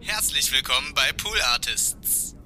Herzlich 0.00 0.52
willkommen 0.52 0.92
bei 0.94 1.12
Pool 1.16 1.36
Artists. 1.52 2.36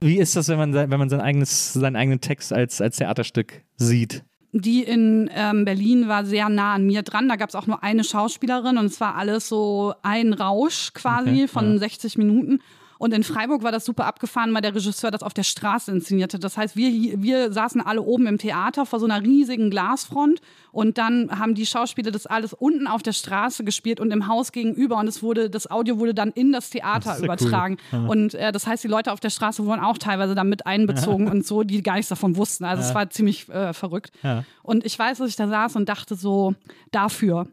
Wie 0.00 0.18
ist 0.18 0.36
das, 0.36 0.48
wenn 0.48 0.58
man, 0.58 0.74
wenn 0.74 0.98
man 0.98 1.08
sein 1.08 1.20
eigenes, 1.20 1.72
seinen 1.72 1.96
eigenen 1.96 2.20
Text 2.20 2.52
als, 2.52 2.80
als 2.80 2.96
Theaterstück 2.96 3.62
sieht? 3.76 4.24
Die 4.52 4.82
in 4.82 5.30
ähm, 5.34 5.64
Berlin 5.64 6.08
war 6.08 6.24
sehr 6.24 6.48
nah 6.48 6.74
an 6.74 6.86
mir 6.86 7.02
dran. 7.02 7.28
Da 7.28 7.36
gab 7.36 7.48
es 7.48 7.54
auch 7.54 7.66
nur 7.66 7.82
eine 7.82 8.04
Schauspielerin 8.04 8.78
und 8.78 8.86
es 8.86 9.00
war 9.00 9.16
alles 9.16 9.48
so 9.48 9.94
ein 10.02 10.32
Rausch 10.32 10.92
quasi 10.94 11.30
Okay, 11.30 11.48
von 11.48 11.72
ja. 11.72 11.78
60 11.78 12.18
Minuten. 12.18 12.62
Und 12.98 13.14
in 13.14 13.22
Freiburg 13.22 13.62
war 13.62 13.72
das 13.72 13.84
super 13.84 14.06
abgefahren, 14.06 14.52
weil 14.52 14.60
der 14.60 14.74
Regisseur 14.74 15.10
das 15.10 15.22
auf 15.22 15.32
der 15.32 15.44
Straße 15.44 15.90
inszenierte. 15.92 16.38
Das 16.38 16.56
heißt, 16.56 16.76
wir, 16.76 17.22
wir 17.22 17.52
saßen 17.52 17.80
alle 17.80 18.02
oben 18.02 18.26
im 18.26 18.38
Theater 18.38 18.86
vor 18.86 18.98
so 18.98 19.06
einer 19.06 19.22
riesigen 19.22 19.70
Glasfront 19.70 20.40
und 20.72 20.98
dann 20.98 21.38
haben 21.38 21.54
die 21.54 21.64
Schauspieler 21.64 22.10
das 22.10 22.26
alles 22.26 22.52
unten 22.52 22.86
auf 22.86 23.02
der 23.02 23.12
Straße 23.12 23.62
gespielt 23.64 24.00
und 24.00 24.10
im 24.10 24.26
Haus 24.26 24.52
gegenüber 24.52 24.98
und 24.98 25.06
es 25.06 25.22
wurde, 25.22 25.48
das 25.48 25.70
Audio 25.70 25.98
wurde 25.98 26.12
dann 26.12 26.30
in 26.30 26.52
das 26.52 26.70
Theater 26.70 27.10
Das 27.10 27.20
ja 27.20 27.20
cool. 27.20 27.24
übertragen. 27.24 27.76
Und 27.92 28.34
äh, 28.34 28.52
das 28.52 28.66
heißt, 28.66 28.82
die 28.82 28.88
Leute 28.88 29.12
auf 29.12 29.20
der 29.20 29.30
Straße 29.30 29.64
wurden 29.64 29.80
auch 29.80 29.98
teilweise 29.98 30.34
da 30.34 30.44
mit 30.44 30.66
einbezogen 30.66 31.28
und 31.28 31.46
so, 31.46 31.62
die 31.62 31.82
gar 31.82 31.94
nichts 31.94 32.08
davon 32.08 32.36
wussten. 32.36 32.64
Also 32.64 32.82
es 32.82 32.94
war 32.94 33.08
ziemlich 33.10 33.48
äh, 33.48 33.72
verrückt. 33.72 34.10
Ja. 34.22 34.44
Und 34.62 34.84
ich 34.84 34.98
weiß, 34.98 35.18
dass 35.18 35.28
ich 35.28 35.36
da 35.36 35.48
saß 35.48 35.76
und 35.76 35.88
dachte 35.88 36.14
so, 36.14 36.54
dafür. 36.90 37.46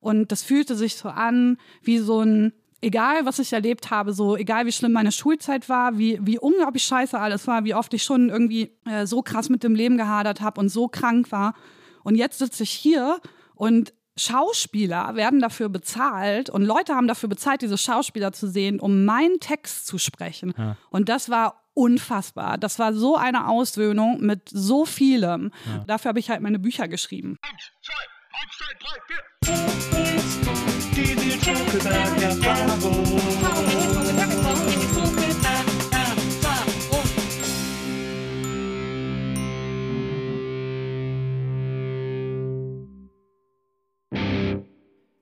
Und 0.00 0.32
das 0.32 0.42
fühlte 0.42 0.76
sich 0.76 0.96
so 0.96 1.08
an 1.08 1.58
wie 1.82 1.98
so 1.98 2.20
ein, 2.20 2.52
egal 2.82 3.26
was 3.26 3.38
ich 3.38 3.52
erlebt 3.52 3.90
habe, 3.90 4.12
so 4.12 4.36
egal 4.36 4.66
wie 4.66 4.72
schlimm 4.72 4.92
meine 4.92 5.12
Schulzeit 5.12 5.68
war, 5.68 5.98
wie, 5.98 6.18
wie 6.22 6.38
unglaublich 6.38 6.84
scheiße 6.84 7.18
alles 7.18 7.46
war, 7.46 7.64
wie 7.64 7.74
oft 7.74 7.92
ich 7.94 8.02
schon 8.02 8.28
irgendwie 8.28 8.72
äh, 8.86 9.06
so 9.06 9.22
krass 9.22 9.48
mit 9.48 9.62
dem 9.62 9.74
Leben 9.74 9.96
gehadert 9.96 10.40
habe 10.40 10.60
und 10.60 10.68
so 10.68 10.88
krank 10.88 11.30
war. 11.32 11.54
Und 12.02 12.14
jetzt 12.14 12.38
sitze 12.38 12.62
ich 12.62 12.70
hier 12.70 13.20
und 13.54 13.92
Schauspieler 14.16 15.14
werden 15.14 15.40
dafür 15.40 15.68
bezahlt 15.68 16.50
und 16.50 16.62
Leute 16.62 16.94
haben 16.94 17.06
dafür 17.08 17.28
bezahlt, 17.28 17.62
diese 17.62 17.78
Schauspieler 17.78 18.32
zu 18.32 18.48
sehen, 18.48 18.80
um 18.80 19.04
meinen 19.04 19.40
Text 19.40 19.86
zu 19.86 19.98
sprechen. 19.98 20.52
Und 20.90 21.08
das 21.08 21.30
war 21.30 21.62
unfassbar. 21.72 22.58
Das 22.58 22.78
war 22.78 22.92
so 22.92 23.16
eine 23.16 23.48
Auswöhnung 23.48 24.20
mit 24.20 24.48
so 24.50 24.84
vielem. 24.84 25.52
Dafür 25.86 26.10
habe 26.10 26.18
ich 26.18 26.28
halt 26.28 26.42
meine 26.42 26.58
Bücher 26.58 26.88
geschrieben. 26.88 27.38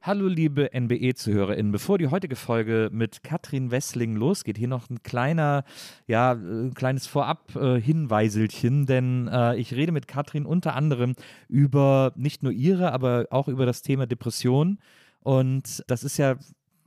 Hallo 0.08 0.26
liebe 0.26 0.70
NBE-ZuhörerInnen, 0.72 1.70
bevor 1.70 1.98
die 1.98 2.08
heutige 2.08 2.34
Folge 2.34 2.88
mit 2.90 3.22
Katrin 3.22 3.70
Wessling 3.70 4.16
losgeht, 4.16 4.58
hier 4.58 4.66
noch 4.66 4.90
ein 4.90 5.02
kleiner, 5.04 5.62
ja, 6.08 6.32
äh, 6.32 6.70
kleines 6.74 7.06
Vorab-Hinweiselchen, 7.06 8.86
denn 8.86 9.28
äh, 9.28 9.54
ich 9.56 9.72
rede 9.74 9.92
mit 9.92 10.08
Katrin 10.08 10.46
unter 10.46 10.74
anderem 10.74 11.14
über 11.48 12.12
nicht 12.16 12.42
nur 12.42 12.52
ihre, 12.52 12.92
aber 12.92 13.26
auch 13.30 13.46
über 13.46 13.66
das 13.66 13.82
Thema 13.82 14.06
Depression 14.06 14.78
und 15.28 15.84
das 15.88 16.04
ist 16.04 16.16
ja 16.16 16.36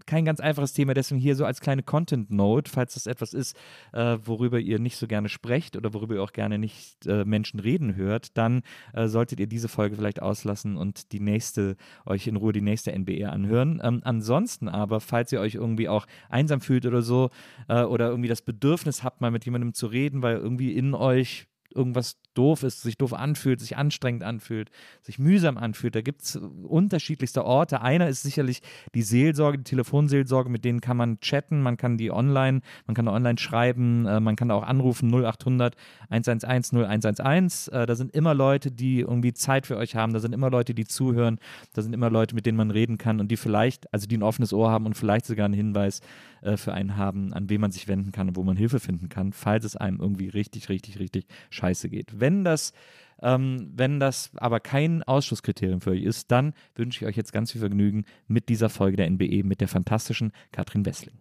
kein 0.07 0.25
ganz 0.25 0.39
einfaches 0.39 0.73
Thema, 0.73 0.95
deswegen 0.95 1.21
hier 1.21 1.35
so 1.35 1.45
als 1.45 1.61
kleine 1.61 1.83
Content-Note, 1.83 2.71
falls 2.71 2.95
das 2.95 3.05
etwas 3.05 3.35
ist, 3.35 3.55
äh, 3.93 4.17
worüber 4.25 4.59
ihr 4.59 4.79
nicht 4.79 4.97
so 4.97 5.05
gerne 5.05 5.29
sprecht 5.29 5.77
oder 5.77 5.93
worüber 5.93 6.15
ihr 6.15 6.23
auch 6.23 6.33
gerne 6.33 6.57
nicht 6.57 7.05
äh, 7.05 7.23
Menschen 7.23 7.59
reden 7.59 7.95
hört, 7.95 8.35
dann 8.39 8.63
äh, 8.93 9.07
solltet 9.07 9.39
ihr 9.39 9.45
diese 9.45 9.67
Folge 9.67 9.95
vielleicht 9.95 10.23
auslassen 10.23 10.75
und 10.75 11.11
die 11.11 11.19
nächste, 11.19 11.75
euch 12.03 12.25
in 12.25 12.35
Ruhe 12.35 12.51
die 12.51 12.61
nächste 12.61 12.91
NBR 12.93 13.31
anhören. 13.31 13.79
Ähm, 13.83 14.01
ansonsten 14.03 14.69
aber, 14.69 15.01
falls 15.01 15.31
ihr 15.31 15.39
euch 15.39 15.53
irgendwie 15.53 15.87
auch 15.87 16.07
einsam 16.27 16.61
fühlt 16.61 16.87
oder 16.87 17.03
so 17.03 17.29
äh, 17.67 17.83
oder 17.83 18.09
irgendwie 18.09 18.29
das 18.29 18.41
Bedürfnis 18.41 19.03
habt, 19.03 19.21
mal 19.21 19.29
mit 19.29 19.45
jemandem 19.45 19.75
zu 19.75 19.85
reden, 19.85 20.23
weil 20.23 20.37
irgendwie 20.37 20.73
in 20.73 20.95
euch 20.95 21.45
irgendwas 21.75 22.17
doof 22.33 22.63
ist, 22.63 22.81
sich 22.81 22.97
doof 22.97 23.13
anfühlt, 23.13 23.59
sich 23.59 23.77
anstrengend 23.77 24.23
anfühlt, 24.23 24.69
sich 25.01 25.19
mühsam 25.19 25.57
anfühlt. 25.57 25.95
Da 25.95 26.01
gibt 26.01 26.21
es 26.21 26.35
unterschiedlichste 26.35 27.43
Orte. 27.43 27.81
Einer 27.81 28.07
ist 28.07 28.23
sicherlich 28.23 28.61
die 28.95 29.01
Seelsorge, 29.01 29.57
die 29.57 29.63
Telefonseelsorge, 29.63 30.49
mit 30.49 30.63
denen 30.63 30.81
kann 30.81 30.97
man 30.97 31.19
chatten, 31.19 31.61
man 31.61 31.77
kann 31.77 31.97
die 31.97 32.11
online, 32.11 32.61
man 32.87 32.95
kann 32.95 33.07
online 33.07 33.37
schreiben, 33.37 34.05
äh, 34.05 34.19
man 34.19 34.35
kann 34.35 34.51
auch 34.51 34.63
anrufen 34.63 35.09
0800 35.09 35.75
111 36.09 36.71
0111. 36.73 37.69
Äh, 37.71 37.85
da 37.85 37.95
sind 37.95 38.15
immer 38.15 38.33
Leute, 38.33 38.71
die 38.71 39.01
irgendwie 39.01 39.33
Zeit 39.33 39.67
für 39.67 39.77
euch 39.77 39.95
haben, 39.95 40.13
da 40.13 40.19
sind 40.19 40.33
immer 40.33 40.49
Leute, 40.49 40.73
die 40.73 40.85
zuhören, 40.85 41.39
da 41.73 41.81
sind 41.81 41.93
immer 41.93 42.09
Leute, 42.09 42.35
mit 42.35 42.45
denen 42.45 42.57
man 42.57 42.71
reden 42.71 42.97
kann 42.97 43.19
und 43.19 43.29
die 43.29 43.37
vielleicht, 43.37 43.91
also 43.93 44.07
die 44.07 44.17
ein 44.17 44.23
offenes 44.23 44.53
Ohr 44.53 44.71
haben 44.71 44.85
und 44.85 44.95
vielleicht 44.95 45.25
sogar 45.25 45.45
einen 45.45 45.53
Hinweis 45.53 46.01
äh, 46.41 46.55
für 46.55 46.73
einen 46.73 46.95
haben, 46.95 47.33
an 47.33 47.49
wen 47.49 47.59
man 47.59 47.71
sich 47.71 47.87
wenden 47.87 48.11
kann 48.11 48.29
und 48.29 48.35
wo 48.37 48.43
man 48.43 48.55
Hilfe 48.55 48.79
finden 48.79 49.09
kann, 49.09 49.33
falls 49.33 49.65
es 49.65 49.75
einem 49.75 49.99
irgendwie 49.99 50.29
richtig, 50.29 50.69
richtig, 50.69 50.99
richtig 50.99 51.25
scheiße 51.49 51.60
geht. 51.89 52.19
Wenn 52.19 52.43
das, 52.43 52.73
ähm, 53.21 53.71
wenn 53.75 53.99
das 53.99 54.31
aber 54.35 54.59
kein 54.59 55.03
Ausschlusskriterium 55.03 55.81
für 55.81 55.91
euch 55.91 56.03
ist, 56.03 56.31
dann 56.31 56.53
wünsche 56.75 57.03
ich 57.03 57.09
euch 57.09 57.17
jetzt 57.17 57.33
ganz 57.33 57.51
viel 57.51 57.61
Vergnügen 57.61 58.05
mit 58.27 58.49
dieser 58.49 58.69
Folge 58.69 58.97
der 58.97 59.09
NBE 59.09 59.43
mit 59.43 59.61
der 59.61 59.67
fantastischen 59.67 60.31
Katrin 60.51 60.85
Wessling. 60.85 61.15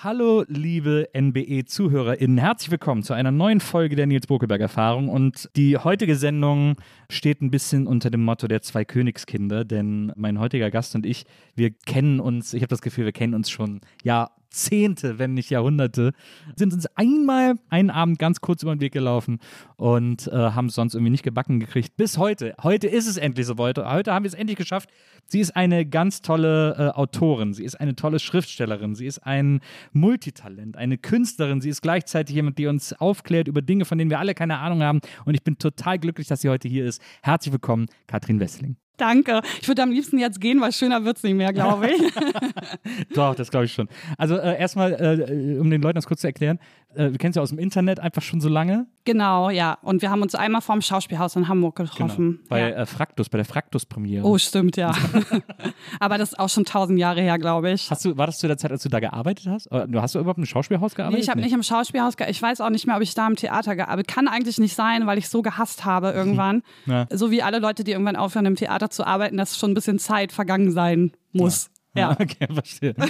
Hallo, 0.00 0.44
liebe 0.46 1.08
NBE-ZuhörerInnen. 1.12 2.38
Herzlich 2.38 2.70
willkommen 2.70 3.02
zu 3.02 3.14
einer 3.14 3.32
neuen 3.32 3.58
Folge 3.58 3.96
der 3.96 4.06
Nils 4.06 4.28
Bokelberg-Erfahrung. 4.28 5.08
Und 5.08 5.50
die 5.56 5.76
heutige 5.76 6.14
Sendung 6.14 6.76
steht 7.10 7.42
ein 7.42 7.50
bisschen 7.50 7.88
unter 7.88 8.08
dem 8.08 8.22
Motto 8.22 8.46
der 8.46 8.62
zwei 8.62 8.84
Königskinder, 8.84 9.64
denn 9.64 10.12
mein 10.14 10.38
heutiger 10.38 10.70
Gast 10.70 10.94
und 10.94 11.04
ich, 11.04 11.24
wir 11.56 11.72
kennen 11.72 12.20
uns, 12.20 12.54
ich 12.54 12.62
habe 12.62 12.68
das 12.68 12.80
Gefühl, 12.80 13.06
wir 13.06 13.12
kennen 13.12 13.34
uns 13.34 13.50
schon 13.50 13.80
Jahrzehnte, 14.48 15.18
wenn 15.18 15.34
nicht 15.34 15.50
Jahrhunderte, 15.50 16.12
sind 16.56 16.72
uns 16.72 16.86
einmal 16.96 17.54
einen 17.68 17.90
Abend 17.90 18.18
ganz 18.18 18.40
kurz 18.40 18.62
über 18.62 18.74
den 18.74 18.80
Weg 18.80 18.92
gelaufen 18.92 19.40
und 19.76 20.26
äh, 20.28 20.32
haben 20.32 20.66
es 20.66 20.74
sonst 20.74 20.94
irgendwie 20.94 21.10
nicht 21.10 21.22
gebacken 21.22 21.60
gekriegt. 21.60 21.96
Bis 21.96 22.16
heute. 22.16 22.54
Heute 22.62 22.86
ist 22.86 23.06
es 23.06 23.18
endlich 23.18 23.46
so. 23.46 23.56
Heute 23.58 23.84
haben 23.84 24.24
wir 24.24 24.28
es 24.28 24.34
endlich 24.34 24.56
geschafft. 24.56 24.88
Sie 25.26 25.40
ist 25.40 25.54
eine 25.54 25.84
ganz 25.84 26.22
tolle 26.22 26.74
äh, 26.78 26.98
Autorin, 26.98 27.52
sie 27.52 27.64
ist 27.64 27.78
eine 27.78 27.94
tolle 27.94 28.18
Schriftstellerin, 28.18 28.94
sie 28.94 29.06
ist 29.06 29.18
ein 29.18 29.60
Multitalent, 29.92 30.78
eine 30.78 30.96
Künstlerin, 30.96 31.60
sie 31.60 31.68
ist 31.68 31.82
gleichzeitig 31.82 32.34
jemand, 32.34 32.56
die 32.56 32.66
uns 32.66 32.94
aufklärt 32.94 33.48
über 33.48 33.60
Dinge, 33.60 33.84
von 33.84 33.98
denen 33.98 34.10
wir 34.10 34.18
alle 34.18 34.34
keine 34.34 34.58
Ahnung 34.58 34.82
haben. 34.82 35.00
Und 35.26 35.34
ich 35.34 35.44
bin 35.44 35.58
total 35.58 35.98
glücklich, 35.98 36.26
dass 36.26 36.40
sie 36.40 36.48
heute 36.48 36.68
hier 36.68 36.86
ist. 36.86 37.02
Herzlich 37.22 37.52
willkommen, 37.52 37.86
Katrin 38.06 38.40
Wessling. 38.40 38.76
Danke. 38.98 39.40
Ich 39.62 39.68
würde 39.68 39.82
am 39.82 39.90
liebsten 39.90 40.18
jetzt 40.18 40.40
gehen, 40.40 40.60
weil 40.60 40.72
schöner 40.72 41.04
wird's 41.04 41.22
nicht 41.22 41.34
mehr, 41.34 41.52
glaube 41.52 41.90
ich. 41.90 42.02
Doch, 43.14 43.34
das 43.34 43.50
glaube 43.50 43.64
ich 43.64 43.72
schon. 43.72 43.88
Also 44.18 44.36
äh, 44.36 44.58
erstmal, 44.58 44.92
äh, 44.92 45.58
um 45.58 45.70
den 45.70 45.80
Leuten 45.80 45.94
das 45.94 46.06
kurz 46.06 46.20
zu 46.20 46.26
erklären, 46.26 46.58
äh, 46.94 47.10
wir 47.10 47.18
kennen 47.18 47.32
sie 47.32 47.38
ja 47.38 47.42
aus 47.42 47.50
dem 47.50 47.58
Internet 47.58 48.00
einfach 48.00 48.22
schon 48.22 48.40
so 48.40 48.48
lange. 48.48 48.86
genau, 49.04 49.50
ja. 49.50 49.78
Und 49.82 50.02
wir 50.02 50.10
haben 50.10 50.22
uns 50.22 50.34
einmal 50.34 50.60
vorm 50.60 50.80
Schauspielhaus 50.82 51.36
in 51.36 51.48
Hamburg 51.48 51.76
getroffen. 51.76 52.40
Bei 52.48 52.60
ja. 52.60 52.68
äh, 52.68 52.86
Fraktus, 52.86 53.28
bei 53.28 53.38
der 53.38 53.44
Fraktus-Premiere. 53.44 54.26
Oh, 54.26 54.38
stimmt, 54.38 54.76
ja. 54.76 54.92
Aber 56.00 56.18
das 56.18 56.32
ist 56.32 56.38
auch 56.38 56.48
schon 56.48 56.64
tausend 56.64 56.98
Jahre 56.98 57.20
her, 57.20 57.38
glaube 57.38 57.70
ich. 57.70 57.90
Hast 57.90 58.04
du, 58.04 58.16
war 58.16 58.26
das 58.26 58.38
zu 58.38 58.46
der 58.48 58.58
Zeit, 58.58 58.70
als 58.70 58.82
du 58.82 58.88
da 58.88 59.00
gearbeitet 59.00 59.46
hast? 59.46 59.68
Hast 59.70 60.14
du 60.14 60.18
überhaupt 60.18 60.38
im 60.38 60.46
Schauspielhaus 60.46 60.92
Nee, 60.92 60.96
gearbeitet? 60.96 61.22
ich 61.24 61.30
habe 61.30 61.40
nicht 61.40 61.52
im 61.52 61.62
Schauspielhaus 61.62 62.16
gearbeitet. 62.16 62.36
Ich 62.36 62.42
weiß 62.42 62.60
auch 62.60 62.70
nicht 62.70 62.86
mehr, 62.86 62.96
ob 62.96 63.02
ich 63.02 63.14
da 63.14 63.26
im 63.26 63.36
Theater 63.36 63.76
gearbeitet 63.76 64.08
Kann 64.08 64.28
eigentlich 64.28 64.58
nicht 64.58 64.74
sein, 64.74 65.06
weil 65.06 65.18
ich 65.18 65.28
so 65.28 65.42
gehasst 65.42 65.84
habe 65.84 66.10
irgendwann. 66.10 66.62
Ja. 66.86 67.06
So 67.10 67.30
wie 67.30 67.42
alle 67.42 67.58
Leute, 67.58 67.84
die 67.84 67.92
irgendwann 67.92 68.16
aufhören, 68.16 68.46
im 68.46 68.56
Theater 68.56 68.88
zu 68.88 69.06
arbeiten, 69.06 69.36
dass 69.36 69.58
schon 69.58 69.72
ein 69.72 69.74
bisschen 69.74 69.98
Zeit 69.98 70.32
vergangen 70.32 70.70
sein 70.70 71.12
muss. 71.32 71.66
Ja. 71.66 71.77
Okay, 72.20 72.46
verstehe. 72.52 72.94
Und 72.94 73.08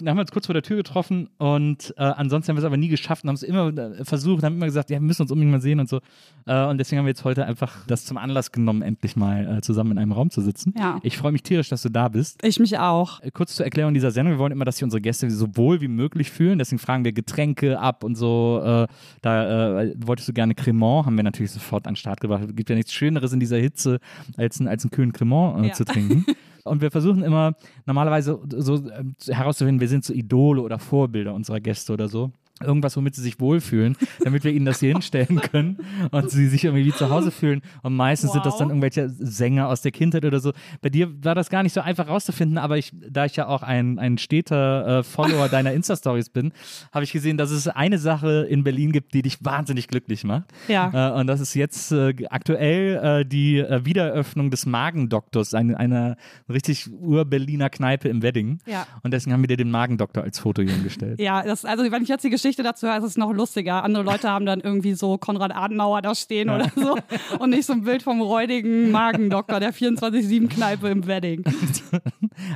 dann 0.00 0.08
haben 0.10 0.16
wir 0.16 0.22
uns 0.22 0.30
kurz 0.32 0.46
vor 0.46 0.52
der 0.54 0.62
Tür 0.62 0.76
getroffen 0.76 1.28
und 1.38 1.94
äh, 1.96 2.02
ansonsten 2.02 2.50
haben 2.50 2.56
wir 2.56 2.60
es 2.60 2.64
aber 2.66 2.76
nie 2.76 2.88
geschafft 2.88 3.24
und 3.24 3.28
haben 3.28 3.34
es 3.36 3.42
immer 3.42 3.68
äh, 3.76 4.04
versucht, 4.04 4.42
haben 4.44 4.56
immer 4.56 4.66
gesagt, 4.66 4.90
ja, 4.90 4.96
wir 4.96 5.00
müssen 5.06 5.22
uns 5.22 5.30
unbedingt 5.30 5.52
mal 5.52 5.60
sehen 5.60 5.80
und 5.80 5.88
so. 5.88 6.00
Äh, 6.46 6.66
und 6.66 6.78
deswegen 6.78 6.98
haben 6.98 7.06
wir 7.06 7.10
jetzt 7.10 7.24
heute 7.24 7.44
einfach 7.46 7.86
das 7.86 8.04
zum 8.04 8.16
Anlass 8.16 8.52
genommen, 8.52 8.82
endlich 8.82 9.16
mal 9.16 9.58
äh, 9.58 9.60
zusammen 9.62 9.92
in 9.92 9.98
einem 9.98 10.12
Raum 10.12 10.30
zu 10.30 10.40
sitzen. 10.40 10.74
Ja. 10.78 10.98
Ich 11.02 11.16
freue 11.18 11.32
mich 11.32 11.42
tierisch, 11.42 11.68
dass 11.68 11.82
du 11.82 11.88
da 11.88 12.08
bist. 12.08 12.44
Ich 12.44 12.58
mich 12.60 12.78
auch. 12.78 13.20
Äh, 13.20 13.30
Kurz 13.30 13.56
zur 13.56 13.64
Erklärung 13.64 13.94
dieser 13.94 14.10
Sendung. 14.10 14.34
Wir 14.34 14.38
wollen 14.38 14.52
immer, 14.52 14.64
dass 14.64 14.76
sich 14.76 14.84
unsere 14.84 15.00
Gäste 15.00 15.30
so 15.30 15.56
wohl 15.56 15.80
wie 15.80 15.88
möglich 15.88 16.30
fühlen. 16.30 16.58
Deswegen 16.58 16.78
fragen 16.78 17.04
wir 17.04 17.12
Getränke 17.12 17.78
ab 17.80 18.04
und 18.04 18.14
so. 18.16 18.60
Äh, 18.64 18.86
da 19.22 19.84
wolltest 19.98 20.28
du 20.28 20.32
gerne 20.32 20.54
Cremant, 20.54 21.06
haben 21.06 21.16
wir 21.16 21.22
natürlich 21.24 21.50
sofort 21.52 21.86
an 21.86 21.92
den 21.92 21.96
Start 21.96 22.20
gebracht. 22.20 22.44
Es 22.48 22.54
gibt 22.54 22.68
ja 22.70 22.76
nichts 22.76 22.92
Schöneres 22.92 23.32
in 23.32 23.40
dieser 23.40 23.56
Hitze, 23.58 24.00
als, 24.36 24.60
ein, 24.60 24.68
als 24.68 24.84
einen 24.84 24.90
kühlen 24.90 25.12
Cremant 25.12 25.64
Ja. 25.66 25.72
zu 25.72 25.84
trinken. 25.84 26.24
Und 26.64 26.80
wir 26.80 26.90
versuchen 26.90 27.22
immer 27.22 27.54
normalerweise 27.86 28.40
so 28.48 28.76
äh, 28.76 29.04
herauszufinden, 29.32 29.80
wer 29.80 29.88
sind 29.88 30.04
so 30.04 30.12
Idole 30.12 30.62
oder 30.62 30.78
Vorbilder 30.78 31.34
unserer 31.34 31.60
Gäste 31.60 31.92
oder 31.92 32.08
so. 32.08 32.32
Irgendwas, 32.60 32.96
womit 32.96 33.14
sie 33.16 33.22
sich 33.22 33.40
wohlfühlen, 33.40 33.96
damit 34.22 34.44
wir 34.44 34.52
ihnen 34.52 34.64
das 34.64 34.80
hier 34.80 34.92
hinstellen 34.92 35.40
können 35.40 35.78
und 36.10 36.30
sie 36.30 36.46
sich 36.46 36.64
irgendwie 36.64 36.84
wie 36.84 36.92
zu 36.92 37.10
Hause 37.10 37.30
fühlen. 37.30 37.62
Und 37.82 37.94
meistens 37.96 38.28
wow. 38.28 38.34
sind 38.34 38.46
das 38.46 38.56
dann 38.58 38.68
irgendwelche 38.68 39.08
Sänger 39.08 39.68
aus 39.68 39.82
der 39.82 39.90
Kindheit 39.90 40.24
oder 40.24 40.38
so. 40.38 40.52
Bei 40.80 40.88
dir 40.88 41.24
war 41.24 41.34
das 41.34 41.50
gar 41.50 41.62
nicht 41.62 41.72
so 41.72 41.80
einfach 41.80 42.08
rauszufinden, 42.08 42.58
aber 42.58 42.78
ich, 42.78 42.92
da 43.10 43.24
ich 43.24 43.36
ja 43.36 43.48
auch 43.48 43.62
ein, 43.62 43.98
ein 43.98 44.18
steter 44.18 44.98
äh, 44.98 45.02
Follower 45.02 45.48
deiner 45.48 45.72
Insta-Stories 45.72 46.30
bin, 46.30 46.52
habe 46.92 47.04
ich 47.04 47.12
gesehen, 47.12 47.36
dass 47.36 47.50
es 47.50 47.66
eine 47.66 47.98
Sache 47.98 48.46
in 48.48 48.62
Berlin 48.62 48.92
gibt, 48.92 49.14
die 49.14 49.22
dich 49.22 49.44
wahnsinnig 49.44 49.88
glücklich 49.88 50.22
macht. 50.22 50.44
Ja. 50.68 51.10
Äh, 51.10 51.20
und 51.20 51.26
das 51.26 51.40
ist 51.40 51.54
jetzt 51.54 51.90
äh, 51.90 52.14
aktuell 52.30 53.22
äh, 53.22 53.24
die 53.26 53.58
äh, 53.58 53.84
Wiedereröffnung 53.84 54.50
des 54.50 54.64
Magendoktors, 54.64 55.54
eine, 55.54 55.78
einer 55.78 56.16
richtig 56.48 56.88
ur-Berliner 56.92 57.68
Kneipe 57.68 58.08
im 58.08 58.22
Wedding. 58.22 58.58
Ja. 58.66 58.86
Und 59.02 59.12
deswegen 59.12 59.32
haben 59.32 59.42
wir 59.42 59.48
dir 59.48 59.56
den 59.56 59.70
Magendoktor 59.70 60.22
als 60.22 60.38
Foto 60.38 60.62
hier 60.62 60.72
hingestellt. 60.72 61.20
Ja, 61.20 61.42
das, 61.42 61.64
also 61.64 61.90
wenn 61.90 62.02
ich 62.02 62.08
jetzt 62.08 62.24
die 62.24 62.30
Geschichte 62.44 62.62
dazu 62.62 62.86
höre, 62.86 62.98
ist 62.98 63.04
es 63.04 63.16
noch 63.16 63.32
lustiger. 63.32 63.82
Andere 63.84 64.02
Leute 64.02 64.28
haben 64.28 64.44
dann 64.44 64.60
irgendwie 64.60 64.92
so 64.92 65.16
Konrad 65.16 65.56
Adenauer 65.56 66.02
da 66.02 66.14
stehen 66.14 66.48
ja. 66.48 66.56
oder 66.56 66.70
so 66.76 66.98
und 67.38 67.50
nicht 67.50 67.64
so 67.64 67.72
ein 67.72 67.84
Bild 67.84 68.02
vom 68.02 68.20
räudigen 68.20 68.90
Magendoktor 68.90 69.60
der 69.60 69.72
24-7-Kneipe 69.72 70.88
im 70.88 71.06
Wedding. 71.06 71.44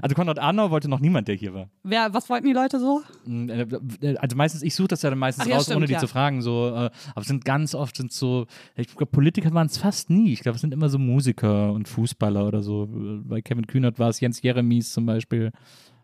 Also 0.03 0.17
Konrad 0.17 0.41
Adenauer 0.41 0.73
wollte 0.73 0.89
noch 0.89 0.99
niemand, 0.99 1.29
der 1.29 1.37
hier 1.37 1.55
war. 1.55 1.69
Wer, 1.85 2.13
was 2.13 2.29
wollten 2.29 2.47
die 2.47 2.53
Leute 2.53 2.81
so? 2.81 3.01
Mm, 3.25 3.49
äh, 3.49 4.17
also 4.17 4.37
meistens, 4.37 4.63
ich 4.63 4.75
suche 4.75 4.89
das 4.89 5.03
ja 5.03 5.11
dann 5.11 5.21
meistens 5.21 5.47
ja, 5.47 5.55
raus, 5.55 5.65
stimmt, 5.65 5.77
ohne 5.77 5.87
die 5.87 5.93
ja. 5.93 6.01
zu 6.01 6.09
fragen. 6.09 6.43
So, 6.43 6.67
äh, 6.67 6.71
aber 6.71 7.21
es 7.21 7.29
sind 7.29 7.45
ganz 7.45 7.77
oft 7.77 7.97
sind 7.97 8.13
so, 8.13 8.47
ich 8.75 8.89
glaube, 8.89 9.07
Politiker 9.07 9.55
waren 9.55 9.69
es 9.69 9.79
fast 9.79 10.11
nie. 10.11 10.33
Ich 10.33 10.41
glaube, 10.41 10.57
es 10.57 10.63
sind 10.63 10.75
immer 10.75 10.89
so 10.89 10.99
Musiker 10.99 11.73
und 11.73 11.87
Fußballer 11.87 12.47
oder 12.47 12.63
so. 12.63 12.89
Bei 12.91 13.41
Kevin 13.41 13.69
Kühnert 13.69 14.01
war 14.01 14.09
es 14.09 14.19
Jens 14.19 14.43
Jeremies 14.43 14.93
zum 14.93 15.07
Beispiel. 15.07 15.53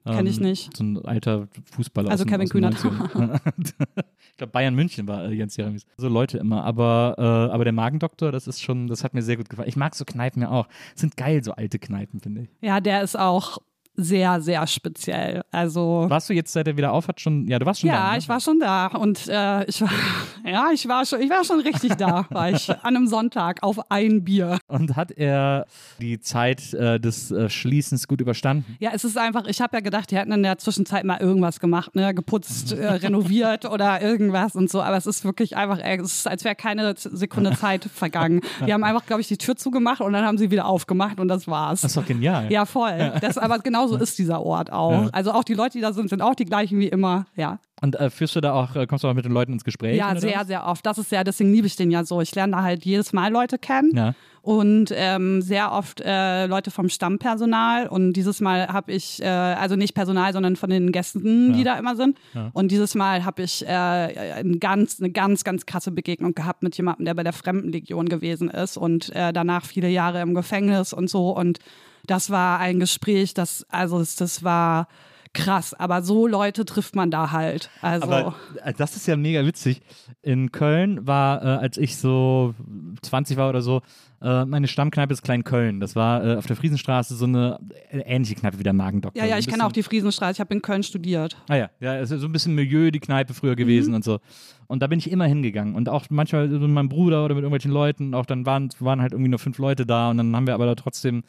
Kenn 0.05 0.27
ich 0.27 0.37
ähm, 0.37 0.43
nicht. 0.43 0.77
So 0.77 0.85
ein 0.85 0.99
alter 1.05 1.49
Fußballer. 1.73 2.11
Also 2.11 2.27
Kevin 2.27 2.49
Kühnert. 2.49 2.75
ich 2.85 4.37
glaube, 4.37 4.53
Bayern 4.53 4.75
München 4.75 5.09
war 5.09 5.25
äh, 5.25 5.33
Jens 5.33 5.57
Jeremies. 5.57 5.87
So 5.97 6.09
Leute 6.09 6.37
immer. 6.37 6.63
Aber, 6.65 7.15
äh, 7.17 7.53
aber 7.53 7.65
der 7.65 7.73
Magendoktor, 7.73 8.31
das 8.31 8.47
ist 8.47 8.61
schon, 8.61 8.87
das 8.87 9.03
hat 9.03 9.15
mir 9.15 9.23
sehr 9.23 9.39
gut 9.39 9.49
gefallen. 9.49 9.69
Ich 9.69 9.77
mag 9.77 9.95
so 9.95 10.05
Kneipen 10.05 10.43
ja 10.43 10.51
auch. 10.51 10.69
Sind 10.95 11.17
geil, 11.17 11.43
so 11.43 11.53
alte 11.53 11.79
Kneipen, 11.79 12.21
finde 12.21 12.43
ich. 12.43 12.49
Ja, 12.61 12.81
der 12.81 13.03
ist 13.03 13.19
auch 13.19 13.59
sehr, 13.97 14.41
sehr 14.41 14.67
speziell. 14.67 15.43
Also 15.51 16.07
warst 16.09 16.29
du 16.29 16.35
jetzt, 16.35 16.53
seit 16.53 16.67
er 16.67 16.77
wieder 16.77 16.93
auf 16.93 17.07
hat, 17.07 17.21
schon? 17.21 17.47
Ja, 17.47 17.59
du 17.59 17.67
warst 17.67 17.81
schon 17.81 17.89
ja, 17.89 17.97
da. 17.97 18.07
Ja, 18.07 18.13
ne? 18.13 18.19
ich 18.19 18.29
war 18.29 18.41
schon 18.41 18.59
da 18.59 18.87
und 18.89 19.29
äh, 19.29 19.65
ich 19.67 19.81
war, 19.81 19.91
ja, 20.45 20.71
ich 20.73 20.89
war 20.89 21.07
schon, 21.07 21.21
ich 21.21 21.31
war 21.31 21.45
schon 21.45 21.61
richtig 21.61 21.95
da, 21.95 22.27
war 22.31 22.51
ich 22.51 22.71
an 22.71 22.97
einem 22.97 23.07
Sonntag 23.07 23.63
auf 23.63 23.91
ein 23.91 24.25
Bier. 24.25 24.59
Und 24.67 24.97
hat 24.97 25.13
er 25.13 25.67
die 26.01 26.19
Zeit 26.19 26.75
äh, 26.75 26.99
des 26.99 27.31
äh, 27.31 27.49
Schließens 27.49 28.09
gut 28.09 28.21
überstanden? 28.21 28.77
Ja, 28.81 28.91
es 28.93 29.05
ist 29.05 29.17
einfach. 29.17 29.47
Ich 29.47 29.61
habe 29.61 29.77
ja 29.77 29.81
gedacht, 29.81 30.11
die 30.11 30.17
hätten 30.17 30.33
in 30.33 30.43
der 30.43 30.59
Zwischenzeit 30.59 31.05
mal 31.05 31.21
irgendwas 31.21 31.61
gemacht, 31.61 31.95
ne, 31.95 32.15
geputzt, 32.15 32.73
äh, 32.73 32.87
renoviert 32.95 33.65
oder 33.65 34.03
irgendwas 34.03 34.57
und 34.57 34.71
so. 34.71 34.83
Aber 34.83 34.97
es 34.97 35.07
ist 35.07 35.25
wirklich 35.25 35.57
einfach, 35.57 35.79
ey, 35.79 36.01
es 36.01 36.19
ist, 36.19 36.29
als 36.29 36.45
wäre 36.45 36.57
keine 36.57 36.95
Sekunde 36.97 37.57
Zeit 37.57 37.85
vergangen. 37.85 38.41
Die 38.67 38.73
haben 38.73 38.83
einfach, 38.83 39.07
glaube 39.07 39.21
ich, 39.21 39.29
die 39.29 39.39
Tür 39.39 39.55
zugemacht 39.57 40.01
und 40.01 40.13
dann 40.13 40.25
haben 40.25 40.39
sie 40.39 40.51
wieder 40.51 40.67
aufgemacht 40.67 41.21
und 41.21 41.29
das 41.29 41.47
war's. 41.47 41.83
Das 41.83 41.93
ist 41.93 41.97
doch 41.97 42.07
genial. 42.07 42.51
Ja, 42.51 42.67
voll. 42.67 43.13
Das, 43.21 43.39
aber 43.39 43.59
genau 43.61 43.84
genauso 43.87 44.03
ist 44.03 44.19
dieser 44.19 44.43
Ort 44.43 44.73
auch. 44.73 45.05
Ja. 45.05 45.09
Also 45.13 45.33
auch 45.33 45.45
die 45.45 45.55
Leute, 45.55 45.79
die 45.79 45.81
da 45.81 45.93
sind, 45.93 46.11
sind 46.11 46.23
auch 46.23 46.35
die 46.35 46.45
gleichen 46.45 46.79
wie 46.79 46.89
immer, 46.89 47.27
ja. 47.37 47.59
Und 47.81 47.97
äh, 47.97 48.09
führst 48.09 48.35
du 48.35 48.41
da 48.41 48.53
auch, 48.53 48.77
äh, 48.77 48.87
kommst 48.87 49.05
du 49.05 49.09
auch 49.09 49.15
mit 49.15 49.25
den 49.25 49.33
Leuten 49.33 49.53
ins 49.53 49.65
Gespräch? 49.65 49.97
Ja, 49.97 50.17
sehr, 50.17 50.39
das? 50.39 50.47
sehr 50.47 50.67
oft. 50.67 50.87
Das 50.87 50.97
ist 50.97 51.13
ja, 51.13 51.23
deswegen 51.23 51.53
liebe 51.53 51.67
ich 51.67 51.77
den 51.77 51.91
ja 51.91 52.05
so. 52.05 52.21
Ich 52.21 52.35
lerne 52.35 52.53
da 52.53 52.63
halt 52.63 52.85
jedes 52.85 53.13
Mal 53.13 53.31
Leute 53.31 53.59
kennen. 53.59 53.91
Ja. 53.95 54.15
Und 54.41 54.91
ähm, 54.95 55.43
sehr 55.43 55.73
oft 55.73 56.01
äh, 56.01 56.47
Leute 56.47 56.71
vom 56.71 56.89
Stammpersonal. 56.89 57.89
Und 57.89 58.15
dieses 58.15 58.41
Mal 58.41 58.69
habe 58.69 58.93
ich, 58.93 59.21
äh, 59.23 59.27
also 59.27 59.77
nicht 59.77 59.95
Personal, 59.95 60.33
sondern 60.33 60.57
von 60.57 60.71
den 60.71 60.93
Gästen, 60.93 61.51
ja. 61.51 61.57
die 61.57 61.65
da 61.65 61.79
immer 61.79 61.97
sind. 61.97 62.19
Ja. 62.33 62.51
Und 62.55 62.71
dieses 62.71 62.95
Mal 62.95 63.25
habe 63.25 63.43
ich 63.43 63.67
äh, 63.67 63.71
ein 63.71 64.61
ganz, 64.61 65.01
eine 65.01 65.11
ganz, 65.11 65.45
ganz 65.45 65.67
krasse 65.67 65.91
Begegnung 65.91 66.35
gehabt 66.35 66.63
mit 66.63 66.77
jemandem, 66.77 67.05
der 67.05 67.15
bei 67.15 67.23
der 67.23 67.33
Fremdenlegion 67.33 68.09
gewesen 68.09 68.49
ist 68.49 68.77
und 68.77 69.13
danach 69.15 69.65
viele 69.65 69.89
Jahre 69.89 70.21
im 70.21 70.35
Gefängnis 70.35 70.93
und 70.93 71.11
so. 71.11 71.31
Und 71.31 71.59
das 72.07 72.31
war 72.31 72.59
ein 72.61 72.81
Gespräch, 72.81 73.35
das, 73.35 73.67
also 73.71 73.99
das, 73.99 74.43
war 74.43 74.89
krass, 75.35 75.75
aber 75.75 76.03
so 76.03 76.27
Leute 76.27 76.65
trifft 76.65 76.97
man 76.97 77.11
da 77.11 77.33
halt. 77.33 77.71
Also. 77.83 78.07
Aber 78.11 78.35
äh, 78.65 78.73
das 78.73 78.97
ist 78.97 79.07
ja 79.07 79.17
mega 79.17 79.45
witzig. 79.45 79.83
In 80.23 80.53
Köln 80.53 81.07
war, 81.07 81.43
äh, 81.43 81.47
als 81.47 81.77
ich 81.77 81.97
so 81.97 82.55
20 83.03 83.37
war 83.37 83.51
oder 83.51 83.61
so, 83.61 83.83
äh, 84.23 84.47
meine 84.47 84.69
Stammkneipe 84.69 85.13
ist 85.13 85.23
Klein 85.23 85.45
Köln. 85.45 85.81
Das 85.81 85.95
war 85.95 86.25
äh, 86.25 86.37
auf 86.37 86.47
der 86.47 86.57
Friesenstraße 86.57 87.15
so 87.15 87.27
eine 87.27 87.59
äh, 87.91 87.99
ähnliche 87.99 88.35
Kneipe 88.35 88.59
wie 88.59 88.63
der 88.63 88.73
Magendoktor. 88.73 89.23
Ja, 89.23 89.29
ja, 89.29 89.39
ich 89.39 89.47
kenne 89.47 89.67
auch 89.67 89.73
die 89.73 89.83
Friesenstraße. 89.83 90.33
Ich 90.33 90.41
habe 90.41 90.55
in 90.55 90.63
Köln 90.63 90.83
studiert. 90.83 91.37
Ah 91.49 91.57
ja, 91.57 91.71
ja, 91.81 91.97
es 91.97 92.11
ist 92.11 92.23
so 92.23 92.27
ein 92.27 92.33
bisschen 92.33 92.55
Milieu 92.55 92.91
die 92.91 93.01
Kneipe 93.01 93.35
früher 93.35 93.55
gewesen 93.55 93.91
mhm. 93.91 93.97
und 93.97 94.05
so. 94.05 94.21
Und 94.67 94.81
da 94.83 94.87
bin 94.87 94.99
ich 94.99 95.11
immer 95.11 95.27
hingegangen. 95.27 95.75
Und 95.75 95.91
auch 95.91 96.07
manchmal 96.09 96.49
mit 96.49 96.71
meinem 96.71 96.89
Bruder 96.89 97.25
oder 97.25 97.35
mit 97.35 97.43
irgendwelchen 97.43 97.71
Leuten. 97.71 98.15
Auch 98.15 98.25
dann 98.25 98.47
waren, 98.47 98.71
waren 98.79 99.03
halt 99.03 99.13
irgendwie 99.13 99.29
nur 99.29 99.39
fünf 99.39 99.59
Leute 99.59 99.85
da. 99.85 100.11
Und 100.11 100.17
dann 100.17 100.35
haben 100.35 100.47
wir 100.47 100.55
aber 100.55 100.67
da 100.67 100.75
trotzdem 100.75 101.23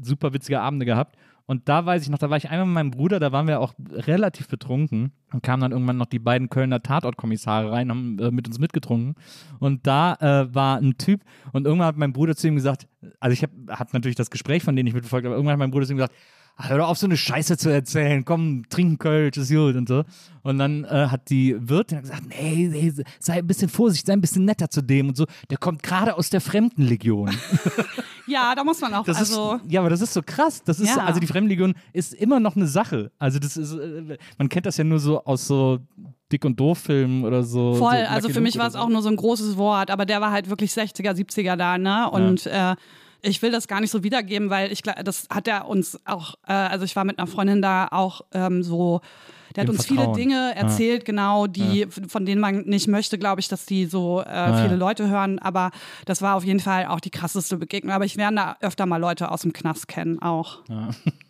super 0.00 0.32
witzige 0.32 0.60
Abende 0.60 0.84
gehabt. 0.84 1.16
Und 1.46 1.68
da 1.68 1.84
weiß 1.84 2.02
ich 2.02 2.08
noch, 2.08 2.18
da 2.18 2.30
war 2.30 2.36
ich 2.36 2.50
einmal 2.50 2.66
mit 2.66 2.74
meinem 2.74 2.90
Bruder, 2.90 3.20
da 3.20 3.32
waren 3.32 3.46
wir 3.46 3.60
auch 3.60 3.74
relativ 3.78 4.48
betrunken 4.48 5.12
und 5.32 5.42
kamen 5.42 5.60
dann 5.62 5.72
irgendwann 5.72 5.96
noch 5.96 6.06
die 6.06 6.18
beiden 6.18 6.48
Kölner 6.48 6.82
Tatortkommissare 6.82 7.70
rein, 7.70 7.90
haben 7.90 8.18
äh, 8.18 8.30
mit 8.30 8.46
uns 8.46 8.58
mitgetrunken. 8.58 9.14
Und 9.58 9.86
da 9.86 10.14
äh, 10.20 10.54
war 10.54 10.78
ein 10.78 10.96
Typ 10.98 11.22
und 11.52 11.66
irgendwann 11.66 11.88
hat 11.88 11.96
mein 11.96 12.12
Bruder 12.12 12.36
zu 12.36 12.48
ihm 12.48 12.54
gesagt, 12.54 12.88
also 13.20 13.32
ich 13.32 13.42
habe 13.42 13.52
hab 13.68 13.92
natürlich 13.92 14.16
das 14.16 14.30
Gespräch 14.30 14.62
von 14.62 14.76
denen 14.76 14.84
nicht 14.84 14.94
mitverfolgt, 14.94 15.26
aber 15.26 15.34
irgendwann 15.34 15.54
hat 15.54 15.58
mein 15.58 15.70
Bruder 15.70 15.86
zu 15.86 15.92
ihm 15.92 15.98
gesagt, 15.98 16.14
hör 16.56 16.78
doch 16.78 16.88
auf, 16.88 16.98
so 16.98 17.06
eine 17.06 17.16
Scheiße 17.16 17.56
zu 17.56 17.70
erzählen. 17.70 18.24
Komm, 18.24 18.68
trink 18.68 19.00
Kölsch, 19.00 19.36
ist 19.36 19.50
gut 19.50 19.76
und 19.76 19.88
so. 19.88 20.04
Und 20.42 20.58
dann 20.58 20.84
äh, 20.84 21.08
hat 21.08 21.30
die 21.30 21.56
Wirtin 21.58 22.00
gesagt, 22.00 22.22
nee, 22.28 22.68
nee, 22.70 22.92
sei 23.20 23.34
ein 23.34 23.46
bisschen 23.46 23.68
vorsichtig, 23.68 24.06
sei 24.06 24.12
ein 24.12 24.20
bisschen 24.20 24.44
netter 24.44 24.68
zu 24.68 24.82
dem 24.82 25.08
und 25.08 25.16
so. 25.16 25.26
Der 25.50 25.58
kommt 25.58 25.82
gerade 25.82 26.16
aus 26.16 26.30
der 26.30 26.40
Fremdenlegion. 26.40 27.30
ja, 28.26 28.54
da 28.54 28.64
muss 28.64 28.80
man 28.80 28.92
auch, 28.94 29.04
das 29.04 29.18
also. 29.18 29.54
Ist, 29.54 29.72
ja, 29.72 29.80
aber 29.80 29.90
das 29.90 30.00
ist 30.00 30.12
so 30.12 30.22
krass. 30.24 30.62
Das 30.64 30.80
ist, 30.80 30.96
ja. 30.96 31.04
also 31.04 31.20
die 31.20 31.26
Fremdenlegion 31.26 31.74
ist 31.92 32.14
immer 32.14 32.40
noch 32.40 32.56
eine 32.56 32.66
Sache. 32.66 33.12
Also 33.18 33.38
das 33.38 33.56
ist, 33.56 33.72
äh, 33.74 34.18
man 34.38 34.48
kennt 34.48 34.66
das 34.66 34.76
ja 34.76 34.84
nur 34.84 34.98
so 34.98 35.24
aus 35.24 35.46
so 35.46 35.78
Dick- 36.32 36.44
und 36.44 36.58
Doof-Filmen 36.58 37.24
oder 37.24 37.42
so. 37.44 37.74
Voll, 37.74 37.98
so 37.98 38.06
also 38.06 38.28
für 38.30 38.40
mich 38.40 38.58
war 38.58 38.66
es 38.66 38.72
so. 38.72 38.80
auch 38.80 38.88
nur 38.88 39.02
so 39.02 39.08
ein 39.08 39.16
großes 39.16 39.56
Wort, 39.56 39.90
aber 39.90 40.06
der 40.06 40.20
war 40.20 40.32
halt 40.32 40.48
wirklich 40.48 40.72
60er, 40.72 41.12
70er 41.12 41.56
da, 41.56 41.78
ne? 41.78 42.10
Und 42.10 42.44
ja. 42.44 42.72
äh, 42.72 42.76
ich 43.22 43.40
will 43.40 43.50
das 43.50 43.68
gar 43.68 43.80
nicht 43.80 43.90
so 43.90 44.02
wiedergeben, 44.02 44.50
weil 44.50 44.72
ich 44.72 44.82
das 44.82 45.28
hat 45.30 45.48
er 45.48 45.68
uns 45.68 45.98
auch, 46.04 46.34
äh, 46.46 46.52
also 46.52 46.84
ich 46.84 46.96
war 46.96 47.04
mit 47.04 47.18
einer 47.18 47.26
Freundin 47.26 47.62
da 47.62 47.88
auch 47.90 48.22
ähm, 48.32 48.62
so, 48.62 49.00
der 49.54 49.64
hat 49.64 49.70
uns 49.70 49.86
Vertrauen. 49.86 50.14
viele 50.14 50.28
Dinge 50.28 50.56
erzählt, 50.56 51.02
ja. 51.02 51.04
genau, 51.06 51.46
die, 51.46 51.80
ja. 51.80 51.86
von 52.08 52.26
denen 52.26 52.40
man 52.40 52.62
nicht 52.62 52.88
möchte, 52.88 53.18
glaube 53.18 53.40
ich, 53.40 53.48
dass 53.48 53.64
die 53.64 53.86
so 53.86 54.20
äh, 54.20 54.56
viele 54.56 54.72
ja. 54.72 54.74
Leute 54.74 55.08
hören. 55.08 55.38
Aber 55.38 55.70
das 56.04 56.22
war 56.22 56.36
auf 56.36 56.44
jeden 56.44 56.60
Fall 56.60 56.86
auch 56.86 57.00
die 57.00 57.10
krasseste 57.10 57.58
Begegnung. 57.58 57.92
Aber 57.92 58.04
ich 58.04 58.16
werde 58.16 58.36
da 58.36 58.56
öfter 58.60 58.86
mal 58.86 58.96
Leute 58.96 59.30
aus 59.30 59.42
dem 59.42 59.52
Knast 59.52 59.88
kennen 59.88 60.20
auch. 60.20 60.60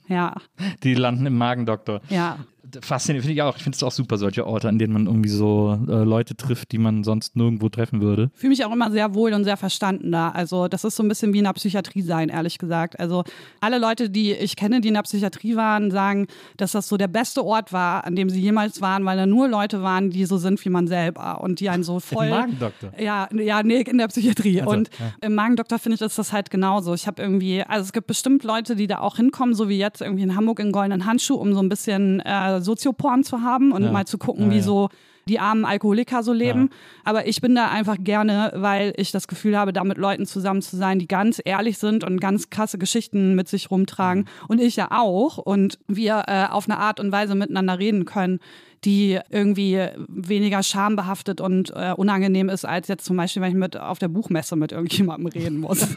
Ja. 0.09 0.35
Die 0.83 0.95
landen 0.95 1.27
im 1.27 1.37
Magendoktor. 1.37 2.01
Ja 2.11 2.39
faszinierend, 2.81 3.25
finde 3.27 3.35
ich 3.35 3.43
auch. 3.43 3.57
Ich 3.57 3.63
finde 3.63 3.77
es 3.77 3.83
auch 3.83 3.93
super, 3.93 4.19
solche 4.19 4.47
Orte, 4.47 4.69
an 4.69 4.79
denen 4.79 4.93
man 4.93 5.07
irgendwie 5.07 5.29
so 5.29 5.79
äh, 5.89 6.05
Leute 6.05 6.37
trifft, 6.37 6.73
die 6.73 6.79
man 6.79 7.05
sonst 7.05 7.37
nirgendwo 7.37 7.69
treffen 7.69 8.01
würde. 8.01 8.31
Fühle 8.35 8.51
mich 8.51 8.65
auch 8.65 8.73
immer 8.73 8.91
sehr 8.91 9.15
wohl 9.15 9.33
und 9.35 9.45
sehr 9.45 9.57
verstanden 9.57 10.13
da. 10.13 10.31
Also, 10.31 10.69
das 10.69 10.85
ist 10.85 10.97
so 10.97 11.03
ein 11.03 11.09
bisschen 11.09 11.33
wie 11.33 11.39
in 11.39 11.45
der 11.45 11.53
Psychiatrie 11.53 12.03
sein, 12.03 12.29
ehrlich 12.29 12.59
gesagt. 12.59 12.99
Also, 12.99 13.25
alle 13.61 13.79
Leute, 13.79 14.11
die 14.11 14.33
ich 14.33 14.57
kenne, 14.57 14.81
die 14.81 14.89
in 14.89 14.95
der 14.95 15.03
Psychiatrie 15.03 15.57
waren, 15.57 15.91
sagen, 15.91 16.27
dass 16.57 16.73
das 16.73 16.89
so 16.89 16.97
der 16.97 17.09
beste 17.09 17.45
Ort 17.45 17.73
war, 17.73 18.05
an 18.05 18.17
dem 18.17 18.31
sie 18.31 18.41
jemals 18.41 18.81
waren, 18.81 19.05
weil 19.05 19.17
da 19.17 19.27
nur 19.27 19.49
Leute 19.49 19.83
waren, 19.83 20.11
die 20.11 20.25
so 20.25 20.39
sind 20.39 20.65
wie 20.65 20.71
man 20.71 20.87
selber 20.87 21.41
und 21.41 21.61
die 21.61 21.69
einen 21.69 21.85
so 21.85 22.01
voll. 22.01 22.27
Im 22.27 22.31
Magendoktor? 22.31 22.93
Ja, 22.99 23.29
ja, 23.33 23.63
nee, 23.63 23.81
in 23.83 23.99
der 23.99 24.09
Psychiatrie. 24.09 24.61
Also, 24.61 24.73
und 24.73 24.91
ja. 24.99 25.13
im 25.21 25.35
Magendoktor 25.35 25.79
finde 25.79 25.97
ich, 25.97 26.01
ist 26.01 26.19
das 26.19 26.33
halt 26.33 26.51
genauso. 26.51 26.95
Ich 26.95 27.07
habe 27.07 27.21
irgendwie, 27.21 27.63
also 27.63 27.85
es 27.85 27.93
gibt 27.93 28.07
bestimmt 28.07 28.45
Leute, 28.45 28.77
die 28.77 28.87
da 28.87 28.99
auch 29.01 29.17
hinkommen, 29.17 29.55
so 29.55 29.69
wie 29.69 29.79
jetzt 29.79 30.01
irgendwie 30.01 30.23
in 30.23 30.37
Hamburg 30.37 30.61
in 30.61 30.73
goldenen 30.73 31.07
Handschuh, 31.07 31.35
um 31.35 31.53
so 31.55 31.61
ein 31.61 31.69
bisschen 31.69 32.21
äh, 32.21 32.61
Sozioporn 32.63 33.25
zu 33.25 33.43
haben 33.43 33.73
und 33.73 33.85
ja. 33.85 33.93
mal 33.93 34.07
zu 34.07 34.19
gucken, 34.19 34.47
ja, 34.47 34.57
wie 34.57 34.61
so 34.61 34.89
die 35.29 35.39
armen 35.39 35.65
Alkoholiker 35.65 36.23
so 36.23 36.33
leben. 36.33 36.71
Aber 37.05 37.27
ich 37.27 37.41
bin 37.41 37.55
da 37.55 37.69
einfach 37.69 37.97
gerne, 38.01 38.53
weil 38.57 38.93
ich 38.97 39.13
das 39.13 39.29
Gefühl 39.29 39.57
habe, 39.57 39.73
da 39.73 39.85
mit 39.85 39.99
Leuten 39.99 40.27
zusammen 40.27 40.63
zu 40.63 40.77
sein, 40.77 40.99
die 40.99 41.07
ganz 41.07 41.41
ehrlich 41.45 41.79
sind 41.79 42.05
und 42.05 42.21
ganz 42.21 42.51
krasse 42.51 42.79
Geschichten 42.79 43.35
mit 43.35 43.49
sich 43.49 43.71
rumtragen. 43.71 44.23
Mhm. 44.23 44.47
Und 44.49 44.61
ich 44.61 44.77
ja 44.77 44.89
auch. 44.91 45.39
Und 45.39 45.79
wir 45.87 46.25
äh, 46.27 46.47
auf 46.51 46.69
eine 46.69 46.79
Art 46.79 47.01
und 47.01 47.13
Weise 47.13 47.35
miteinander 47.35 47.79
reden 47.79 48.05
können, 48.05 48.41
die 48.85 49.21
irgendwie 49.31 49.79
weniger 50.09 50.63
schambehaftet 50.63 51.41
und 51.41 51.73
äh, 51.75 51.93
unangenehm 51.97 52.49
ist, 52.49 52.65
als 52.65 52.89
jetzt 52.89 53.05
zum 53.05 53.17
Beispiel, 53.17 53.43
wenn 53.43 53.51
ich 53.51 53.57
mit 53.57 53.77
auf 53.77 53.99
der 53.99 54.09
Buchmesse 54.09 54.57
mit 54.57 54.73
irgendjemandem 54.73 55.29
reden 55.29 55.61
muss. 55.61 55.97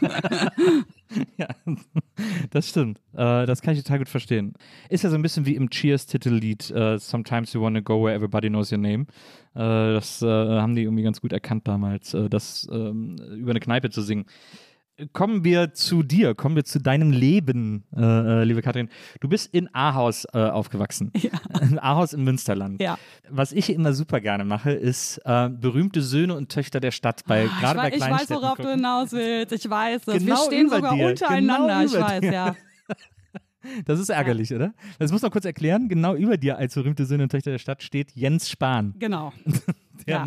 ja, 1.36 1.48
das 2.50 2.68
stimmt. 2.68 2.98
Äh, 3.12 3.46
das 3.46 3.60
kann 3.62 3.74
ich 3.74 3.82
total 3.82 3.98
gut 3.98 4.08
verstehen. 4.08 4.54
Ist 4.88 5.04
ja 5.04 5.10
so 5.10 5.16
ein 5.16 5.22
bisschen 5.22 5.46
wie 5.46 5.56
im 5.56 5.70
Cheers-Titellied 5.70 6.72
uh, 6.74 6.98
Sometimes 6.98 7.52
you 7.52 7.60
wanna 7.60 7.80
go 7.80 8.04
where 8.04 8.14
everybody 8.14 8.48
knows 8.48 8.70
your 8.70 8.78
name. 8.78 9.06
Uh, 9.54 9.94
das 9.94 10.22
uh, 10.22 10.26
haben 10.26 10.74
die 10.74 10.82
irgendwie 10.82 11.02
ganz 11.02 11.20
gut 11.20 11.32
erkannt 11.32 11.66
damals, 11.66 12.14
das 12.28 12.68
ähm, 12.70 13.16
über 13.36 13.50
eine 13.50 13.60
Kneipe 13.60 13.90
zu 13.90 14.02
singen. 14.02 14.26
Kommen 15.12 15.44
wir 15.44 15.74
zu 15.74 16.02
dir, 16.02 16.34
kommen 16.34 16.56
wir 16.56 16.64
zu 16.64 16.80
deinem 16.80 17.10
Leben, 17.10 17.84
äh, 17.94 18.00
äh, 18.02 18.44
liebe 18.44 18.62
Katrin. 18.62 18.88
Du 19.20 19.28
bist 19.28 19.52
in 19.54 19.68
Ahaus 19.74 20.24
äh, 20.32 20.38
aufgewachsen. 20.38 21.12
Ja. 21.16 21.30
In 21.60 21.78
Ahaus 21.82 22.12
im 22.14 22.24
Münsterland. 22.24 22.80
Ja. 22.80 22.98
Was 23.28 23.52
ich 23.52 23.70
immer 23.70 23.92
super 23.92 24.20
gerne 24.20 24.44
mache, 24.44 24.70
ist 24.72 25.18
äh, 25.24 25.48
berühmte 25.50 26.00
Söhne 26.02 26.34
und 26.34 26.50
Töchter 26.50 26.80
der 26.80 26.92
Stadt 26.92 27.22
bei 27.26 27.44
Ich, 27.44 27.60
gerade 27.60 27.78
bei 27.78 27.90
weiß, 27.92 27.94
ich 27.94 28.00
weiß, 28.00 28.30
worauf 28.30 28.56
du 28.56 28.62
gucken. 28.62 28.70
hinaus 28.76 29.12
willst. 29.12 29.52
Ich 29.52 29.68
weiß 29.68 30.02
es. 30.08 30.14
Genau 30.14 30.26
Wir 30.26 30.36
stehen 30.46 30.68
sogar 30.70 30.94
dir. 30.94 31.08
untereinander. 31.08 31.80
Genau 31.80 31.84
ich 31.84 32.00
weiß, 32.00 32.20
dir. 32.20 32.32
ja. 32.32 32.56
Das 33.84 33.98
ist 33.98 34.10
ärgerlich, 34.10 34.54
oder? 34.54 34.74
Das 35.00 35.10
muss 35.10 35.22
man 35.22 35.30
kurz 35.32 35.44
erklären. 35.44 35.88
Genau 35.88 36.14
über 36.14 36.36
dir 36.36 36.56
als 36.56 36.74
berühmte 36.74 37.04
Söhne 37.04 37.24
und 37.24 37.30
Töchter 37.30 37.50
der 37.50 37.58
Stadt 37.58 37.82
steht 37.82 38.12
Jens 38.12 38.48
Spahn, 38.48 38.94
Genau. 39.00 39.32
der 40.06 40.18
Ja. 40.18 40.24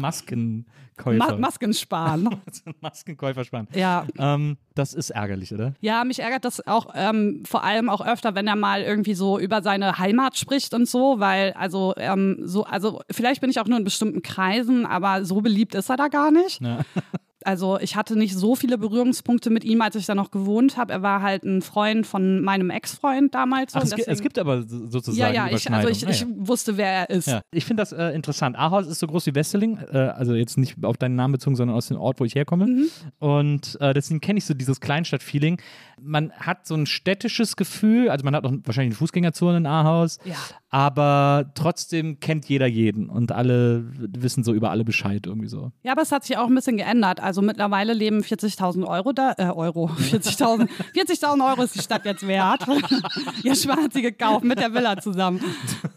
Maskenkäufer. 0.99 1.33
Ma 1.33 1.37
Masken 1.39 1.73
sparen. 1.73 2.29
Maskenkäufer 2.81 3.45
Spahn. 3.45 3.67
ja. 3.73 4.05
Ähm, 4.17 4.57
das 4.75 4.93
ist 4.93 5.09
ärgerlich, 5.09 5.53
oder? 5.53 5.73
Ja, 5.81 6.03
mich 6.05 6.19
ärgert 6.19 6.45
das 6.45 6.65
auch 6.65 6.93
ähm, 6.95 7.43
vor 7.45 7.63
allem 7.63 7.89
auch 7.89 8.05
öfter, 8.05 8.35
wenn 8.35 8.47
er 8.47 8.55
mal 8.55 8.81
irgendwie 8.81 9.13
so 9.13 9.37
über 9.39 9.61
seine 9.61 9.97
Heimat 9.99 10.37
spricht 10.37 10.73
und 10.73 10.87
so, 10.87 11.19
weil 11.19 11.53
also 11.53 11.93
ähm, 11.97 12.37
so 12.43 12.63
also 12.63 13.01
vielleicht 13.11 13.41
bin 13.41 13.49
ich 13.49 13.59
auch 13.59 13.65
nur 13.65 13.77
in 13.77 13.83
bestimmten 13.83 14.21
Kreisen, 14.21 14.85
aber 14.85 15.25
so 15.25 15.41
beliebt 15.41 15.75
ist 15.75 15.89
er 15.89 15.97
da 15.97 16.07
gar 16.07 16.31
nicht. 16.31 16.61
Ja. 16.61 16.79
Also 17.49 17.79
ich 17.79 17.95
hatte 17.95 18.15
nicht 18.15 18.35
so 18.37 18.55
viele 18.55 18.77
Berührungspunkte 18.77 19.49
mit 19.49 19.63
ihm, 19.63 19.81
als 19.81 19.95
ich 19.95 20.05
da 20.05 20.13
noch 20.13 20.29
gewohnt 20.29 20.77
habe. 20.77 20.93
Er 20.93 21.01
war 21.01 21.23
halt 21.23 21.43
ein 21.43 21.63
Freund 21.63 22.05
von 22.05 22.41
meinem 22.41 22.69
Ex-Freund 22.69 23.33
damals. 23.33 23.73
Ach, 23.75 23.81
es, 23.81 23.89
gibt, 23.89 24.01
es 24.01 24.05
deswegen- 24.05 24.23
gibt 24.23 24.37
aber 24.37 24.61
so- 24.61 24.87
sozusagen 24.87 25.33
ja, 25.33 25.47
ja, 25.47 25.55
ich, 25.55 25.71
also 25.71 25.89
ich, 25.89 25.97
ich 25.97 26.03
Überschneidung. 26.03 26.47
wusste, 26.47 26.77
wer 26.77 26.91
er 26.91 27.09
ist. 27.09 27.27
Ja. 27.27 27.41
Ich 27.49 27.65
finde 27.65 27.81
das 27.81 27.91
äh, 27.91 28.09
interessant. 28.13 28.55
Ahaus 28.55 28.85
ist 28.85 28.99
so 28.99 29.07
groß 29.07 29.25
wie 29.25 29.33
Wesseling, 29.33 29.79
äh, 29.91 29.97
also 29.97 30.35
jetzt 30.35 30.59
nicht 30.59 30.75
auf 30.85 30.97
deinen 30.97 31.15
Namen 31.15 31.31
bezogen, 31.31 31.55
sondern 31.55 31.75
aus 31.75 31.87
dem 31.87 31.97
Ort, 31.97 32.19
wo 32.19 32.25
ich 32.25 32.35
herkomme. 32.35 32.67
Mhm. 32.67 32.89
Und 33.17 33.77
äh, 33.81 33.95
deswegen 33.95 34.21
kenne 34.21 34.37
ich 34.37 34.45
so 34.45 34.53
dieses 34.53 34.79
Kleinstadt-Feeling. 34.79 35.59
Man 35.99 36.31
hat 36.33 36.67
so 36.67 36.75
ein 36.75 36.85
städtisches 36.85 37.55
Gefühl, 37.55 38.09
also 38.11 38.23
man 38.23 38.35
hat 38.35 38.45
auch 38.45 38.53
wahrscheinlich 38.63 38.91
eine 38.91 38.97
Fußgängerzone 38.97 39.57
in 39.57 39.65
Ahaus, 39.65 40.19
Ja. 40.23 40.35
Aber 40.71 41.51
trotzdem 41.55 42.19
kennt 42.19 42.47
jeder 42.47 42.67
jeden 42.67 43.09
und 43.09 43.31
alle 43.31 43.85
wissen 43.97 44.43
so 44.43 44.53
über 44.53 44.69
alle 44.69 44.83
Bescheid 44.83 45.25
irgendwie 45.25 45.47
so. 45.47 45.71
Ja, 45.81 45.93
aber 45.93 46.03
es 46.03 46.11
hat 46.11 46.25
sich 46.25 46.37
auch 46.37 46.47
ein 46.47 46.53
bisschen 46.53 46.77
geändert. 46.77 47.19
Also 47.19 47.41
mittlerweile 47.41 47.93
leben 47.93 48.21
40.000 48.21 48.85
Euro 48.85 49.11
da, 49.11 49.33
äh, 49.37 49.45
Euro, 49.45 49.87
40.000, 49.87 50.69
40.000 50.95 51.49
Euro 51.49 51.63
ist 51.63 51.73
die 51.75 51.81
Stadt 51.81 52.05
jetzt 52.05 52.25
wert. 52.27 52.67
Hat 53.79 53.93
sie 53.93 54.01
gekauft 54.01 54.43
mit 54.43 54.59
der 54.59 54.73
Villa 54.73 54.99
zusammen. 54.99 55.41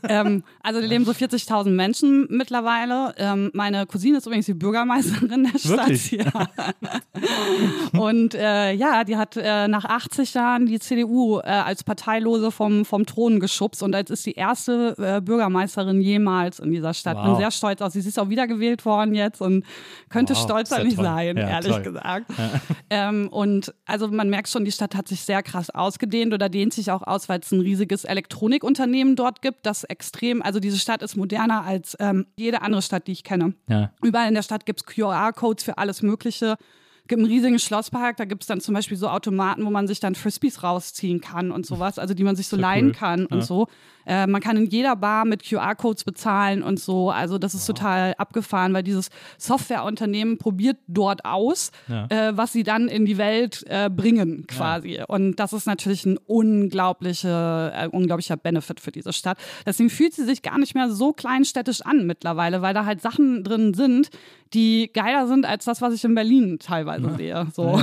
Ähm, 0.04 0.44
also 0.62 0.80
da 0.80 0.86
leben 0.86 1.04
so 1.04 1.12
40.000 1.12 1.70
Menschen 1.70 2.26
mittlerweile. 2.30 3.14
Ähm, 3.18 3.50
meine 3.54 3.86
Cousine 3.86 4.18
ist 4.18 4.26
übrigens 4.26 4.46
die 4.46 4.54
Bürgermeisterin 4.54 5.50
der 5.52 5.58
Stadt. 5.58 5.88
Wirklich? 5.88 6.12
Ja. 6.22 6.48
Und 7.98 8.34
äh, 8.34 8.72
ja, 8.72 9.04
die 9.04 9.16
hat 9.16 9.36
äh, 9.36 9.66
nach 9.66 9.84
80 9.84 10.34
Jahren 10.34 10.66
die 10.66 10.78
CDU 10.78 11.38
äh, 11.38 11.42
als 11.42 11.84
Parteilose 11.84 12.50
vom, 12.50 12.84
vom 12.84 13.06
Thron 13.06 13.40
geschubst 13.40 13.82
und 13.82 13.94
als 13.94 14.10
ist 14.10 14.26
die 14.26 14.32
erste 14.32 14.61
äh, 14.68 15.20
Bürgermeisterin 15.24 16.00
jemals 16.00 16.58
in 16.58 16.70
dieser 16.70 16.94
Stadt. 16.94 17.16
Wow. 17.16 17.24
Bin 17.26 17.36
sehr 17.36 17.50
stolz 17.50 17.80
auf 17.80 17.92
sie. 17.92 18.00
Sie 18.00 18.08
ist 18.08 18.18
auch 18.18 18.28
wiedergewählt 18.28 18.84
worden 18.84 19.14
jetzt 19.14 19.40
und 19.40 19.64
könnte 20.08 20.34
Wow, 20.34 20.42
stolzer 20.42 20.78
ja 20.78 20.84
nicht 20.84 20.96
toll. 20.96 21.04
sein, 21.04 21.36
Ja, 21.36 21.48
ehrlich 21.48 21.72
toll. 21.72 21.82
gesagt. 21.82 22.26
Ähm, 22.90 23.28
und 23.30 23.72
also 23.86 24.08
man 24.08 24.28
merkt 24.28 24.48
schon, 24.48 24.66
die 24.66 24.72
Stadt 24.72 24.94
hat 24.94 25.08
sich 25.08 25.22
sehr 25.22 25.42
krass 25.42 25.70
ausgedehnt 25.70 26.34
oder 26.34 26.48
dehnt 26.50 26.74
sich 26.74 26.90
auch 26.90 27.02
aus, 27.02 27.28
weil 27.30 27.40
es 27.40 27.50
ein 27.50 27.60
riesiges 27.60 28.04
Elektronikunternehmen 28.04 29.16
dort 29.16 29.40
gibt, 29.40 29.64
das 29.64 29.84
extrem, 29.84 30.42
also 30.42 30.60
diese 30.60 30.78
Stadt 30.78 31.00
ist 31.02 31.16
moderner 31.16 31.64
als 31.64 31.96
ähm, 32.00 32.26
jede 32.36 32.60
andere 32.62 32.82
Stadt, 32.82 33.06
die 33.06 33.12
ich 33.12 33.24
kenne. 33.24 33.54
Ja. 33.68 33.92
Überall 34.02 34.28
in 34.28 34.34
der 34.34 34.42
Stadt 34.42 34.66
gibt 34.66 34.80
es 34.80 34.86
QR-Codes 34.86 35.64
für 35.64 35.78
alles 35.78 36.02
Mögliche. 36.02 36.56
gibt 37.08 37.20
einen 37.20 37.30
riesigen 37.30 37.58
Schlosspark, 37.58 38.16
da 38.18 38.24
gibt 38.26 38.42
es 38.42 38.46
dann 38.46 38.60
zum 38.60 38.74
Beispiel 38.74 38.96
so 38.96 39.08
Automaten, 39.08 39.64
wo 39.64 39.70
man 39.70 39.86
sich 39.86 40.00
dann 40.00 40.14
Frisbees 40.14 40.62
rausziehen 40.62 41.20
kann 41.20 41.50
und 41.50 41.64
sowas, 41.66 41.98
also 41.98 42.14
die 42.14 42.24
man 42.24 42.36
sich 42.36 42.48
so 42.48 42.56
ja 42.56 42.62
leihen 42.62 42.86
cool. 42.88 42.92
kann 42.92 43.26
und 43.26 43.38
Ja. 43.40 43.44
so. 43.44 43.68
Äh, 44.06 44.26
man 44.26 44.40
kann 44.40 44.56
in 44.56 44.66
jeder 44.66 44.96
Bar 44.96 45.24
mit 45.24 45.42
QR-Codes 45.44 46.04
bezahlen 46.04 46.62
und 46.62 46.80
so. 46.80 47.10
Also 47.10 47.38
das 47.38 47.54
ist 47.54 47.66
total 47.66 48.14
abgefahren, 48.18 48.72
weil 48.74 48.82
dieses 48.82 49.08
Softwareunternehmen 49.38 50.38
probiert 50.38 50.78
dort 50.88 51.24
aus, 51.24 51.70
Ja. 51.88 52.06
äh, 52.08 52.36
was 52.36 52.52
sie 52.52 52.62
dann 52.62 52.88
in 52.88 53.04
die 53.06 53.18
Welt 53.18 53.64
äh, 53.68 53.88
bringen 53.90 54.46
quasi. 54.46 55.00
Und 55.06 55.36
das 55.36 55.52
ist 55.52 55.66
natürlich 55.66 56.04
ein 56.06 56.18
unglaubliche, 56.26 57.72
äh, 57.74 57.88
unglaublicher 57.88 58.36
Benefit 58.36 58.80
für 58.80 58.92
diese 58.92 59.12
Stadt. 59.12 59.38
Deswegen 59.66 59.90
fühlt 59.90 60.14
sie 60.14 60.24
sich 60.24 60.42
gar 60.42 60.58
nicht 60.58 60.74
mehr 60.74 60.90
so 60.90 61.12
kleinstädtisch 61.12 61.82
an 61.82 62.06
mittlerweile, 62.06 62.62
weil 62.62 62.74
da 62.74 62.84
halt 62.84 63.00
Sachen 63.00 63.44
drin 63.44 63.74
sind, 63.74 64.10
die 64.54 64.90
geiler 64.92 65.26
sind 65.26 65.46
als 65.46 65.64
das, 65.64 65.80
was 65.80 65.94
ich 65.94 66.04
in 66.04 66.14
Berlin 66.14 66.58
teilweise 66.60 67.14
sehe. 67.16 67.46
So. 67.54 67.80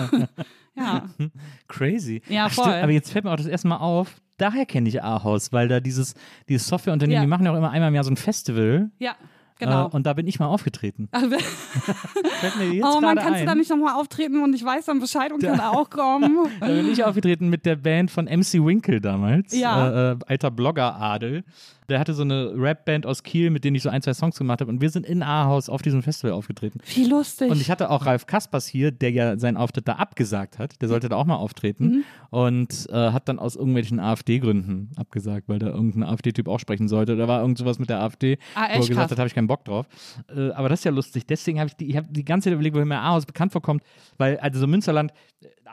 Ja. 0.76 1.10
Crazy. 1.68 2.22
Ja, 2.30 2.46
Ach, 2.46 2.52
stimmt, 2.52 2.68
voll. 2.68 2.76
aber 2.76 2.92
jetzt 2.92 3.12
fällt 3.12 3.26
mir 3.26 3.32
auch 3.32 3.38
das 3.38 3.46
erste 3.48 3.68
Mal 3.68 3.78
auf, 3.78 4.16
daher 4.42 4.66
kenne 4.66 4.90
ich 4.90 5.04
Ahaus, 5.04 5.52
weil 5.54 5.68
da 5.68 5.80
dieses, 5.80 6.16
dieses 6.48 6.68
Softwareunternehmen, 6.68 7.16
Ja. 7.16 7.26
die 7.26 7.28
machen 7.30 7.46
ja 7.46 7.52
auch 7.52 7.58
immer 7.58 7.72
einmal 7.72 7.90
im 7.90 7.96
Jahr 7.96 8.04
so 8.04 8.12
ein 8.12 8.18
Festival. 8.18 8.90
ja, 9.00 9.16
genau. 9.60 9.88
Äh, 9.88 9.90
und 9.92 10.06
da 10.06 10.14
bin 10.14 10.28
ich 10.28 10.40
mal 10.40 10.48
aufgetreten. 10.48 11.10
Mir 12.58 12.74
jetzt 12.74 12.86
oh 12.86 13.00
man, 13.02 13.18
kannst 13.18 13.34
ein. 13.34 13.40
du 13.42 13.46
da 13.46 13.56
nicht 13.56 13.70
nochmal 13.70 13.96
auftreten 14.00 14.42
und 14.44 14.54
ich 14.54 14.64
weiß 14.64 14.86
dann 14.86 15.00
Bescheid 15.00 15.32
und 15.32 15.42
kann 15.44 15.60
auch 15.60 15.90
kommen? 15.90 16.38
Da 16.60 16.68
bin 16.68 16.92
ich 16.92 17.04
aufgetreten 17.04 17.50
mit 17.50 17.66
der 17.66 17.76
Band 17.76 18.12
von 18.12 18.26
MC 18.26 18.54
Winkle 18.66 19.02
damals. 19.02 19.58
Ja. 19.58 20.12
Äh, 20.12 20.12
äh, 20.14 20.18
alter 20.28 20.52
Blogger-Adel. 20.52 21.44
Der 21.90 22.00
hatte 22.00 22.14
so 22.14 22.22
eine 22.24 22.54
Rap-Band 22.56 23.06
aus 23.06 23.24
Kiel, 23.24 23.50
mit 23.50 23.64
denen 23.64 23.76
ich 23.76 23.84
so 23.84 23.90
ein, 23.90 24.02
zwei 24.02 24.14
Songs 24.14 24.38
gemacht 24.38 24.62
habe. 24.62 24.72
Und 24.72 24.82
wir 24.82 24.90
sind 24.90 25.06
in 25.06 25.24
Ahaus 25.24 25.70
auf 25.70 25.82
diesem 25.82 26.04
Festival 26.04 26.34
aufgetreten. 26.34 26.80
Wie 26.94 27.06
lustig. 27.06 27.50
Und 27.52 27.60
ich 27.60 27.70
hatte 27.72 27.90
auch 27.90 28.06
Ralf 28.06 28.26
Kaspers 28.28 28.68
hier, 28.68 28.92
der 28.92 29.12
ja 29.12 29.38
seinen 29.38 29.58
Auftritt 29.58 29.88
da 29.88 29.94
abgesagt 29.94 30.60
hat. 30.60 30.82
Der 30.82 30.88
sollte 30.88 31.10
da 31.10 31.16
auch 31.16 31.26
mal 31.26 31.36
auftreten. 31.36 31.86
Mhm. 31.86 32.04
Und 32.32 32.88
äh, 32.92 33.12
hat 33.12 33.28
dann 33.28 33.40
aus 33.40 33.56
irgendwelchen 33.56 34.00
AfD-Gründen 34.00 34.92
abgesagt, 34.96 35.50
weil 35.50 35.58
da 35.60 35.68
irgendein 35.68 36.04
AfD-Typ 36.04 36.48
auch 36.48 36.60
sprechen 36.60 36.88
sollte. 36.88 37.16
Da 37.16 37.28
war 37.28 37.42
irgend 37.42 37.58
sowas 37.58 37.80
mit 37.80 37.90
der 37.90 38.02
AfD, 38.02 38.38
Ah, 38.56 38.68
wo 38.70 38.74
er 38.74 38.78
gesagt 38.80 38.94
krass. 38.94 39.12
hat, 39.12 39.18
habe 39.18 39.28
ich 39.28 39.34
keinen 39.36 39.48
Bock 39.48 39.66
drauf. 39.66 39.88
Äh, 40.36 40.52
aber 40.52 40.70
das 40.70 40.82
ist 40.82 40.84
ja 40.84 40.92
lustig. 40.92 41.26
Deswegen 41.26 41.60
habe 41.60 41.70
ich 41.70 41.76
die, 41.76 41.90
ich 41.90 41.98
hab 41.98 42.06
die 42.14 42.24
ganze 42.24 42.46
Zeit 42.46 42.54
überlegt, 42.54 42.76
woher 42.76 42.86
mir 42.86 43.00
Ahaus 43.00 43.26
bekannt 43.26 43.52
vorkommt. 43.52 43.84
Weil, 44.18 44.38
also 44.40 44.60
so 44.60 44.68
Münsterland, 44.68 45.12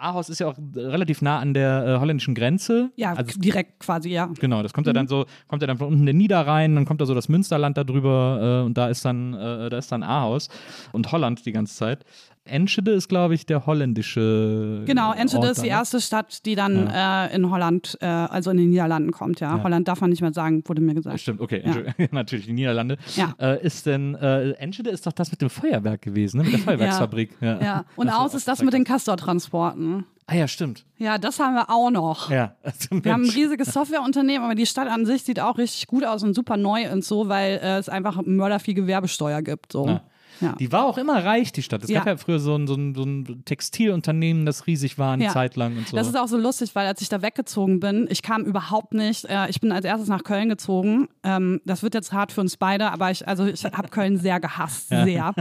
Ahaus 0.00 0.28
ist 0.28 0.38
ja 0.40 0.46
auch 0.48 0.54
relativ 0.74 1.22
nah 1.22 1.38
an 1.38 1.54
der 1.54 1.84
äh, 1.86 1.98
holländischen 2.00 2.34
Grenze. 2.34 2.90
ja, 2.96 3.12
also 3.14 3.38
direkt 3.38 3.80
quasi, 3.80 4.10
ja. 4.10 4.26
Genau, 4.40 4.62
das 4.62 4.72
kommt 4.72 4.86
ja 4.86 4.92
Mhm. 4.92 4.96
dann 4.96 5.08
so, 5.08 5.26
kommt 5.48 5.62
ja 5.62 5.66
dann 5.66 5.78
von 5.78 5.88
unten 5.88 6.04
der 6.06 6.14
Niederrhein, 6.14 6.74
dann 6.74 6.84
kommt 6.84 7.00
da 7.00 7.06
so 7.06 7.14
das 7.14 7.28
Münsterland 7.28 7.76
da 7.76 7.84
drüber 7.84 8.60
äh, 8.62 8.66
und 8.66 8.76
da 8.76 8.88
ist 8.88 9.04
dann, 9.04 9.34
äh, 9.34 9.68
da 9.70 9.78
ist 9.78 9.90
dann 9.92 10.02
Ahaus 10.02 10.48
und 10.92 11.10
Holland 11.12 11.44
die 11.46 11.52
ganze 11.52 11.74
Zeit. 11.76 12.04
Enschede 12.46 12.92
ist, 12.92 13.08
glaube 13.08 13.34
ich, 13.34 13.46
der 13.46 13.66
holländische. 13.66 14.82
Genau, 14.86 15.12
Enschede 15.12 15.42
Ort 15.42 15.52
ist 15.52 15.62
die 15.62 15.68
ne? 15.68 15.74
erste 15.74 16.00
Stadt, 16.00 16.44
die 16.46 16.54
dann 16.54 16.86
äh, 16.88 17.34
in 17.34 17.50
Holland, 17.50 17.98
äh, 18.00 18.06
also 18.06 18.50
in 18.50 18.56
den 18.56 18.70
Niederlanden 18.70 19.12
kommt, 19.12 19.40
ja. 19.40 19.56
Ja. 19.56 19.62
Holland 19.62 19.86
darf 19.86 20.00
man 20.00 20.10
nicht 20.10 20.22
mehr 20.22 20.32
sagen, 20.32 20.62
wurde 20.66 20.80
mir 20.80 20.94
gesagt. 20.94 21.20
Stimmt, 21.20 21.40
okay, 21.40 21.62
Ja. 21.64 22.06
Natürlich, 22.10 22.46
die 22.46 22.52
Niederlande. 22.52 22.96
Ja. 23.14 23.34
Äh, 23.38 23.64
ist 23.64 23.86
denn, 23.86 24.14
äh, 24.14 24.52
Enschede 24.52 24.90
ist 24.90 25.06
doch 25.06 25.12
das 25.12 25.30
mit 25.30 25.42
dem 25.42 25.50
Feuerwerk 25.50 26.02
gewesen, 26.02 26.38
ne? 26.38 26.44
mit 26.44 26.52
der 26.54 26.60
Feuerwerksfabrik. 26.64 27.36
Ja. 27.40 27.60
Ja, 27.60 27.84
und 27.96 28.08
aus 28.08 28.34
ist 28.34 28.48
das 28.48 28.62
mit 28.62 28.72
den. 28.72 28.86
Castor-Transporten. 28.86 30.06
Ah 30.28 30.34
ja, 30.34 30.48
stimmt. 30.48 30.84
Ja, 30.96 31.18
das 31.18 31.38
haben 31.38 31.54
wir 31.54 31.70
auch 31.70 31.90
noch. 31.90 32.30
Ja. 32.30 32.54
Also, 32.62 33.04
Wir 33.04 33.12
haben 33.12 33.24
ein 33.24 33.30
riesiges 33.30 33.72
Softwareunternehmen, 33.72 34.44
aber 34.44 34.54
die 34.54 34.66
Stadt 34.66 34.88
an 34.88 35.06
sich 35.06 35.22
sieht 35.22 35.40
auch 35.40 35.58
richtig 35.58 35.86
gut 35.86 36.04
aus 36.04 36.22
und 36.22 36.34
super 36.34 36.56
neu 36.56 36.90
und 36.90 37.04
so, 37.04 37.28
weil 37.28 37.60
äh, 37.62 37.78
es 37.78 37.88
einfach 37.88 38.22
mörder 38.24 38.58
viel 38.58 38.74
Gewerbesteuer 38.74 39.42
gibt. 39.42 39.72
So. 39.72 40.00
Ja. 40.40 40.54
Die 40.58 40.70
war 40.72 40.84
auch 40.84 40.98
immer 40.98 41.24
reich, 41.24 41.52
die 41.52 41.62
Stadt. 41.62 41.82
Es 41.84 41.90
Ja. 41.90 42.00
gab 42.00 42.06
ja 42.06 42.16
früher 42.16 42.38
so 42.38 42.54
ein, 42.54 42.66
so, 42.66 42.74
ein, 42.74 42.94
so 42.94 43.02
ein 43.04 43.42
Textilunternehmen, 43.44 44.46
das 44.46 44.66
riesig 44.66 44.98
war 44.98 45.12
eine 45.12 45.24
Ja. 45.24 45.30
Zeit 45.32 45.56
lang 45.56 45.76
und 45.76 45.88
so. 45.88 45.96
Das 45.96 46.06
ist 46.06 46.16
auch 46.16 46.28
so 46.28 46.36
lustig, 46.36 46.74
weil 46.74 46.86
als 46.86 47.00
ich 47.00 47.08
da 47.08 47.22
weggezogen 47.22 47.80
bin, 47.80 48.06
ich 48.10 48.22
kam 48.22 48.44
überhaupt 48.44 48.94
nicht, 48.94 49.24
äh, 49.26 49.48
ich 49.48 49.60
bin 49.60 49.72
als 49.72 49.84
erstes 49.84 50.08
nach 50.08 50.24
Köln 50.24 50.48
gezogen. 50.48 51.08
Ähm, 51.22 51.60
das 51.64 51.82
wird 51.82 51.94
jetzt 51.94 52.12
hart 52.12 52.32
für 52.32 52.40
uns 52.40 52.56
beide, 52.56 52.90
aber 52.92 53.10
ich, 53.10 53.26
also 53.26 53.46
ich 53.46 53.64
habe 53.64 53.88
Köln 53.88 54.16
sehr 54.18 54.40
gehasst, 54.40 54.88
sehr. 54.88 55.34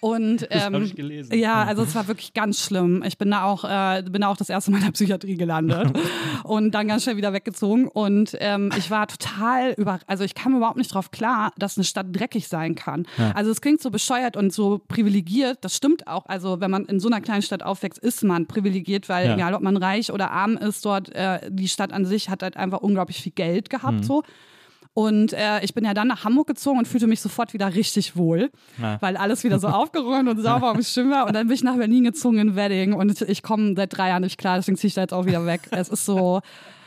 Und 0.00 0.46
ähm, 0.50 0.82
ich 0.82 0.96
gelesen. 0.96 1.38
ja, 1.38 1.64
also 1.64 1.82
es 1.82 1.94
war 1.94 2.08
wirklich 2.08 2.34
ganz 2.34 2.60
schlimm. 2.64 3.02
Ich 3.06 3.18
bin 3.18 3.30
da 3.30 3.44
auch, 3.44 3.64
äh, 3.64 4.02
bin 4.02 4.22
da 4.22 4.28
auch 4.28 4.36
das 4.36 4.48
erste 4.50 4.70
Mal 4.70 4.78
in 4.78 4.84
der 4.84 4.92
Psychiatrie 4.92 5.36
gelandet 5.36 5.92
und 6.44 6.72
dann 6.72 6.88
ganz 6.88 7.04
schnell 7.04 7.16
wieder 7.16 7.32
weggezogen. 7.32 7.88
Und 7.88 8.36
ähm, 8.40 8.70
ich 8.76 8.90
war 8.90 9.06
total 9.06 9.72
über, 9.76 10.00
also 10.06 10.24
ich 10.24 10.34
kam 10.34 10.56
überhaupt 10.56 10.76
nicht 10.78 10.92
drauf 10.92 11.10
klar, 11.10 11.52
dass 11.58 11.76
eine 11.76 11.84
Stadt 11.84 12.06
dreckig 12.10 12.48
sein 12.48 12.74
kann. 12.74 13.06
Also 13.34 13.50
es 13.50 13.60
klingt 13.60 13.80
so 13.80 13.90
bescheuert 13.90 14.25
und 14.34 14.50
so 14.52 14.80
privilegiert. 14.88 15.58
Das 15.60 15.76
stimmt 15.76 16.08
auch. 16.08 16.24
Also 16.24 16.58
wenn 16.60 16.70
man 16.70 16.86
in 16.86 17.00
so 17.00 17.08
einer 17.08 17.20
kleinen 17.20 17.42
Stadt 17.42 17.62
aufwächst, 17.62 17.98
ist 17.98 18.24
man 18.24 18.46
privilegiert, 18.46 19.10
weil 19.10 19.26
Ja. 19.28 19.34
egal 19.34 19.54
ob 19.54 19.60
man 19.60 19.76
reich 19.76 20.10
oder 20.10 20.30
arm 20.30 20.56
ist, 20.56 20.82
dort 20.86 21.14
äh, 21.14 21.38
die 21.50 21.68
Stadt 21.68 21.92
an 21.92 22.06
sich 22.06 22.30
hat 22.30 22.42
halt 22.42 22.56
einfach 22.56 22.80
unglaublich 22.80 23.20
viel 23.22 23.32
Geld 23.32 23.68
gehabt 23.68 24.04
so. 24.06 24.22
Und 24.94 25.34
äh, 25.34 25.62
ich 25.62 25.74
bin 25.74 25.84
ja 25.84 25.92
dann 25.92 26.08
nach 26.08 26.24
Hamburg 26.24 26.46
gezogen 26.46 26.78
und 26.78 26.88
fühlte 26.88 27.06
mich 27.06 27.20
sofort 27.20 27.52
wieder 27.52 27.74
richtig 27.74 28.16
wohl, 28.16 28.50
Ja. 28.80 28.96
weil 29.02 29.18
alles 29.18 29.44
wieder 29.44 29.58
so 29.58 29.68
aufgeräumt 29.80 30.26
und 30.26 30.40
sauber 30.40 30.72
und 30.72 30.86
schön 30.86 31.10
war. 31.10 31.26
Und 31.26 31.34
dann 31.34 31.48
bin 31.48 31.54
ich 31.54 31.62
nach 31.62 31.76
Berlin 31.76 32.04
gezogen 32.04 32.38
in 32.38 32.56
Wedding 32.56 32.94
und 32.94 33.20
ich 33.20 33.42
komme 33.42 33.74
seit 33.76 33.94
drei 33.94 34.08
Jahren 34.08 34.22
nicht 34.22 34.38
klar, 34.38 34.56
deswegen 34.56 34.78
ziehe 34.78 34.88
ich 34.88 34.94
da 34.94 35.02
jetzt 35.02 35.12
auch 35.12 35.26
wieder 35.26 35.44
weg. 35.44 35.68
Es 35.70 35.90
ist 35.90 36.06
so, 36.06 36.40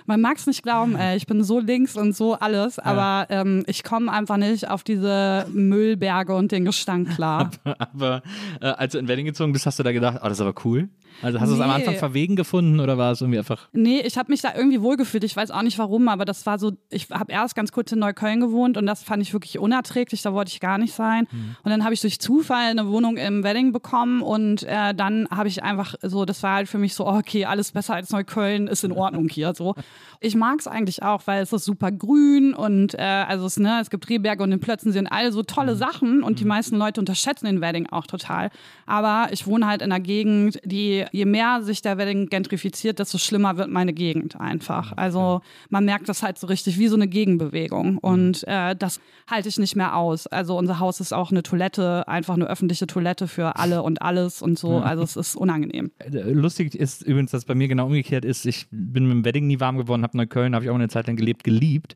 man 0.10 0.22
mag 0.22 0.38
es 0.38 0.48
nicht 0.48 0.63
glauben, 0.63 0.96
ey, 0.96 1.16
ich 1.16 1.28
bin 1.28 1.44
so 1.44 1.60
links 1.60 1.96
und 1.96 2.16
so 2.16 2.34
alles, 2.34 2.80
aber 2.80 3.28
ähm, 3.30 3.63
ich 3.68 3.84
komme 3.84 4.12
einfach 4.12 4.38
nicht 4.38 4.68
auf 4.68 4.84
diese 4.84 5.46
Müllberge 5.54 6.34
und 6.34 6.51
den 6.51 6.66
Gestank 6.66 7.12
klar. 7.13 7.51
Aber 7.78 8.24
äh, 8.60 8.66
als 8.66 8.94
du 8.94 8.98
in 8.98 9.08
Wedding 9.08 9.28
gezogen 9.28 9.54
bist, 9.54 9.68
hast 9.68 9.78
du 9.78 9.84
da 9.84 9.92
gedacht, 9.92 10.18
oh, 10.22 10.24
das 10.24 10.39
ist 10.39 10.42
aber 10.42 10.56
cool. 10.66 10.89
Also 11.22 11.40
hast 11.40 11.50
du 11.50 11.56
es 11.56 11.62
am 11.62 11.70
Nee. 11.70 11.76
Anfang 11.76 11.96
verwegen 11.96 12.36
gefunden 12.36 12.80
oder 12.80 12.98
war 12.98 13.12
es 13.12 13.22
irgendwie 13.22 13.40
einfach. 13.40 13.68
Nee, 13.74 14.02
ich 14.02 14.18
habe 14.18 14.32
mich 14.32 14.42
da 14.42 14.54
irgendwie 14.56 14.82
wohlgefühlt. 14.82 15.24
Ich 15.24 15.36
weiß 15.36 15.52
auch 15.52 15.62
nicht 15.62 15.78
warum, 15.78 16.08
aber 16.08 16.26
das 16.26 16.46
war 16.46 16.60
so, 16.60 16.72
ich 16.90 17.10
habe 17.10 17.32
erst 17.32 17.56
ganz 17.56 17.72
kurz 17.72 17.92
in 17.92 18.00
Neukölln 18.00 18.40
gewohnt 18.40 18.78
und 18.78 18.86
das 18.86 19.04
fand 19.04 19.22
ich 19.22 19.34
wirklich 19.34 19.60
unerträglich, 19.60 20.22
da 20.22 20.34
wollte 20.34 20.52
ich 20.52 20.60
gar 20.60 20.78
nicht 20.78 20.94
sein. 20.94 21.28
Und 21.64 21.70
dann 21.72 21.84
habe 21.84 21.94
ich 21.94 22.02
durch 22.02 22.20
Zufall 22.20 22.70
eine 22.70 22.88
Wohnung 22.88 23.18
im 23.18 23.44
Wedding 23.44 23.72
bekommen 23.72 24.22
und 24.22 24.64
äh, 24.64 24.94
dann 24.94 25.28
habe 25.30 25.48
ich 25.48 25.64
einfach 25.64 25.96
so, 26.02 26.26
das 26.26 26.42
war 26.44 26.56
halt 26.56 26.68
für 26.70 26.78
mich 26.78 26.94
so, 26.96 27.06
oh, 27.08 27.18
okay, 27.18 27.46
alles 27.46 27.72
besser 27.72 27.96
als 27.96 28.10
Neukölln, 28.12 28.68
ist 28.68 28.84
in 28.84 28.92
Ordnung 28.92 29.30
hier 29.30 29.54
so. 29.56 29.76
Ich 30.22 30.36
mag 30.36 30.60
es 30.60 30.68
eigentlich 30.68 31.04
auch, 31.04 31.22
weil 31.26 31.42
es 31.44 31.54
ist 31.54 31.66
super 31.66 31.92
grün 31.92 32.54
und 32.54 32.94
äh, 32.96 33.02
also 33.02 33.46
es, 33.46 33.58
ne, 33.58 33.80
es 33.82 33.90
gibt 33.90 34.10
Rehberge 34.10 34.44
und 34.44 34.52
in 34.52 34.60
Plötzen 34.60 34.92
sind 34.92 35.08
alle 35.08 35.32
so 35.32 35.44
tolle 35.44 35.76
Sachen 35.76 36.24
und 36.24 36.40
die 36.40 36.46
meisten 36.46 36.76
Leute 36.78 37.00
unterschätzen 37.00 37.46
den 37.46 37.62
Wedding 37.62 37.88
auch 37.88 38.06
total. 38.08 38.50
Aber 38.86 39.28
ich 39.32 39.46
wohne 39.48 39.66
halt 39.68 39.82
in 39.82 39.92
einer 39.92 40.02
Gegend, 40.02 40.60
die, 40.66 41.06
je 41.12 41.25
mehr 41.25 41.62
sich 41.62 41.82
der 41.82 41.98
Wedding 41.98 42.28
gentrifiziert, 42.28 43.00
desto 43.00 43.18
schlimmer 43.18 43.58
wird 43.58 43.70
meine 43.70 43.94
Gegend 43.94 44.39
einfach. 44.39 44.94
Also 44.96 45.42
man 45.70 45.86
merkt 45.86 46.10
das 46.10 46.24
halt 46.24 46.38
so 46.38 46.48
richtig 46.48 46.78
wie 46.80 46.88
so 46.88 46.96
eine 46.96 47.08
Gegenbewegung 47.08 47.98
und 47.98 48.44
äh, 48.48 48.75
das 48.75 49.00
halte 49.30 49.50
ich 49.50 49.60
nicht 49.60 49.75
mehr 49.75 49.96
aus. 49.96 50.28
Also 50.28 50.58
unser 50.58 50.80
Haus 50.80 51.00
ist 51.00 51.13
auch 51.13 51.32
eine 51.32 51.44
Toilette, 51.44 52.08
einfach 52.08 52.36
eine 52.36 52.46
öffentliche 52.46 52.88
Toilette 52.88 53.28
für 53.28 53.56
alle 53.58 53.84
und 53.84 54.01
alles 54.01 54.42
und 54.42 54.58
so. 54.58 54.78
Also 54.78 55.04
es 55.04 55.16
ist 55.16 55.36
unangenehm. 55.36 55.92
Äh, 56.00 56.32
Lustig 56.32 56.75
ist 56.75 57.04
übrigens, 57.04 57.32
dass 57.32 57.46
bei 57.46 57.56
mir 57.56 57.68
genau 57.68 57.88
umgekehrt 57.88 58.25
ist. 58.25 58.46
Ich 58.46 58.68
bin 58.72 59.04
mit 59.04 59.12
dem 59.12 59.25
Wedding 59.25 59.48
nie 59.48 59.60
warm 59.60 59.78
geworden, 59.78 60.04
habe 60.04 60.18
Neukölln, 60.18 60.56
habe 60.56 60.66
ich 60.66 60.72
auch 60.72 60.75
eine 60.75 60.89
Zeit 60.89 61.08
lang 61.08 61.16
gelebt, 61.16 61.44
geliebt. 61.44 61.96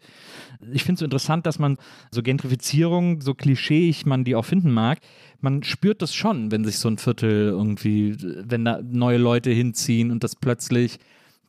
Ich 0.72 0.84
finde 0.84 0.96
es 0.96 1.00
so 1.00 1.06
interessant, 1.06 1.46
dass 1.46 1.60
man 1.60 1.78
so 2.12 2.22
Gentrifizierung, 2.22 3.22
so 3.22 3.34
klischeeig 3.34 4.06
man 4.06 4.24
die 4.24 4.36
auch 4.36 4.46
finden 4.46 4.72
mag, 4.72 5.00
man 5.42 5.64
spürt 5.64 6.02
das 6.02 6.16
schon, 6.16 6.52
wenn 6.52 6.64
sich 6.64 6.80
so 6.80 6.88
ein 6.88 6.98
Viertel 6.98 7.50
irgendwie, 7.50 8.16
wenn 8.20 8.66
da 8.66 8.80
neue 8.82 9.18
Leute 9.18 9.50
hinziehen 9.52 10.10
und 10.10 10.24
das 10.24 10.36
plötzlich, 10.36 11.00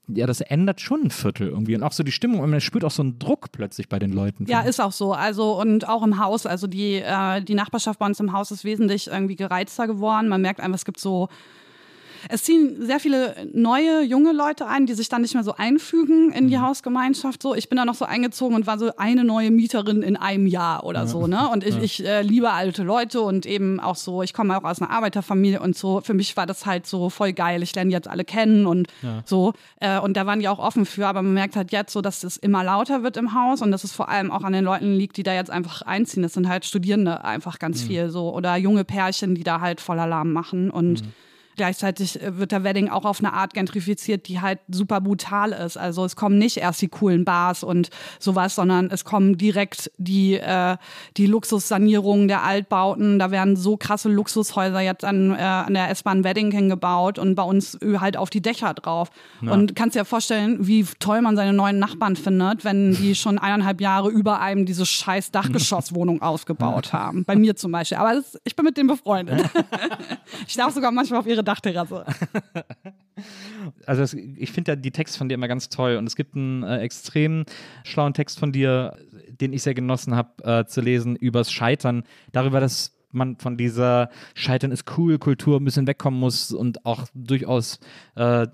ja, 0.09 0.27
das 0.27 0.41
ändert 0.41 0.81
schon 0.81 1.05
ein 1.05 1.11
Viertel 1.11 1.49
irgendwie. 1.49 1.77
Und 1.77 1.83
auch 1.83 1.93
so 1.93 2.03
die 2.03 2.13
Stimmung, 2.13 2.41
und 2.41 2.51
man 2.51 2.61
spürt 2.61 2.85
auch 2.85 2.91
so 2.91 3.03
einen 3.03 3.19
Druck 3.19 3.53
plötzlich 3.53 3.89
bei 3.89 3.99
den 3.99 4.13
Leuten. 4.13 4.47
Ja, 4.47 4.63
ist 4.63 4.81
auch 4.81 4.93
so. 4.93 5.13
Also 5.13 5.61
und 5.61 5.89
auch 5.89 6.03
im 6.03 6.19
Haus. 6.19 6.45
Also 6.45 6.67
die, 6.67 6.97
äh, 6.97 7.41
die 7.41 7.55
Nachbarschaft 7.55 7.99
bei 8.01 8.07
uns 8.07 8.21
im 8.21 8.33
Haus 8.33 8.51
ist 8.51 8.65
wesentlich 8.65 9.07
irgendwie 9.07 9.37
gereizter 9.37 9.87
geworden. 9.87 10.29
Man 10.29 10.43
merkt 10.43 10.61
einfach, 10.61 10.77
es 10.77 10.85
gibt 10.85 10.99
so 10.99 11.29
es 12.29 12.45
ziehen 12.45 12.77
sehr 12.81 13.01
viele 13.01 13.35
neue, 13.53 14.03
junge 14.03 14.33
Leute 14.33 14.67
ein, 14.67 14.87
die 14.87 14.95
sich 14.95 15.09
dann 15.09 15.23
nicht 15.23 15.35
mehr 15.35 15.45
so 15.45 15.55
einfügen 15.55 16.33
in 16.33 16.49
die 16.49 16.59
Hausgemeinschaft. 16.59 17.43
So, 17.43 17.55
ich 17.55 17.69
bin 17.69 17.77
da 17.77 17.85
noch 17.85 17.95
so 17.95 18.05
eingezogen 18.05 18.55
und 18.55 18.67
war 18.67 18.79
so 18.79 18.91
eine 18.97 19.25
neue 19.25 19.51
Mieterin 19.51 20.03
in 20.03 20.17
einem 20.17 20.47
Jahr 20.47 20.85
oder 20.85 21.07
so, 21.07 21.27
ne? 21.27 21.49
Und 21.49 21.65
ich, 21.65 21.77
ich 21.79 22.05
äh, 22.05 22.23
liebe 22.23 22.51
alte 22.51 22.83
Leute 22.83 23.21
und 23.21 23.47
eben 23.47 23.81
auch 23.81 23.97
so, 23.97 24.23
ich 24.23 24.33
komme 24.33 24.57
auch 24.57 24.65
aus 24.65 24.81
einer 24.81 24.91
Arbeiterfamilie 24.91 25.61
und 25.61 25.77
so. 25.77 26.01
Für 26.01 26.15
mich 26.15 26.37
war 26.37 26.47
das 26.47 26.67
halt 26.67 26.87
so 26.87 27.11
voll 27.11 27.33
geil. 27.33 27.63
Ich 27.63 27.75
lerne 27.75 27.91
jetzt 27.91 28.09
alle 28.09 28.25
kennen 28.25 28.67
und 28.67 28.89
so. 29.25 29.53
Äh, 29.81 29.99
und 30.01 30.17
da 30.17 30.27
waren 30.27 30.41
die 30.41 30.49
auch 30.49 30.59
offen 30.59 30.87
für, 30.87 31.07
aber 31.07 31.23
man 31.23 31.35
merkt 31.35 31.57
halt 31.57 31.73
jetzt 31.73 31.93
so, 31.93 32.01
dass 32.01 32.25
es 32.25 32.37
immer 32.37 32.65
lauter 32.65 33.03
wird 33.03 33.17
im 33.17 33.35
Haus 33.35 33.63
und 33.63 33.71
dass 33.71 33.85
es 33.85 33.93
vor 33.93 34.09
allem 34.09 34.31
auch 34.31 34.43
an 34.43 34.53
den 34.53 34.65
Leuten 34.65 34.95
liegt, 34.95 35.17
die 35.17 35.23
da 35.23 35.35
jetzt 35.35 35.51
einfach 35.51 35.83
einziehen. 35.83 36.23
Das 36.23 36.35
sind 36.35 36.49
halt 36.49 36.65
Studierende 36.65 37.25
einfach 37.25 37.59
ganz 37.59 37.83
viel 37.83 38.11
so 38.11 38.35
oder 38.35 38.57
junge 38.57 38.85
Pärchen, 38.85 39.35
die 39.35 39.45
da 39.45 39.61
halt 39.61 39.81
voll 39.81 39.99
Alarm 39.99 40.33
machen 40.33 40.71
und 40.71 41.03
Gleichzeitig 41.57 42.21
äh, 42.21 42.39
wird 42.39 42.53
der 42.53 42.65
Wedding 42.65 42.89
auch 42.89 43.05
auf 43.05 43.21
eine 43.21 43.33
Art 43.33 43.55
gentrifiziert, 43.55 44.29
die 44.29 44.41
halt 44.41 44.61
super 44.69 45.01
brutal 45.01 45.53
ist. 45.53 45.77
Also 45.77 46.05
es 46.05 46.17
kommen 46.17 46.39
nicht 46.39 46.57
erst 46.57 46.83
die 46.83 46.89
coolen 46.89 47.25
Bars 47.25 47.63
und 47.63 47.91
sowas, 48.19 48.55
sondern 48.55 48.91
es 48.91 49.05
kommen 49.05 49.39
direkt 49.39 49.91
die, 49.99 50.35
äh, 50.35 50.77
die 51.17 51.27
Luxussanierungen 51.27 52.29
der 52.29 52.43
Altbauten. 52.43 53.19
Da 53.19 53.31
werden 53.31 53.57
so 53.57 53.77
krasse 53.77 54.09
Luxushäuser 54.09 54.81
jetzt 54.81 55.05
an, 55.05 55.33
äh, 55.33 55.43
an 55.43 55.75
der 55.75 55.91
S-Bahn 55.91 56.25
Wedding 56.25 56.51
hingebaut 56.51 57.19
und 57.19 57.35
bei 57.35 57.43
uns 57.43 57.79
halt 57.99 58.17
auf 58.17 58.31
die 58.31 58.43
Dächer 58.43 58.75
drauf. 58.75 59.11
Und 59.41 59.77
kannst 59.77 59.95
dir 59.95 60.01
ja 60.01 60.05
vorstellen, 60.05 60.67
wie 60.67 60.85
toll 60.99 61.21
man 61.21 61.37
seine 61.37 61.53
neuen 61.53 61.79
Nachbarn 61.79 62.17
findet, 62.17 62.65
wenn 62.65 62.95
die 62.95 63.15
schon 63.15 63.39
eineinhalb 63.39 63.81
Jahre 63.81 64.11
über 64.11 64.41
einem 64.41 64.67
diese 64.67 64.87
scheiß 64.87 65.31
Dachgeschosswohnung 65.31 66.23
ausgebaut 66.23 66.93
haben. 66.93 67.25
Bei 67.25 67.37
mir 67.37 67.57
zum 67.57 67.73
Beispiel. 67.73 67.99
Aber 67.99 68.15
das, 68.15 68.39
ich 68.45 68.57
bin 68.57 68.65
mit 68.65 68.77
denen 68.77 68.89
befreundet. 68.89 69.49
ich 70.47 70.55
darf 70.55 70.75
sogar 70.75 70.91
manchmal 70.91 71.21
auf 71.21 71.27
ihre 71.27 71.44
Dachterrasse. 71.45 72.05
also 73.87 74.03
das, 74.03 74.15
ich 74.15 74.53
finde 74.53 74.73
ja 74.73 74.77
die 74.77 74.91
Texte 74.91 75.19
von 75.19 75.29
dir 75.29 75.35
immer 75.35 75.49
ganz 75.49 75.69
toll 75.69 75.97
und 75.97 76.07
es 76.07 76.17
gibt 76.17 76.37
einen 76.37 76.63
äh, 76.63 76.79
extrem 76.79 77.45
schlauen 77.85 78.15
Text 78.15 78.39
von 78.39 78.53
dir, 78.53 78.97
den 79.29 79.53
ich 79.53 79.63
sehr 79.63 79.75
genossen 79.75 80.15
habe 80.15 80.45
äh, 80.45 80.67
zu 80.67 80.81
lesen, 80.81 81.17
übers 81.17 81.53
Scheitern, 81.53 82.05
darüber, 82.33 82.61
dass 82.61 82.94
man 83.15 83.37
von 83.39 83.57
dieser 83.57 84.11
Scheitern 84.35 84.71
ist 84.73 84.85
cool 84.99 85.19
Kultur 85.19 85.61
ein 85.61 85.65
bisschen 85.65 85.87
wegkommen 85.87 86.19
muss 86.21 86.53
und 86.53 86.85
auch 86.87 87.05
durchaus 87.15 87.79
äh, 88.17 88.47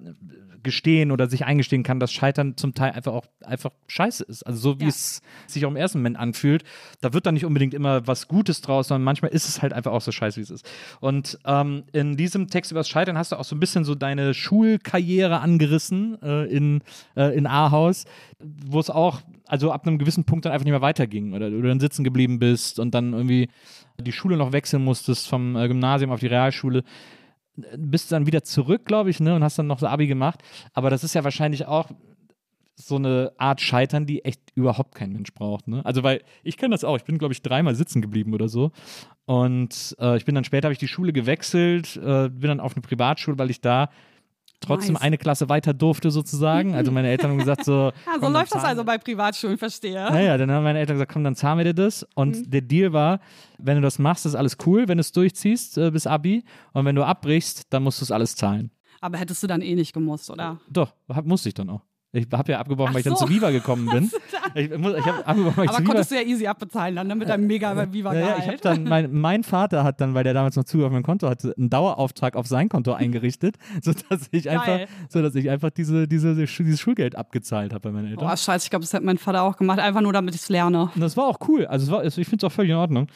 gestehen 0.63 1.11
oder 1.11 1.27
sich 1.27 1.47
eingestehen 1.47 1.83
kann, 1.83 2.01
dass 2.01 2.13
Scheitern 2.13 2.57
zum 2.57 2.75
Teil 2.75 2.93
einfach 2.93 3.13
auch 3.15 3.25
einfach 3.43 3.71
scheiße 3.87 4.25
ist. 4.25 4.43
Also 4.43 4.61
so 4.61 4.79
wie 4.79 4.85
Ja. 4.85 4.89
es 4.91 5.23
sich 5.47 5.65
auch 5.65 5.71
im 5.71 5.77
ersten 5.77 5.99
Moment 6.01 6.19
anfühlt, 6.19 6.65
da 7.01 7.15
wird 7.15 7.25
dann 7.25 7.33
nicht 7.33 7.47
unbedingt 7.47 7.73
immer 7.73 8.07
was 8.07 8.29
Gutes 8.29 8.61
draus, 8.61 8.89
sondern 8.89 9.03
manchmal 9.05 9.31
ist 9.31 9.49
es 9.49 9.63
halt 9.63 9.73
einfach 9.73 9.93
auch 9.93 10.03
so 10.03 10.13
scheiße, 10.13 10.37
wie 10.37 10.43
es 10.43 10.51
ist. 10.51 10.69
Und 11.01 11.39
ähm, 11.47 11.85
in 11.93 12.17
diesem 12.19 12.49
Text 12.49 12.71
über 12.73 12.81
das 12.81 12.91
Scheitern 12.91 13.17
hast 13.17 13.33
du 13.33 13.37
auch 13.37 13.45
so 13.45 13.57
ein 13.57 13.61
bisschen 13.61 13.85
so 13.85 13.95
deine 13.95 14.35
Schulkarriere 14.35 15.41
angerissen 15.41 16.21
äh, 16.23 16.45
in, 16.55 16.83
äh, 17.17 17.35
in 17.35 17.47
Ahaus, 17.47 18.05
wo 18.39 18.81
es 18.81 18.91
auch, 18.91 19.23
also 19.47 19.73
ab 19.73 19.87
einem 19.87 19.99
gewissen 19.99 20.25
Punkt 20.25 20.45
dann 20.45 20.53
einfach 20.53 20.65
nicht 20.65 20.73
mehr 20.73 20.83
weiterging 20.83 21.33
oder 21.33 21.51
du 21.51 21.63
dann 21.63 21.81
sitzen 21.81 22.05
geblieben 22.05 22.39
bist 22.39 22.79
und 22.79 22.95
dann 22.95 23.15
irgendwie 23.15 23.49
die 24.01 24.13
Schule 24.13 24.37
noch 24.37 24.53
wechseln 24.53 24.85
musstest 24.85 25.29
vom 25.29 25.57
äh, 25.57 25.69
Gymnasium 25.69 26.11
auf 26.11 26.21
die 26.21 26.27
Realschule 26.27 26.85
bist 27.77 28.13
dann 28.13 28.27
wieder 28.27 28.43
zurück, 28.43 28.85
glaube 28.87 29.11
ich, 29.11 29.21
ne, 29.21 29.35
und 29.35 29.45
hast 29.45 29.59
dann 29.59 29.67
noch 29.67 29.79
so 29.79 29.87
Abi 29.87 30.07
gemacht. 30.07 30.41
Aber 30.73 30.91
das 30.91 31.05
ist 31.05 31.15
ja 31.15 31.25
wahrscheinlich 31.25 31.67
auch 31.67 31.91
so 32.77 32.97
eine 32.97 33.33
Art 33.37 33.61
Scheitern, 33.61 34.07
die 34.07 34.25
echt 34.25 34.41
überhaupt 34.55 34.95
kein 34.95 35.13
Mensch 35.13 35.35
braucht. 35.35 35.69
Ne? 35.69 35.85
Also, 35.85 36.03
weil 36.03 36.23
ich 36.43 36.57
kenne 36.57 36.73
das 36.73 36.85
auch. 36.85 36.97
Ich 36.97 37.05
bin, 37.05 37.19
glaube 37.19 37.35
ich, 37.35 37.43
dreimal 37.43 37.75
sitzen 37.75 38.01
geblieben 38.01 38.33
oder 38.33 38.49
so. 38.49 38.73
Und 39.27 39.95
äh, 40.01 40.17
ich 40.17 40.25
bin 40.25 40.35
dann 40.35 40.45
später, 40.45 40.67
habe 40.67 40.73
ich 40.73 40.79
die 40.79 40.89
Schule 40.89 41.13
gewechselt, 41.13 41.97
äh, 41.97 42.31
bin 42.31 42.49
dann 42.49 42.61
auf 42.61 42.75
eine 42.75 42.83
Privatschule, 42.83 43.39
weil 43.39 43.51
ich 43.51 43.61
da 43.61 43.91
trotzdem 44.61 44.95
Nice. 44.95 45.03
eine 45.03 45.19
Klasse 45.19 45.49
weiter 45.49 45.73
durfte, 45.75 46.11
sozusagen. 46.11 46.75
Also, 46.75 46.93
meine 46.93 47.09
Eltern 47.09 47.31
haben 47.33 47.39
gesagt, 47.39 47.65
so. 47.65 47.93
Ja, 48.07 48.21
so 48.21 48.29
läuft 48.29 48.55
das 48.55 48.63
also 48.65 48.85
bei 48.85 48.99
Privatschulen, 48.99 49.59
verstehe. 49.59 49.95
naja, 49.95 50.37
dann 50.39 50.51
haben 50.51 50.63
meine 50.65 50.79
Eltern 50.79 50.97
gesagt, 50.97 51.13
komm, 51.13 51.25
dann 51.25 51.35
zahlen 51.37 51.59
wir 51.59 51.65
dir 51.65 51.75
das. 51.75 52.07
Und 52.15 52.37
Mhm. 52.37 52.51
der 52.51 52.61
Deal 52.61 52.93
war, 52.93 53.21
wenn 53.59 53.77
du 53.77 53.83
das 53.83 53.99
machst, 53.99 54.27
ist 54.27 54.35
alles 54.35 54.57
cool, 54.67 54.87
wenn 54.89 54.99
du 54.99 55.01
es 55.01 55.13
durchziehst 55.13 55.79
äh, 55.79 55.91
bis 55.91 56.07
Abi. 56.07 56.45
Und 56.73 56.85
wenn 56.85 56.95
du 56.95 57.05
abbrichst, 57.05 57.65
dann 57.73 57.83
musst 57.83 58.01
du 58.01 58.05
es 58.05 58.11
alles 58.11 58.37
zahlen. 58.37 58.71
Aber 59.01 59.17
hättest 59.19 59.43
du 59.43 59.47
dann 59.47 59.63
eh 59.63 59.75
nicht 59.75 59.93
gemusst, 59.95 60.31
oder? 60.31 60.61
Doch, 60.69 60.93
musste 61.25 61.49
ich 61.49 61.55
dann 61.55 61.71
auch. 61.71 61.81
Ich 62.13 62.27
habe 62.33 62.51
ja 62.51 62.59
abgebrochen, 62.59 62.89
Ach 62.91 62.95
weil 62.95 63.01
ich 63.01 63.05
dann 63.05 63.15
so. 63.17 63.27
zu 63.27 63.31
Viva 63.33 63.51
gekommen 63.51 63.87
bin. 63.93 64.11
Ich, 64.55 64.77
muss- 64.77 64.95
ich 64.95 65.07
abgebrochen, 65.07 65.57
weil 65.57 65.65
ich 65.65 65.71
Aber 65.71 65.79
zu 65.79 65.83
Viva 65.83 65.93
konntest 65.93 66.11
du 66.11 66.15
ja 66.17 66.23
easy 66.23 66.47
abbezahlen 66.47 66.97
dann, 66.97 67.07
ne, 67.07 67.15
mit 67.15 67.29
deinem 67.29 67.47
mega 67.47 67.93
viva 67.93 68.13
ja, 68.15 68.21
ja, 68.39 68.53
ich 68.53 68.61
dann, 68.61 68.83
mein, 68.85 69.13
mein 69.13 69.45
Vater 69.45 69.85
hat 69.85 70.01
dann, 70.01 70.13
weil 70.15 70.25
der 70.25 70.35
damals 70.35 70.57
noch 70.57 70.65
Zugriff 70.65 70.87
auf 70.87 70.93
mein 70.93 71.05
Konto 71.05 71.29
hatte, 71.29 71.55
einen 71.57 71.71
Dauerauftrag 71.71 72.35
auf 72.35 72.49
sein 72.49 72.69
Konto 72.69 72.93
eingerichtet, 72.93 73.57
sodass 73.83 74.29
ich 74.33 74.51
einfach, 74.51 74.81
sodass 75.09 75.35
ich 75.37 75.49
einfach 75.51 75.71
diese, 75.71 76.09
diese, 76.09 76.35
dieses 76.35 76.81
Schulgeld 76.81 77.15
abgezahlt 77.15 77.73
habe 77.73 77.89
bei 77.89 77.93
meinen 77.93 78.09
Eltern. 78.09 78.27
Boah, 78.27 78.37
scheiße, 78.37 78.67
ich 78.67 78.71
glaube, 78.71 78.83
das 78.85 78.93
hat 78.93 79.05
mein 79.05 79.19
Vater 79.19 79.43
auch 79.43 79.57
gemacht, 79.57 79.79
einfach 79.79 80.01
nur 80.01 80.13
damit 80.13 80.35
ich 80.35 80.41
es 80.41 80.49
lerne. 80.49 80.91
Und 80.93 81.01
das 81.01 81.17
war 81.17 81.27
auch 81.27 81.39
cool. 81.49 81.67
Also 81.67 81.93
war, 81.93 82.05
ich 82.05 82.15
finde 82.15 82.37
es 82.39 82.45
auch 82.45 82.53
völlig 82.55 82.71
in 82.73 82.77
Ordnung. 82.77 83.07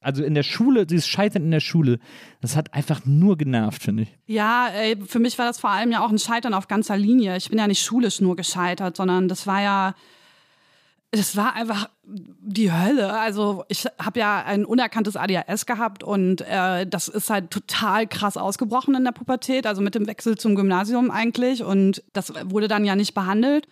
Also 0.00 0.22
in 0.22 0.34
der 0.34 0.42
Schule, 0.42 0.86
dieses 0.86 1.08
Scheitern 1.08 1.42
in 1.42 1.50
der 1.50 1.60
Schule, 1.60 1.98
das 2.40 2.54
hat 2.54 2.74
einfach 2.74 3.00
nur 3.04 3.36
genervt, 3.36 3.82
finde 3.82 4.04
ich. 4.04 4.16
Ja, 4.26 4.68
ey, 4.68 4.96
für 5.04 5.18
mich 5.18 5.38
war 5.38 5.46
das 5.46 5.58
vor 5.58 5.70
allem 5.70 5.90
ja 5.90 6.04
auch 6.04 6.10
ein 6.10 6.18
Scheitern 6.18 6.54
auf 6.54 6.68
ganzer 6.68 6.96
Linie. 6.96 7.36
Ich 7.36 7.48
bin 7.48 7.58
ja 7.58 7.66
nicht 7.66 7.82
schulisch 7.82 8.20
nur 8.20 8.36
gescheitert, 8.36 8.96
sondern 8.96 9.28
das 9.28 9.46
war 9.46 9.62
ja, 9.62 9.94
das 11.10 11.36
war 11.36 11.54
einfach 11.54 11.88
die 12.04 12.70
Hölle. 12.70 13.18
Also 13.18 13.64
ich 13.68 13.86
habe 13.98 14.20
ja 14.20 14.44
ein 14.44 14.64
unerkanntes 14.64 15.16
ADHS 15.16 15.66
gehabt 15.66 16.04
und 16.04 16.42
äh, 16.42 16.86
das 16.86 17.08
ist 17.08 17.30
halt 17.30 17.50
total 17.50 18.06
krass 18.06 18.36
ausgebrochen 18.36 18.94
in 18.94 19.04
der 19.04 19.12
Pubertät, 19.12 19.66
also 19.66 19.82
mit 19.82 19.94
dem 19.94 20.06
Wechsel 20.06 20.36
zum 20.36 20.54
Gymnasium 20.54 21.10
eigentlich 21.10 21.64
und 21.64 22.04
das 22.12 22.32
wurde 22.44 22.68
dann 22.68 22.84
ja 22.84 22.94
nicht 22.94 23.14
behandelt. 23.14 23.66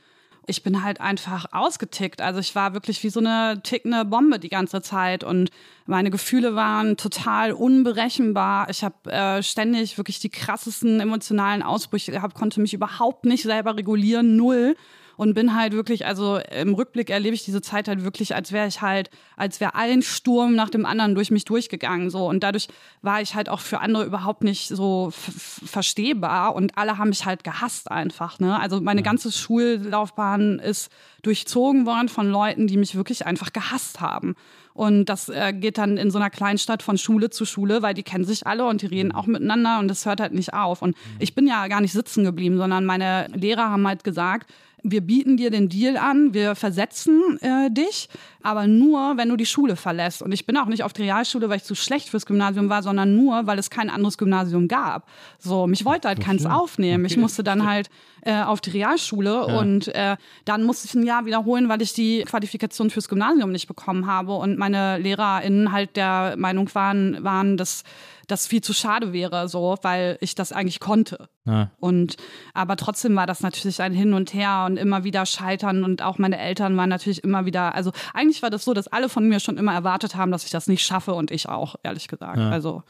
Ich 0.47 0.63
bin 0.63 0.83
halt 0.85 1.01
einfach 1.01 1.47
ausgetickt. 1.53 2.21
Also 2.21 2.41
ich 2.41 2.55
war 2.55 2.75
wirklich 2.75 3.03
wie 3.03 3.09
so 3.09 3.21
eine 3.21 3.61
tickende 3.63 4.05
Bombe 4.05 4.39
die 4.39 4.51
ganze 4.51 4.83
Zeit 4.83 5.25
und 5.25 5.51
meine 5.87 6.11
Gefühle 6.11 6.55
waren 6.55 6.97
total 6.97 7.53
unberechenbar. 7.53 8.69
Ich 8.71 8.85
habe 8.85 9.11
äh, 9.11 9.43
ständig 9.43 9.97
wirklich 9.97 10.19
die 10.19 10.29
krassesten 10.29 11.01
emotionalen 11.01 11.63
Ausbrüche 11.63 12.13
gehabt, 12.13 12.35
konnte 12.35 12.61
mich 12.61 12.75
überhaupt 12.75 13.25
nicht 13.25 13.43
selber 13.43 13.77
regulieren, 13.77 14.37
null 14.37 14.77
und 15.17 15.35
bin 15.35 15.55
halt 15.55 15.73
wirklich, 15.73 16.07
also 16.07 16.39
im 16.39 16.75
Rückblick 16.75 17.11
erlebe 17.11 17.35
ich 17.35 17.45
diese 17.45 17.63
Zeit 17.63 17.89
halt 17.89 18.05
wirklich, 18.05 18.35
als 18.35 18.53
wäre 18.53 18.67
ich 18.67 18.81
halt, 18.81 19.11
als 19.37 19.61
wäre 19.61 19.75
ein 19.75 20.03
Sturm 20.03 20.55
nach 20.55 20.71
dem 20.71 20.87
anderen 20.87 21.15
durch 21.15 21.31
mich 21.31 21.45
durchgegangen, 21.45 22.11
so. 22.11 22.27
Und 22.27 22.43
dadurch 22.43 22.69
war 23.03 23.21
ich 23.21 23.35
halt 23.35 23.49
auch 23.49 23.61
für 23.61 23.81
andere 23.81 24.05
überhaupt 24.05 24.45
nicht 24.45 24.69
so 24.69 25.11
verstehbar 25.13 26.55
und 26.55 26.77
alle 26.77 26.99
haben 26.99 27.09
mich 27.11 27.25
halt 27.25 27.45
gehasst 27.45 27.91
einfach, 27.91 28.39
ne. 28.41 28.59
Also 28.59 28.81
meine 28.81 29.03
ganze 29.03 29.31
Schullaufbahn 29.31 30.59
ist 30.59 30.91
durchzogen 31.23 31.87
worden 31.87 32.09
von 32.09 32.31
Leuten, 32.31 32.67
die 32.67 32.77
mich 32.77 32.95
wirklich 32.95 33.27
einfach 33.27 33.53
gehasst 33.53 34.01
haben. 34.01 34.35
Und 34.75 35.05
das 35.05 35.29
äh, 35.29 35.53
geht 35.53 35.79
dann 35.79 35.97
in 35.97 36.11
so 36.11 36.19
einer 36.19 36.31
Kleinstadt 36.31 36.83
von 36.83 36.99
Schule 36.99 37.31
zu 37.31 37.45
Schule, 37.45 37.81
weil 37.81 37.95
die 37.95 38.03
kennen 38.03 38.25
sich 38.25 38.45
alle 38.45 38.67
und 38.67 38.83
die 38.83 38.87
reden 38.87 39.13
auch 39.13 39.27
miteinander 39.27 39.79
und 39.79 39.87
das 39.87 40.05
hört 40.05 40.21
halt 40.21 40.35
nicht 40.35 40.53
auf. 40.53 40.83
Und 40.83 40.97
ich 41.21 41.35
bin 41.35 41.47
ja 41.47 41.69
gar 41.69 41.81
nicht 41.81 41.93
sitzen 41.93 42.25
geblieben, 42.25 42.57
sondern 42.57 42.85
meine 42.85 43.29
Lehrer 43.33 43.71
haben 43.71 43.87
halt 43.87 44.03
gesagt, 44.03 44.53
wir 44.85 45.01
bieten 45.01 45.37
dir 45.39 45.51
den 45.51 45.69
Deal 45.71 45.97
an, 45.97 46.35
wir 46.35 46.55
versetzen 46.55 47.39
äh, 47.41 47.71
dich, 47.71 48.09
aber 48.43 48.67
nur, 48.67 49.17
wenn 49.17 49.31
du 49.31 49.37
die 49.37 49.47
Schule 49.47 49.77
verlässt. 49.77 50.21
Und 50.23 50.31
ich 50.33 50.45
bin 50.45 50.57
auch 50.59 50.67
nicht 50.67 50.83
auf 50.83 50.93
die 50.93 51.03
Realschule, 51.03 51.49
weil 51.49 51.57
ich 51.57 51.65
zu 51.65 51.75
schlecht 51.75 52.11
fürs 52.11 52.27
Gymnasium 52.27 52.69
war, 52.69 52.83
sondern 52.83 53.17
nur, 53.17 53.47
weil 53.47 53.59
es 53.59 53.71
kein 53.71 53.89
anderes 53.89 54.19
Gymnasium 54.19 54.69
gab. 54.69 55.09
So, 55.39 55.67
mich 55.67 55.87
wollte 55.87 56.09
halt 56.09 56.21
keins 56.21 56.45
aufnehmen. 56.45 57.07
Ich 57.07 57.17
musste 57.17 57.43
dann 57.43 57.67
halt 57.67 57.89
äh, 58.21 58.43
auf 58.43 58.61
die 58.61 58.71
Realschule 58.71 59.31
Ja. 59.49 59.59
und 59.59 59.89
äh, 59.89 60.17
dann 60.45 60.65
musste 60.65 60.87
ich 60.87 60.95
ein 60.95 61.03
Jahr 61.05 61.25
wiederholen, 61.25 61.69
weil 61.71 61.81
ich 61.81 61.95
die 61.95 62.23
Qualifikation 62.25 62.91
fürs 62.91 63.09
Gymnasium 63.09 63.51
nicht 63.53 63.67
bekommen 63.67 64.07
habe 64.07 64.35
und 64.35 64.59
meine 64.59 64.99
LehrerInnen 64.99 65.73
halt 65.73 65.97
der 65.97 66.35
Meinung 66.37 66.69
waren, 66.75 67.25
waren 67.25 67.57
dass 67.57 67.85
das 68.27 68.47
viel 68.47 68.61
zu 68.61 68.73
schade 68.73 69.13
wäre, 69.13 69.49
so, 69.49 69.77
weil 69.83 70.19
ich 70.21 70.35
das 70.35 70.53
eigentlich 70.53 70.81
konnte. 70.81 71.29
Ja. 71.45 71.71
Und 71.79 72.17
aber 72.53 72.77
trotzdem 72.77 73.15
war 73.17 73.27
das 73.27 73.41
natürlich 73.43 73.81
ein 73.83 73.93
Hin 73.93 74.15
und 74.15 74.33
Her 74.35 74.65
und 74.67 74.77
immer 74.77 75.05
wieder 75.05 75.27
scheitern 75.27 75.85
und 75.85 76.03
auch 76.03 76.19
meine 76.19 76.39
Eltern 76.39 76.77
waren 76.77 76.89
natürlich 76.89 77.23
immer 77.25 77.45
wieder, 77.47 77.75
also 77.75 77.93
eigentlich 78.13 78.43
war 78.43 78.51
das 78.51 78.65
so, 78.65 78.75
dass 78.75 78.89
alle 78.89 79.09
von 79.09 79.29
mir 79.29 79.41
schon 79.41 79.59
immer 79.59 79.73
erwartet 79.75 80.15
haben, 80.17 80.31
dass 80.31 80.45
ich 80.45 80.51
das 80.51 80.67
nicht 80.67 80.85
schaffe 80.85 81.15
und 81.15 81.31
ich 81.31 81.49
auch, 81.49 81.77
ehrlich 81.83 82.09
gesagt. 82.09 82.39
Ja. 82.39 82.51
Also 82.51 82.83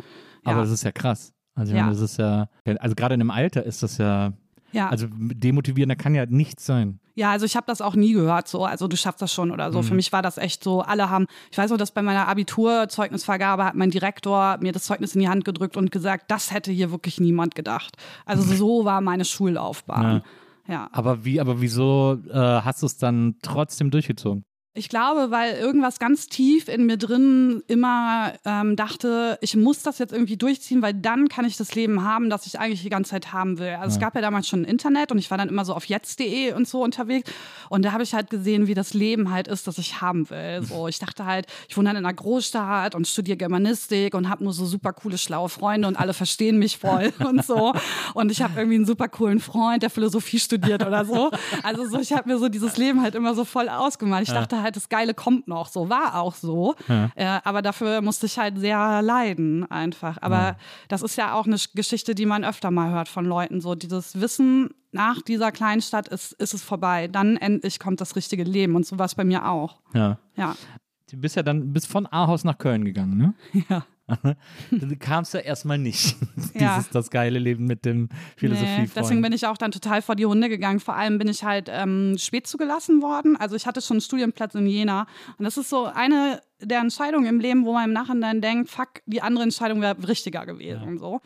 ja. 0.44 0.52
Aber 0.52 0.60
das 0.62 0.70
ist 0.70 0.84
ja 0.84 0.92
krass. 0.92 1.32
Also, 1.54 1.72
ich 1.72 1.76
Ja. 1.76 1.84
meine, 1.84 1.94
das 1.94 2.02
ist 2.02 2.18
ja, 2.18 2.48
also 2.78 2.94
gerade 2.94 3.14
in 3.14 3.20
dem 3.20 3.30
Alter 3.30 3.64
ist 3.64 3.82
das 3.82 3.98
ja, 3.98 4.32
ja. 4.72 4.88
also 4.88 5.06
demotivierender 5.10 5.96
kann 5.96 6.14
ja 6.14 6.26
nichts 6.26 6.66
sein. 6.66 6.98
Ja, 7.14 7.30
also 7.30 7.46
ich 7.46 7.54
habe 7.54 7.66
das 7.66 7.80
auch 7.80 7.94
nie 7.94 8.12
gehört, 8.12 8.48
so, 8.48 8.64
also 8.64 8.88
du 8.88 8.96
schaffst 8.96 9.22
das 9.22 9.32
schon 9.32 9.52
oder 9.52 9.70
so. 9.70 9.82
Für 9.82 9.94
mich 9.94 10.12
war 10.12 10.20
das 10.20 10.36
echt 10.36 10.64
so, 10.64 10.80
alle 10.80 11.10
haben, 11.10 11.26
ich 11.52 11.58
weiß 11.58 11.70
noch, 11.70 11.78
dass 11.78 11.92
bei 11.92 12.02
meiner 12.02 12.26
Abiturzeugnisvergabe 12.26 13.64
hat 13.64 13.76
mein 13.76 13.90
Direktor 13.90 14.58
mir 14.60 14.72
das 14.72 14.84
Zeugnis 14.84 15.14
in 15.14 15.20
die 15.20 15.28
Hand 15.28 15.44
gedrückt 15.44 15.76
und 15.76 15.92
gesagt, 15.92 16.30
das 16.30 16.52
hätte 16.52 16.72
hier 16.72 16.90
wirklich 16.90 17.20
niemand 17.20 17.54
gedacht. 17.54 17.96
Also 18.26 18.42
so 18.42 18.84
war 18.84 19.00
meine 19.00 19.24
Schullaufbahn. 19.24 20.22
Ja. 20.66 20.88
Aber 20.92 21.24
wie, 21.24 21.40
aber 21.40 21.60
wieso 21.60 22.18
äh, 22.30 22.36
hast 22.36 22.82
du 22.82 22.86
es 22.86 22.96
dann 22.96 23.36
trotzdem 23.42 23.90
durchgezogen? 23.90 24.44
Ich 24.76 24.88
glaube, 24.88 25.30
weil 25.30 25.54
irgendwas 25.54 26.00
ganz 26.00 26.26
tief 26.26 26.66
in 26.66 26.86
mir 26.86 26.96
drin 26.96 27.62
immer 27.68 28.32
ähm, 28.44 28.74
dachte, 28.74 29.38
ich 29.40 29.54
muss 29.54 29.82
das 29.82 29.98
jetzt 29.98 30.12
irgendwie 30.12 30.36
durchziehen, 30.36 30.82
weil 30.82 30.94
dann 30.94 31.28
kann 31.28 31.44
ich 31.44 31.56
das 31.56 31.76
Leben 31.76 32.02
haben, 32.02 32.28
das 32.28 32.46
ich 32.46 32.58
eigentlich 32.58 32.82
die 32.82 32.88
ganze 32.88 33.12
Zeit 33.12 33.32
haben 33.32 33.60
will. 33.60 33.76
Also 33.80 33.94
es 33.94 34.00
gab 34.00 34.16
ja 34.16 34.20
damals 34.20 34.48
schon 34.48 34.64
Internet 34.64 35.12
und 35.12 35.18
ich 35.18 35.30
war 35.30 35.38
dann 35.38 35.48
immer 35.48 35.64
so 35.64 35.74
auf 35.74 35.84
jetzt.de 35.84 36.54
und 36.54 36.66
so 36.66 36.82
unterwegs 36.82 37.30
und 37.68 37.84
da 37.84 37.92
habe 37.92 38.02
ich 38.02 38.14
halt 38.14 38.30
gesehen, 38.30 38.66
wie 38.66 38.74
das 38.74 38.94
Leben 38.94 39.30
halt 39.30 39.46
ist, 39.46 39.68
das 39.68 39.78
ich 39.78 40.00
haben 40.00 40.28
will. 40.28 40.64
So, 40.64 40.88
ich 40.88 40.98
dachte 40.98 41.24
halt, 41.24 41.46
ich 41.68 41.76
wohne 41.76 41.90
dann 41.90 41.96
in 41.96 42.04
einer 42.04 42.12
Großstadt 42.12 42.96
und 42.96 43.06
studiere 43.06 43.36
Germanistik 43.36 44.12
und 44.14 44.28
habe 44.28 44.42
nur 44.42 44.52
so 44.52 44.66
super 44.66 44.92
coole, 44.92 45.18
schlaue 45.18 45.50
Freunde 45.50 45.86
und 45.86 45.96
alle 45.96 46.14
verstehen 46.14 46.58
mich 46.58 46.78
voll 46.78 47.12
und 47.24 47.44
so. 47.44 47.72
Und 48.14 48.32
ich 48.32 48.42
habe 48.42 48.58
irgendwie 48.58 48.76
einen 48.76 48.86
super 48.86 49.06
coolen 49.06 49.38
Freund, 49.38 49.84
der 49.84 49.90
Philosophie 49.90 50.40
studiert 50.40 50.84
oder 50.84 51.04
so. 51.04 51.30
Also 51.62 51.86
so, 51.88 52.00
ich 52.00 52.12
habe 52.12 52.28
mir 52.28 52.38
so 52.38 52.48
dieses 52.48 52.76
Leben 52.76 53.02
halt 53.02 53.14
immer 53.14 53.36
so 53.36 53.44
voll 53.44 53.68
ausgemalt. 53.68 54.26
Ich 54.26 54.34
dachte 54.34 54.63
halt, 54.64 54.74
das 54.74 54.88
Geile 54.88 55.14
kommt 55.14 55.46
noch. 55.46 55.68
So 55.68 55.88
war 55.88 56.20
auch 56.20 56.34
so. 56.34 56.74
Äh, 56.88 57.40
aber 57.44 57.62
dafür 57.62 58.00
musste 58.02 58.26
ich 58.26 58.38
halt 58.38 58.58
sehr 58.58 59.02
leiden 59.02 59.70
einfach. 59.70 60.18
Aber 60.20 60.56
das 60.88 61.02
ist 61.02 61.16
ja 61.16 61.34
auch 61.34 61.46
eine 61.46 61.56
Geschichte, 61.74 62.14
die 62.14 62.26
man 62.26 62.44
öfter 62.44 62.70
mal 62.70 62.90
hört 62.90 63.08
von 63.08 63.24
Leuten. 63.24 63.60
So 63.60 63.74
dieses 63.74 64.20
Wissen, 64.20 64.70
nach 64.94 65.20
dieser 65.22 65.52
Kleinstadt 65.52 66.08
ist, 66.08 66.32
ist 66.34 66.54
es 66.54 66.62
vorbei. 66.62 67.08
Dann 67.08 67.36
endlich 67.36 67.78
kommt 67.78 68.00
das 68.00 68.16
richtige 68.16 68.44
Leben. 68.44 68.76
Und 68.76 68.86
so 68.86 68.98
war 68.98 69.06
es 69.06 69.14
bei 69.14 69.24
mir 69.24 69.48
auch. 69.48 69.80
Ja. 69.92 70.18
Ja. 70.36 70.56
Du 71.10 71.18
bist 71.18 71.36
ja 71.36 71.42
dann 71.42 71.72
bist 71.72 71.86
von 71.86 72.06
Ahaus 72.10 72.44
nach 72.44 72.58
Köln 72.58 72.84
gegangen, 72.84 73.16
ne? 73.16 73.34
Ja. 73.68 73.84
Du 74.70 74.96
kamst 74.96 75.34
ja 75.34 75.40
erstmal 75.40 75.78
nicht. 75.78 76.16
Ja. 76.54 76.76
Dieses, 76.76 76.90
das 76.90 77.10
geile 77.10 77.38
Leben 77.40 77.66
mit 77.66 77.84
dem 77.84 78.02
Nee, 78.02 78.08
Philosophiefreund. 78.36 78.90
deswegen 78.94 79.22
bin 79.22 79.32
ich 79.32 79.44
auch 79.46 79.56
dann 79.56 79.72
total 79.72 80.02
vor 80.02 80.14
die 80.14 80.26
Hunde 80.26 80.48
gegangen. 80.48 80.78
Vor 80.78 80.94
allem 80.94 81.18
bin 81.18 81.26
ich 81.26 81.42
halt 81.42 81.68
ähm, 81.68 82.16
spät 82.16 82.46
zugelassen 82.46 83.02
worden. 83.02 83.36
Also 83.36 83.56
ich 83.56 83.66
hatte 83.66 83.80
schon 83.80 83.96
einen 83.96 84.00
Studienplatz 84.02 84.54
in 84.54 84.66
Jena. 84.66 85.06
Und 85.36 85.44
das 85.44 85.56
ist 85.56 85.68
so 85.68 85.86
eine 85.86 86.40
der 86.60 86.78
Entscheidungen 86.80 87.26
im 87.26 87.40
Leben, 87.40 87.64
wo 87.64 87.72
man 87.72 87.86
im 87.86 87.92
Nachhinein 87.92 88.40
denkt, 88.40 88.70
fuck, 88.70 89.02
die 89.06 89.20
andere 89.20 89.42
Entscheidung 89.42 89.80
wäre 89.80 89.96
richtiger 90.06 90.46
gewesen. 90.46 90.98
So. 90.98 91.20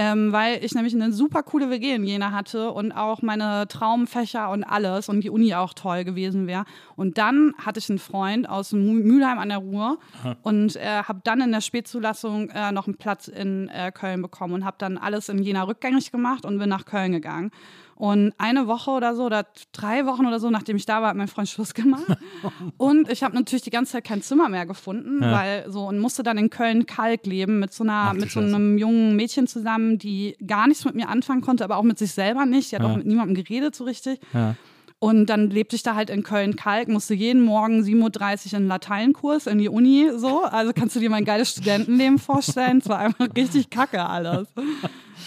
Ähm, 0.00 0.30
weil 0.32 0.64
ich 0.64 0.74
nämlich 0.76 0.94
eine 0.94 1.10
super 1.12 1.42
coole 1.42 1.70
WG 1.70 1.92
in 1.92 2.04
Jena 2.04 2.30
hatte 2.30 2.70
und 2.70 2.92
auch 2.92 3.20
meine 3.20 3.66
Traumfächer 3.66 4.48
und 4.50 4.62
alles 4.62 5.08
und 5.08 5.22
die 5.24 5.28
Uni 5.30 5.56
auch 5.56 5.74
toll 5.74 6.04
gewesen 6.04 6.46
wäre. 6.46 6.66
Und 6.94 7.18
dann 7.18 7.52
hatte 7.58 7.80
ich 7.80 7.90
einen 7.90 7.98
Freund 7.98 8.48
aus 8.48 8.72
Mü- 8.72 9.02
Mülheim 9.02 9.38
an 9.40 9.48
der 9.48 9.58
Ruhr 9.58 9.98
und 10.42 10.76
äh, 10.76 11.02
habe 11.02 11.20
dann 11.24 11.40
in 11.40 11.50
der 11.50 11.60
Spätzulassung 11.62 12.48
äh, 12.50 12.70
noch 12.70 12.86
einen 12.86 12.96
Platz 12.96 13.26
in 13.26 13.68
äh, 13.70 13.90
Köln 13.90 14.22
bekommen 14.22 14.54
und 14.54 14.64
habe 14.64 14.76
dann 14.78 14.98
alles 14.98 15.28
in 15.30 15.42
Jena 15.42 15.64
rückgängig 15.64 16.12
gemacht 16.12 16.44
und 16.44 16.58
bin 16.60 16.68
nach 16.68 16.84
Köln 16.84 17.10
gegangen. 17.10 17.50
Und 17.98 18.32
eine 18.38 18.68
Woche 18.68 18.92
oder 18.92 19.16
so 19.16 19.24
oder 19.24 19.44
drei 19.72 20.06
Wochen 20.06 20.24
oder 20.24 20.38
so, 20.38 20.50
nachdem 20.50 20.76
ich 20.76 20.86
da 20.86 21.02
war, 21.02 21.08
hat 21.08 21.16
mein 21.16 21.26
Freund 21.26 21.48
Schluss 21.48 21.74
gemacht. 21.74 22.04
und 22.76 23.10
ich 23.10 23.24
habe 23.24 23.34
natürlich 23.34 23.62
die 23.62 23.70
ganze 23.70 23.92
Zeit 23.92 24.04
kein 24.04 24.22
Zimmer 24.22 24.48
mehr 24.48 24.66
gefunden, 24.66 25.20
Ja. 25.20 25.32
weil 25.32 25.64
so 25.68 25.84
und 25.88 25.98
musste 25.98 26.22
dann 26.22 26.38
in 26.38 26.48
Köln 26.48 26.86
Kalk 26.86 27.26
leben 27.26 27.58
mit 27.58 27.72
so 27.72 27.82
einer 27.82 28.10
Ach 28.10 28.12
mit 28.12 28.30
so 28.30 28.38
einem 28.38 28.78
jungen 28.78 29.16
Mädchen 29.16 29.48
zusammen, 29.48 29.98
die 29.98 30.36
gar 30.46 30.68
nichts 30.68 30.84
mit 30.84 30.94
mir 30.94 31.08
anfangen 31.08 31.40
konnte, 31.40 31.64
aber 31.64 31.76
auch 31.76 31.82
mit 31.82 31.98
sich 31.98 32.12
selber 32.12 32.46
nicht. 32.46 32.70
Die 32.70 32.76
hat 32.76 32.82
Ja. 32.84 32.88
auch 32.92 32.96
mit 32.96 33.06
niemandem 33.06 33.34
geredet 33.34 33.74
so 33.74 33.82
richtig. 33.84 34.20
ja. 34.32 34.54
Und 35.00 35.26
dann 35.26 35.48
lebte 35.50 35.76
ich 35.76 35.84
da 35.84 35.94
halt 35.94 36.10
in 36.10 36.24
Köln-Kalk, 36.24 36.88
musste 36.88 37.14
jeden 37.14 37.42
Morgen 37.44 37.82
7.30 37.82 38.46
Uhr 38.46 38.52
in 38.52 38.56
einen 38.56 38.66
Lateinkurs 38.66 39.46
in 39.46 39.58
die 39.58 39.68
Uni, 39.68 40.10
so. 40.16 40.42
Also 40.42 40.72
kannst 40.72 40.96
du 40.96 41.00
dir 41.00 41.08
mein 41.08 41.24
geiles 41.24 41.50
Studentenleben 41.52 42.18
vorstellen? 42.18 42.78
Es 42.78 42.88
war 42.88 42.98
einfach 42.98 43.28
richtig 43.36 43.70
kacke 43.70 44.04
alles. 44.04 44.48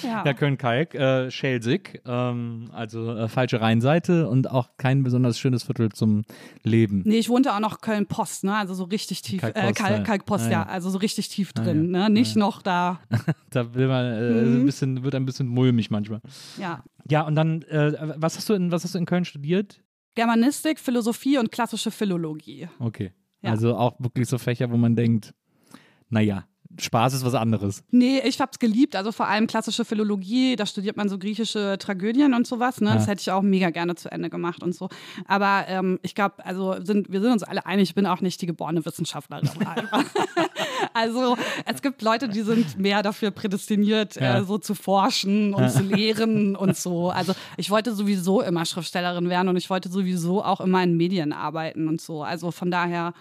Ja. 0.04 0.24
Ja, 0.26 0.34
Köln-Kalk, 0.34 0.96
äh, 0.96 1.30
Schelsig, 1.32 2.02
ähm, 2.06 2.70
also 2.74 3.16
äh, 3.16 3.28
falsche 3.28 3.62
Rheinseite 3.62 4.28
und 4.30 4.50
auch 4.50 4.70
kein 4.78 5.04
besonders 5.04 5.40
schönes 5.40 5.64
Viertel 5.64 5.90
zum 5.92 6.24
Leben. 6.64 7.02
Nee, 7.06 7.18
ich 7.18 7.30
wohnte 7.30 7.54
auch 7.54 7.60
noch 7.60 7.82
Köln-Post, 7.82 8.44
ne? 8.44 8.56
Also 8.56 8.74
so 8.74 8.84
richtig 8.86 9.22
tief, 9.22 9.42
Kalkpost, 9.42 9.66
äh, 9.70 9.74
Kalk, 9.74 9.98
ja. 9.98 10.04
Kalkpost, 10.04 10.46
ja. 10.46 10.52
ja. 10.52 10.64
Also 10.64 10.90
so 10.90 10.98
richtig 10.98 11.30
tief 11.30 11.54
drin, 11.54 11.92
ne? 11.92 12.10
Nicht 12.10 12.36
noch 12.36 12.62
da. 12.62 13.00
Da 13.50 13.74
will 13.74 13.88
man, 13.88 14.06
äh, 14.06 14.32
Mhm. 14.32 14.62
ein 14.62 14.66
bisschen, 14.66 15.04
wird 15.04 15.16
ein 15.16 15.26
bisschen 15.26 15.48
mulmig 15.48 15.92
manchmal. 15.92 16.22
Ja. 16.58 16.84
Ja, 17.10 17.22
und 17.24 17.36
dann, 17.36 17.62
äh, 17.64 17.94
was 18.18 18.38
hast 18.38 18.48
du 18.50 18.54
in, 18.54 18.72
was 18.72 18.84
hast 18.84 18.96
du 18.96 19.00
in 19.00 19.06
Köln 19.06 19.26
studiert? 19.26 19.82
Germanistik, 20.16 20.80
Philosophie 20.80 21.38
und 21.38 21.52
klassische 21.52 21.92
Philologie. 21.92 22.68
Okay. 22.80 23.12
Ja. 23.42 23.52
Also 23.52 23.76
auch 23.76 23.96
wirklich 24.00 24.28
so 24.28 24.38
Fächer, 24.38 24.70
wo 24.72 24.78
man 24.78 24.96
denkt, 24.96 25.34
naja, 26.10 26.46
Spaß 26.82 27.14
ist 27.14 27.24
was 27.24 27.36
anderes. 27.36 27.84
Nee, 27.92 28.20
ich 28.26 28.42
hab's 28.42 28.58
geliebt. 28.60 28.96
Also 28.96 29.12
vor 29.12 29.28
allem 29.28 29.46
klassische 29.48 29.86
Philologie, 29.86 30.56
da 30.56 30.66
studiert 30.66 30.98
man 30.98 31.10
so 31.10 31.18
griechische 31.20 31.78
Tragödien 31.80 32.34
und 32.34 32.48
sowas. 32.48 32.82
Ne? 32.82 32.92
Das 32.94 33.04
Ja. 33.06 33.12
hätte 33.12 33.22
ich 33.22 33.32
auch 33.32 33.42
mega 33.44 33.70
gerne 33.70 33.96
zu 33.96 34.12
Ende 34.12 34.30
gemacht 34.30 34.64
und 34.64 34.74
so. 34.74 34.90
Aber 35.28 35.66
ähm, 35.68 36.00
ich 36.02 36.16
glaube, 36.16 36.44
also 36.46 36.76
sind, 36.84 37.12
wir 37.12 37.22
sind 37.22 37.32
uns 37.34 37.44
alle 37.44 37.66
einig, 37.66 37.90
ich 37.90 37.96
bin 37.96 38.06
auch 38.08 38.22
nicht 38.22 38.42
die 38.42 38.46
geborene 38.48 38.84
Wissenschaftlerin. 38.86 39.50
also 40.94 41.38
es 41.66 41.82
gibt 41.82 42.02
Leute, 42.02 42.28
die 42.30 42.42
sind 42.42 42.78
mehr 42.78 43.04
dafür 43.04 43.32
prädestiniert, 43.32 44.16
Ja. 44.16 44.40
äh, 44.40 44.44
so 44.44 44.58
zu 44.58 44.74
forschen 44.76 45.54
und 45.54 45.70
zu 45.70 45.84
lehren 45.84 46.56
und 46.56 46.76
so. 46.76 47.10
Also 47.10 47.34
ich 47.58 47.70
wollte 47.70 47.94
sowieso 47.94 48.42
immer 48.42 48.66
Schriftstellerin 48.66 49.30
werden 49.30 49.48
und 49.50 49.58
ich 49.58 49.70
wollte 49.70 49.90
sowieso 49.90 50.44
auch 50.44 50.62
immer 50.62 50.84
in 50.84 50.98
Medien 50.98 51.34
arbeiten 51.34 51.88
und 51.88 52.02
so. 52.02 52.24
Also 52.24 52.52
von 52.52 52.72
daher, 52.72 53.14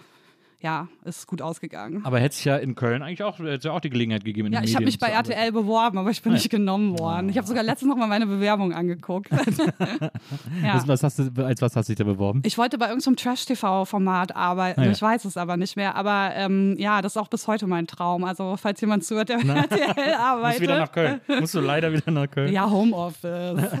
ja, 0.61 0.87
ist 1.03 1.25
gut 1.25 1.41
ausgegangen. 1.41 2.05
Aber 2.05 2.19
hätte 2.19 2.33
es 2.33 2.43
ja 2.43 2.55
in 2.55 2.75
Köln 2.75 3.01
eigentlich 3.01 3.23
auch, 3.23 3.39
hätte 3.39 3.69
ja 3.69 3.73
auch 3.73 3.79
die 3.79 3.89
Gelegenheit 3.89 4.23
gegeben, 4.23 4.47
in 4.47 4.53
Ja, 4.53 4.61
ich 4.61 4.75
habe 4.75 4.85
mich 4.85 4.99
bei 4.99 5.07
arbeiten. 5.07 5.31
RTL 5.31 5.51
beworben, 5.51 5.97
aber 5.97 6.11
ich 6.11 6.21
bin 6.21 6.33
nicht 6.33 6.49
genommen 6.51 6.99
worden. 6.99 7.29
Ich 7.29 7.37
habe 7.37 7.47
sogar 7.47 7.63
letztens 7.63 7.89
noch 7.89 7.97
mal 7.97 8.07
meine 8.07 8.27
Bewerbung 8.27 8.71
angeguckt. 8.71 9.29
ja. 10.63 10.83
Was, 10.85 11.01
hast 11.01 11.17
du, 11.17 11.43
als 11.43 11.61
was 11.61 11.75
hast 11.75 11.89
du 11.89 11.93
dich 11.93 11.97
da 11.97 12.03
beworben? 12.03 12.43
Ich 12.45 12.59
wollte 12.59 12.77
bei 12.77 12.89
irgendeinem 12.89 13.15
Trash-TV-Format 13.15 14.35
arbeiten. 14.35 14.81
Ah, 14.81 14.85
ja. 14.85 14.91
Ich 14.91 15.01
weiß 15.01 15.25
es 15.25 15.35
aber 15.35 15.57
nicht 15.57 15.75
mehr. 15.77 15.95
Aber 15.95 16.31
ähm, 16.35 16.75
ja, 16.77 17.01
das 17.01 17.13
ist 17.13 17.17
auch 17.17 17.27
bis 17.27 17.47
heute 17.47 17.65
mein 17.65 17.87
Traum. 17.87 18.23
Also, 18.23 18.55
falls 18.55 18.79
jemand 18.81 19.03
zuhört, 19.03 19.29
der 19.29 19.39
bei 19.39 19.53
RTL 19.53 19.87
Musst 19.95 20.19
arbeitet. 20.19 20.61
wieder 20.61 20.77
nach 20.77 20.91
Köln. 20.91 21.21
Musst 21.39 21.55
du 21.55 21.59
leider 21.59 21.91
wieder 21.91 22.11
nach 22.11 22.29
Köln. 22.29 22.53
Ja, 22.53 22.69
Homeoffice. 22.69 23.71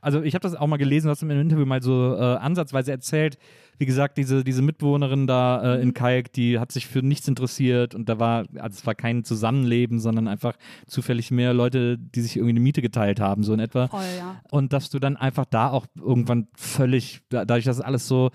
Also 0.00 0.22
ich 0.22 0.34
habe 0.34 0.42
das 0.42 0.54
auch 0.54 0.66
mal 0.66 0.76
gelesen, 0.76 1.06
du 1.06 1.10
hast 1.10 1.22
im 1.22 1.30
Interview 1.30 1.66
mal 1.66 1.82
so 1.82 2.14
äh, 2.16 2.36
ansatzweise 2.36 2.92
erzählt, 2.92 3.38
wie 3.80 3.86
gesagt, 3.86 4.18
diese, 4.18 4.44
diese 4.44 4.60
Mitbewohnerin 4.62 5.26
da 5.26 5.62
äh, 5.74 5.76
Mhm. 5.78 5.82
in 5.82 5.94
Kalk, 5.94 6.32
die 6.34 6.58
hat 6.58 6.70
sich 6.70 6.86
für 6.86 7.00
nichts 7.02 7.26
interessiert 7.26 7.94
und 7.94 8.08
da 8.10 8.18
war, 8.18 8.44
also 8.56 8.76
es 8.78 8.86
war 8.86 8.94
kein 8.94 9.24
Zusammenleben, 9.24 9.98
sondern 10.00 10.28
einfach 10.28 10.54
zufällig 10.86 11.30
mehr 11.30 11.54
Leute, 11.54 11.96
die 11.98 12.20
sich 12.20 12.36
irgendwie 12.36 12.50
eine 12.52 12.60
Miete 12.60 12.82
geteilt 12.82 13.20
haben, 13.20 13.42
so 13.42 13.54
in 13.54 13.60
etwa. 13.60 13.88
Voll, 13.88 14.00
ja. 14.18 14.40
Und 14.50 14.72
dass 14.74 14.90
du 14.90 14.98
dann 14.98 15.16
einfach 15.16 15.46
da 15.46 15.70
auch 15.70 15.86
irgendwann 15.96 16.46
völlig, 16.54 17.20
da- 17.30 17.44
dadurch, 17.46 17.64
dass 17.64 17.80
alles 17.80 18.06
so, 18.06 18.30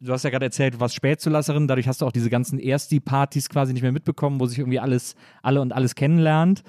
du 0.00 0.12
hast 0.12 0.24
ja 0.24 0.30
gerade 0.30 0.46
erzählt, 0.46 0.74
du 0.74 0.80
warst 0.80 0.94
Spätzulasserin, 0.96 1.68
dadurch 1.68 1.86
hast 1.88 2.00
du 2.02 2.06
auch 2.06 2.12
diese 2.12 2.28
ganzen 2.30 2.58
Ersti-Partys 2.58 3.48
quasi 3.48 3.72
nicht 3.72 3.82
mehr 3.82 3.92
mitbekommen, 3.92 4.40
wo 4.40 4.46
sich 4.46 4.58
irgendwie 4.58 4.80
alles, 4.80 5.14
alle 5.42 5.60
und 5.60 5.72
alles 5.72 5.94
kennenlernt. 5.94 6.62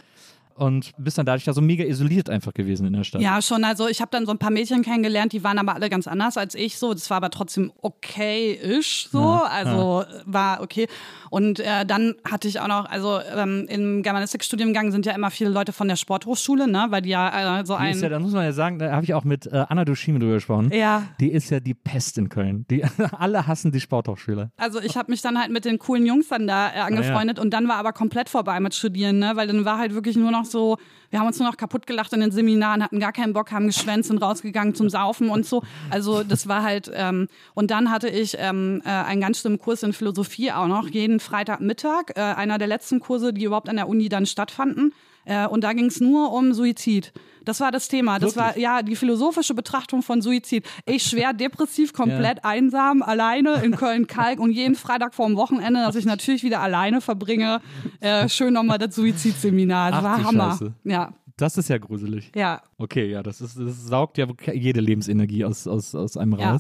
Und 0.56 0.92
bist 0.98 1.18
dann 1.18 1.26
dadurch 1.26 1.44
da 1.46 1.54
so 1.54 1.62
mega 1.62 1.84
isoliert 1.84 2.30
einfach 2.30 2.54
gewesen 2.54 2.86
in 2.88 2.94
der 2.94 3.04
Stadt. 3.04 3.22
Ja, 3.22 3.42
schon. 3.42 3.64
Also 3.64 3.88
ich 3.88 4.02
habe 4.02 4.10
dann 4.12 4.26
so 4.26 4.32
ein 4.32 4.38
paar 4.40 4.52
Mädchen 4.52 4.82
kennengelernt, 4.84 5.34
die 5.34 5.44
waren 5.44 5.58
aber 5.60 5.76
alle 5.76 5.90
ganz 5.90 6.08
anders 6.08 6.38
als 6.38 6.56
ich 6.56 6.78
so. 6.78 6.94
Das 6.94 7.10
war 7.10 7.18
aber 7.18 7.30
trotzdem 7.30 7.72
okay-ish 7.82 9.10
so. 9.12 9.20
Ja, 9.20 9.44
also 9.44 10.04
war 10.26 10.62
okay. 10.62 10.88
Und 11.30 11.60
äh, 11.60 11.86
dann 11.86 12.16
hatte 12.30 12.48
ich 12.48 12.60
auch 12.60 12.68
noch, 12.68 12.86
also 12.86 13.20
ähm, 13.36 13.66
im 13.68 14.04
Germanistikstudiengang 14.04 14.92
sind 14.92 15.06
ja 15.06 15.14
immer 15.14 15.32
viele 15.32 15.50
Leute 15.50 15.74
von 15.74 15.88
der 15.88 15.96
Sporthochschule, 15.96 16.68
ne? 16.68 16.88
Weil 16.90 17.02
die 17.02 17.10
ja 17.10 17.60
äh, 17.62 17.66
so 17.66 17.74
Die 17.74 17.80
ein. 17.80 17.94
ist 17.96 18.02
ja, 18.02 18.10
da 18.10 18.20
muss 18.20 18.34
man 18.34 18.44
ja 18.44 18.52
sagen, 18.52 18.78
da 18.80 18.92
habe 18.92 19.04
ich 19.04 19.14
auch 19.14 19.24
mit 19.24 19.48
äh, 19.48 19.66
Anna 19.68 19.84
Duschime 19.86 20.20
drüber 20.20 20.34
gesprochen. 20.34 20.70
Ja. 20.74 21.04
Die 21.20 21.32
ist 21.32 21.50
ja 21.50 21.60
die 21.60 21.74
Pest 21.74 22.18
in 22.18 22.30
Köln. 22.30 22.66
Die, 22.70 22.84
alle 23.18 23.48
hassen 23.48 23.72
die 23.72 23.80
Sporthochschüler. 23.80 24.52
Also 24.58 24.80
ich 24.80 24.96
habe 24.96 25.12
mich 25.12 25.22
dann 25.22 25.40
halt 25.40 25.52
mit 25.52 25.66
den 25.66 25.80
coolen 25.80 26.06
Jungs 26.06 26.28
dann 26.28 26.48
da 26.48 26.70
äh, 26.70 26.80
angefreundet 26.80 27.40
und 27.40 27.52
dann 27.52 27.68
war 27.68 27.78
aber 27.78 27.94
komplett 27.94 28.30
vorbei 28.30 28.60
mit 28.60 28.76
Studieren, 28.76 29.18
ne? 29.20 29.32
Weil 29.36 29.48
dann 29.48 29.66
war 29.66 29.80
halt 29.80 29.96
wirklich 29.96 30.16
nur 30.16 30.30
noch 30.32 30.43
so, 30.46 30.78
wir 31.10 31.20
haben 31.20 31.28
uns 31.28 31.38
nur 31.40 31.48
noch 31.48 31.58
kaputt 31.58 31.86
gelacht 31.86 32.12
in 32.14 32.22
den 32.22 32.32
Seminaren, 32.32 32.84
hatten 32.84 33.00
gar 33.00 33.12
keinen 33.12 33.34
Bock, 33.34 33.52
haben 33.52 33.68
geschwänzt 33.68 34.10
und 34.10 34.18
rausgegangen 34.18 34.74
zum 34.74 34.90
Saufen 34.90 35.30
und 35.30 35.46
so. 35.46 35.62
Also 35.90 36.24
das 36.24 36.48
war 36.48 36.64
halt, 36.64 36.92
ähm, 36.94 37.28
und 37.54 37.72
dann 37.72 37.92
hatte 37.92 38.10
ich 38.10 38.36
ähm, 38.40 38.82
äh, 38.86 38.90
einen 38.90 39.22
ganz 39.22 39.40
schlimmen 39.40 39.60
Kurs 39.60 39.84
in 39.84 39.94
Philosophie 39.94 40.52
auch 40.52 40.68
noch, 40.68 40.88
jeden 40.88 41.20
Freitagmittag, 41.20 42.16
äh, 42.16 42.22
einer 42.22 42.58
der 42.58 42.68
letzten 42.68 43.00
Kurse, 43.00 43.32
die 43.34 43.44
überhaupt 43.44 43.70
an 43.70 43.76
der 43.76 43.88
Uni 43.88 44.10
dann 44.10 44.26
stattfanden. 44.26 44.94
Äh, 45.26 45.48
und 45.48 45.64
da 45.64 45.74
ging 45.74 45.86
es 45.86 46.00
nur 46.00 46.32
um 46.34 46.54
Suizid. 46.54 47.14
Das 47.46 47.60
war 47.60 47.72
das 47.72 47.90
Thema. 47.90 48.20
Das 48.20 48.38
war 48.38 48.58
ja 48.58 48.82
die 48.84 48.96
philosophische 48.96 49.54
Betrachtung 49.54 50.02
von 50.02 50.22
Suizid. 50.22 50.66
Ich 50.86 51.04
schwer 51.04 51.34
depressiv, 51.34 51.92
komplett 51.94 52.46
einsam, 52.46 53.02
alleine 53.02 53.56
in 53.64 53.76
Köln-Kalk 53.76 54.40
und 54.40 54.52
jeden 54.52 54.76
Freitag 54.76 55.14
vorm 55.14 55.36
Wochenende, 55.36 55.82
dass 55.82 55.96
ich 55.96 56.06
natürlich 56.06 56.44
wieder 56.44 56.62
alleine 56.62 57.02
verbringe, 57.02 57.62
äh, 58.00 58.30
schön 58.30 58.54
nochmal 58.54 58.78
das 58.78 58.96
Suizidseminar. 58.96 59.92
Das 59.92 60.00
Ach, 60.00 60.04
war 60.04 60.24
Hammer. 60.24 60.52
Scheiße. 60.52 60.74
Ja, 60.86 61.14
Das 61.36 61.58
ist 61.58 61.70
ja 61.70 61.78
gruselig. 61.78 62.32
ja. 62.36 62.62
Okay, 62.78 63.10
ja, 63.10 63.24
das, 63.24 63.42
ist, 63.42 63.58
das 63.60 63.86
saugt 63.88 64.18
ja 64.18 64.28
jede 64.54 64.80
Lebensenergie 64.80 65.44
aus, 65.46 65.68
aus, 65.68 65.96
aus 65.96 66.16
einem 66.18 66.38
Ja. 66.40 66.60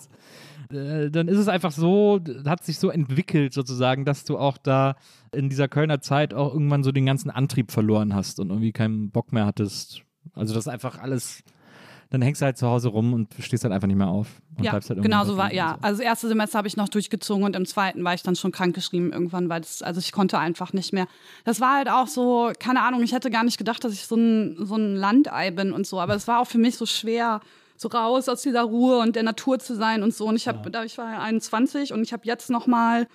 Äh, 0.71 1.09
Dann 1.09 1.27
ist 1.27 1.37
es 1.37 1.47
einfach 1.47 1.71
so, 1.71 2.19
hat 2.45 2.63
sich 2.63 2.79
so 2.79 2.89
entwickelt 2.89 3.53
sozusagen, 3.53 4.05
dass 4.05 4.23
du 4.23 4.37
auch 4.37 4.57
da 4.57 4.95
in 5.31 5.49
dieser 5.49 5.67
Kölner 5.67 6.01
Zeit 6.01 6.33
auch 6.33 6.53
irgendwann 6.53 6.83
so 6.83 6.91
den 6.91 7.05
ganzen 7.05 7.29
Antrieb 7.29 7.71
verloren 7.71 8.13
hast 8.13 8.39
und 8.39 8.49
irgendwie 8.49 8.71
keinen 8.71 9.11
Bock 9.11 9.31
mehr 9.33 9.45
hattest. 9.45 10.01
Also 10.35 10.53
das 10.53 10.65
ist 10.65 10.71
einfach 10.71 10.99
alles, 10.99 11.43
dann 12.09 12.21
hängst 12.21 12.41
du 12.41 12.45
halt 12.45 12.57
zu 12.57 12.67
Hause 12.67 12.89
rum 12.89 13.13
und 13.13 13.33
stehst 13.39 13.63
halt 13.63 13.73
einfach 13.73 13.87
nicht 13.87 13.97
mehr 13.97 14.07
auf. 14.07 14.27
Und 14.55 14.63
Ja, 14.63 14.71
bleibst 14.71 14.89
halt 14.89 15.01
genau 15.01 15.25
so 15.25 15.35
war, 15.35 15.51
ja. 15.51 15.73
und 15.73 15.83
Also 15.83 15.97
das 15.97 16.05
erste 16.05 16.27
Semester 16.27 16.57
habe 16.59 16.67
ich 16.67 16.77
noch 16.77 16.89
durchgezogen 16.89 17.43
und 17.43 17.55
im 17.55 17.65
zweiten 17.65 18.03
war 18.03 18.13
ich 18.13 18.23
dann 18.23 18.35
schon 18.35 18.51
krankgeschrieben 18.51 19.11
irgendwann, 19.11 19.49
weil 19.49 19.61
das, 19.61 19.81
also 19.81 19.99
ich 19.99 20.11
konnte 20.11 20.37
einfach 20.37 20.73
nicht 20.73 20.93
mehr. 20.93 21.07
Das 21.43 21.59
war 21.59 21.77
halt 21.77 21.89
auch 21.89 22.07
so, 22.07 22.51
keine 22.59 22.81
Ahnung, 22.83 23.01
ich 23.03 23.13
hätte 23.13 23.31
gar 23.31 23.43
nicht 23.43 23.57
gedacht, 23.57 23.83
dass 23.83 23.93
ich 23.93 24.05
so 24.05 24.15
ein, 24.15 24.55
so 24.59 24.75
ein 24.75 24.95
Landei 24.95 25.51
bin 25.51 25.73
und 25.73 25.87
so, 25.87 25.99
aber 25.99 26.15
es 26.15 26.27
war 26.27 26.39
auch 26.39 26.47
für 26.47 26.59
mich 26.59 26.77
so 26.77 26.85
schwer, 26.85 27.41
so 27.83 27.89
raus 27.89 28.27
aus 28.27 28.41
dieser 28.41 28.63
Ruhe 28.63 28.97
und 28.97 29.15
der 29.15 29.23
Natur 29.23 29.59
zu 29.59 29.75
sein 29.75 30.01
und 30.01 30.13
so. 30.13 30.25
Und 30.25 30.35
ich 30.35 30.47
habe, 30.47 30.71
da 30.71 30.83
ich 30.83 30.97
war 30.97 31.11
ja 31.11 31.19
21 31.21 31.93
und 31.93 32.01
ich 32.01 32.11
habe 32.11 32.23
jetzt 32.25 32.49
noch 32.49 32.65
mal 32.65 33.07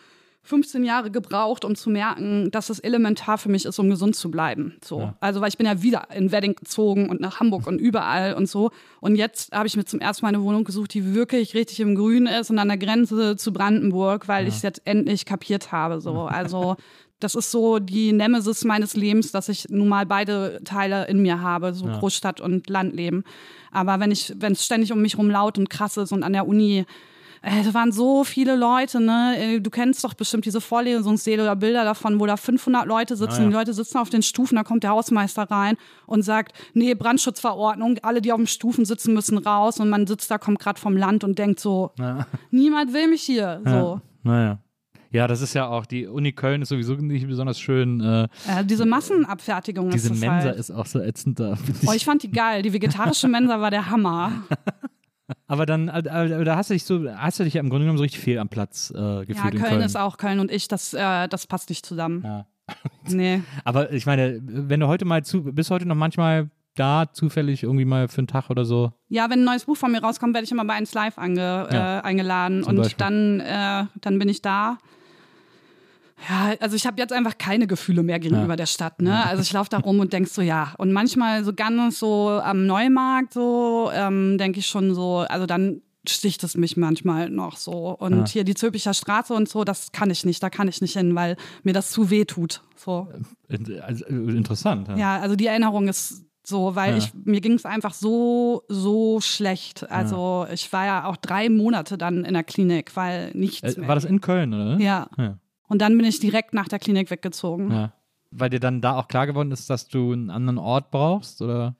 15 0.49 0.83
Jahre 0.85 1.11
gebraucht, 1.11 1.65
um 1.65 1.75
zu 1.75 1.91
merken, 1.91 2.51
dass 2.51 2.71
es 2.71 2.79
elementar 2.79 3.37
für 3.37 3.51
mich 3.51 3.67
ist, 3.67 3.79
um 3.79 3.91
gesund 3.91 4.17
zu 4.17 4.31
bleiben. 4.31 4.79
So. 4.83 5.01
Ja. 5.01 5.17
Also, 5.21 5.41
weil 5.41 5.49
ich 5.49 5.59
bin 5.59 5.67
ja 5.67 5.83
wieder 5.83 6.09
in 6.15 6.33
Wedding 6.33 6.55
gezogen 6.55 7.11
und 7.11 7.21
nach 7.21 7.41
Hamburg 7.41 7.67
und 7.67 7.79
überall 7.79 8.35
und 8.35 8.49
so. 8.49 8.71
Und 9.01 9.17
jetzt 9.17 9.53
habe 9.53 9.67
ich 9.67 9.77
mir 9.77 9.85
zum 9.85 10.01
ersten 10.01 10.25
Mal 10.25 10.29
eine 10.31 10.43
Wohnung 10.43 10.65
gesucht, 10.65 10.95
die 10.95 11.15
wirklich 11.15 11.55
richtig 11.55 11.81
im 11.81 11.95
Grün 11.95 12.27
ist 12.27 12.51
und 12.51 12.59
an 12.59 12.69
der 12.69 12.79
Grenze 12.79 13.37
zu 13.37 13.53
Brandenburg, 13.53 14.27
weil 14.29 14.49
ich 14.49 14.55
es 14.55 14.63
jetzt 14.63 14.81
endlich 14.85 15.27
kapiert 15.27 15.73
habe. 15.73 16.01
So. 16.01 16.29
Also, 16.39 16.77
das 17.21 17.35
ist 17.35 17.51
so 17.51 17.79
die 17.79 18.13
Nemesis 18.13 18.65
meines 18.65 18.95
Lebens, 18.95 19.33
dass 19.33 19.49
ich 19.49 19.69
nun 19.69 19.89
mal 19.89 20.07
beide 20.07 20.61
Teile 20.65 21.09
in 21.09 21.21
mir 21.21 21.41
habe, 21.41 21.75
so 21.75 21.87
Ja. 21.87 21.99
Großstadt 21.99 22.41
und 22.41 22.71
Landleben. 22.71 23.25
Aber 23.73 24.01
wenn 24.01 24.11
ich, 24.11 24.35
wenn 24.39 24.53
es 24.53 24.65
ständig 24.65 24.93
um 24.93 25.01
mich 25.03 25.19
rum 25.19 25.31
laut 25.31 25.59
und 25.59 25.69
krass 25.71 25.97
ist 25.97 26.13
und 26.13 26.23
an 26.23 26.33
der 26.33 26.47
Uni 26.47 26.85
äh, 27.41 27.63
da 27.63 27.73
waren 27.73 27.93
so 27.93 28.25
viele 28.25 28.57
Leute, 28.57 28.99
ne? 29.01 29.37
Äh, 29.39 29.61
Du 29.61 29.71
kennst 29.71 30.03
doch 30.03 30.15
bestimmt 30.15 30.45
diese 30.45 30.61
Vorlesungssäle 30.61 31.45
oder 31.45 31.55
Bilder 31.55 31.85
davon, 31.85 32.19
wo 32.19 32.27
da 32.27 32.37
500 32.37 32.85
Leute 32.85 33.15
sitzen. 33.17 33.33
Ah, 33.33 33.43
ja. 33.43 33.47
Die 33.49 33.53
Leute 33.55 33.75
sitzen 33.75 33.99
auf 33.99 34.11
den 34.11 34.23
Stufen, 34.23 34.57
da 34.57 34.65
kommt 34.65 34.83
der 34.83 34.91
Hausmeister 34.91 35.45
rein 35.49 35.77
und 36.07 36.23
sagt, 36.23 36.53
nee, 36.75 36.95
Brandschutzverordnung, 36.95 37.99
alle, 38.03 38.21
die 38.21 38.33
auf 38.33 38.39
den 38.39 38.49
Stufen 38.49 38.85
sitzen, 38.85 39.15
müssen 39.15 39.39
raus. 39.39 39.79
Und 39.79 39.89
man 39.89 40.09
sitzt 40.09 40.31
da, 40.33 40.39
kommt 40.39 40.59
gerade 40.59 40.81
vom 40.81 40.97
Land 40.97 41.23
und 41.23 41.39
denkt 41.39 41.61
so, 41.61 41.93
Ja. 41.97 42.27
niemand 42.51 42.93
will 42.93 43.07
mich 43.07 43.23
hier. 43.23 43.61
So. 43.65 43.71
Ja. 43.71 44.03
Naja. 44.25 44.59
Ja, 45.11 45.27
das 45.27 45.41
ist 45.41 45.55
ja 45.55 45.67
auch, 45.69 45.87
die 45.87 46.07
Uni 46.07 46.33
Köln 46.33 46.61
ist 46.63 46.69
sowieso 46.69 46.95
nicht 46.95 47.27
besonders 47.27 47.59
schön. 47.59 48.01
Äh, 48.01 48.25
Äh, 48.47 48.65
diese 48.65 48.85
Massenabfertigung 48.87 49.91
diese 49.91 50.13
ist 50.13 50.21
Mensa 50.21 50.49
halt. 50.49 50.57
ist 50.59 50.71
auch 50.71 50.87
so 50.87 51.01
ätzend 51.01 51.41
da. 51.41 51.57
finde 51.57 51.81
Oh, 51.87 51.93
ich 51.93 52.05
fand 52.05 52.23
die 52.23 52.31
geil. 52.31 52.63
Die 52.63 52.73
vegetarische 52.73 53.27
Mensa 53.29 53.61
war 53.61 53.71
der 53.71 53.91
Hammer. 53.91 54.33
Aber 55.47 55.67
dann, 55.67 55.87
da 55.87 56.57
hast 56.57 56.71
du 56.71 56.75
dich 56.75 56.85
so, 56.85 57.07
hast 57.17 57.39
du 57.41 57.45
dich 57.45 57.55
ja 57.55 57.61
im 57.61 57.69
Grunde 57.69 57.85
genommen 57.85 57.99
so 57.99 58.03
richtig 58.03 58.21
fehl 58.21 58.39
am 58.39 58.49
Platz 58.49 58.93
äh, 58.95 58.99
Ja, 58.99 59.25
gefühlt 59.25 59.55
in 59.55 59.61
Köln, 59.61 59.73
Köln. 59.73 59.83
ist 59.83 59.97
auch 59.97 60.17
Köln 60.17 60.41
und 60.41 60.51
ich, 60.51 60.69
das, 60.69 60.95
äh, 60.95 61.29
das 61.29 61.47
passt 61.47 61.69
nicht 61.71 61.85
zusammen. 61.87 62.23
Ja. 62.25 62.47
Nee. 63.09 63.41
Aber 63.65 63.93
ich 63.93 64.05
meine, 64.05 64.41
wenn 64.43 64.81
du 64.81 64.89
heute 64.89 65.07
mal 65.07 65.25
zu, 65.25 65.43
bist 65.43 65.71
heute 65.71 65.87
noch 65.87 65.95
manchmal 65.95 66.51
da 66.75 67.07
zufällig 67.13 67.63
irgendwie 67.63 67.87
mal 67.87 68.09
für 68.09 68.19
einen 68.19 68.27
Tag 68.27 68.51
oder 68.51 68.67
so. 68.67 68.93
Ja, 69.09 69.31
wenn 69.31 69.41
ein 69.41 69.45
neues 69.45 69.65
Buch 69.65 69.77
von 69.79 69.91
mir 69.91 70.01
rauskommt, 70.03 70.35
werde 70.35 70.45
ich 70.45 70.53
immer 70.53 70.67
bei 70.67 70.75
1 70.75 70.93
Live 70.93 71.17
ange, 71.19 71.41
Ja. 71.73 71.99
äh, 71.99 72.03
eingeladen 72.03 72.63
und 72.63 72.77
Beispiel. 72.77 72.97
dann, 72.99 73.41
äh, 73.41 73.87
dann 74.03 74.19
bin 74.19 74.29
ich 74.29 74.43
da. 74.43 74.77
Ja, 76.29 76.55
also 76.61 76.75
ich 76.77 76.87
habe 76.87 77.01
jetzt 77.01 77.13
einfach 77.13 77.39
keine 77.39 77.67
Gefühle 77.67 78.03
mehr 78.03 78.19
gegenüber 78.19 78.51
Ja. 78.55 78.57
der 78.57 78.67
Stadt. 78.67 79.01
Ne? 79.03 79.25
Also 79.27 79.43
ich 79.43 79.53
laufe 79.53 79.71
da 79.71 79.79
rum 79.79 80.01
und 80.01 80.13
denk 80.13 80.27
so, 80.29 80.43
ja. 80.43 80.75
Und 80.79 80.93
manchmal 80.93 81.45
so 81.45 81.53
ganz 81.53 81.99
so 81.99 82.29
am 82.31 82.67
Neumarkt 82.67 83.33
so 83.35 83.91
ähm, 83.93 84.39
denke 84.39 84.59
ich 84.61 84.67
schon 84.67 84.95
so, 84.95 85.19
also 85.29 85.47
dann 85.47 85.83
sticht 86.09 86.43
es 86.43 86.57
mich 86.57 86.77
manchmal 86.77 87.29
noch 87.29 87.57
so. 87.57 87.97
Und 87.99 88.17
Ja. 88.17 88.27
hier 88.27 88.45
die 88.45 88.55
Zülpicher 88.55 88.95
Straße 88.95 89.35
und 89.35 89.49
so, 89.49 89.65
das 89.65 89.93
kann 89.93 90.11
ich 90.11 90.25
nicht, 90.25 90.43
da 90.43 90.49
kann 90.51 90.67
ich 90.67 90.81
nicht 90.81 90.95
hin, 90.97 91.15
weil 91.15 91.37
mir 91.65 91.73
das 91.75 91.91
zu 91.91 92.09
weh 92.11 92.25
tut. 92.25 92.63
So. 92.77 93.09
In- 93.49 93.81
Also, 93.83 94.05
äh, 94.07 94.13
interessant. 94.15 94.89
Ja. 94.89 94.97
Ja, 94.97 95.19
also 95.21 95.37
die 95.37 95.47
Erinnerung 95.47 95.87
ist 95.89 96.25
so, 96.45 96.75
weil 96.75 96.93
Ja. 96.93 96.97
ich 96.99 97.13
mir 97.25 97.41
ging 97.43 97.53
es 97.53 97.67
einfach 97.67 97.93
so 97.93 98.63
so 98.69 99.21
schlecht. 99.21 99.89
Also 99.91 100.47
ich 100.53 100.73
war 100.73 100.87
ja 100.87 101.05
auch 101.05 101.17
drei 101.19 101.51
Monate 101.51 101.99
dann 101.99 102.25
in 102.25 102.33
der 102.33 102.45
Klinik, 102.45 102.97
weil 102.97 103.31
nichts 103.35 103.75
Äh, 103.77 103.81
mehr. 103.81 103.89
war 103.89 103.95
das 103.95 104.05
in 104.07 104.21
Köln, 104.23 104.55
oder? 104.55 104.79
ja. 104.81 105.09
Ja. 105.19 105.39
Und 105.69 105.81
dann 105.81 105.97
bin 105.97 106.07
ich 106.07 106.19
direkt 106.19 106.55
nach 106.55 106.69
der 106.69 106.79
Klinik 106.79 107.11
weggezogen. 107.11 107.71
Ja, 107.71 107.77
ja. 107.77 107.93
Weil 108.31 108.51
dir 108.51 108.61
dann 108.61 108.81
da 108.81 108.97
auch 108.97 109.09
klar 109.09 109.27
geworden 109.27 109.53
ist, 109.53 109.71
dass 109.71 109.89
du 109.89 110.13
einen 110.13 110.31
anderen 110.31 110.59
Ort 110.59 110.91
brauchst, 110.91 111.41
oder? 111.41 111.77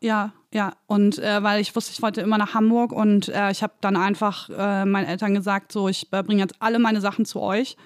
ja, 0.00 0.32
ja. 0.52 0.72
Und 0.86 1.18
äh, 1.18 1.42
weil 1.42 1.60
ich 1.60 1.74
wusste, 1.76 1.92
ich 1.92 2.02
wollte 2.02 2.20
immer 2.20 2.38
nach 2.38 2.54
Hamburg 2.54 2.92
und 2.92 3.28
äh, 3.28 3.50
ich 3.50 3.62
habe 3.62 3.74
dann 3.80 3.96
einfach 3.96 4.48
äh, 4.50 4.84
meinen 4.84 5.06
Eltern 5.06 5.34
gesagt, 5.34 5.72
so 5.72 5.88
ich 5.88 6.12
äh, 6.12 6.22
bringe 6.22 6.40
jetzt 6.40 6.56
alle 6.60 6.78
meine 6.78 7.00
Sachen 7.00 7.24
zu 7.24 7.40
euch. 7.40 7.76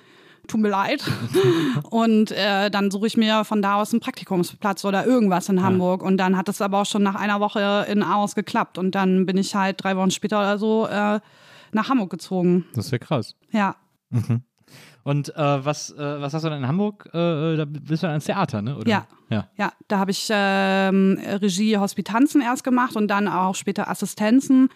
Tut 0.46 0.60
mir 0.60 0.70
leid. 0.70 1.04
und 1.90 2.30
äh, 2.30 2.70
dann 2.70 2.90
suche 2.90 3.06
ich 3.06 3.16
mir 3.16 3.44
von 3.44 3.60
da 3.60 3.74
aus 3.74 3.92
einen 3.92 4.00
Praktikumsplatz 4.00 4.84
oder 4.84 5.04
irgendwas 5.04 5.48
in 5.48 5.62
Hamburg. 5.62 6.02
Und 6.02 6.16
dann 6.16 6.36
hat 6.36 6.48
es 6.48 6.62
aber 6.62 6.80
auch 6.80 6.86
schon 6.86 7.02
nach 7.02 7.14
einer 7.14 7.40
Woche 7.40 7.86
in 7.88 8.02
Aarhus 8.02 8.34
geklappt. 8.34 8.78
Und 8.78 8.94
dann 8.94 9.26
bin 9.26 9.36
ich 9.36 9.54
halt 9.54 9.84
drei 9.84 9.96
Wochen 9.96 10.10
später 10.10 10.38
oder 10.38 10.58
so 10.58 10.86
äh, 10.86 11.20
nach 11.72 11.88
Hamburg 11.88 12.10
gezogen. 12.10 12.64
Das 12.74 12.86
ist 12.86 12.90
ja 12.92 12.98
krass. 12.98 13.36
Ja. 13.52 13.76
Und 15.02 15.34
äh, 15.34 15.64
was, 15.64 15.90
äh, 15.92 16.20
was 16.20 16.34
hast 16.34 16.44
du 16.44 16.50
dann 16.50 16.62
in 16.62 16.68
Hamburg? 16.68 17.08
Äh, 17.12 17.56
da 17.56 17.64
bist 17.64 18.02
du 18.02 18.06
dann 18.06 18.16
ins 18.16 18.24
Theater, 18.24 18.62
ne? 18.62 18.76
Oder? 18.76 18.88
Ja. 18.88 19.06
ja. 19.30 19.48
Ja, 19.56 19.72
da 19.88 19.98
habe 19.98 20.10
ich 20.10 20.28
ähm, 20.30 21.18
Regie 21.24 21.78
Hospitanzen 21.78 22.42
erst 22.42 22.64
gemacht 22.64 22.96
und 22.96 23.08
dann 23.08 23.28
auch 23.28 23.54
später 23.54 23.88
Assistenzen. 23.88 24.68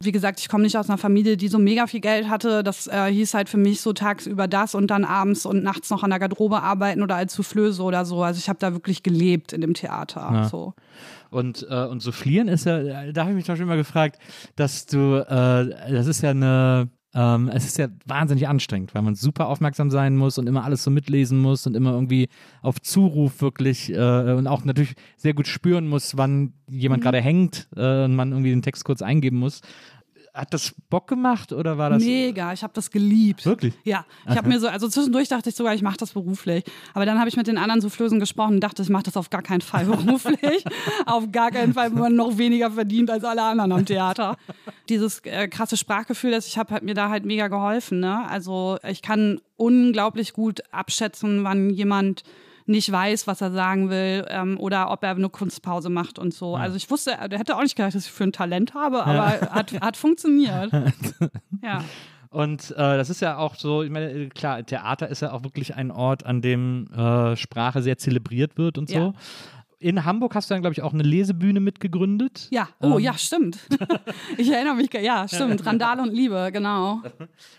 Wie 0.00 0.12
gesagt, 0.12 0.38
ich 0.38 0.48
komme 0.48 0.62
nicht 0.62 0.78
aus 0.78 0.88
einer 0.88 0.98
Familie, 0.98 1.36
die 1.36 1.48
so 1.48 1.58
mega 1.58 1.88
viel 1.88 1.98
Geld 1.98 2.28
hatte. 2.28 2.62
Das 2.62 2.86
äh, 2.86 3.10
hieß 3.10 3.34
halt 3.34 3.48
für 3.48 3.56
mich 3.56 3.80
so 3.80 3.92
tagsüber 3.92 4.46
das 4.46 4.76
und 4.76 4.88
dann 4.88 5.04
abends 5.04 5.44
und 5.44 5.64
nachts 5.64 5.90
noch 5.90 6.04
an 6.04 6.10
der 6.10 6.20
Garderobe 6.20 6.62
arbeiten 6.62 7.02
oder 7.02 7.16
als 7.16 7.34
Soufflöse 7.34 7.82
oder 7.82 8.04
so. 8.04 8.22
Also 8.22 8.38
ich 8.38 8.48
habe 8.48 8.60
da 8.60 8.72
wirklich 8.72 9.02
gelebt 9.02 9.52
in 9.52 9.60
dem 9.60 9.74
Theater. 9.74 10.30
Ja. 10.32 10.44
So. 10.48 10.74
Und, 11.30 11.66
äh, 11.68 11.84
und 11.86 12.00
Soufflieren 12.00 12.46
ist 12.46 12.64
ja, 12.64 13.10
da 13.10 13.22
habe 13.22 13.32
ich 13.32 13.36
mich 13.36 13.46
doch 13.46 13.56
schon 13.56 13.64
immer 13.64 13.76
gefragt, 13.76 14.20
dass 14.54 14.86
du, 14.86 15.16
äh, 15.16 15.92
das 15.92 16.06
ist 16.06 16.22
ja 16.22 16.30
eine, 16.30 16.88
ähm, 17.14 17.50
es 17.52 17.64
ist 17.64 17.78
ja 17.78 17.88
wahnsinnig 18.04 18.48
anstrengend, 18.48 18.94
weil 18.94 19.02
man 19.02 19.14
super 19.14 19.48
aufmerksam 19.48 19.90
sein 19.90 20.16
muss 20.16 20.36
und 20.36 20.46
immer 20.46 20.64
alles 20.64 20.84
so 20.84 20.90
mitlesen 20.90 21.38
muss 21.38 21.66
und 21.66 21.74
immer 21.74 21.92
irgendwie 21.92 22.28
auf 22.60 22.80
Zuruf 22.80 23.40
wirklich 23.40 23.90
äh, 23.92 24.32
und 24.32 24.46
auch 24.46 24.64
natürlich 24.64 24.94
sehr 25.16 25.32
gut 25.32 25.46
spüren 25.46 25.88
muss, 25.88 26.16
wann 26.18 26.52
jemand 26.68 27.02
gerade 27.02 27.20
hängt 27.20 27.68
äh, 27.76 28.04
und 28.04 28.14
man 28.14 28.32
irgendwie 28.32 28.50
den 28.50 28.62
Text 28.62 28.84
kurz 28.84 29.00
eingeben 29.00 29.38
muss. 29.38 29.62
Hat 30.38 30.54
das 30.54 30.72
Bock 30.88 31.08
gemacht 31.08 31.52
oder 31.52 31.78
war 31.78 31.90
das 31.90 32.04
Mega, 32.04 32.52
ich 32.52 32.62
habe 32.62 32.72
das 32.72 32.92
geliebt. 32.92 33.44
wirklich? 33.44 33.74
Ja, 33.82 34.06
ich 34.28 34.36
habe 34.36 34.48
mir 34.48 34.60
so, 34.60 34.68
also 34.68 34.88
zwischendurch 34.88 35.26
dachte 35.26 35.48
ich 35.48 35.56
sogar, 35.56 35.74
ich 35.74 35.82
mache 35.82 35.96
das 35.96 36.12
beruflich. 36.12 36.62
Aber 36.94 37.04
dann 37.04 37.18
habe 37.18 37.28
ich 37.28 37.36
mit 37.36 37.48
den 37.48 37.58
anderen 37.58 37.80
Soufflösen 37.80 38.20
gesprochen 38.20 38.54
und 38.54 38.60
dachte, 38.60 38.80
ich 38.82 38.88
mache 38.88 39.02
das 39.02 39.16
auf 39.16 39.30
gar 39.30 39.42
keinen 39.42 39.62
Fall 39.62 39.84
beruflich. 39.86 40.64
auf 41.06 41.32
gar 41.32 41.50
keinen 41.50 41.74
Fall, 41.74 41.90
wo 41.92 41.98
man 41.98 42.14
noch 42.14 42.38
weniger 42.38 42.70
verdient 42.70 43.10
als 43.10 43.24
alle 43.24 43.42
anderen 43.42 43.72
am 43.72 43.84
Theater. 43.84 44.36
Dieses 44.88 45.18
äh, 45.24 45.48
krasse 45.48 45.76
Sprachgefühl, 45.76 46.30
das 46.30 46.46
ich 46.46 46.56
habe, 46.56 46.72
hat 46.72 46.84
mir 46.84 46.94
da 46.94 47.08
halt 47.08 47.24
mega 47.24 47.48
geholfen. 47.48 47.98
Ne? 47.98 48.24
Also 48.28 48.78
ich 48.88 49.02
kann 49.02 49.40
unglaublich 49.56 50.34
gut 50.34 50.62
abschätzen, 50.70 51.42
wann 51.42 51.70
jemand 51.70 52.22
nicht 52.68 52.90
weiß, 52.92 53.26
was 53.26 53.40
er 53.40 53.50
sagen 53.50 53.90
will 53.90 54.26
ähm, 54.28 54.58
oder 54.58 54.90
ob 54.90 55.02
er 55.02 55.10
eine 55.10 55.28
Kunstpause 55.28 55.90
macht 55.90 56.18
und 56.18 56.34
so. 56.34 56.54
Also 56.54 56.76
ich 56.76 56.90
wusste, 56.90 57.16
der 57.30 57.38
hätte 57.38 57.56
auch 57.56 57.62
nicht 57.62 57.76
gedacht, 57.76 57.94
dass 57.94 58.06
ich 58.06 58.12
für 58.12 58.24
ein 58.24 58.32
Talent 58.32 58.74
habe, 58.74 59.04
aber 59.04 59.40
hat, 59.50 59.80
hat 59.80 59.96
funktioniert. 59.96 60.70
ja. 61.62 61.82
Und 62.30 62.72
äh, 62.72 62.74
das 62.76 63.08
ist 63.08 63.20
ja 63.20 63.38
auch 63.38 63.54
so, 63.54 63.82
ich 63.82 63.90
meine, 63.90 64.28
klar, 64.28 64.62
Theater 64.64 65.08
ist 65.08 65.22
ja 65.22 65.32
auch 65.32 65.44
wirklich 65.44 65.76
ein 65.76 65.90
Ort, 65.90 66.26
an 66.26 66.42
dem 66.42 66.86
äh, 66.92 67.36
Sprache 67.36 67.80
sehr 67.80 67.96
zelebriert 67.96 68.58
wird 68.58 68.76
und 68.76 68.90
so. 68.90 69.14
Ja. 69.80 69.88
In 69.88 70.04
Hamburg 70.04 70.34
hast 70.34 70.50
du 70.50 70.54
dann, 70.54 70.62
glaube 70.62 70.72
ich, 70.72 70.82
auch 70.82 70.92
eine 70.92 71.02
Lesebühne 71.02 71.60
mitgegründet. 71.60 72.48
Ja, 72.50 72.68
oh 72.80 72.94
Ähm. 72.94 72.98
ja, 73.00 73.14
stimmt. 73.14 73.58
ich 74.36 74.50
erinnere 74.50 74.74
mich, 74.74 74.92
ja, 74.92 75.26
stimmt. 75.28 75.64
Randale 75.64 76.02
und 76.02 76.12
Liebe, 76.12 76.50
genau. 76.52 77.02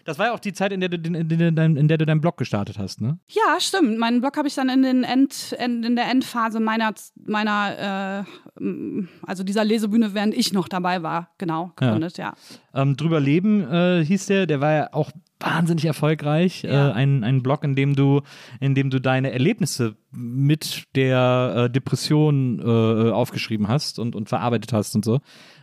Das 0.06 0.20
war 0.20 0.28
ja 0.28 0.34
auch 0.34 0.40
die 0.40 0.54
Zeit, 0.54 0.72
in 0.72 0.80
der 0.80 0.90
du, 0.90 1.00
den, 1.00 1.16
in 1.16 1.56
der, 1.56 1.66
in 1.66 1.88
der 1.88 1.98
du 1.98 2.06
deinen 2.06 2.22
Blog 2.22 2.38
gestartet 2.38 2.78
hast, 2.78 3.02
ne? 3.02 3.20
Ja, 3.28 3.60
stimmt. 3.60 3.98
Meinen 3.98 4.22
Blog 4.22 4.38
habe 4.38 4.48
ich 4.48 4.56
dann 4.56 4.70
in, 4.70 4.84
den 4.84 5.04
End, 5.04 5.56
in, 5.64 5.84
in 5.84 5.96
der 5.96 6.10
Endphase 6.10 6.60
meiner, 6.60 6.94
meiner 7.26 8.26
äh, 8.60 9.04
also 9.26 9.44
dieser 9.44 9.64
Lesebühne, 9.64 10.14
während 10.14 10.34
ich 10.34 10.54
noch 10.54 10.68
dabei 10.68 11.04
war, 11.04 11.30
genau, 11.38 11.72
gegründet, 11.76 12.18
ja. 12.18 12.34
Ähm, 12.74 12.98
Drüber 12.98 13.20
leben 13.20 13.62
äh, 13.72 14.04
hieß 14.04 14.26
der, 14.28 14.46
der 14.46 14.62
war 14.62 14.74
ja 14.74 14.90
auch 14.94 15.12
wahnsinnig 15.40 15.86
erfolgreich. 15.86 16.64
Ja. 16.64 16.90
Äh, 16.90 16.94
ein, 16.94 17.24
ein 17.24 17.42
Blog, 17.42 17.64
in 17.64 17.76
dem 17.76 17.96
du, 17.96 18.22
in 18.60 18.76
dem 18.76 18.90
du 18.90 19.00
deine 19.00 19.32
Erlebnisse 19.32 19.96
mit 20.12 20.84
der 20.96 21.54
äh, 21.56 21.70
Depression 21.70 22.60
äh, 22.60 23.12
aufgeschrieben 23.12 23.68
hast 23.68 24.00
und, 24.00 24.16
und 24.16 24.30
verarbeitet 24.30 24.74
hast 24.74 24.96
und 24.96 25.06
so. 25.06 25.20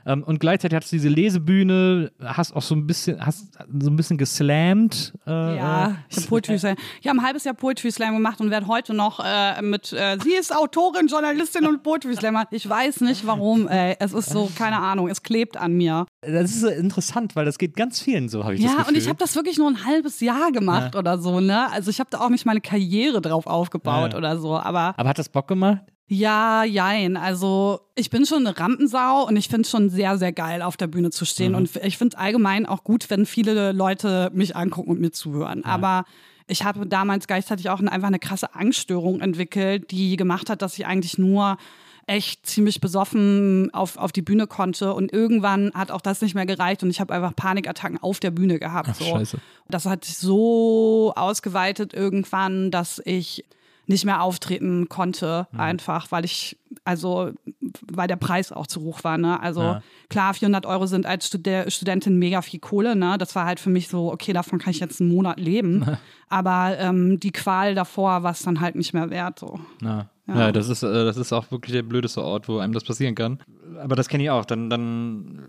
Ähm, 0.08 0.22
und 0.22 0.38
gleichzeitig 0.38 0.76
hattest 0.76 0.92
du 0.92 0.96
diese 0.96 1.08
Lesebühne, 1.08 2.12
hast 2.22 2.54
auch 2.54 2.62
so 2.62 2.76
ein 2.76 2.86
bisschen, 2.86 3.24
hast 3.24 3.54
so 3.80 3.90
ein 3.90 3.96
bisschen 3.96 4.16
geslammt. 4.18 5.12
Äh, 5.26 5.56
Ja, 5.56 5.88
äh, 5.88 5.94
ich 6.08 6.16
habe 6.18 6.26
Poetry 6.28 6.58
Slam. 6.58 6.76
Ich 7.00 7.08
habe 7.08 7.18
ein 7.18 7.24
halbes 7.24 7.42
Jahr 7.44 7.54
Poetry 7.54 7.90
Slam 7.90 8.14
gemacht 8.14 8.40
und 8.40 8.50
werde 8.50 8.66
heute 8.68 8.94
noch 8.94 9.18
äh, 9.24 9.60
mit, 9.62 9.92
äh, 9.92 10.16
sie 10.22 10.34
ist 10.34 10.54
Autorin, 10.54 11.08
Journalistin 11.08 11.66
und 11.66 11.82
Poetry 11.82 12.14
Slammer. 12.14 12.46
Ich 12.52 12.68
weiß 12.68 13.00
nicht 13.00 13.26
warum, 13.26 13.66
ey. 13.68 13.96
Es 13.98 14.12
ist 14.12 14.30
so, 14.30 14.48
keine 14.56 14.78
Ahnung, 14.78 15.08
es 15.08 15.22
klebt 15.22 15.56
an 15.56 15.72
mir. 15.72 16.06
Das 16.20 16.50
ist 16.52 16.60
so 16.60 16.68
interessant, 16.68 17.34
weil 17.34 17.44
das 17.44 17.58
geht 17.58 17.74
ganz 17.76 18.00
vielen 18.00 18.28
so, 18.28 18.44
habe 18.44 18.54
ich 18.54 18.60
das 18.62 18.70
Ja, 18.70 18.78
Gefühl. 18.78 18.92
und 18.94 18.98
ich 18.98 19.08
habe 19.08 19.18
das 19.18 19.34
wirklich 19.34 19.58
nur 19.58 19.68
ein 19.68 19.84
halbes 19.84 20.20
Jahr 20.20 20.52
gemacht 20.52 20.94
oder 20.94 21.18
so, 21.18 21.40
ne? 21.40 21.70
Also 21.72 21.90
ich 21.90 21.98
habe 22.00 22.10
da 22.10 22.20
auch 22.20 22.30
nicht 22.30 22.46
meine 22.46 22.60
Karriere 22.60 23.20
drauf 23.20 23.46
aufgebaut 23.46 24.12
Ja. 24.12 24.18
oder 24.18 24.38
so, 24.38 24.56
aber 24.56 24.94
Aber 24.96 25.08
hat 25.08 25.18
das 25.18 25.28
Bock 25.28 25.48
gemacht? 25.48 25.80
Ja, 26.08 26.62
jein. 26.62 27.16
Also 27.16 27.80
ich 27.96 28.10
bin 28.10 28.26
schon 28.26 28.46
eine 28.46 28.56
Rampensau 28.56 29.26
und 29.26 29.36
ich 29.36 29.48
finde 29.48 29.62
es 29.62 29.70
schon 29.70 29.90
sehr, 29.90 30.18
sehr 30.18 30.32
geil, 30.32 30.62
auf 30.62 30.76
der 30.76 30.86
Bühne 30.86 31.10
zu 31.10 31.24
stehen. 31.24 31.54
Und 31.54 31.74
ich 31.82 31.98
finde 31.98 32.16
es 32.16 32.20
allgemein 32.20 32.64
auch 32.66 32.84
gut, 32.84 33.10
wenn 33.10 33.26
viele 33.26 33.72
Leute 33.72 34.30
mich 34.32 34.54
angucken 34.54 34.90
und 34.90 35.00
mir 35.00 35.10
zuhören. 35.10 35.64
Aber 35.64 36.04
ich 36.46 36.64
habe 36.64 36.86
damals 36.86 37.26
gleichzeitig 37.26 37.70
auch 37.70 37.80
einfach 37.80 38.06
eine 38.06 38.20
krasse 38.20 38.54
Angststörung 38.54 39.20
entwickelt, 39.20 39.90
die 39.90 40.16
gemacht 40.16 40.48
hat, 40.48 40.62
dass 40.62 40.78
ich 40.78 40.86
eigentlich 40.86 41.18
nur 41.18 41.58
echt 42.06 42.46
ziemlich 42.46 42.80
besoffen 42.80 43.74
auf, 43.74 43.96
auf 43.96 44.12
die 44.12 44.22
Bühne 44.22 44.46
konnte 44.46 44.94
und 44.94 45.12
irgendwann 45.12 45.72
hat 45.74 45.90
auch 45.90 46.00
das 46.00 46.22
nicht 46.22 46.36
mehr 46.36 46.46
gereicht 46.46 46.84
und 46.84 46.90
ich 46.90 47.00
habe 47.00 47.12
einfach 47.12 47.34
Panikattacken 47.34 48.00
auf 48.00 48.20
der 48.20 48.30
Bühne 48.30 48.60
gehabt. 48.60 48.90
Ach, 48.92 48.94
so. 48.94 49.04
scheiße. 49.04 49.38
Das 49.68 49.86
hat 49.86 50.04
sich 50.04 50.16
so 50.16 51.12
ausgeweitet 51.16 51.94
irgendwann, 51.94 52.70
dass 52.70 53.02
ich 53.04 53.44
nicht 53.86 54.04
mehr 54.04 54.22
auftreten 54.22 54.88
konnte, 54.88 55.46
Mhm. 55.52 55.60
einfach, 55.60 56.10
weil 56.10 56.24
ich, 56.24 56.58
also, 56.84 57.30
weil 57.92 58.08
der 58.08 58.16
Preis 58.16 58.52
auch 58.52 58.66
zu 58.66 58.80
hoch 58.82 59.04
war, 59.04 59.16
ne? 59.18 59.40
Also, 59.40 59.60
Ja. 59.62 59.82
klar, 60.08 60.34
400 60.34 60.66
Euro 60.66 60.86
sind 60.86 61.06
als 61.06 61.26
Stude 61.28 61.66
Studentin 61.70 62.18
mega 62.18 62.42
viel 62.42 62.60
Kohle, 62.60 62.96
ne? 62.96 63.16
Das 63.18 63.34
war 63.34 63.44
halt 63.46 63.60
für 63.60 63.70
mich 63.70 63.88
so, 63.88 64.12
okay, 64.12 64.32
davon 64.32 64.58
kann 64.58 64.72
ich 64.72 64.80
jetzt 64.80 65.00
einen 65.00 65.10
Monat 65.12 65.38
leben. 65.38 65.84
Aber 66.28 66.76
ähm, 66.78 67.20
die 67.20 67.30
Qual 67.32 67.74
davor 67.74 68.22
war 68.22 68.32
es 68.32 68.42
dann 68.42 68.60
halt 68.60 68.74
nicht 68.74 68.92
mehr 68.92 69.10
wert, 69.10 69.38
so. 69.38 69.60
Ja. 69.82 70.10
Ja. 70.28 70.36
Ja, 70.46 70.52
das 70.52 70.68
ist, 70.68 70.82
äh, 70.82 71.04
das 71.04 71.16
ist 71.16 71.32
auch 71.32 71.50
wirklich 71.52 71.72
der 71.72 71.82
blödeste 71.82 72.20
Ort, 72.22 72.48
wo 72.48 72.58
einem 72.58 72.72
das 72.72 72.82
passieren 72.84 73.14
kann. 73.14 73.38
Aber 73.80 73.94
das 73.94 74.08
kenne 74.08 74.24
ich 74.24 74.30
auch. 74.30 74.44
Dann, 74.44 74.70
dann 74.70 75.48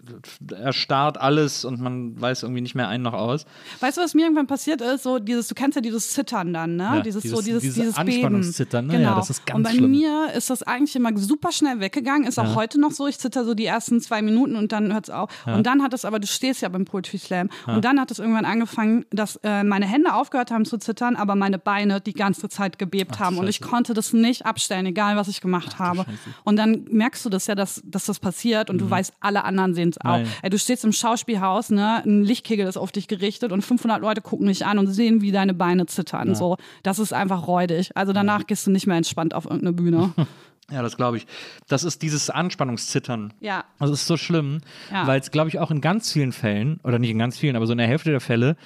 erstarrt 0.55 1.19
alles 1.19 1.65
und 1.65 1.79
man 1.79 2.19
weiß 2.19 2.43
irgendwie 2.43 2.61
nicht 2.61 2.75
mehr 2.75 2.87
ein 2.87 3.01
noch 3.01 3.13
aus. 3.13 3.45
Weißt 3.79 3.97
du, 3.97 4.01
was 4.01 4.13
mir 4.13 4.23
irgendwann 4.23 4.47
passiert 4.47 4.81
ist? 4.81 5.03
So 5.03 5.19
dieses, 5.19 5.47
du 5.47 5.55
kennst 5.55 5.75
ja 5.75 5.81
dieses 5.81 6.11
Zittern 6.11 6.53
dann, 6.53 6.75
ne? 6.75 6.83
Ja, 6.83 7.01
dieses, 7.01 7.21
dieses- 7.23 7.37
so 7.39 7.43
dieses, 7.43 7.61
dieses 7.63 7.75
dieses. 7.75 7.97
Anspannungszittern, 7.97 8.87
ne? 8.87 8.93
Ja, 8.93 8.99
Genau. 8.99 9.15
das 9.15 9.29
ist 9.29 9.45
ganz 9.45 9.57
Und 9.57 9.63
bei 9.63 9.71
schlimm. 9.71 9.91
mir 9.91 10.31
ist 10.35 10.49
das 10.49 10.63
eigentlich 10.63 10.95
immer 10.95 11.15
super 11.17 11.51
schnell 11.51 11.79
weggegangen. 11.79 12.27
Ist 12.27 12.37
auch 12.39 12.55
heute 12.55 12.79
noch 12.79 12.91
so. 12.91 13.07
Ich 13.07 13.17
zitter 13.19 13.45
so 13.45 13.53
die 13.53 13.65
ersten 13.65 13.99
zwei 14.01 14.21
Minuten 14.21 14.55
und 14.55 14.71
dann 14.71 14.93
hört 14.93 15.05
es 15.05 15.09
auf. 15.13 15.29
Und 15.45 15.65
dann 15.65 15.81
hat 15.81 15.93
es 15.93 16.05
aber, 16.05 16.19
du 16.19 16.27
stehst 16.27 16.61
ja 16.61 16.69
beim 16.69 16.85
Poetry 16.85 17.17
Slam. 17.17 17.49
Und 17.65 17.83
dann 17.85 17.99
hat 17.99 18.11
es 18.11 18.19
irgendwann 18.19 18.45
angefangen, 18.45 19.05
dass 19.11 19.37
äh, 19.43 19.63
meine 19.63 19.85
Hände 19.85 20.13
aufgehört 20.13 20.51
haben 20.51 20.65
zu 20.65 20.77
zittern, 20.77 21.15
aber 21.15 21.35
meine 21.35 21.57
Beine 21.57 22.01
die 22.01 22.13
ganze 22.13 22.49
Zeit 22.49 22.77
gebebt 22.77 23.19
haben. 23.19 23.37
Und 23.37 23.47
ich 23.47 23.61
konnte 23.61 23.93
das 23.93 24.13
nicht 24.13 24.45
abstellen, 24.67 24.85
egal 24.85 25.15
was 25.15 25.27
ich 25.29 25.39
gemacht 25.41 25.79
habe. 25.79 26.05
Und 26.43 26.57
dann 26.57 26.85
merkst 26.91 27.23
du 27.25 27.29
das 27.29 27.47
ja, 27.47 27.55
dass, 27.55 27.81
dass 27.85 28.05
das 28.05 28.19
passiert 28.19 28.69
und 28.69 28.79
du 28.79 28.89
weißt, 28.89 29.13
alle 29.21 29.43
anderen 29.45 29.73
sehen 29.73 29.89
es 29.89 30.01
auch. 30.01 30.19
Mhm. 30.19 30.25
Ey, 30.41 30.49
du 30.49 30.57
stehst 30.59 30.83
im 30.83 30.91
Schauspielhaus, 30.91 31.69
ne, 31.69 32.03
ein 32.05 32.23
Lichtkegel 32.23 32.67
ist 32.67 32.77
auf 32.77 32.91
dich 32.91 33.07
gerichtet 33.07 33.51
und 33.53 33.61
500 33.61 34.01
Leute 34.01 34.21
gucken 34.21 34.47
dich 34.47 34.65
an 34.65 34.77
und 34.77 34.87
sehen, 34.87 35.21
wie 35.21 35.31
deine 35.31 35.53
Beine 35.53 35.85
zittern. 35.85 36.35
So, 36.35 36.57
das 36.83 36.99
ist 36.99 37.13
einfach 37.13 37.47
räudig. 37.47 37.91
Also 37.95 38.11
danach 38.13 38.39
Mhm. 38.39 38.47
gehst 38.47 38.67
du 38.67 38.71
nicht 38.71 38.87
mehr 38.87 38.97
entspannt 38.97 39.33
auf 39.33 39.45
irgendeine 39.45 39.73
Bühne. 39.73 40.13
Ja, 40.69 40.81
das 40.81 40.97
glaube 40.97 41.15
ich. 41.15 41.25
Das 41.69 41.85
ist 41.85 42.01
dieses 42.01 42.29
Anspannungszittern. 42.29 43.31
ja. 43.39 43.63
Das 43.79 43.89
ist 43.89 44.05
so 44.05 44.17
schlimm, 44.17 44.59
Ja. 44.91 45.07
weil 45.07 45.17
es, 45.21 45.31
glaube 45.31 45.47
ich, 45.47 45.59
auch 45.59 45.71
in 45.71 45.79
ganz 45.79 46.11
vielen 46.11 46.33
Fällen, 46.33 46.81
oder 46.83 46.99
nicht 46.99 47.09
in 47.11 47.17
ganz 47.17 47.37
vielen, 47.37 47.55
aber 47.55 47.65
so 47.65 47.71
in 47.71 47.77
der 47.77 47.87
Hälfte 47.87 48.09
der 48.11 48.19
Fälle, 48.19 48.57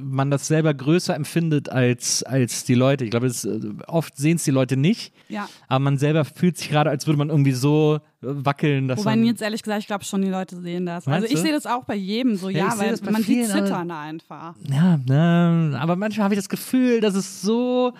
man 0.00 0.30
das 0.30 0.46
selber 0.48 0.72
größer 0.74 1.14
empfindet 1.14 1.68
als, 1.70 2.22
als 2.22 2.64
die 2.64 2.74
Leute. 2.74 3.04
Ich 3.04 3.10
glaube, 3.10 3.26
äh, 3.26 3.60
oft 3.86 4.16
sehen 4.16 4.36
es 4.36 4.44
die 4.44 4.50
Leute 4.50 4.76
nicht, 4.76 5.12
Ja. 5.28 5.48
aber 5.68 5.80
man 5.80 5.98
selber 5.98 6.24
fühlt 6.24 6.56
sich 6.58 6.68
gerade, 6.70 6.90
als 6.90 7.06
würde 7.06 7.18
man 7.18 7.28
irgendwie 7.30 7.52
so 7.52 8.00
wackeln, 8.20 8.88
dass 8.88 8.98
Wobei 9.00 9.16
man. 9.16 9.24
jetzt 9.26 9.42
ehrlich 9.42 9.62
gesagt, 9.62 9.80
ich 9.80 9.86
glaube 9.86 10.04
schon, 10.04 10.22
die 10.22 10.28
Leute 10.28 10.60
sehen 10.60 10.86
das. 10.86 11.06
Meinst 11.06 11.24
also 11.24 11.34
ich 11.34 11.40
sehe 11.40 11.52
das 11.52 11.66
auch 11.66 11.84
bei 11.84 11.94
jedem 11.94 12.36
so, 12.36 12.48
Ja, 12.48 12.68
ja, 12.68 12.78
weil 12.78 12.96
man 13.12 13.22
vielen, 13.22 13.46
sieht 13.46 13.54
Zittern 13.54 13.90
einfach. 13.90 14.54
Ja, 14.70 14.98
ne, 15.06 15.76
aber 15.80 15.96
manchmal 15.96 16.24
habe 16.24 16.34
ich 16.34 16.38
das 16.40 16.48
Gefühl, 16.48 17.00
dass 17.00 17.14
es 17.14 17.42
so, 17.42 17.92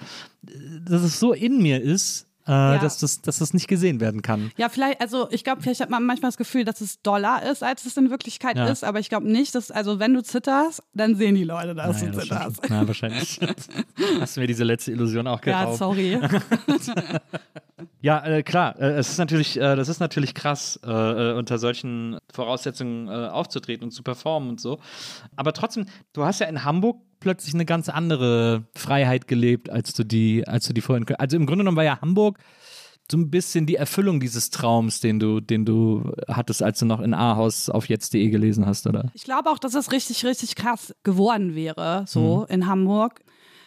dass 0.85 1.03
es 1.03 1.19
so 1.21 1.33
in 1.33 1.63
mir 1.63 1.81
ist, 1.83 2.27
äh, 2.49 2.79
dass, 2.81 2.99
das, 2.99 3.21
dass 3.23 3.39
das 3.39 3.55
nicht 3.55 3.69
gesehen 3.69 4.01
werden 4.01 4.23
kann. 4.23 4.51
Ja, 4.57 4.69
vielleicht, 4.69 5.01
also 5.01 5.29
ich 5.31 5.45
glaube, 5.45 5.63
vielleicht 5.63 5.81
hat 5.81 5.91
man 5.91 6.05
manchmal 6.05 6.31
das 6.31 6.37
Gefühl, 6.39 6.65
dass 6.65 6.81
es 6.81 7.01
doller 7.03 7.43
ist, 7.51 7.63
als 7.63 7.85
es 7.87 7.97
in 7.97 8.11
Wirklichkeit 8.11 8.57
Ja. 8.57 8.67
ist, 8.69 8.83
aber 8.85 8.99
ich 9.01 9.09
glaube 9.09 9.31
nicht, 9.31 9.55
dass, 9.55 9.71
also 9.71 9.99
wenn 10.01 10.15
du 10.15 10.23
zitterst, 10.23 10.83
dann 10.95 11.15
sehen 11.15 11.35
die 11.35 11.45
Leute, 11.45 11.75
dass 11.75 12.01
Naja, 12.03 12.13
du 12.13 12.19
zitterst. 12.21 12.61
Na, 12.69 12.87
wahrscheinlich. 12.89 13.39
Hast 14.21 14.37
du 14.37 14.41
mir 14.41 14.47
diese 14.47 14.65
letzte 14.65 14.91
Illusion 14.93 15.27
auch 15.27 15.45
Ja, 15.45 15.61
geraubt. 15.63 15.79
sorry. 15.79 16.19
Ja, 18.01 18.25
äh, 18.25 18.43
klar, 18.43 18.79
äh, 18.81 18.93
es 18.93 19.09
ist 19.11 19.19
natürlich, 19.19 19.57
äh, 19.57 19.77
das 19.77 19.89
ist 19.89 20.01
natürlich 20.01 20.35
krass, 20.35 20.79
äh, 20.85 20.91
äh, 20.91 21.33
unter 21.37 21.59
solchen 21.59 22.19
Voraussetzungen 22.33 23.09
äh, 23.09 23.11
aufzutreten 23.29 23.85
und 23.85 23.91
zu 23.91 24.03
performen 24.03 24.49
und 24.51 24.61
so. 24.61 24.79
Aber 25.37 25.53
trotzdem, 25.53 25.87
du 26.13 26.25
hast 26.25 26.41
ja 26.41 26.47
in 26.47 26.65
Hamburg 26.65 27.01
plötzlich 27.21 27.55
eine 27.55 27.65
ganz 27.65 27.89
andere 27.89 28.65
Freiheit 28.75 29.29
gelebt, 29.29 29.71
als 29.71 29.93
du 29.93 30.05
die, 30.05 30.47
als 30.47 30.67
du 30.67 30.73
die 30.73 30.81
vorhin. 30.81 31.07
Also 31.19 31.37
im 31.37 31.47
Grunde 31.47 31.63
genommen 31.63 31.77
war 31.77 31.85
ja 31.85 32.01
Hamburg 32.01 32.39
so 33.11 33.17
ein 33.17 33.31
bisschen 33.31 33.67
die 33.67 33.77
Erfüllung 33.77 34.21
dieses 34.21 34.51
Traums, 34.51 35.01
den 35.01 35.19
du, 35.19 35.41
den 35.41 35.65
du 35.65 36.13
hattest, 36.29 36.63
als 36.63 36.79
du 36.79 36.87
noch 36.87 37.01
in 37.01 37.15
Ahaus 37.15 37.71
auf 37.71 37.89
jetzt.de 37.89 38.29
gelesen 38.29 38.67
hast, 38.67 38.87
oder? 38.87 39.11
Ich 39.15 39.25
glaube 39.25 39.51
auch, 39.51 39.59
dass 39.59 39.75
es 39.75 39.93
richtig, 39.93 40.25
richtig 40.25 40.57
krass 40.57 40.95
geworden 41.05 41.55
wäre, 41.55 42.05
so 42.07 42.45
in 42.49 42.67
Hamburg. 42.67 43.21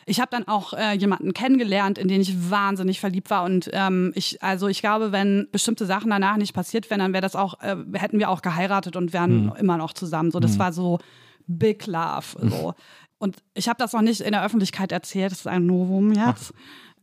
Ich 0.06 0.20
habe 0.20 0.30
dann 0.32 0.48
auch 0.48 0.74
äh, 0.74 0.94
jemanden 0.94 1.34
kennengelernt, 1.34 1.98
in 1.98 2.08
den 2.08 2.22
ich 2.22 2.50
wahnsinnig 2.52 3.00
verliebt 3.00 3.30
war. 3.30 3.44
Und 3.44 3.70
ähm, 3.72 4.12
ich, 4.16 4.42
also 4.44 4.68
ich 4.68 4.82
glaube, 4.82 5.12
wenn 5.12 5.48
bestimmte 5.52 5.86
Sachen 5.86 6.10
danach 6.10 6.38
nicht 6.38 6.54
passiert 6.54 6.90
wären, 6.90 7.00
dann 7.00 7.14
wäre 7.14 7.22
das 7.22 7.36
auch, 7.36 7.60
äh, 7.62 7.76
hätten 7.94 8.20
wir 8.20 8.30
auch 8.30 8.42
geheiratet 8.42 8.96
und 8.96 9.14
wären 9.14 9.52
immer 9.58 9.78
noch 9.78 9.94
zusammen. 9.94 10.32
So, 10.32 10.40
das 10.40 10.60
war 10.60 10.74
so 10.74 11.00
Big 11.48 11.88
Love. 11.88 12.26
So. 12.40 12.74
Und 13.22 13.38
ich 13.54 13.70
habe 13.70 13.78
das 13.78 13.94
noch 13.94 14.02
nicht 14.02 14.22
in 14.22 14.32
der 14.32 14.44
Öffentlichkeit 14.44 14.92
erzählt, 14.92 15.32
das 15.32 15.42
ist 15.42 15.48
ein 15.48 15.68
Novum 15.68 16.12
jetzt. 16.12 16.54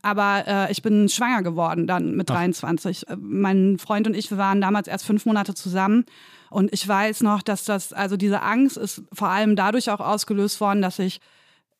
Aber 0.02 0.44
äh, 0.48 0.72
ich 0.72 0.82
bin 0.82 1.08
schwanger 1.08 1.44
geworden 1.44 1.86
dann 1.86 2.16
mit 2.16 2.28
23. 2.28 3.08
Äh, 3.08 3.16
Mein 3.16 3.78
Freund 3.78 4.08
und 4.08 4.14
ich, 4.14 4.28
wir 4.30 4.38
waren 4.38 4.60
damals 4.60 4.88
erst 4.88 5.04
fünf 5.04 5.26
Monate 5.26 5.54
zusammen. 5.54 6.04
Und 6.50 6.72
ich 6.72 6.86
weiß 6.86 7.22
noch, 7.22 7.40
dass 7.42 7.64
das, 7.64 7.92
also 7.92 8.16
diese 8.16 8.42
Angst 8.42 8.76
ist 8.76 9.02
vor 9.12 9.28
allem 9.28 9.54
dadurch 9.54 9.90
auch 9.90 10.00
ausgelöst 10.00 10.60
worden, 10.60 10.82
dass 10.82 10.98
ich 10.98 11.20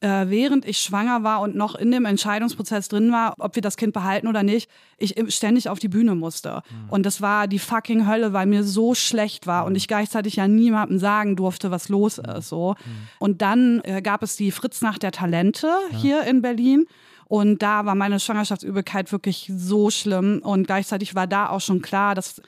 äh, 0.01 0.27
während 0.29 0.65
ich 0.65 0.79
schwanger 0.79 1.25
war 1.25 1.41
und 1.41 1.57
noch 1.57 1.75
in 1.75 1.91
dem 1.91 2.05
Entscheidungsprozess 2.05 2.89
drin 2.89 3.11
war, 3.11 3.35
ob 3.39 3.57
wir 3.57 3.63
das 3.63 3.77
Kind 3.77 3.93
behalten 3.93 4.29
oder 4.29 4.43
nicht, 4.43 4.71
ich 4.97 5.15
ständig 5.35 5.69
auf 5.69 5.79
die 5.79 5.89
Bühne 5.89 6.15
musste. 6.15 6.63
Und 6.89 7.05
das 7.05 7.21
war 7.21 7.49
die 7.49 7.59
fucking 7.59 8.07
Hölle, 8.07 8.33
weil 8.33 8.47
mir 8.47 8.63
so 8.63 8.95
schlecht 8.95 9.47
war 9.47 9.65
und 9.65 9.75
ich 9.75 9.89
gleichzeitig 9.89 10.37
ja 10.37 10.47
niemandem 10.47 10.99
sagen 10.99 11.37
durfte, 11.37 11.71
was 11.71 11.89
los 11.89 12.19
ist. 12.19 12.49
So. 12.49 12.77
Und 13.19 13.43
dann 13.43 13.81
äh, 13.85 14.01
gab 14.03 14.23
es 14.23 14.37
die 14.37 14.53
Fritznacht 14.53 15.03
der 15.03 15.13
Talente 15.13 15.69
hier 15.91 16.23
in 16.25 16.43
Berlin. 16.43 16.87
Und 17.27 17.63
da 17.63 17.85
war 17.85 17.95
meine 17.95 18.21
Schwangerschaftsübelkeit 18.21 19.13
wirklich 19.13 19.53
so 19.55 19.91
schlimm. 19.91 20.41
Und 20.43 20.67
gleichzeitig 20.67 21.15
war 21.15 21.27
da 21.27 21.51
auch 21.51 21.61
schon 21.61 21.83
klar, 21.83 22.15
dass 22.15 22.41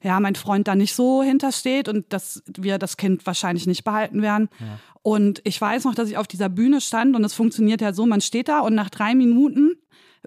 ja, 0.00 0.20
mein 0.20 0.36
Freund 0.36 0.68
da 0.68 0.74
nicht 0.74 0.94
so 0.94 1.22
hintersteht 1.22 1.88
und 1.88 2.12
dass 2.12 2.42
wir 2.46 2.78
das 2.78 2.96
Kind 2.96 3.26
wahrscheinlich 3.26 3.66
nicht 3.66 3.82
behalten 3.82 4.22
werden. 4.22 4.48
Und 5.08 5.40
ich 5.44 5.58
weiß 5.58 5.84
noch, 5.84 5.94
dass 5.94 6.10
ich 6.10 6.18
auf 6.18 6.26
dieser 6.26 6.50
Bühne 6.50 6.82
stand 6.82 7.16
und 7.16 7.24
es 7.24 7.32
funktioniert 7.32 7.80
ja 7.80 7.94
so, 7.94 8.04
man 8.04 8.20
steht 8.20 8.48
da 8.48 8.60
und 8.60 8.74
nach 8.74 8.90
drei 8.90 9.14
Minuten 9.14 9.72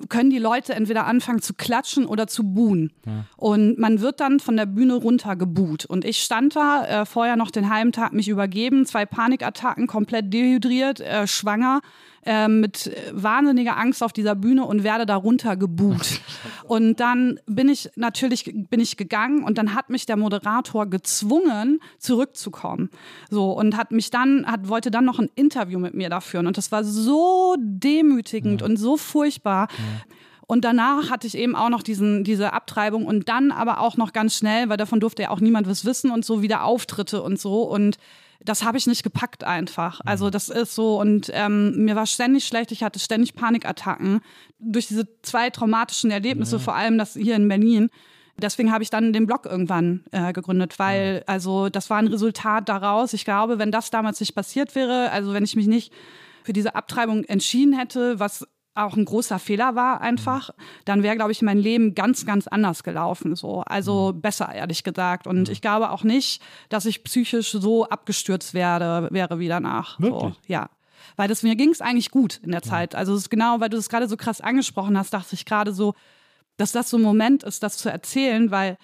können 0.10 0.32
die 0.32 0.39
Leute 0.39 0.74
entweder 0.74 1.06
anfangen 1.06 1.39
zu 1.39 1.54
klatschen 1.54 2.08
oder 2.08 2.26
zu 2.26 2.43
buhen. 2.43 2.91
Ja. 3.05 3.26
Und 3.38 3.78
man 3.78 4.01
wird 4.01 4.20
dann 4.20 4.39
von 4.39 4.58
der 4.58 4.66
Bühne 4.66 4.95
runter 4.95 5.36
gebuht. 5.36 5.86
Und 5.86 6.03
ich 6.03 6.24
stand 6.24 6.55
da, 6.55 7.01
äh, 7.03 7.05
vorher 7.05 7.36
noch 7.36 7.51
den 7.51 7.70
halben 7.70 7.91
Tag 7.91 8.12
mich 8.12 8.28
übergeben, 8.28 8.88
zwei 8.88 9.05
Panikattacken, 9.05 9.86
komplett 9.86 10.34
dehydriert, 10.34 10.99
äh, 10.99 11.28
schwanger 11.28 11.82
äh, 12.26 12.47
mit 12.47 12.91
wahnsinniger 13.11 13.78
Angst 13.78 14.03
auf 14.03 14.13
dieser 14.13 14.36
Bühne 14.36 14.65
und 14.65 14.84
werde 14.84 15.05
darunter 15.05 15.55
gebuht. 15.55 16.22
und 16.67 16.99
dann 16.99 17.39
bin 17.45 17.69
ich 17.69 17.89
natürlich 17.95 18.53
bin 18.69 18.80
ich 18.80 18.97
gegangen 18.97 19.43
und 19.43 19.57
dann 19.57 19.76
hat 19.76 19.89
mich 19.89 20.05
der 20.05 20.17
Moderator 20.17 20.88
gezwungen 20.88 21.80
zurückzukommen. 21.99 22.89
So 23.30 23.51
und 23.51 23.78
hat 23.78 23.91
mich 23.91 24.09
dann 24.09 24.45
hat 24.45 24.67
wollte 24.67 24.91
dann 24.91 25.05
noch 25.05 25.19
ein 25.19 25.30
Interview 25.36 25.80
mit 25.80 25.93
mir 25.93 26.09
da 26.09 26.22
führen 26.22 26.47
und 26.47 26.57
das 26.57 26.72
war 26.72 26.84
so 26.84 27.55
demütigend 27.59 28.61
ja. 28.61 28.67
und 28.67 28.78
so 28.78 28.97
furchtbar. 28.97 29.67
Ja. 29.72 30.15
Und 30.51 30.65
danach 30.65 31.09
hatte 31.09 31.28
ich 31.28 31.38
eben 31.38 31.55
auch 31.55 31.69
noch 31.69 31.82
diesen, 31.82 32.26
diese 32.26 32.51
Abtreibung 32.51 33.05
und 33.05 33.30
dann 33.30 33.53
aber 33.53 33.80
auch 33.80 33.95
noch 33.95 34.11
ganz 34.11 34.36
schnell, 34.36 34.67
weil 34.67 34.76
davon 34.76 34.99
durfte 34.99 35.22
ja 35.22 35.30
auch 35.30 35.39
niemand 35.39 35.65
was 35.65 35.86
wissen 35.86 36.11
und 36.11 36.26
so 36.26 36.41
wieder 36.41 36.65
Auftritte 36.65 37.22
und 37.22 37.39
so. 37.39 37.61
Und 37.61 37.95
das 38.44 38.64
habe 38.64 38.78
ich 38.78 38.88
nicht 38.88 39.04
gepackt 39.04 39.44
einfach. 39.44 40.04
Mhm. 40.04 40.10
Also 40.10 40.30
das 40.30 40.50
ist 40.50 40.76
so 40.76 41.00
und 41.00 41.30
ähm, 41.34 41.86
mir 41.86 41.96
war 41.96 42.06
ständig 42.06 42.46
schlecht, 42.46 42.72
ich 42.72 42.84
hatte 42.84 43.00
ständig 43.00 43.36
Panikattacken 43.36 44.22
durch 44.60 44.88
diese 44.88 45.08
zwei 45.22 45.50
traumatischen 45.50 46.12
Erlebnisse, 46.12 46.58
ja. 46.58 46.62
vor 46.62 46.76
allem 46.76 46.98
das 46.98 47.14
hier 47.14 47.36
in 47.36 47.48
Berlin. 47.48 47.89
Deswegen 48.38 48.72
habe 48.72 48.84
ich 48.84 48.89
dann 48.89 49.14
den 49.14 49.28
Blog 49.28 49.46
irgendwann 49.46 50.04
äh, 50.12 50.34
gegründet, 50.34 50.80
weil 50.80 51.24
also 51.28 51.70
das 51.70 51.89
war 51.89 51.98
ein 51.98 52.08
Resultat 52.08 52.70
daraus. 52.70 53.14
Ich 53.14 53.26
glaube, 53.26 53.60
wenn 53.60 53.72
das 53.72 53.92
damals 53.92 54.20
nicht 54.20 54.34
passiert 54.34 54.74
wäre, 54.74 55.12
also 55.12 55.34
wenn 55.34 55.44
ich 55.44 55.56
mich 55.56 55.68
nicht 55.68 55.94
für 56.44 56.54
diese 56.54 56.74
Abtreibung 56.74 57.24
entschieden 57.26 57.74
hätte, 57.74 58.20
was 58.20 58.48
auch 58.74 58.95
ein 58.95 59.05
großer 59.05 59.39
Fehler 59.39 59.76
war 59.76 60.01
einfach, 60.01 60.51
dann 60.86 61.03
wäre, 61.03 61.15
glaube 61.15 61.32
ich, 61.32 61.41
mein 61.41 61.57
Leben 61.57 61.93
ganz, 61.93 62.26
ganz 62.26 62.47
anders 62.47 62.84
gelaufen. 62.84 63.36
So. 63.36 63.61
Also 63.61 64.13
mhm. 64.13 64.22
besser, 64.22 64.53
ehrlich 64.53 64.84
gesagt. 64.84 65.28
Und 65.28 65.47
mhm. 65.47 65.51
ich 65.51 65.61
glaube 65.61 65.91
auch 65.91 66.03
nicht, 66.03 66.41
dass 66.69 66.86
ich 66.86 67.03
psychisch 67.03 67.51
so 67.51 67.86
abgestürzt 67.88 68.53
werde, 68.53 69.09
wäre 69.11 69.39
wie 69.39 69.47
danach. 69.47 69.99
Wirklich? 69.99 70.22
So, 70.22 70.36
ja. 70.47 70.69
Weil 71.17 71.28
das 71.28 71.43
mir 71.43 71.55
ging 71.55 71.69
es 71.69 71.82
eigentlich 71.82 72.11
gut 72.11 72.39
in 72.43 72.51
der 72.51 72.61
Zeit. 72.61 72.95
Also 72.95 73.13
es 73.13 73.24
ist 73.24 73.30
genau, 73.30 73.59
weil 73.59 73.69
du 73.69 73.78
das 73.78 73.89
gerade 73.89 74.07
so 74.07 74.15
krass 74.15 74.39
angesprochen 74.39 74.97
hast, 74.97 75.13
dachte 75.13 75.36
ich 75.36 75.45
gerade 75.45 75.74
so, 75.74 75.93
dass 76.57 76.72
das 76.72 76.89
so 76.89 76.97
ein 76.97 77.03
Moment 77.03 77.43
ist, 77.43 77.63
das 77.63 77.78
zu 77.78 77.89
erzählen, 77.89 78.51
weil 78.51 78.78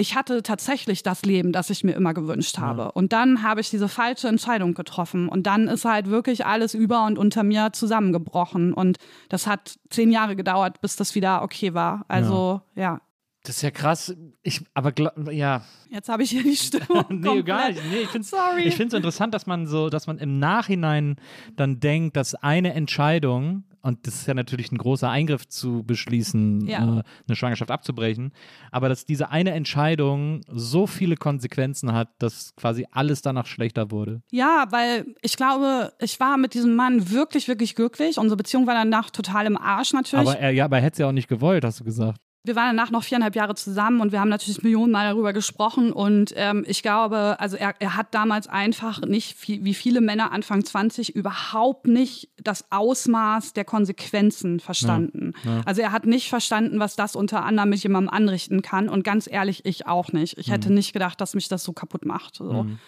ich 0.00 0.14
hatte 0.14 0.42
tatsächlich 0.42 1.02
das 1.02 1.22
Leben, 1.22 1.52
das 1.52 1.68
ich 1.68 1.84
mir 1.84 1.92
immer 1.92 2.14
gewünscht 2.14 2.58
habe. 2.58 2.82
Ja. 2.82 2.88
Und 2.88 3.12
dann 3.12 3.42
habe 3.42 3.60
ich 3.60 3.68
diese 3.68 3.88
falsche 3.88 4.28
Entscheidung 4.28 4.72
getroffen. 4.72 5.28
Und 5.28 5.46
dann 5.46 5.68
ist 5.68 5.84
halt 5.84 6.08
wirklich 6.08 6.46
alles 6.46 6.72
über 6.72 7.04
und 7.04 7.18
unter 7.18 7.42
mir 7.42 7.72
zusammengebrochen. 7.72 8.72
Und 8.72 8.96
das 9.28 9.46
hat 9.46 9.78
zehn 9.90 10.10
Jahre 10.10 10.36
gedauert, 10.36 10.80
bis 10.80 10.96
das 10.96 11.14
wieder 11.14 11.42
okay 11.42 11.74
war. 11.74 12.06
Also, 12.08 12.62
ja. 12.74 12.82
ja. 12.82 13.00
Das 13.42 13.56
ist 13.56 13.62
ja 13.62 13.70
krass. 13.70 14.14
Ich, 14.42 14.64
aber 14.72 14.92
ja. 15.32 15.64
Jetzt 15.90 16.08
habe 16.08 16.22
ich 16.22 16.30
hier 16.30 16.42
die 16.42 16.56
Stimme. 16.56 17.04
nee, 17.10 17.42
gar 17.42 17.68
nicht. 17.68 17.82
Nee, 17.90 18.02
ich 18.02 18.74
finde 18.76 18.88
es 18.88 18.94
interessant, 18.94 19.34
dass 19.34 19.46
man 19.46 19.66
so, 19.66 19.90
dass 19.90 20.06
man 20.06 20.16
im 20.18 20.38
Nachhinein 20.38 21.16
dann 21.56 21.78
denkt, 21.78 22.16
dass 22.16 22.34
eine 22.34 22.72
Entscheidung 22.72 23.64
und 23.82 24.06
das 24.06 24.14
ist 24.14 24.26
ja 24.26 24.34
natürlich 24.34 24.72
ein 24.72 24.78
großer 24.78 25.08
Eingriff 25.08 25.48
zu 25.48 25.82
beschließen, 25.82 26.66
ja. 26.66 26.78
äh, 26.78 27.02
eine 27.26 27.36
Schwangerschaft 27.36 27.70
abzubrechen, 27.70 28.32
aber 28.70 28.88
dass 28.88 29.06
diese 29.06 29.30
eine 29.30 29.52
Entscheidung 29.52 30.42
so 30.48 30.86
viele 30.86 31.16
Konsequenzen 31.16 31.92
hat, 31.92 32.08
dass 32.18 32.54
quasi 32.56 32.86
alles 32.90 33.22
danach 33.22 33.46
schlechter 33.46 33.90
wurde. 33.90 34.22
Ja, 34.30 34.66
weil 34.70 35.06
ich 35.22 35.36
glaube, 35.36 35.92
ich 36.00 36.20
war 36.20 36.36
mit 36.36 36.54
diesem 36.54 36.74
Mann 36.74 37.10
wirklich, 37.10 37.48
wirklich 37.48 37.74
glücklich. 37.74 38.18
Unsere 38.18 38.36
Beziehung 38.36 38.66
war 38.66 38.74
danach 38.74 39.10
total 39.10 39.46
im 39.46 39.56
Arsch 39.56 39.92
natürlich. 39.92 40.28
Aber 40.28 40.38
er, 40.38 40.50
ja, 40.50 40.64
aber 40.66 40.78
er 40.78 40.82
hätte 40.82 40.94
es 40.94 40.98
ja 40.98 41.08
auch 41.08 41.12
nicht 41.12 41.28
gewollt, 41.28 41.64
hast 41.64 41.80
du 41.80 41.84
gesagt. 41.84 42.20
Wir 42.42 42.56
waren 42.56 42.74
danach 42.74 42.90
noch 42.90 43.04
viereinhalb 43.04 43.36
Jahre 43.36 43.54
zusammen 43.54 44.00
und 44.00 44.12
wir 44.12 44.20
haben 44.20 44.30
natürlich 44.30 44.62
Millionen 44.62 44.90
Mal 44.90 45.10
darüber 45.10 45.34
gesprochen. 45.34 45.92
Und 45.92 46.32
ähm, 46.36 46.64
ich 46.66 46.82
glaube, 46.82 47.36
also 47.38 47.56
er, 47.56 47.74
er 47.80 47.96
hat 47.96 48.14
damals 48.14 48.46
einfach 48.46 49.02
nicht, 49.02 49.36
viel, 49.36 49.62
wie 49.64 49.74
viele 49.74 50.00
Männer 50.00 50.32
Anfang 50.32 50.64
20, 50.64 51.14
überhaupt 51.14 51.86
nicht 51.86 52.30
das 52.42 52.64
Ausmaß 52.70 53.52
der 53.52 53.66
Konsequenzen 53.66 54.58
verstanden. 54.58 55.34
Ja, 55.44 55.56
ja. 55.56 55.62
Also 55.66 55.82
er 55.82 55.92
hat 55.92 56.06
nicht 56.06 56.30
verstanden, 56.30 56.80
was 56.80 56.96
das 56.96 57.14
unter 57.14 57.44
anderem 57.44 57.68
mit 57.68 57.82
jemandem 57.82 58.12
anrichten 58.12 58.62
kann. 58.62 58.88
Und 58.88 59.04
ganz 59.04 59.28
ehrlich, 59.30 59.66
ich 59.66 59.86
auch 59.86 60.12
nicht. 60.12 60.38
Ich 60.38 60.50
hätte 60.50 60.70
mhm. 60.70 60.76
nicht 60.76 60.94
gedacht, 60.94 61.20
dass 61.20 61.34
mich 61.34 61.48
das 61.48 61.62
so 61.62 61.74
kaputt 61.74 62.06
macht. 62.06 62.36
So. 62.36 62.62
Mhm 62.62 62.78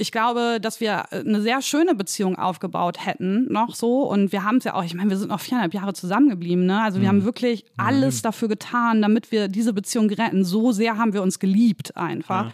ich 0.00 0.12
glaube, 0.12 0.58
dass 0.60 0.80
wir 0.80 1.04
äh, 1.10 1.20
eine 1.20 1.42
sehr 1.42 1.60
schöne 1.62 1.94
Beziehung 1.94 2.36
aufgebaut 2.36 3.04
hätten, 3.04 3.52
noch 3.52 3.74
so. 3.74 4.02
Und 4.02 4.32
wir 4.32 4.44
haben 4.44 4.56
es 4.56 4.64
ja 4.64 4.74
auch, 4.74 4.82
ich 4.82 4.94
meine, 4.94 5.10
wir 5.10 5.18
sind 5.18 5.28
noch 5.28 5.40
viereinhalb 5.40 5.74
Jahre 5.74 5.92
zusammengeblieben, 5.92 6.64
ne? 6.66 6.82
Also 6.82 7.00
wir 7.00 7.04
mhm. 7.04 7.18
haben 7.18 7.24
wirklich 7.24 7.64
alles 7.76 8.18
mhm. 8.18 8.22
dafür 8.22 8.48
getan, 8.48 9.02
damit 9.02 9.30
wir 9.30 9.48
diese 9.48 9.72
Beziehung 9.72 10.08
retten. 10.10 10.44
So 10.44 10.72
sehr 10.72 10.96
haben 10.96 11.12
wir 11.12 11.22
uns 11.22 11.38
geliebt 11.38 11.96
einfach. 11.96 12.46
Ja. 12.46 12.52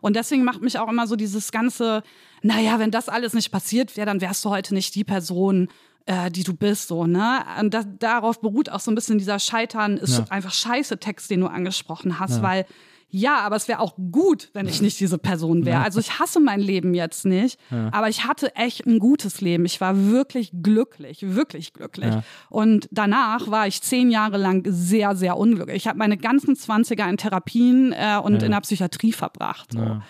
Und 0.00 0.16
deswegen 0.16 0.44
macht 0.44 0.62
mich 0.62 0.78
auch 0.78 0.88
immer 0.88 1.06
so 1.06 1.14
dieses 1.14 1.52
ganze, 1.52 2.02
naja, 2.42 2.78
wenn 2.78 2.90
das 2.90 3.08
alles 3.08 3.34
nicht 3.34 3.52
passiert 3.52 3.96
wäre, 3.96 4.06
dann 4.06 4.20
wärst 4.20 4.44
du 4.44 4.50
heute 4.50 4.74
nicht 4.74 4.94
die 4.94 5.04
Person, 5.04 5.68
äh, 6.06 6.30
die 6.30 6.42
du 6.42 6.54
bist, 6.54 6.88
so, 6.88 7.06
ne? 7.06 7.44
Und 7.60 7.72
das, 7.72 7.86
darauf 7.98 8.40
beruht 8.40 8.68
auch 8.70 8.80
so 8.80 8.90
ein 8.90 8.94
bisschen 8.96 9.18
dieser 9.18 9.38
Scheitern, 9.38 9.96
ist 9.96 10.18
ja. 10.18 10.24
einfach 10.30 10.52
scheiße 10.52 10.98
Text, 10.98 11.30
den 11.30 11.40
du 11.40 11.46
angesprochen 11.46 12.18
hast, 12.18 12.38
ja. 12.38 12.42
weil 12.42 12.66
ja, 13.10 13.38
aber 13.38 13.56
es 13.56 13.68
wäre 13.68 13.80
auch 13.80 13.96
gut, 14.12 14.50
wenn 14.52 14.68
ich 14.68 14.80
nicht 14.80 15.00
diese 15.00 15.18
Person 15.18 15.64
wäre. 15.64 15.80
Also 15.80 16.00
ich 16.00 16.18
hasse 16.18 16.40
mein 16.40 16.60
Leben 16.60 16.94
jetzt 16.94 17.24
nicht, 17.24 17.58
ja. 17.70 17.88
aber 17.92 18.08
ich 18.08 18.24
hatte 18.24 18.54
echt 18.56 18.86
ein 18.86 18.98
gutes 18.98 19.40
Leben. 19.40 19.64
Ich 19.64 19.80
war 19.80 20.10
wirklich 20.10 20.52
glücklich, 20.62 21.34
wirklich 21.34 21.72
glücklich. 21.72 22.14
Ja. 22.14 22.22
Und 22.48 22.88
danach 22.92 23.50
war 23.50 23.66
ich 23.66 23.82
zehn 23.82 24.10
Jahre 24.10 24.36
lang 24.36 24.64
sehr, 24.66 25.16
sehr 25.16 25.36
unglücklich. 25.36 25.76
Ich 25.76 25.88
habe 25.88 25.98
meine 25.98 26.16
ganzen 26.16 26.56
Zwanziger 26.56 27.08
in 27.08 27.16
Therapien 27.16 27.92
äh, 27.92 28.18
und 28.22 28.40
ja. 28.40 28.46
in 28.46 28.52
der 28.52 28.60
Psychiatrie 28.60 29.12
verbracht. 29.12 29.72
So. 29.72 30.00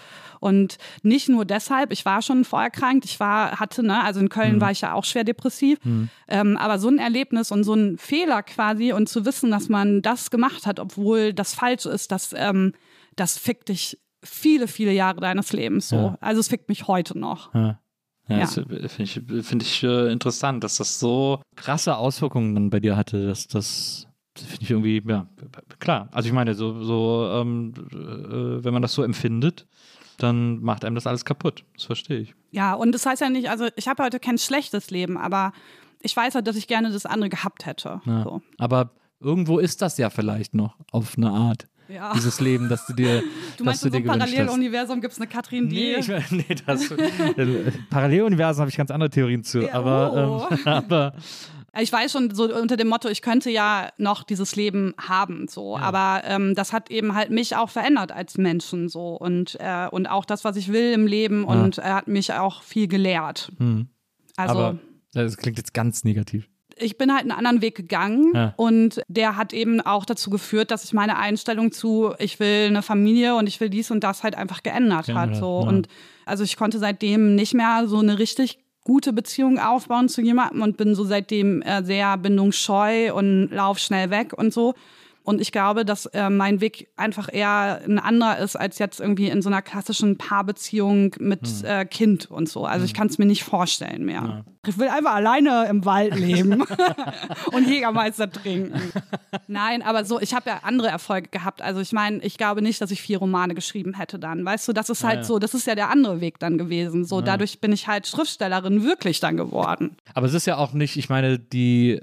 Und 0.41 0.79
nicht 1.03 1.29
nur 1.29 1.45
deshalb, 1.45 1.93
ich 1.93 2.05
war 2.07 2.23
schon 2.23 2.45
vorher 2.45 2.71
krank, 2.71 3.05
ich 3.05 3.21
war, 3.21 3.61
hatte, 3.61 3.83
ne, 3.83 4.03
also 4.03 4.21
in 4.21 4.31
Köln 4.31 4.57
mhm. 4.57 4.61
war 4.61 4.71
ich 4.71 4.81
ja 4.81 4.95
auch 4.95 5.05
schwer 5.05 5.23
depressiv. 5.23 5.79
Mhm. 5.85 6.09
Ähm, 6.29 6.57
aber 6.57 6.79
so 6.79 6.89
ein 6.89 6.99
Erlebnis 6.99 7.53
und 7.53 7.63
so 7.63 7.75
ein 7.75 7.99
Fehler 7.99 8.43
quasi 8.43 8.93
und 8.93 9.09
zu 9.09 9.27
wissen, 9.27 9.51
dass 9.51 9.69
man 9.69 10.01
das 10.01 10.31
gemacht 10.31 10.67
hat, 10.67 10.81
obwohl 10.81 11.35
das 11.35 11.55
falsch 11.55 11.85
ist, 11.85 12.11
das 12.11 12.35
ähm, 12.35 12.73
das 13.17 13.39
fickt 13.39 13.69
dich 13.69 13.99
viele, 14.23 14.69
viele 14.69 14.93
Jahre 14.93 15.21
deines 15.21 15.53
Lebens 15.53 15.89
so. 15.89 15.97
Ja. 15.97 16.19
Also 16.21 16.41
es 16.41 16.49
fickt 16.49 16.69
mich 16.69 16.87
heute 16.89 17.19
noch. 17.19 17.55
Ja. 17.55 17.81
Ja, 18.29 18.39
ja. 18.39 18.47
finde 18.47 19.03
ich, 19.03 19.21
find 19.45 19.63
ich 19.63 19.83
äh, 19.83 20.13
interessant, 20.13 20.63
dass 20.63 20.77
das 20.77 21.01
so 21.01 21.43
krasse 21.57 21.97
Auswirkungen 21.97 22.55
dann 22.55 22.71
bei 22.71 22.79
dir 22.79 22.97
hatte, 22.97 23.27
dass 23.27 23.49
das 23.49 24.07
finde 24.39 24.63
ich 24.63 24.71
irgendwie, 24.71 25.03
ja, 25.05 25.27
klar. 25.81 26.09
Also 26.13 26.29
ich 26.29 26.33
meine, 26.33 26.55
so, 26.55 26.83
so 26.83 27.29
ähm, 27.33 27.75
äh, 27.91 28.65
wenn 28.65 28.73
man 28.73 28.83
das 28.83 28.93
so 28.93 29.03
empfindet, 29.03 29.67
dann 30.19 30.61
macht 30.61 30.85
einem 30.85 30.95
das 30.95 31.07
alles 31.07 31.25
kaputt. 31.25 31.65
Das 31.75 31.85
verstehe 31.85 32.21
ich. 32.21 32.35
Ja, 32.51 32.75
und 32.75 32.93
das 32.93 33.07
heißt 33.07 33.21
ja 33.21 33.31
nicht, 33.31 33.51
also 33.51 33.69
ich 33.77 33.89
habe 33.89 34.03
heute 34.05 34.21
kein 34.21 34.39
schlechtes 34.39 34.91
Leben, 34.91 35.17
aber 35.17 35.53
ich 36.01 36.17
weiß 36.17 36.35
halt, 36.35 36.47
dass 36.47 36.57
ich 36.57 36.69
gerne 36.69 36.91
das 36.91 37.07
andere 37.07 37.31
gehabt 37.31 37.67
hätte. 37.67 38.01
Ja. 38.05 38.23
So. 38.23 38.43
Aber 38.59 38.93
irgendwo 39.19 39.59
ist 39.59 39.83
das 39.83 39.99
ja 39.99 40.11
vielleicht 40.11 40.55
noch 40.55 40.77
auf 40.93 41.17
eine 41.17 41.31
Art 41.31 41.67
ja. 41.93 42.13
dieses 42.15 42.41
Leben, 42.41 42.69
das 42.69 42.87
du 42.87 42.93
dir 42.93 43.23
Du 43.57 43.65
meinst, 43.65 43.85
in 43.85 43.93
so 43.93 43.97
einem 43.97 44.07
Paralleluniversum 44.07 45.01
gibt 45.01 45.13
es 45.13 45.21
eine 45.21 45.29
Katrin 45.29 45.69
D? 45.69 45.75
Nee, 45.75 45.97
ich, 45.97 46.31
nee 46.31 46.57
das, 46.67 46.93
Paralleluniversum 47.91 48.63
habe 48.63 48.71
ich 48.71 48.77
ganz 48.77 48.91
andere 48.91 49.11
Theorien 49.11 49.45
zu, 49.45 49.63
ja, 49.63 49.75
aber, 49.75 50.49
oh. 50.51 50.55
ähm, 50.55 50.59
aber 50.65 51.15
ich 51.79 51.93
weiß 51.93 52.11
schon 52.11 52.35
so 52.35 52.53
unter 52.53 52.77
dem 52.77 52.89
Motto, 52.89 53.09
ich 53.09 53.23
könnte 53.23 53.49
ja 53.51 53.91
noch 53.97 54.25
dieses 54.25 54.57
Leben 54.57 54.93
haben, 54.99 55.47
so. 55.47 55.77
Ja. 55.77 55.85
Aber 55.85 56.23
ähm, 56.25 56.55
das 56.57 56.73
hat 56.73 56.91
eben 56.91 57.15
halt 57.15 57.31
mich 57.31 57.55
auch 57.55 57.71
verändert 57.71 58.11
als 58.11 58.39
Menschen, 58.39 58.89
so 58.89 59.15
und 59.15 59.57
äh, 59.61 59.87
und 59.89 60.09
auch 60.09 60.25
das, 60.25 60.45
was 60.45 60.57
ich 60.57 60.73
will 60.73 60.93
im 60.93 61.07
Leben 61.07 61.45
und 61.45 61.79
er 61.79 61.95
hat 61.95 62.09
mich 62.09 62.33
auch 62.33 62.63
viel 62.65 62.89
gelehrt. 62.89 63.53
Hm. 63.59 63.87
Also. 64.37 64.59
Aber 64.59 64.79
das 65.13 65.37
klingt 65.37 65.59
jetzt 65.59 65.73
ganz 65.73 66.03
negativ 66.03 66.49
ich 66.81 66.99
bin 66.99 67.13
halt 67.13 67.23
einen 67.23 67.33
anderen 67.33 67.63
Weg 67.63 67.75
gegangen 67.75 68.33
ja. 68.35 68.55
und 68.57 69.03
der 69.09 69.37
hat 69.37 69.53
eben 69.53 69.81
auch 69.81 70.05
dazu 70.05 70.31
geführt, 70.31 70.71
dass 70.71 70.83
sich 70.83 70.93
meine 70.93 71.19
Einstellung 71.19 71.73
zu, 71.73 72.13
ich 72.19 72.41
will 72.41 72.67
eine 72.67 72.83
Familie 72.83 73.37
und 73.37 73.47
ich 73.47 73.61
will 73.61 73.71
dies 73.71 73.91
und 73.91 74.03
das 74.03 74.23
halt 74.23 74.35
einfach 74.35 74.63
geändert 74.63 75.09
ja, 75.09 75.15
hat. 75.15 75.37
So. 75.37 75.61
Ja. 75.63 75.69
Und 75.69 75.89
also 76.27 76.45
ich 76.45 76.57
konnte 76.57 76.79
seitdem 76.79 77.35
nicht 77.35 77.55
mehr 77.55 77.87
so 77.87 77.99
eine 77.99 78.19
richtig 78.19 78.59
gute 78.85 79.13
Beziehung 79.13 79.59
aufbauen 79.59 80.09
zu 80.09 80.23
jemandem 80.23 80.63
und 80.63 80.77
bin 80.77 80.95
so 80.95 81.05
seitdem 81.05 81.63
äh, 81.63 81.83
sehr 81.85 82.17
bindungsscheu 82.17 83.15
und 83.15 83.51
lauf 83.51 83.79
schnell 83.79 84.11
weg 84.11 84.33
und 84.33 84.53
so. 84.53 84.75
Und 85.23 85.41
ich 85.41 85.53
glaube, 85.53 85.85
dass 85.85 86.07
äh, 86.07 86.31
mein 86.31 86.61
Weg 86.61 86.89
einfach 86.97 87.29
eher 87.33 87.83
ein 87.85 87.99
anderer 87.99 88.39
ist 88.39 88.57
als 88.57 88.79
jetzt 88.79 89.01
irgendwie 89.01 89.29
in 89.29 89.43
so 89.43 89.49
einer 89.49 89.63
klassischen 89.63 90.17
Paarbeziehung 90.17 91.15
mit 91.19 91.47
hm. 91.47 91.65
äh, 91.65 91.85
Kind 91.85 92.31
und 92.31 92.49
so. 92.49 92.65
Also 92.65 92.85
ich 92.85 92.93
hm. 92.93 92.97
kann 92.97 93.07
es 93.09 93.19
mir 93.19 93.27
nicht 93.27 93.45
vorstellen 93.45 94.05
mehr. 94.05 94.23
Ja. 94.23 94.45
Ich 94.67 94.79
will 94.79 94.89
einfach 94.89 95.15
alleine 95.15 95.67
im 95.69 95.85
Wald 95.85 96.19
leben 96.19 96.63
und 97.53 97.67
Jägermeister 97.67 98.31
trinken. 98.31 98.93
Nein, 99.47 99.83
aber 99.83 100.05
so, 100.05 100.21
ich 100.21 100.35
habe 100.35 100.51
ja 100.51 100.61
andere 100.65 100.89
Erfolge 100.89 101.29
gehabt. 101.29 101.63
Also 101.63 101.81
ich 101.81 101.93
meine, 101.93 102.19
ich 102.19 102.37
glaube 102.37 102.61
nicht, 102.61 102.81
dass 102.81 102.91
ich 102.91 103.01
vier 103.01 103.19
Romane 103.19 103.55
geschrieben 103.55 103.95
hätte 103.95 104.19
dann. 104.19 104.45
Weißt 104.45 104.69
du, 104.69 104.73
das 104.73 104.91
ist 104.91 105.03
halt 105.03 105.17
ja, 105.17 105.21
ja. 105.21 105.25
so, 105.25 105.39
das 105.39 105.55
ist 105.55 105.67
ja 105.67 105.75
der 105.75 105.91
andere 105.91 106.21
Weg 106.21 106.39
dann 106.39 106.59
gewesen. 106.59 107.05
So, 107.05 107.21
dadurch 107.21 107.61
bin 107.61 107.73
ich 107.73 107.89
halt 107.89 108.07
Schriftstellerin 108.07 108.85
wirklich 108.85 109.21
dann 109.21 109.37
geworden. 109.37 109.97
Aber 110.15 110.27
es 110.27 110.35
ist 110.35 110.47
ja 110.47 110.59
auch 110.59 110.73
nicht, 110.73 110.97
ich 110.97 111.09
meine, 111.09 111.39
die 111.39 112.01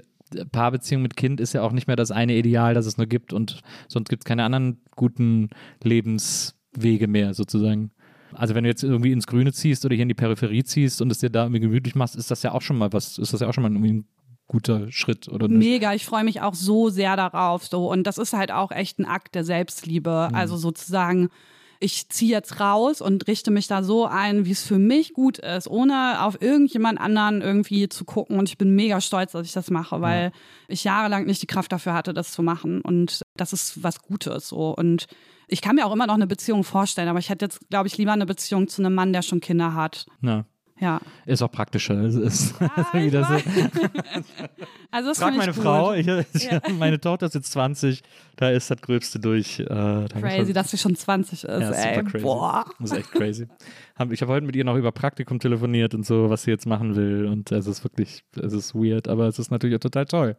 Paarbeziehung 0.52 1.02
mit 1.02 1.16
Kind 1.16 1.40
ist 1.40 1.54
ja 1.54 1.62
auch 1.62 1.72
nicht 1.72 1.86
mehr 1.86 1.96
das 1.96 2.10
eine 2.10 2.36
Ideal, 2.36 2.74
das 2.74 2.86
es 2.86 2.96
nur 2.96 3.06
gibt 3.06 3.32
und 3.32 3.62
sonst 3.88 4.08
gibt 4.08 4.24
es 4.24 4.26
keine 4.26 4.44
anderen 4.44 4.80
guten 4.96 5.50
Lebenswege 5.82 7.08
mehr 7.08 7.34
sozusagen. 7.34 7.90
Also 8.32 8.54
wenn 8.54 8.64
du 8.64 8.70
jetzt 8.70 8.82
irgendwie 8.82 9.12
ins 9.12 9.26
Grüne 9.26 9.52
ziehst 9.52 9.84
oder 9.84 9.94
hier 9.94 10.02
in 10.02 10.08
die 10.08 10.14
Peripherie 10.14 10.64
ziehst 10.64 11.00
und 11.00 11.10
es 11.10 11.18
dir 11.18 11.30
da 11.30 11.44
irgendwie 11.44 11.60
gemütlich 11.60 11.94
machst, 11.94 12.16
ist 12.16 12.30
das 12.30 12.42
ja 12.42 12.52
auch 12.52 12.62
schon 12.62 12.78
mal 12.78 12.92
was, 12.92 13.18
ist 13.18 13.32
das 13.32 13.40
ja 13.40 13.48
auch 13.48 13.54
schon 13.54 13.62
mal 13.62 13.72
irgendwie 13.72 13.94
ein 13.94 14.06
guter 14.48 14.90
Schritt, 14.90 15.28
oder 15.28 15.46
nicht? 15.46 15.58
Mega, 15.58 15.94
ich 15.94 16.04
freue 16.04 16.24
mich 16.24 16.40
auch 16.40 16.54
so 16.54 16.88
sehr 16.88 17.16
darauf. 17.16 17.66
So. 17.66 17.90
Und 17.90 18.04
das 18.06 18.18
ist 18.18 18.32
halt 18.32 18.50
auch 18.50 18.72
echt 18.72 18.98
ein 18.98 19.04
Akt 19.04 19.34
der 19.34 19.44
Selbstliebe. 19.44 20.28
Mhm. 20.30 20.34
Also 20.34 20.56
sozusagen, 20.56 21.28
ich 21.80 22.08
ziehe 22.08 22.32
jetzt 22.32 22.60
raus 22.60 23.00
und 23.00 23.28
richte 23.28 23.50
mich 23.50 23.68
da 23.68 23.82
so 23.82 24.06
ein, 24.06 24.46
wie 24.46 24.50
es 24.50 24.64
für 24.64 24.78
mich 24.78 25.12
gut 25.12 25.38
ist, 25.38 25.68
ohne 25.68 26.22
auf 26.22 26.42
irgendjemand 26.42 27.00
anderen 27.00 27.40
irgendwie 27.40 27.88
zu 27.88 28.04
gucken. 28.04 28.38
Und 28.38 28.48
ich 28.48 28.58
bin 28.58 28.74
mega 28.74 29.00
stolz, 29.00 29.32
dass 29.32 29.46
ich 29.46 29.52
das 29.52 29.70
mache, 29.70 30.00
weil 30.00 30.32
ich 30.66 30.84
jahrelang 30.84 31.24
nicht 31.26 31.40
die 31.42 31.46
Kraft 31.46 31.70
dafür 31.70 31.94
hatte, 31.94 32.12
das 32.12 32.32
zu 32.32 32.42
machen. 32.42 32.80
Und 32.80 33.22
das 33.36 33.52
ist 33.52 33.82
was 33.82 34.02
Gutes. 34.02 34.48
So. 34.48 34.74
Und 34.74 35.06
ich 35.46 35.62
kann 35.62 35.76
mir 35.76 35.86
auch 35.86 35.92
immer 35.92 36.06
noch 36.06 36.14
eine 36.14 36.26
Beziehung 36.26 36.64
vorstellen, 36.64 37.08
aber 37.08 37.20
ich 37.20 37.30
hätte 37.30 37.44
jetzt, 37.44 37.60
glaube 37.70 37.86
ich, 37.86 37.96
lieber 37.96 38.12
eine 38.12 38.26
Beziehung 38.26 38.66
zu 38.66 38.82
einem 38.82 38.94
Mann, 38.94 39.12
der 39.12 39.22
schon 39.22 39.40
Kinder 39.40 39.74
hat. 39.74 40.06
Ja. 40.20 40.44
Ja. 40.80 41.00
Ist 41.26 41.42
auch 41.42 41.50
praktischer. 41.50 42.00
Ist 42.02 42.54
Ja, 42.60 42.68
so. 42.92 42.98
weiß. 43.34 43.42
also 44.90 45.08
das 45.10 45.18
Frag 45.18 45.36
meine 45.36 45.52
gut. 45.52 45.62
Frau, 45.62 45.92
ich, 45.92 46.06
ich, 46.06 46.48
meine 46.78 47.00
Tochter 47.00 47.26
ist 47.26 47.34
jetzt 47.34 47.52
20, 47.52 48.02
da 48.36 48.50
ist 48.50 48.70
das 48.70 48.80
Gröbste 48.80 49.18
durch. 49.18 49.58
Äh, 49.60 49.64
Crazy, 49.66 50.20
man- 50.44 50.52
dass 50.54 50.70
sie 50.70 50.78
schon 50.78 50.94
20 50.94 51.44
ist. 51.44 51.48
Ja, 51.48 51.58
ey. 51.70 51.96
super 51.96 52.10
crazy. 52.10 52.24
Boah. 52.24 52.64
Das 52.78 52.90
ist 52.92 52.96
echt 52.98 53.10
crazy. 53.12 53.48
Ich 54.10 54.22
habe 54.22 54.32
heute 54.32 54.46
mit 54.46 54.54
ihr 54.56 54.64
noch 54.64 54.76
über 54.76 54.92
Praktikum 54.92 55.38
telefoniert 55.40 55.94
und 55.94 56.06
so, 56.06 56.30
was 56.30 56.44
sie 56.44 56.50
jetzt 56.50 56.66
machen 56.66 56.94
will. 56.96 57.26
Und 57.26 57.50
es 57.52 57.66
ist 57.66 57.82
wirklich, 57.84 58.22
es 58.40 58.52
ist 58.52 58.74
weird, 58.74 59.08
aber 59.08 59.26
es 59.26 59.38
ist 59.38 59.50
natürlich 59.50 59.76
auch 59.76 59.80
total 59.80 60.06
toll. 60.06 60.36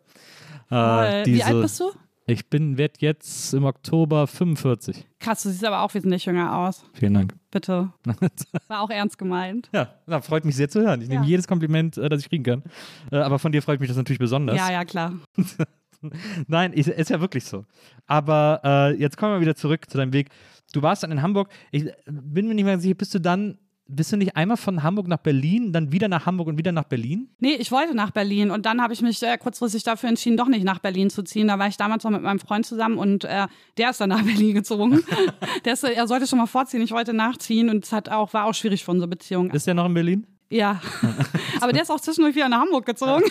Äh, 0.69 0.75
Toll. 0.75 1.21
Wie 1.25 1.31
diese- 1.33 1.45
alt 1.45 1.61
bist 1.63 1.79
du? 1.79 1.91
Ich 2.30 2.49
bin, 2.49 2.77
werde 2.77 2.95
jetzt 2.99 3.53
im 3.53 3.65
Oktober 3.65 4.27
45. 4.27 5.05
Krass, 5.19 5.43
du 5.43 5.49
siehst 5.49 5.65
aber 5.65 5.82
auch 5.82 5.93
wesentlich 5.93 6.25
jünger 6.25 6.57
aus. 6.57 6.84
Vielen 6.93 7.13
Dank. 7.15 7.34
Bitte. 7.51 7.91
War 8.67 8.82
auch 8.82 8.89
ernst 8.89 9.17
gemeint. 9.17 9.69
Ja, 9.73 9.95
na, 10.05 10.21
freut 10.21 10.45
mich 10.45 10.55
sehr 10.55 10.69
zu 10.69 10.82
hören. 10.82 11.01
Ich 11.01 11.09
nehme 11.09 11.23
Ja. 11.23 11.27
jedes 11.30 11.47
Kompliment, 11.47 11.97
äh, 11.97 12.07
das 12.09 12.21
ich 12.21 12.30
kriegen 12.30 12.43
kann. 12.43 12.63
Äh, 13.11 13.17
aber 13.17 13.39
von 13.39 13.51
dir 13.51 13.61
freut 13.61 13.80
mich 13.80 13.89
das 13.89 13.97
natürlich 13.97 14.19
besonders. 14.19 14.57
Ja, 14.57 14.71
ja, 14.71 14.86
klar. 14.86 15.13
Nein, 16.47 16.73
ist, 16.73 16.88
ist 16.88 17.09
ja 17.09 17.19
wirklich 17.19 17.43
so. 17.45 17.65
Aber 18.05 18.61
äh, 18.63 18.95
jetzt 18.99 19.17
kommen 19.17 19.34
wir 19.34 19.41
wieder 19.41 19.55
zurück 19.55 19.89
zu 19.89 19.97
deinem 19.97 20.13
Weg. 20.13 20.30
Du 20.71 20.82
warst 20.82 21.03
dann 21.03 21.11
in 21.11 21.21
Hamburg. 21.21 21.49
Ich 21.71 21.86
äh, 21.88 21.93
bin 22.07 22.47
mir 22.47 22.53
nicht 22.53 22.63
mehr 22.65 22.80
sicher, 22.80 22.95
bist 22.95 23.13
du 23.13 23.19
dann, 23.19 23.57
bist 23.89 24.11
du 24.11 24.17
nicht 24.17 24.35
einmal 24.35 24.57
von 24.57 24.83
Hamburg 24.83 25.07
nach 25.07 25.17
Berlin, 25.17 25.73
dann 25.73 25.91
wieder 25.91 26.07
nach 26.07 26.25
Hamburg 26.25 26.47
und 26.47 26.57
wieder 26.57 26.71
nach 26.71 26.83
Berlin? 26.83 27.29
Nee, 27.39 27.53
ich 27.53 27.71
wollte 27.71 27.95
nach 27.95 28.11
Berlin 28.11 28.51
und 28.51 28.65
dann 28.65 28.81
habe 28.81 28.93
ich 28.93 29.01
mich 29.01 29.21
äh, 29.23 29.37
kurzfristig 29.37 29.83
dafür 29.83 30.09
entschieden, 30.09 30.37
doch 30.37 30.47
nicht 30.47 30.63
nach 30.63 30.79
Berlin 30.79 31.09
zu 31.09 31.23
ziehen. 31.23 31.47
Da 31.47 31.57
war 31.57 31.67
ich 31.67 31.77
damals 31.77 32.03
noch 32.03 32.11
mit 32.11 32.21
meinem 32.21 32.39
Freund 32.39 32.65
zusammen 32.65 32.97
und 32.97 33.23
äh, 33.25 33.47
der 33.77 33.89
ist 33.89 33.99
dann 33.99 34.09
nach 34.09 34.21
Berlin 34.23 34.53
gezogen. 34.53 35.03
der 35.65 35.73
ist, 35.73 35.83
er 35.83 36.07
sollte 36.07 36.27
schon 36.27 36.37
mal 36.37 36.45
vorziehen, 36.45 36.81
ich 36.81 36.91
wollte 36.91 37.13
nachziehen 37.13 37.69
und 37.69 37.83
es 37.83 37.91
hat 37.91 38.09
auch, 38.09 38.33
war 38.33 38.45
auch 38.45 38.53
schwierig 38.53 38.85
für 38.85 38.91
unsere 38.91 39.07
Beziehung. 39.07 39.49
Ist 39.51 39.65
der 39.65 39.73
noch 39.73 39.87
in 39.87 39.93
Berlin? 39.93 40.27
Ja, 40.51 40.81
aber 41.61 41.73
der 41.73 41.83
ist 41.83 41.91
auch 41.91 41.99
zwischendurch 41.99 42.35
wieder 42.35 42.49
nach 42.49 42.61
Hamburg 42.61 42.85
gezogen 42.85 43.23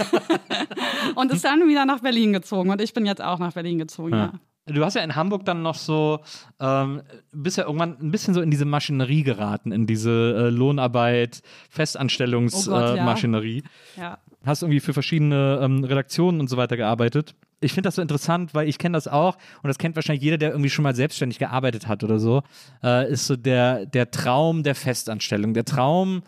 und 1.14 1.32
ist 1.32 1.44
dann 1.44 1.66
wieder 1.68 1.84
nach 1.84 2.00
Berlin 2.00 2.32
gezogen 2.32 2.70
und 2.70 2.80
ich 2.80 2.92
bin 2.92 3.06
jetzt 3.06 3.22
auch 3.22 3.38
nach 3.38 3.52
Berlin 3.52 3.78
gezogen. 3.78 4.12
Ja. 4.12 4.32
Du 4.68 4.84
hast 4.84 4.94
ja 4.94 5.02
in 5.02 5.16
Hamburg 5.16 5.44
dann 5.44 5.62
noch 5.62 5.74
so, 5.74 6.20
ähm, 6.60 7.02
bist 7.32 7.56
ja 7.56 7.64
irgendwann 7.64 7.96
ein 8.00 8.10
bisschen 8.10 8.34
so 8.34 8.40
in 8.40 8.50
diese 8.50 8.64
Maschinerie 8.64 9.22
geraten, 9.22 9.72
in 9.72 9.86
diese 9.86 10.10
äh, 10.10 10.50
Lohnarbeit, 10.50 11.40
Oh 11.42 11.46
ja. 11.46 11.50
Festanstellungsmaschinerie. 11.70 12.98
Äh, 12.98 13.04
Maschinerie. 13.04 13.62
Ja. 13.96 14.18
hast 14.44 14.62
irgendwie 14.62 14.80
für 14.80 14.92
verschiedene 14.92 15.60
ähm, 15.62 15.84
Redaktionen 15.84 16.40
und 16.40 16.48
so 16.48 16.56
weiter 16.56 16.76
gearbeitet. 16.76 17.34
Ich 17.60 17.72
finde 17.72 17.88
das 17.88 17.96
so 17.96 18.02
interessant, 18.02 18.54
weil 18.54 18.68
ich 18.68 18.78
kenne 18.78 18.96
das 18.96 19.08
auch 19.08 19.36
und 19.62 19.68
das 19.68 19.78
kennt 19.78 19.96
wahrscheinlich 19.96 20.22
jeder, 20.22 20.38
der 20.38 20.50
irgendwie 20.50 20.70
schon 20.70 20.84
mal 20.84 20.94
selbstständig 20.94 21.38
gearbeitet 21.40 21.88
hat 21.88 22.04
oder 22.04 22.20
so, 22.20 22.42
äh, 22.84 23.10
ist 23.10 23.26
so 23.26 23.34
der, 23.34 23.84
der 23.86 24.10
Traum 24.12 24.62
der 24.62 24.76
Festanstellung. 24.76 25.54
Der 25.54 25.64
Traum, 25.64 26.22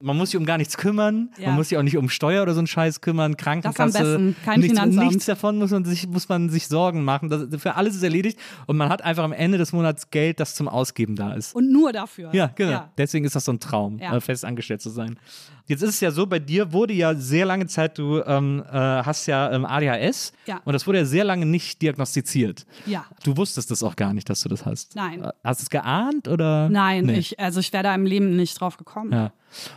man 0.00 0.16
muss 0.16 0.30
sich 0.30 0.38
um 0.38 0.44
gar 0.46 0.58
nichts 0.58 0.76
kümmern, 0.76 1.30
Ja. 1.38 1.48
man 1.48 1.56
muss 1.56 1.68
sich 1.68 1.78
auch 1.78 1.82
nicht 1.82 1.96
um 1.96 2.08
Steuer 2.08 2.42
oder 2.42 2.54
so 2.54 2.60
einen 2.60 2.66
Scheiß 2.66 3.00
kümmern, 3.00 3.36
Krankenkasse. 3.36 3.98
besten, 3.98 4.36
kein 4.44 4.60
nichts, 4.60 4.78
Finanzamt. 4.78 5.08
nichts 5.08 5.26
davon 5.26 5.58
muss 5.58 5.70
man 5.70 5.84
sich, 5.84 6.06
muss 6.08 6.28
man 6.28 6.48
sich 6.50 6.68
Sorgen 6.68 7.04
machen. 7.04 7.28
Das, 7.28 7.46
für 7.60 7.74
alles 7.74 7.94
ist 7.94 8.02
erledigt 8.02 8.38
und 8.66 8.76
man 8.76 8.88
hat 8.88 9.02
einfach 9.02 9.24
am 9.24 9.32
Ende 9.32 9.58
des 9.58 9.72
Monats 9.72 10.10
Geld, 10.10 10.40
das 10.40 10.54
zum 10.54 10.68
Ausgeben 10.68 11.16
da 11.16 11.32
ist. 11.34 11.54
Und 11.54 11.70
nur 11.70 11.92
dafür. 11.92 12.30
Ja, 12.34 12.50
genau. 12.54 12.70
Ja. 12.70 12.90
Deswegen 12.98 13.24
ist 13.24 13.36
das 13.36 13.44
so 13.44 13.52
ein 13.52 13.60
Traum, 13.60 13.98
Ja. 13.98 14.16
äh, 14.16 14.20
fest 14.20 14.44
angestellt 14.44 14.80
zu 14.80 14.90
sein. 14.90 15.18
Jetzt 15.66 15.82
ist 15.82 15.90
es 15.90 16.00
ja 16.00 16.10
so, 16.10 16.26
bei 16.26 16.40
dir 16.40 16.72
wurde 16.72 16.92
ja 16.94 17.14
sehr 17.14 17.46
lange 17.46 17.66
Zeit, 17.68 17.96
du 17.96 18.20
ähm, 18.26 18.64
äh, 18.68 18.72
hast 18.74 19.26
ja 19.26 19.52
ähm, 19.52 19.64
ADHS 19.64 20.32
Ja. 20.46 20.60
und 20.64 20.72
das 20.72 20.84
wurde 20.86 20.98
ja 20.98 21.04
sehr 21.04 21.22
lange 21.22 21.46
nicht 21.46 21.80
diagnostiziert. 21.80 22.66
Ja. 22.86 23.04
Du 23.22 23.36
wusstest 23.36 23.70
das 23.70 23.82
auch 23.84 23.94
gar 23.94 24.12
nicht, 24.12 24.28
dass 24.28 24.40
du 24.40 24.48
das 24.48 24.66
hast. 24.66 24.96
Nein. 24.96 25.22
Äh, 25.22 25.30
Hast 25.44 25.60
du 25.60 25.64
es 25.64 25.70
geahnt 25.70 26.26
oder? 26.26 26.68
Nein, 26.68 27.04
Nee. 27.06 27.18
ich, 27.18 27.38
also 27.38 27.60
ich 27.60 27.72
wäre 27.72 27.84
da 27.84 27.94
im 27.94 28.04
Leben 28.06 28.34
nicht 28.36 28.60
drauf 28.60 28.76
gekommen. 28.78 29.12
Ja. 29.12 29.32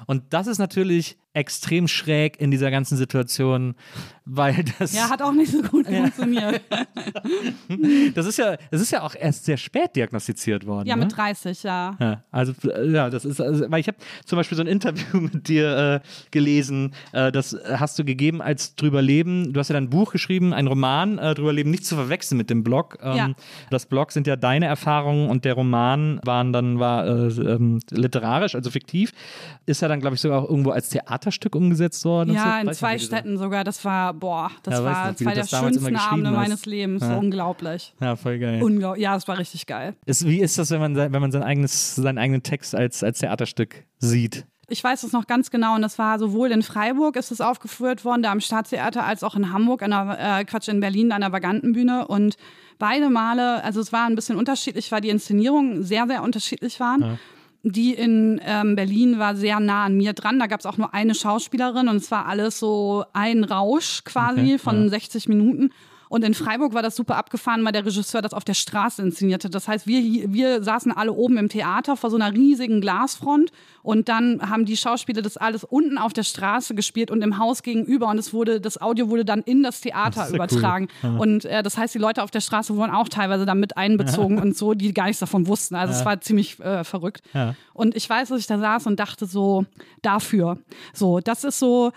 Und 0.06 0.34
das 0.34 0.48
ist 0.48 0.58
natürlich 0.58 1.18
extrem 1.34 1.88
schräg 1.88 2.40
in 2.40 2.52
dieser 2.52 2.70
ganzen 2.72 2.96
Situation, 2.98 3.76
weil 4.26 4.64
das, 4.80 4.94
Ja, 4.94 5.10
hat 5.10 5.22
auch 5.22 5.32
nicht 5.34 5.52
so 5.52 5.62
gut 5.62 5.88
funktioniert. 5.88 6.62
das 8.16 8.26
ist 8.26 8.38
ja, 8.38 8.56
das 8.72 8.82
ist 8.82 8.92
ja 8.92 9.02
auch 9.02 9.16
erst 9.16 9.46
sehr 9.46 9.58
spät 9.58 9.96
diagnostiziert 9.96 10.66
worden. 10.66 10.88
Ja, 10.88 10.96
ne? 10.96 11.04
mit 11.06 11.16
30, 11.18 11.64
ja. 11.64 11.98
Ja, 12.00 12.24
also 12.32 12.54
ja, 12.86 13.10
das 13.10 13.26
ist, 13.26 13.42
also, 13.42 13.70
weil 13.70 13.80
ich 13.80 13.88
habe 13.88 13.98
zum 14.26 14.38
Beispiel 14.38 14.56
so 14.56 14.64
ein 14.64 14.68
Interview 14.68 15.20
mit 15.34 15.48
dir 15.48 16.02
äh, 16.04 16.08
gelesen, 16.32 16.94
äh, 17.12 17.32
das 17.32 17.58
hast 17.68 17.98
du 18.00 18.06
gegeben 18.06 18.42
als 18.42 18.76
drüber 18.76 19.02
leben. 19.02 19.54
Du 19.54 19.60
hast 19.60 19.70
ja 19.70 19.74
dein 19.74 19.90
Buch 19.90 20.12
geschrieben, 20.12 20.54
ein 20.54 20.68
Roman 20.68 21.18
äh, 21.18 21.34
drüber 21.34 21.54
leben, 21.54 21.72
nicht 21.72 21.86
zu 21.86 21.96
verwechseln 21.96 22.38
mit 22.38 22.50
dem 22.50 22.64
Blog. 22.64 22.98
Ähm, 23.02 23.16
Ja. 23.16 23.30
Das 23.70 23.86
Blog 23.86 24.12
sind 24.12 24.28
ja 24.28 24.36
deine 24.36 24.66
Erfahrungen 24.66 25.30
und 25.30 25.46
der 25.46 25.54
Roman 25.54 26.20
waren 26.24 26.54
dann 26.54 26.80
war 26.80 27.06
äh, 27.08 27.28
ähm, 27.28 27.80
literarisch, 27.92 28.56
also 28.56 28.70
fiktiv, 28.70 29.12
ist 29.66 29.82
ja 29.82 29.88
dann 29.88 30.00
glaube 30.00 30.16
ich 30.16 30.22
sogar 30.22 30.42
auch 30.44 30.50
irgendwo 30.50 30.72
als 30.72 30.90
Theaterstück 31.24 31.56
umgesetzt 31.56 32.04
worden. 32.06 32.32
und 32.32 32.38
so. 32.38 32.44
Ja, 32.44 32.60
in 32.60 32.74
zwei 32.74 32.98
Städten 33.00 33.38
sogar. 33.38 33.64
Das 33.64 33.84
war, 33.86 34.14
boah, 34.14 34.52
das 34.64 34.76
Ja, 34.76 34.84
war 34.84 35.16
zwei 35.16 35.34
der 35.34 35.46
schönsten 35.46 35.96
Abende 35.96 36.30
hast. 36.30 36.36
meines 36.36 36.66
Lebens. 36.66 37.02
Ja. 37.02 37.18
Unglaublich. 37.18 37.94
Ja, 38.00 38.16
voll 38.16 38.40
geil. 38.40 38.62
Unglaublich. 38.62 39.04
Ja, 39.04 39.16
es 39.16 39.28
war 39.28 39.38
richtig 39.38 39.66
geil. 39.66 39.96
ist, 40.06 40.28
wie 40.28 40.40
ist 40.42 40.58
das, 40.58 40.70
wenn 40.72 40.80
man, 40.82 40.96
wenn 40.96 41.12
man 41.22 41.32
sein 41.32 41.44
eigenes, 41.44 41.96
seinen 41.96 42.18
eigenen 42.18 42.44
Text 42.44 42.76
als, 42.76 43.04
als 43.04 43.20
Theaterstück 43.20 43.84
sieht? 44.00 44.46
Ich 44.70 44.84
weiß 44.84 45.04
es 45.04 45.12
noch 45.12 45.28
ganz 45.28 45.52
genau 45.52 45.76
und 45.76 45.82
das 45.82 46.00
war 46.00 46.18
sowohl 46.20 46.52
in 46.52 46.64
Freiburg 46.64 47.16
ist 47.18 47.32
es 47.32 47.42
aufgeführt 47.42 48.06
worden, 48.06 48.24
da 48.24 48.32
am 48.32 48.40
Staatstheater, 48.40 49.04
als 49.06 49.24
auch 49.24 49.36
in 49.36 49.52
Hamburg, 49.52 49.84
an 49.84 49.92
der, 49.92 50.40
äh, 50.40 50.46
Quatsch, 50.46 50.68
in 50.70 50.80
Berlin, 50.80 51.12
an 51.12 51.22
der 51.22 51.32
Vagantenbühne 51.32 52.08
und 52.08 52.38
beide 52.80 53.10
Male, 53.10 53.64
also 53.64 53.82
es 53.82 53.92
war 53.92 54.06
ein 54.08 54.16
bisschen 54.16 54.38
unterschiedlich, 54.38 54.92
weil 54.92 55.02
die 55.02 55.10
Inszenierungen 55.10 55.84
sehr, 55.84 56.08
sehr 56.08 56.24
unterschiedlich 56.24 56.80
waren. 56.80 57.20
Die 57.66 57.94
in 57.94 58.42
ähm, 58.44 58.76
Berlin 58.76 59.20
war 59.20 59.36
sehr 59.36 59.62
nah 59.62 59.86
an 59.86 59.96
mir 59.96 60.12
dran. 60.12 60.38
Da 60.38 60.48
gab 60.48 60.60
es 60.60 60.66
auch 60.66 60.78
nur 60.78 60.94
eine 60.94 61.16
Schauspielerin 61.16 61.88
und 61.88 61.98
es 61.98 62.12
war 62.12 62.26
alles 62.26 62.60
so 62.60 63.06
ein 63.14 63.46
Rausch 63.46 64.04
quasi 64.04 64.42
Okay, 64.42 64.58
von 64.58 64.84
ja. 64.84 64.90
60 64.90 65.30
Minuten. 65.30 65.72
Und 66.14 66.24
in 66.24 66.36
Freiburg 66.36 66.76
war 66.76 66.84
das 66.84 66.96
super 66.96 67.16
abgefahren, 67.16 67.66
weil 67.66 67.72
der 67.72 67.88
Regisseur 67.88 68.22
das 68.22 68.36
auf 68.36 68.44
der 68.44 68.54
Straße 68.54 69.02
inszenierte. 69.02 69.50
Das 69.50 69.68
heißt, 69.68 69.88
wir, 69.88 70.32
wir 70.32 70.62
saßen 70.62 70.92
alle 70.92 71.12
oben 71.12 71.38
im 71.38 71.50
Theater 71.50 71.98
vor 71.98 72.12
so 72.12 72.18
einer 72.18 72.32
riesigen 72.32 72.82
Glasfront 72.82 73.52
und 73.82 74.10
dann 74.10 74.48
haben 74.48 74.66
die 74.66 74.78
Schauspieler 74.78 75.24
das 75.24 75.38
alles 75.38 75.64
unten 75.64 75.98
auf 75.98 76.14
der 76.14 76.22
Straße 76.22 76.76
gespielt 76.76 77.10
und 77.10 77.24
im 77.24 77.40
Haus 77.40 77.64
gegenüber 77.64 78.10
und 78.10 78.20
es 78.20 78.32
wurde, 78.32 78.62
das 78.62 78.80
Audio 78.80 79.10
wurde 79.10 79.26
dann 79.26 79.42
in 79.42 79.64
das 79.64 79.82
Theater 79.82 80.12
Das 80.12 80.26
ist 80.26 80.30
ja 80.34 80.36
übertragen. 80.36 80.88
Und 81.18 81.46
äh, 81.46 81.64
das 81.64 81.80
heißt, 81.80 81.96
die 81.96 82.00
Leute 82.00 82.22
auf 82.22 82.30
der 82.30 82.42
Straße 82.42 82.76
wurden 82.76 82.92
auch 82.92 83.10
teilweise 83.10 83.48
da 83.48 83.56
mit 83.56 83.76
einbezogen 83.76 84.38
und 84.38 84.56
so, 84.56 84.76
die 84.76 84.94
gar 84.94 85.06
nichts 85.06 85.20
davon 85.20 85.48
wussten. 85.48 85.74
Also 85.74 85.96
es 85.96 86.06
war 86.06 86.22
ziemlich 86.22 86.60
äh, 86.60 86.84
verrückt. 86.84 87.24
Ja. 87.34 87.56
Und 87.74 87.96
ich 87.96 88.08
weiß, 88.08 88.30
dass 88.30 88.40
ich 88.40 88.46
da 88.46 88.60
saß 88.60 88.86
und 88.86 89.00
dachte 89.00 89.26
so, 89.26 89.66
dafür. 90.04 90.60
So, 90.94 91.22
das 91.22 91.44
ist 91.44 91.58
so, 91.58 91.92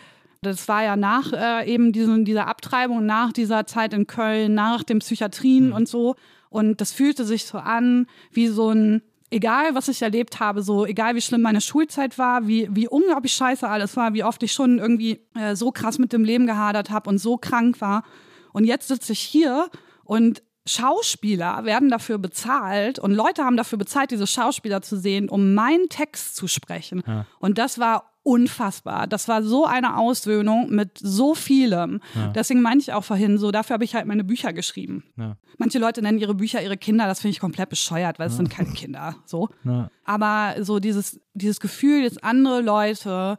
das 0.47 0.69
war 0.69 0.83
ja 0.83 0.97
nach 0.97 1.33
äh, 1.33 1.71
eben 1.71 1.93
diesen, 1.93 2.25
dieser 2.25 2.47
Abtreibung, 2.47 3.05
nach 3.05 3.33
dieser 3.33 3.67
Zeit 3.67 3.93
in 3.93 4.07
Köln, 4.07 4.55
nach 4.55 4.83
dem 4.83 5.01
Psychiatrien 5.01 5.73
und 5.73 5.89
so. 5.89 6.17
Und 6.49 6.81
das 6.81 6.93
fühlte 6.93 7.25
sich 7.25 7.45
so 7.45 7.59
an 7.59 8.07
wie 8.31 8.49
so 8.49 8.71
ein, 8.71 9.03
egal 9.31 9.75
was 9.75 9.89
ich 9.89 10.03
erlebt 10.03 10.41
habe, 10.41 10.63
so 10.63 10.87
egal 10.87 11.15
wie 11.15 11.21
schlimm 11.21 11.43
meine 11.43 11.61
Schulzeit 11.61 12.19
war, 12.19 12.47
wie, 12.47 12.69
wie 12.71 12.89
unglaublich 12.89 13.33
scheiße 13.33 13.69
alles 13.69 13.97
war, 13.97 14.15
wie 14.15 14.25
oft 14.25 14.43
ich 14.43 14.53
schon 14.53 14.79
irgendwie 14.79 15.21
äh, 15.35 15.55
so 15.55 15.71
krass 15.71 15.99
mit 15.99 16.13
dem 16.13 16.25
Leben 16.25 16.47
gehadert 16.47 16.91
habe 16.91 17.11
und 17.11 17.19
so 17.19 17.37
krank 17.37 17.81
war. 17.81 18.05
Und 18.53 18.65
jetzt 18.65 18.89
sitze 18.89 19.13
ich 19.13 19.21
hier 19.21 19.69
und 20.05 20.43
Schauspieler 20.67 21.65
werden 21.65 21.91
dafür 21.91 22.19
bezahlt 22.19 22.99
und 22.99 23.13
Leute 23.13 23.45
haben 23.45 23.57
dafür 23.57 23.79
bezahlt, 23.79 24.11
diese 24.11 24.27
Schauspieler 24.27 24.83
zu 24.83 24.97
sehen, 24.97 25.29
um 25.29 25.55
meinen 25.55 25.89
Text 25.89 26.35
zu 26.35 26.49
sprechen. 26.49 27.03
Und 27.39 27.59
das 27.59 27.79
war 27.79 28.16
unfassbar. 28.27 29.07
Das 29.07 29.29
war 29.29 29.45
so 29.45 29.67
eine 29.67 29.97
Auswöhnung 29.97 30.69
mit 30.71 30.99
so 30.99 31.37
vielem. 31.37 32.01
Deswegen 32.35 32.61
meinte 32.61 32.83
ich 32.83 32.93
auch 32.93 33.05
vorhin 33.05 33.39
so, 33.39 33.53
dafür 33.53 33.75
habe 33.75 33.85
ich 33.85 33.95
halt 33.95 34.07
meine 34.07 34.25
Bücher 34.25 34.53
geschrieben. 34.53 35.05
Ja. 35.17 35.37
Manche 35.59 35.79
Leute 35.79 36.03
nennen 36.03 36.19
ihre 36.19 36.35
Bücher 36.35 36.61
ihre 36.61 36.77
Kinder, 36.77 37.07
das 37.07 37.21
finde 37.21 37.33
ich 37.33 37.41
komplett 37.41 37.69
bescheuert, 37.69 38.19
weil 38.19 38.27
es 38.27 38.37
sind 38.37 38.51
keine 38.51 38.73
Kinder. 38.73 39.15
So. 39.27 39.49
Ja. 39.65 39.91
Aber 40.05 40.57
so 40.65 40.81
dieses, 40.81 41.21
dieses 41.35 41.61
Gefühl, 41.61 42.03
dass 42.03 42.19
andere 42.19 42.63
Leute 42.63 43.39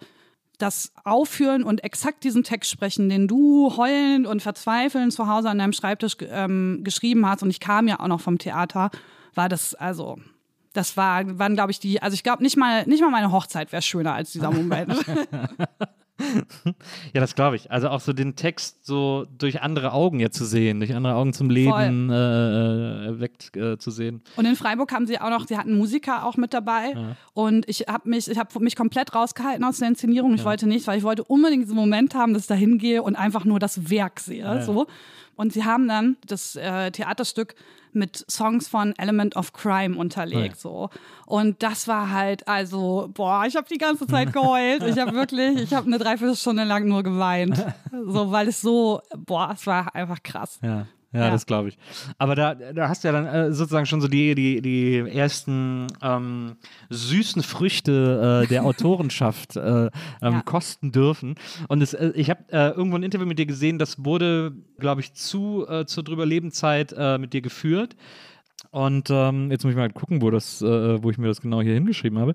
das 0.58 0.94
aufführen 1.04 1.64
und 1.64 1.84
exakt 1.84 2.24
diesen 2.24 2.44
Text 2.44 2.72
sprechen, 2.72 3.10
den 3.10 3.28
du 3.28 3.76
heulend 3.76 4.26
und 4.26 4.42
verzweifelnd 4.42 5.12
zu 5.12 5.28
Hause 5.28 5.50
an 5.50 5.60
deinem 5.60 5.74
Schreibtisch 5.74 6.16
ähm, 6.22 6.80
geschrieben 6.84 7.28
hast. 7.28 7.44
Und 7.44 7.50
ich 7.50 7.60
kam 7.60 7.90
ja 7.90 8.00
auch 8.00 8.08
noch 8.08 8.22
vom 8.22 8.38
Theater, 8.38 8.90
war 9.36 9.50
das 9.50 9.76
also. 9.76 10.18
Das 10.78 10.96
war, 10.96 11.40
waren, 11.40 11.56
glaube 11.56 11.72
ich, 11.72 11.80
die, 11.80 12.04
also 12.04 12.14
ich 12.14 12.22
glaube 12.22 12.44
nicht 12.44 12.56
mal, 12.56 12.86
nicht 12.86 13.02
mal 13.02 13.10
meine 13.10 13.32
Hochzeit 13.32 13.72
wäre 13.72 13.82
schöner 13.82 14.14
als 14.14 14.32
dieser 14.32 14.52
Moment. 14.52 14.94
ja, 17.14 17.22
das 17.22 17.34
glaube 17.34 17.56
ich. 17.56 17.72
Also 17.72 17.90
auch 17.90 18.00
so 18.00 18.14
den 18.14 18.36
Text 18.36 18.86
so 18.86 19.26
durch 19.38 19.62
andere 19.62 19.92
Augen 19.92 20.20
jetzt 20.20 20.38
zu 20.38 20.46
sehen, 20.46 20.80
durch 20.80 20.94
andere 20.94 21.16
Augen 21.16 21.34
zum 21.34 21.50
Leben 21.50 22.12
äh, 22.12 23.06
erweckt 23.06 23.56
äh, 23.56 23.78
zu 23.78 23.92
sehen. 23.92 24.22
Und 24.36 24.46
in 24.46 24.56
Freiburg 24.56 24.92
haben 24.92 25.08
sie 25.08 25.20
auch 25.20 25.32
noch, 25.32 25.48
sie 25.48 25.58
hatten 25.58 25.78
Musiker 25.78 26.26
auch 26.26 26.38
mit 26.38 26.54
dabei. 26.54 26.94
Ja. 26.96 27.16
Und 27.34 27.68
ich 27.68 27.86
habe 27.88 28.08
mich, 28.10 28.30
ich 28.30 28.38
habe 28.38 28.60
mich 28.60 28.76
komplett 28.76 29.16
rausgehalten 29.16 29.64
aus 29.64 29.80
der 29.80 29.88
Inszenierung. 29.88 30.34
Ich 30.34 30.42
ja. 30.42 30.46
wollte 30.46 30.68
nicht, 30.68 30.88
weil 30.88 30.98
ich 30.98 31.04
wollte 31.04 31.24
unbedingt 31.24 31.64
diesen 31.64 31.76
Moment 31.76 32.16
haben, 32.16 32.34
dass 32.34 32.44
ich 32.44 32.48
da 32.48 32.56
hingehe 32.56 33.02
und 33.04 33.16
einfach 33.16 33.46
nur 33.46 33.60
das 33.60 33.90
Werk 33.90 34.20
sehe. 34.20 34.44
Ja, 34.44 34.62
so. 34.62 34.88
Und 35.38 35.54
sie 35.54 35.64
haben 35.64 35.88
dann 35.88 36.18
das 36.26 36.56
äh, 36.58 36.92
Theaterstück 36.92 37.56
mit 37.94 38.26
Songs 38.30 38.68
von 38.68 38.94
Element 38.98 39.36
of 39.36 39.54
Crime 39.54 39.98
unterlegt. 39.98 40.56
Ja. 40.56 40.62
So. 40.62 40.90
Und 41.26 41.64
das 41.64 41.88
war 41.88 42.12
halt, 42.12 42.48
also, 42.48 43.10
boah, 43.14 43.46
ich 43.48 43.56
habe 43.56 43.68
die 43.70 43.78
ganze 43.78 44.08
Zeit 44.08 44.34
geheult. 44.34 44.84
Ich 44.84 44.98
habe 44.98 45.14
wirklich, 45.14 45.62
ich 45.62 45.74
habe 45.74 45.88
eine 45.88 45.98
Dreiviertelstunde 45.98 46.64
lang 46.64 46.88
nur 46.88 47.04
geweint. 47.04 47.64
So, 48.06 48.32
weil 48.32 48.48
es 48.50 48.62
so, 48.62 49.02
boah, 49.16 49.52
es 49.54 49.66
war 49.66 49.94
einfach 49.96 50.22
krass. 50.22 50.60
Ja. 50.62 50.86
Ja, 51.14 51.22
ja, 51.22 51.32
das 51.32 51.46
glaube 51.46 51.70
ich. 51.70 51.78
Aber 52.18 52.36
da, 52.36 52.54
da 52.56 52.90
hast 52.90 53.04
du 53.04 53.08
ja 53.08 53.12
dann 53.14 53.26
äh, 53.26 53.54
sozusagen 53.54 53.86
schon 53.86 54.02
so 54.02 54.08
die, 54.08 54.36
die, 54.36 54.62
die 54.62 54.98
ersten 54.98 55.88
ähm, 56.02 56.58
süßen 56.90 57.44
Früchte 57.44 58.44
äh, 58.44 58.48
der 58.48 58.64
Autorenschaft 58.66 59.56
äh, 59.56 59.86
ähm, 59.86 59.92
ja. 60.22 60.42
kosten 60.42 60.92
dürfen. 60.92 61.36
Und 61.70 61.82
es, 61.82 61.94
äh, 61.94 62.12
ich 62.16 62.30
habe 62.30 62.44
äh, 62.52 62.70
irgendwo 62.72 62.98
ein 62.98 63.04
Interview 63.04 63.26
mit 63.26 63.40
dir 63.40 63.46
gesehen, 63.46 63.80
das 63.80 64.04
wurde, 64.04 64.52
glaube 64.80 65.02
ich, 65.02 65.14
zu 65.14 65.66
äh, 65.68 65.86
zur 65.86 66.04
drüber 66.04 66.26
Lebenszeit 66.26 66.96
mit 67.20 67.34
dir 67.34 67.42
geführt. 67.42 67.96
Und 68.72 69.10
ähm, 69.10 69.50
jetzt 69.52 69.64
muss 69.64 69.72
ich 69.72 69.78
mal 69.78 69.90
gucken, 69.90 70.22
wo, 70.22 70.30
das, 70.30 70.62
wo 70.62 71.10
ich 71.10 71.18
mir 71.18 71.28
das 71.28 71.42
genau 71.42 71.62
hier 71.62 71.74
hingeschrieben 71.74 72.20
habe. 72.20 72.34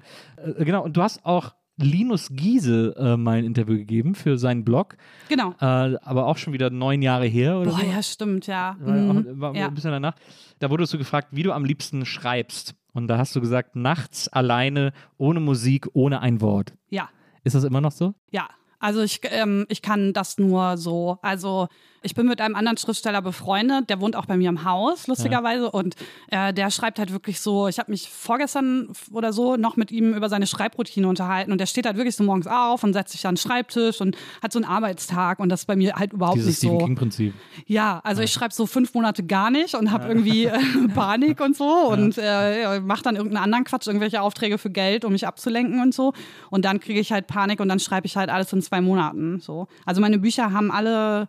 genau, 0.58 0.82
und 0.82 0.96
du 0.96 1.02
hast 1.02 1.24
auch 1.24 1.52
Linus 1.76 2.28
Giese 2.30 2.94
äh, 2.96 3.16
mal 3.16 3.38
ein 3.38 3.44
Interview 3.44 3.76
gegeben 3.76 4.14
für 4.14 4.38
seinen 4.38 4.64
Blog. 4.64 4.96
Genau. 5.28 5.54
Äh, 5.60 5.96
aber 6.02 6.26
auch 6.26 6.36
schon 6.36 6.52
wieder 6.52 6.70
neun 6.70 7.02
Jahre 7.02 7.26
her 7.26 7.58
oder 7.58 7.70
Boah, 7.70 7.80
so. 7.80 7.86
ja, 7.86 8.02
stimmt, 8.02 8.46
ja. 8.46 8.76
War, 8.80 8.94
mhm. 8.94 9.40
war 9.40 9.56
ja. 9.56 9.68
ein 9.68 9.74
bisschen 9.74 9.90
danach. 9.90 10.14
Da 10.58 10.70
wurdest 10.70 10.92
du 10.92 10.98
gefragt, 10.98 11.28
wie 11.32 11.42
du 11.42 11.52
am 11.52 11.64
liebsten 11.64 12.04
schreibst. 12.04 12.74
Und 12.92 13.08
da 13.08 13.18
hast 13.18 13.34
du 13.34 13.40
gesagt, 13.40 13.74
nachts 13.74 14.28
alleine, 14.28 14.92
ohne 15.16 15.40
Musik, 15.40 15.88
ohne 15.94 16.20
ein 16.20 16.40
Wort. 16.40 16.74
Ja. 16.90 17.08
Ist 17.42 17.54
das 17.54 17.64
immer 17.64 17.80
noch 17.80 17.92
so? 17.92 18.14
Ja. 18.30 18.48
Also 18.78 19.00
ich, 19.02 19.20
ähm, 19.24 19.64
ich 19.68 19.80
kann 19.80 20.12
das 20.12 20.38
nur 20.38 20.76
so. 20.76 21.18
Also 21.22 21.68
ich 22.03 22.14
bin 22.14 22.26
mit 22.26 22.40
einem 22.40 22.55
anderen 22.55 22.76
Schriftsteller 22.76 23.22
befreundet, 23.22 23.90
der 23.90 24.00
wohnt 24.00 24.16
auch 24.16 24.26
bei 24.26 24.36
mir 24.36 24.48
im 24.48 24.64
Haus, 24.64 25.07
lustigerweise. 25.07 25.64
Ja. 25.64 25.70
Und 25.70 25.94
äh, 26.30 26.53
der 26.53 26.70
schreibt 26.70 26.98
halt 26.98 27.12
wirklich 27.12 27.40
so, 27.40 27.68
ich 27.68 27.78
habe 27.78 27.90
mich 27.90 28.09
vorgestern 28.09 28.88
oder 29.12 29.32
so 29.32 29.57
noch 29.57 29.76
mit 29.76 29.90
ihm 29.90 30.14
über 30.14 30.28
seine 30.28 30.46
Schreibroutine 30.46 31.07
unterhalten 31.09 31.53
und 31.53 31.59
der 31.59 31.66
steht 31.66 31.86
halt 31.86 31.96
wirklich 31.96 32.16
so 32.16 32.24
morgens 32.24 32.46
auf 32.46 32.82
und 32.84 32.92
setzt 32.92 33.12
sich 33.12 33.26
an 33.26 33.34
den 33.34 33.38
Schreibtisch 33.38 34.00
und 34.00 34.16
hat 34.42 34.53
so 34.53 34.59
einen 34.59 34.66
Arbeitstag 34.66 35.38
und 35.38 35.48
das 35.48 35.61
ist 35.61 35.66
bei 35.66 35.76
mir 35.76 35.94
halt 35.94 36.12
überhaupt 36.12 36.36
Dieses 36.36 36.48
nicht 36.48 36.59
Stephen 36.59 36.80
so. 36.80 36.86
King-Prinzip. 36.86 37.34
Ja, 37.66 38.00
also 38.05 38.20
ja. 38.20 38.24
ich 38.24 38.32
schreibe 38.32 38.55
so 38.55 38.66
fünf 38.66 38.94
Monate 38.94 39.22
gar 39.22 39.50
nicht 39.50 39.74
und 39.74 39.90
habe 39.90 40.05
ja. 40.05 40.09
irgendwie 40.11 40.44
äh, 40.46 40.59
Panik 40.94 41.40
und 41.40 41.57
so 41.57 41.88
und 41.88 42.18
äh, 42.18 42.80
mache 42.80 43.03
dann 43.03 43.16
irgendeinen 43.16 43.44
anderen 43.44 43.64
Quatsch, 43.64 43.86
irgendwelche 43.86 44.22
Aufträge 44.22 44.59
für 44.59 44.70
Geld, 44.70 45.05
um 45.05 45.12
mich 45.12 45.26
abzulenken 45.26 45.80
und 45.80 45.94
so. 45.94 46.12
Und 46.50 46.64
dann 46.64 46.80
kriege 46.80 47.00
ich 47.00 47.12
halt 47.12 47.26
Panik 47.26 47.61
und 47.61 47.68
dann 47.68 47.80
schreibe 47.80 48.07
ich 48.07 48.16
halt 48.16 48.30
alles 48.30 48.53
in 48.53 48.62
zwei 48.62 48.80
Monaten. 48.80 49.40
So. 49.40 49.68
Also 49.84 50.00
meine 50.00 50.18
Bücher 50.18 50.53
haben 50.53 50.70
alle 50.70 51.28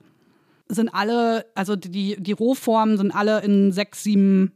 sind 0.73 0.89
alle, 0.89 1.45
also 1.55 1.75
die, 1.75 2.15
die 2.19 2.31
Rohformen 2.31 2.97
sind 2.97 3.11
alle 3.13 3.41
in 3.41 3.71
sechs, 3.71 4.03
sieben 4.03 4.53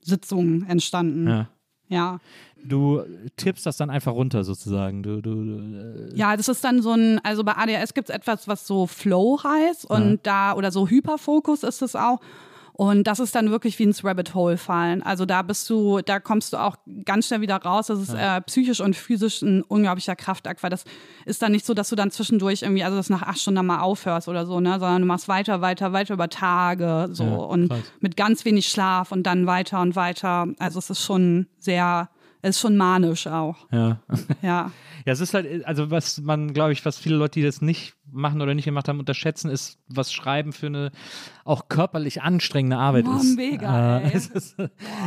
Sitzungen 0.00 0.66
entstanden. 0.68 1.28
Ja. 1.28 1.48
ja. 1.88 2.20
Du 2.64 3.02
tippst 3.36 3.66
das 3.66 3.76
dann 3.76 3.90
einfach 3.90 4.12
runter 4.12 4.42
sozusagen. 4.42 5.02
Du, 5.02 5.20
du, 5.20 6.10
äh 6.10 6.16
ja, 6.16 6.36
das 6.36 6.48
ist 6.48 6.64
dann 6.64 6.82
so 6.82 6.92
ein, 6.92 7.20
also 7.24 7.44
bei 7.44 7.56
ADHS 7.56 7.94
gibt 7.94 8.08
es 8.08 8.14
etwas, 8.14 8.48
was 8.48 8.66
so 8.66 8.86
Flow 8.86 9.38
heißt 9.42 9.88
und 9.88 10.10
ja. 10.10 10.18
da, 10.22 10.54
oder 10.54 10.70
so 10.70 10.88
Hyperfokus 10.88 11.62
ist 11.62 11.82
es 11.82 11.94
auch. 11.94 12.20
Und 12.78 13.04
das 13.04 13.20
ist 13.20 13.34
dann 13.34 13.50
wirklich 13.50 13.78
wie 13.78 13.84
ins 13.84 14.04
Rabbit 14.04 14.34
Hole 14.34 14.58
fallen. 14.58 15.02
Also 15.02 15.24
da 15.24 15.40
bist 15.40 15.70
du, 15.70 16.02
da 16.04 16.20
kommst 16.20 16.52
du 16.52 16.58
auch 16.58 16.76
ganz 17.06 17.26
schnell 17.26 17.40
wieder 17.40 17.56
raus. 17.56 17.86
Das 17.86 17.98
ist 17.98 18.12
äh, 18.12 18.42
psychisch 18.42 18.82
und 18.82 18.94
physisch 18.94 19.40
ein 19.40 19.62
unglaublicher 19.62 20.14
Kraftakt, 20.14 20.62
weil 20.62 20.68
das 20.68 20.84
ist 21.24 21.40
dann 21.40 21.52
nicht 21.52 21.64
so, 21.64 21.72
dass 21.72 21.88
du 21.88 21.96
dann 21.96 22.10
zwischendurch 22.10 22.60
irgendwie, 22.60 22.84
also 22.84 22.98
das 22.98 23.08
nach 23.08 23.22
acht 23.22 23.38
Stunden 23.38 23.64
mal 23.64 23.80
aufhörst 23.80 24.28
oder 24.28 24.44
so, 24.44 24.60
ne, 24.60 24.72
sondern 24.72 25.00
du 25.00 25.08
machst 25.08 25.26
weiter, 25.26 25.62
weiter, 25.62 25.94
weiter 25.94 26.12
über 26.12 26.28
Tage, 26.28 27.08
so 27.12 27.24
ja, 27.24 27.34
und 27.36 27.72
mit 28.00 28.14
ganz 28.14 28.44
wenig 28.44 28.68
Schlaf 28.68 29.10
und 29.10 29.22
dann 29.22 29.46
weiter 29.46 29.80
und 29.80 29.96
weiter. 29.96 30.46
Also 30.58 30.78
es 30.78 30.90
ist 30.90 31.02
schon 31.02 31.46
sehr, 31.58 32.10
es 32.42 32.56
ist 32.56 32.60
schon 32.60 32.76
manisch 32.76 33.26
auch. 33.26 33.56
Ja. 33.72 34.02
Ja. 34.42 34.70
Ja, 35.06 35.12
es 35.12 35.20
ist 35.20 35.34
halt, 35.34 35.64
also 35.64 35.92
was 35.92 36.20
man, 36.20 36.52
glaube 36.52 36.72
ich, 36.72 36.84
was 36.84 36.98
viele 36.98 37.14
Leute, 37.14 37.38
die 37.38 37.46
das 37.46 37.62
nicht 37.62 37.94
machen 38.10 38.40
oder 38.40 38.54
nicht 38.54 38.64
gemacht 38.64 38.88
haben, 38.88 38.98
unterschätzen, 38.98 39.50
ist, 39.50 39.78
was 39.88 40.12
Schreiben 40.12 40.52
für 40.52 40.66
eine 40.66 40.90
auch 41.44 41.68
körperlich 41.68 42.22
anstrengende 42.22 42.76
Arbeit 42.76 43.04
Boah, 43.04 43.16
ist. 43.16 43.36
Mega, 43.36 44.00
äh, 44.00 44.12
ist 44.16 44.56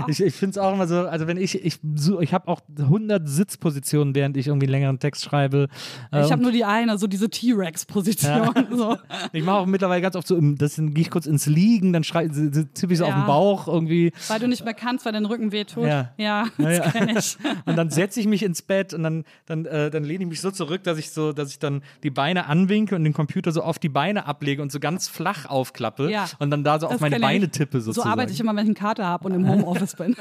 ich 0.08 0.22
ich 0.22 0.36
finde 0.36 0.52
es 0.52 0.58
auch 0.58 0.74
immer 0.74 0.88
so, 0.88 1.08
also 1.08 1.28
wenn 1.28 1.38
ich, 1.38 1.64
ich, 1.64 1.80
ich 2.22 2.34
habe 2.34 2.47
auch 2.47 2.62
100 2.78 3.28
Sitzpositionen, 3.28 4.16
während 4.16 4.38
ich 4.38 4.47
irgendwie 4.47 4.68
längeren 4.68 5.00
Text 5.00 5.24
schreibe. 5.24 5.68
Äh, 6.12 6.24
ich 6.24 6.32
habe 6.32 6.41
nur 6.41 6.52
die 6.52 6.64
eine, 6.64 6.97
so 6.97 7.08
diese 7.08 7.30
T-Rex-Position. 7.30 8.32
Ja. 8.32 8.54
So. 8.80 8.97
Ich 9.34 9.43
mache 9.43 9.58
auch 9.58 9.66
mittlerweile 9.66 10.02
ganz 10.02 10.16
oft 10.16 10.28
so, 10.28 10.39
das 10.39 10.76
gehe 10.76 10.91
ich 10.95 11.10
kurz 11.10 11.26
ins 11.26 11.47
Liegen, 11.47 11.91
dann 11.91 12.04
tippe 12.04 12.93
ich 12.93 13.00
so 13.00 13.06
ja. 13.06 13.10
auf 13.10 13.16
den 13.16 13.26
Bauch 13.26 13.68
irgendwie. 13.68 14.14
Weil 14.28 14.39
du 14.39 14.47
nicht 14.47 14.64
mehr 14.64 14.74
kannst, 14.74 15.06
weil 15.06 15.12
dein 15.12 15.26
Rücken 15.26 15.52
wehtut. 15.52 15.86
Ja, 15.86 16.14
ja 16.18 16.45
das 16.58 16.78
ja, 16.78 16.91
kenne 16.91 17.20
ich. 17.20 17.38
und 17.66 17.76
dann 17.76 17.89
setze 17.89 18.20
ich 18.20 18.28
mich 18.28 18.43
ins 18.43 18.62
Bett 18.62 18.93
und 18.93 19.04
dann, 19.04 19.26
dann, 19.47 19.66
äh, 19.66 19.89
dann 19.89 20.04
lehne 20.04 20.24
ich 20.24 20.30
mich 20.30 20.41
so 20.41 20.52
zurück, 20.52 20.84
dass 20.84 20.97
ich 20.97 21.10
so, 21.12 21.34
dass 21.34 21.50
ich 21.50 21.60
dann 21.60 21.82
die 22.04 22.10
Beine 22.10 22.45
anwinke 22.45 22.95
und 23.00 23.06
den 23.06 23.14
Computer 23.14 23.52
so 23.52 23.64
auf 23.64 23.80
die 23.80 23.89
Beine 23.89 24.26
ablege 24.26 24.62
und 24.62 24.72
so 24.72 24.80
ganz 24.80 25.08
flach 25.08 25.45
aufklappe 25.45 26.12
ja. 26.12 26.28
und 26.39 26.52
dann 26.52 26.64
da 26.64 26.80
so 26.80 26.88
das 26.88 26.95
auf 26.95 27.02
meine 27.02 27.20
Beine 27.20 27.50
tippe 27.50 27.82
sozusagen. 27.82 28.06
So 28.06 28.12
arbeite 28.12 28.32
ich 28.32 28.39
immer, 28.39 28.56
wenn 28.56 28.64
ich 28.64 28.70
einen 28.70 28.76
Kater 28.76 29.06
habe 29.06 29.28
und 29.28 29.34
im 29.34 29.47
Homeoffice 29.47 29.95
bin. 29.95 30.16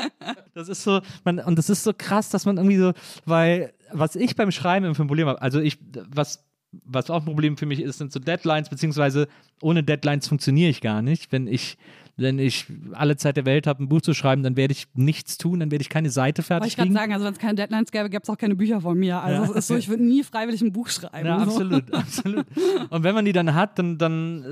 das 0.54 0.68
ist 0.68 0.82
so, 0.82 1.00
man, 1.24 1.40
und 1.40 1.58
das 1.58 1.70
ist 1.70 1.82
so 1.82 1.92
krass, 1.96 2.30
dass 2.30 2.46
man 2.46 2.56
irgendwie 2.56 2.76
so, 2.76 2.92
weil 3.24 3.72
was 3.92 4.14
ich 4.16 4.36
beim 4.36 4.50
Schreiben 4.50 4.94
für 4.94 5.02
ein 5.02 5.08
Problem 5.08 5.28
habe, 5.28 5.42
also 5.42 5.60
ich, 5.60 5.78
was 6.10 6.44
was 6.84 7.08
auch 7.08 7.20
ein 7.20 7.24
Problem 7.24 7.56
für 7.56 7.64
mich 7.64 7.80
ist, 7.80 7.96
sind 7.96 8.12
so 8.12 8.20
Deadlines, 8.20 8.68
beziehungsweise 8.68 9.28
ohne 9.62 9.82
Deadlines 9.82 10.28
funktioniere 10.28 10.68
ich 10.68 10.82
gar 10.82 11.00
nicht. 11.00 11.32
Wenn 11.32 11.46
ich 11.46 11.78
wenn 12.18 12.40
ich 12.40 12.66
alle 12.92 13.16
Zeit 13.16 13.36
der 13.36 13.46
Welt 13.46 13.68
habe, 13.68 13.82
ein 13.82 13.88
Buch 13.88 14.02
zu 14.02 14.12
schreiben, 14.12 14.42
dann 14.42 14.56
werde 14.56 14.72
ich 14.72 14.88
nichts 14.94 15.38
tun, 15.38 15.60
dann 15.60 15.70
werde 15.70 15.82
ich 15.82 15.88
keine 15.88 16.10
Seite 16.10 16.42
fertig 16.42 16.62
Wollte 16.62 16.70
ich 16.70 16.76
gerade 16.76 16.92
sagen, 16.92 17.12
also 17.12 17.24
wenn 17.24 17.32
es 17.32 17.38
keine 17.38 17.54
Deadlines 17.54 17.92
gäbe, 17.92 18.10
gäbe 18.10 18.22
es 18.24 18.28
auch 18.28 18.36
keine 18.36 18.56
Bücher 18.56 18.80
von 18.80 18.98
mir. 18.98 19.22
Also 19.22 19.42
ja. 19.44 19.50
es 19.50 19.56
ist 19.56 19.66
so, 19.68 19.76
ich 19.76 19.88
würde 19.88 20.02
nie 20.02 20.24
freiwillig 20.24 20.60
ein 20.60 20.72
Buch 20.72 20.88
schreiben. 20.88 21.26
Ja, 21.26 21.38
so. 21.38 21.44
absolut, 21.44 21.94
absolut. 21.94 22.46
Und 22.90 23.04
wenn 23.04 23.14
man 23.14 23.24
die 23.24 23.32
dann 23.32 23.54
hat, 23.54 23.78
dann, 23.78 23.98
dann 23.98 24.42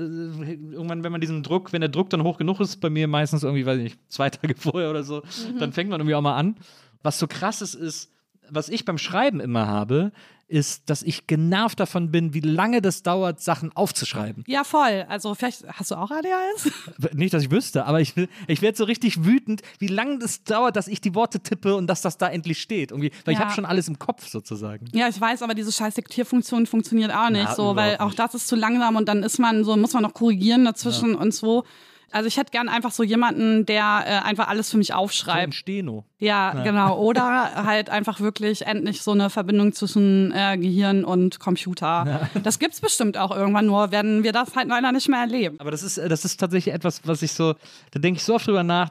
äh, 0.43 0.53
irgendwann, 0.73 1.03
wenn 1.03 1.11
man 1.11 1.19
diesen 1.19 1.43
Druck, 1.43 1.73
wenn 1.73 1.81
der 1.81 1.89
Druck 1.89 2.09
dann 2.09 2.23
hoch 2.23 2.37
genug 2.37 2.61
ist, 2.61 2.77
bei 2.77 2.89
mir 2.89 3.07
meistens 3.09 3.43
irgendwie, 3.43 3.65
weiß 3.65 3.77
ich 3.77 3.83
nicht, 3.83 3.99
zwei 4.07 4.29
Tage 4.29 4.55
vorher 4.57 4.89
oder 4.89 5.03
so, 5.03 5.17
mhm. 5.17 5.59
dann 5.59 5.73
fängt 5.73 5.89
man 5.89 5.99
irgendwie 5.99 6.15
auch 6.15 6.21
mal 6.21 6.37
an. 6.37 6.55
Was 7.03 7.19
so 7.19 7.27
krass 7.27 7.61
ist, 7.61 7.75
ist, 7.75 8.13
was 8.49 8.69
ich 8.69 8.85
beim 8.85 8.97
Schreiben 8.97 9.41
immer 9.41 9.67
habe, 9.67 10.13
ist, 10.47 10.89
dass 10.89 11.03
ich 11.03 11.27
genervt 11.27 11.79
davon 11.79 12.11
bin, 12.11 12.33
wie 12.33 12.39
lange 12.39 12.81
das 12.81 13.03
dauert, 13.03 13.41
Sachen 13.41 13.75
aufzuschreiben. 13.75 14.43
Ja, 14.47 14.63
voll. 14.63 15.05
Also 15.09 15.35
vielleicht 15.35 15.67
hast 15.67 15.91
du 15.91 15.95
auch 15.95 16.09
ADHS? 16.09 16.71
Nicht, 17.13 17.33
dass 17.33 17.43
ich 17.43 17.51
wüsste, 17.51 17.85
aber 17.85 17.99
ich, 17.99 18.13
ich 18.47 18.61
werde 18.61 18.77
so 18.77 18.85
richtig 18.85 19.25
wütend, 19.25 19.61
wie 19.79 19.87
lange 19.87 20.19
das 20.19 20.43
dauert, 20.43 20.75
dass 20.75 20.87
ich 20.87 21.01
die 21.01 21.15
Worte 21.15 21.41
tippe 21.41 21.75
und 21.75 21.87
dass 21.87 22.01
das 22.01 22.17
da 22.17 22.29
endlich 22.29 22.61
steht. 22.61 22.91
Irgendwie, 22.91 23.11
weil 23.25 23.33
ja. 23.33 23.39
ich 23.39 23.45
habe 23.45 23.53
schon 23.53 23.65
alles 23.65 23.87
im 23.87 23.99
Kopf 23.99 24.27
sozusagen. 24.27 24.85
Ja, 24.93 25.09
ich 25.09 25.19
weiß, 25.19 25.41
aber 25.41 25.53
diese 25.53 25.71
scheiß 25.71 25.95
Diktierfunktion 25.95 26.65
funktioniert 26.65 27.11
auch 27.13 27.29
nicht, 27.29 27.45
Na, 27.49 27.55
so, 27.55 27.75
weil 27.75 27.97
auch 27.97 28.13
das 28.13 28.33
ist 28.33 28.47
zu 28.47 28.55
langsam 28.55 28.95
und 28.95 29.09
dann 29.09 29.23
ist 29.23 29.39
man 29.39 29.63
so, 29.65 29.75
muss 29.75 29.93
man 29.93 30.03
noch 30.03 30.13
korrigieren 30.13 30.63
dazwischen 30.65 31.13
ja. 31.13 31.19
und 31.19 31.33
so. 31.33 31.65
Also 32.11 32.27
ich 32.27 32.37
hätte 32.37 32.51
gern 32.51 32.69
einfach 32.69 32.91
so 32.91 33.03
jemanden, 33.03 33.65
der 33.65 34.03
äh, 34.05 34.27
einfach 34.27 34.47
alles 34.47 34.71
für 34.71 34.77
mich 34.77 34.93
aufschreibt. 34.93 35.39
So 35.39 35.43
ein 35.43 35.51
Steno. 35.51 36.05
Ja, 36.19 36.55
ja, 36.55 36.63
genau. 36.63 36.97
Oder 36.99 37.65
halt 37.65 37.89
einfach 37.89 38.19
wirklich 38.19 38.65
endlich 38.65 39.01
so 39.01 39.11
eine 39.11 39.29
Verbindung 39.29 39.73
zwischen 39.73 40.31
äh, 40.31 40.57
Gehirn 40.57 41.03
und 41.03 41.39
Computer. 41.39 42.29
Ja. 42.33 42.39
Das 42.41 42.59
gibt's 42.59 42.81
bestimmt 42.81 43.17
auch 43.17 43.35
irgendwann, 43.35 43.65
nur 43.65 43.91
werden 43.91 44.23
wir 44.23 44.31
das 44.31 44.55
halt 44.55 44.67
leider 44.67 44.91
nicht 44.91 45.09
mehr 45.09 45.19
erleben. 45.19 45.59
Aber 45.59 45.71
das 45.71 45.83
ist, 45.83 45.97
das 45.97 46.25
ist 46.25 46.39
tatsächlich 46.39 46.73
etwas, 46.73 47.01
was 47.05 47.21
ich 47.21 47.33
so, 47.33 47.55
da 47.91 47.99
denke 47.99 48.17
ich 48.19 48.23
so 48.23 48.35
oft 48.35 48.47
drüber 48.47 48.63
nach, 48.63 48.89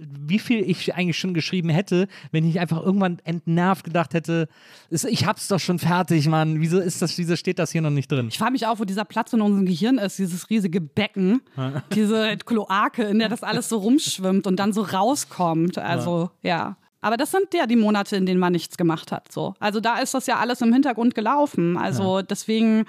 wie 0.00 0.38
viel 0.38 0.68
ich 0.68 0.94
eigentlich 0.94 1.18
schon 1.18 1.34
geschrieben 1.34 1.68
hätte, 1.68 2.08
wenn 2.32 2.48
ich 2.48 2.60
einfach 2.60 2.82
irgendwann 2.82 3.18
entnervt 3.24 3.84
gedacht 3.84 4.14
hätte, 4.14 4.48
ich 4.90 5.26
hab's 5.26 5.48
doch 5.48 5.60
schon 5.60 5.78
fertig, 5.78 6.28
Mann. 6.28 6.60
Wieso 6.60 6.78
ist 6.78 7.02
das, 7.02 7.16
wieso 7.18 7.36
steht 7.36 7.58
das 7.58 7.72
hier 7.72 7.82
noch 7.82 7.90
nicht 7.90 8.10
drin? 8.10 8.28
Ich 8.28 8.38
frage 8.38 8.52
mich 8.52 8.66
auch, 8.66 8.78
wo 8.78 8.84
dieser 8.84 9.04
Platz 9.04 9.32
in 9.32 9.40
unserem 9.40 9.66
Gehirn 9.66 9.98
ist, 9.98 10.18
dieses 10.18 10.48
riesige 10.50 10.80
Becken, 10.80 11.42
diese 11.94 12.36
Kloake, 12.38 13.04
in 13.04 13.18
der 13.18 13.28
das 13.28 13.42
alles 13.42 13.68
so 13.68 13.78
rumschwimmt 13.78 14.46
und 14.46 14.56
dann 14.56 14.72
so 14.72 14.82
rauskommt. 14.82 15.78
Also, 15.78 16.30
ja. 16.42 16.76
Aber 17.02 17.16
das 17.16 17.30
sind 17.30 17.54
ja 17.54 17.66
die 17.66 17.76
Monate, 17.76 18.16
in 18.16 18.26
denen 18.26 18.40
man 18.40 18.52
nichts 18.52 18.76
gemacht 18.76 19.10
hat. 19.10 19.32
So. 19.32 19.54
Also 19.58 19.80
da 19.80 19.98
ist 19.98 20.12
das 20.12 20.26
ja 20.26 20.38
alles 20.38 20.60
im 20.60 20.72
Hintergrund 20.72 21.14
gelaufen. 21.14 21.78
Also 21.78 22.18
ja. 22.18 22.22
deswegen, 22.22 22.84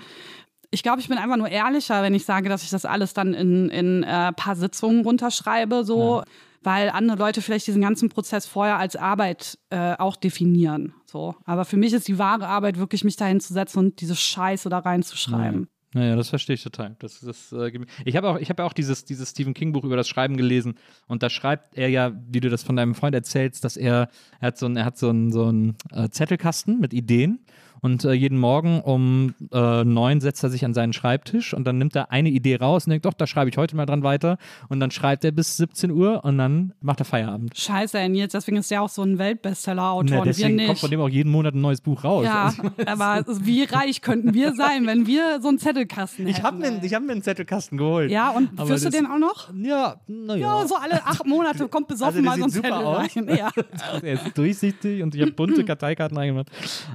ich 0.70 0.84
glaube, 0.84 1.00
ich 1.00 1.08
bin 1.08 1.18
einfach 1.18 1.38
nur 1.38 1.48
ehrlicher, 1.48 2.04
wenn 2.04 2.14
ich 2.14 2.26
sage, 2.26 2.50
dass 2.50 2.64
ich 2.64 2.70
das 2.70 2.84
alles 2.84 3.14
dann 3.14 3.34
in, 3.34 3.70
in 3.70 4.04
äh, 4.04 4.34
paar 4.34 4.56
Sitzungen 4.56 5.04
runterschreibe, 5.04 5.84
so. 5.86 6.20
Ja. 6.20 6.26
Weil 6.64 6.90
andere 6.90 7.18
Leute 7.18 7.42
vielleicht 7.42 7.68
diesen 7.68 7.82
ganzen 7.82 8.10
Prozess 8.10 8.46
vorher 8.46 8.78
als 8.78 8.96
Arbeit 8.96 9.58
äh, 9.70 9.96
auch 9.98 10.16
definieren. 10.16 10.94
So. 11.06 11.36
Aber 11.46 11.66
für 11.66 11.78
mich 11.78 11.94
ist 11.94 12.08
die 12.08 12.20
wahre 12.20 12.48
Arbeit 12.48 12.78
wirklich, 12.78 13.04
mich 13.04 13.16
dahin 13.16 13.40
zu 13.40 13.54
setzen 13.54 13.80
und 13.80 14.02
diese 14.02 14.16
Scheiße 14.16 14.70
da 14.70 14.80
reinzuschreiben. 14.80 15.62
Ja. 15.62 15.68
Naja, 15.94 16.16
das 16.16 16.30
verstehe 16.30 16.54
ich 16.54 16.64
total. 16.64 16.96
Das, 17.00 17.20
das, 17.20 17.52
äh, 17.52 17.72
ich 18.06 18.16
habe 18.16 18.30
auch, 18.30 18.38
ich 18.38 18.58
auch 18.60 18.74
dieses, 18.74 19.04
dieses 19.04 19.32
Stephen 19.32 19.54
King 19.54 19.74
Buch 19.74 19.84
über 19.84 19.98
das 19.98 20.08
Schreiben 20.08 20.38
gelesen 20.38 20.76
und 21.08 21.22
da 21.22 21.30
schreibt 21.30 21.78
er 21.78 21.90
ja, 21.90 22.14
wie 22.30 22.40
du 22.40 22.50
das 22.50 22.64
von 22.64 22.78
deinem 22.78 22.96
Freund 22.96 23.14
erzählst, 23.14 23.66
dass 23.66 23.76
er, 23.76 24.10
er 24.40 24.48
hat 24.48 24.58
so 24.58 24.68
einen, 24.68 24.96
so 24.96 25.10
einen, 25.10 25.32
so 25.34 25.46
einen 25.48 25.76
äh, 25.92 26.10
Zettelkasten 26.10 26.80
mit 26.80 26.94
Ideen 26.94 27.46
und 27.82 28.06
äh, 28.06 28.14
jeden 28.14 28.38
Morgen 28.38 28.82
um 28.82 29.34
äh, 29.52 29.84
neun 29.84 30.22
setzt 30.22 30.44
er 30.44 30.50
sich 30.50 30.64
an 30.66 30.74
seinen 30.74 30.94
Schreibtisch 30.94 31.54
und 31.54 31.66
dann 31.66 31.78
nimmt 31.78 31.96
er 31.96 32.12
eine 32.12 32.30
Idee 32.30 32.56
raus 32.58 32.86
und 32.86 32.92
denkt, 32.92 33.06
doch, 33.06 33.14
da 33.14 33.28
schreibe 33.28 33.50
ich 33.50 33.58
heute 33.58 33.76
mal 33.76 33.86
dran 33.86 34.04
weiter. 34.04 34.38
Und 34.70 34.80
dann 34.80 34.92
schreibt 34.92 35.26
er 35.26 35.32
bis 35.32 35.58
17 35.58 35.92
Uhr 35.92 36.24
und 36.24 36.38
dann 36.38 36.74
macht 36.82 37.00
er 37.00 37.06
Feierabend. 37.06 37.58
Scheiße, 37.58 38.08
Nils, 38.10 38.34
deswegen 38.34 38.58
ist 38.58 38.72
er 38.72 38.82
auch 38.82 38.90
so 38.90 39.02
ein 39.04 39.18
Weltbestseller-Autor. 39.18 40.18
Ne, 40.20 40.24
deswegen 40.26 40.66
kommt 40.66 40.80
von 40.80 40.92
dem 40.92 41.02
auch 41.02 41.10
jeden 41.10 41.32
Monat 41.32 41.56
ein 41.56 41.62
neues 41.62 41.82
Buch 41.82 42.04
raus. 42.04 42.26
Ja, 42.26 42.54
aber 42.86 43.26
wie 43.42 43.64
reich 43.64 44.02
könnten 44.02 44.34
wir 44.34 44.54
sein, 44.54 44.86
wenn 44.86 45.08
wir 45.08 45.40
so 45.42 45.48
einen 45.48 45.60
Zettelkasten 45.60 46.26
hätten? 46.26 46.38
Ich 46.38 46.44
habe 46.44 46.58
mir, 46.58 46.82
hab 46.82 47.04
mir 47.04 47.12
einen 47.12 47.24
Zettelkasten 47.24 47.78
geholt. 47.78 48.12
Ja, 48.12 48.30
und 48.30 48.52
aber 48.58 48.68
führst 48.68 48.86
du 48.86 48.90
den 48.90 49.06
auch 49.06 49.20
noch? 49.20 49.50
Ja, 49.56 49.96
naja. 50.08 50.62
Ja, 50.62 50.68
so 50.68 50.76
alle 50.76 51.06
acht 51.06 51.26
Monate 51.26 51.68
kommt 51.68 51.88
besoffen 51.88 52.28
also 52.28 52.30
mal 52.30 52.38
so 52.38 52.44
ein 52.46 52.50
Zettel 52.50 52.72
aus. 52.72 53.16
rein. 53.16 53.30
Ja. 53.36 53.52
er 54.02 54.14
ist 54.14 54.38
durchsichtig 54.38 55.02
und 55.04 55.16
ich 55.16 55.22
habe 55.22 55.32
bunte 55.32 55.64
Karteikarten 55.64 56.18
reingemacht. 56.18 56.50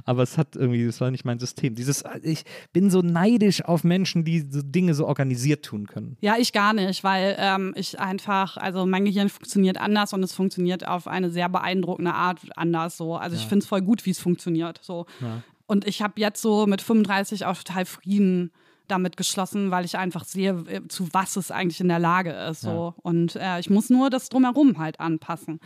Aber 0.05 0.23
es 0.23 0.37
hat 0.37 0.55
irgendwie, 0.55 0.76
es 0.85 1.01
war 1.01 1.11
nicht 1.11 1.25
mein 1.25 1.39
System. 1.39 1.47
System. 1.47 1.75
Dieses, 1.75 2.03
ich 2.23 2.43
bin 2.73 2.89
so 2.89 3.01
neidisch 3.01 3.63
auf 3.63 3.83
Menschen, 3.83 4.23
die 4.23 4.45
so 4.49 4.61
Dinge 4.61 4.93
so 4.93 5.07
organisiert 5.07 5.65
tun 5.65 5.87
können. 5.87 6.17
Ja, 6.21 6.35
ich 6.37 6.53
gar 6.53 6.73
nicht, 6.73 7.03
weil 7.03 7.35
ähm, 7.39 7.73
ich 7.75 7.99
einfach, 7.99 8.57
also 8.57 8.85
mein 8.85 9.05
Gehirn 9.05 9.29
funktioniert 9.29 9.77
anders 9.77 10.13
und 10.13 10.23
es 10.23 10.33
funktioniert 10.33 10.87
auf 10.87 11.07
eine 11.07 11.31
sehr 11.31 11.49
beeindruckende 11.49 12.13
Art 12.13 12.39
anders 12.55 12.97
so. 12.97 13.15
Also 13.15 13.35
ja. 13.35 13.41
ich 13.41 13.47
finde 13.47 13.63
es 13.63 13.67
voll 13.67 13.81
gut, 13.81 14.05
wie 14.05 14.11
es 14.11 14.19
funktioniert. 14.19 14.79
So. 14.83 15.05
Ja. 15.21 15.41
Und 15.65 15.87
ich 15.87 16.01
habe 16.01 16.13
jetzt 16.17 16.41
so 16.41 16.67
mit 16.67 16.81
35 16.81 17.45
auch 17.45 17.57
total 17.57 17.85
Frieden 17.85 18.51
damit 18.87 19.17
geschlossen, 19.17 19.71
weil 19.71 19.83
ich 19.83 19.97
einfach 19.97 20.23
sehe, 20.23 20.51
äh, 20.69 20.87
zu 20.87 21.09
was 21.11 21.35
es 21.35 21.51
eigentlich 21.51 21.81
in 21.81 21.89
der 21.89 21.99
Lage 21.99 22.31
ist. 22.31 22.61
So. 22.61 22.93
Ja. 22.97 23.01
Und 23.03 23.35
äh, 23.35 23.59
ich 23.59 23.69
muss 23.69 23.89
nur 23.89 24.09
das 24.09 24.29
drumherum 24.29 24.77
halt 24.77 24.99
anpassen. 24.99 25.59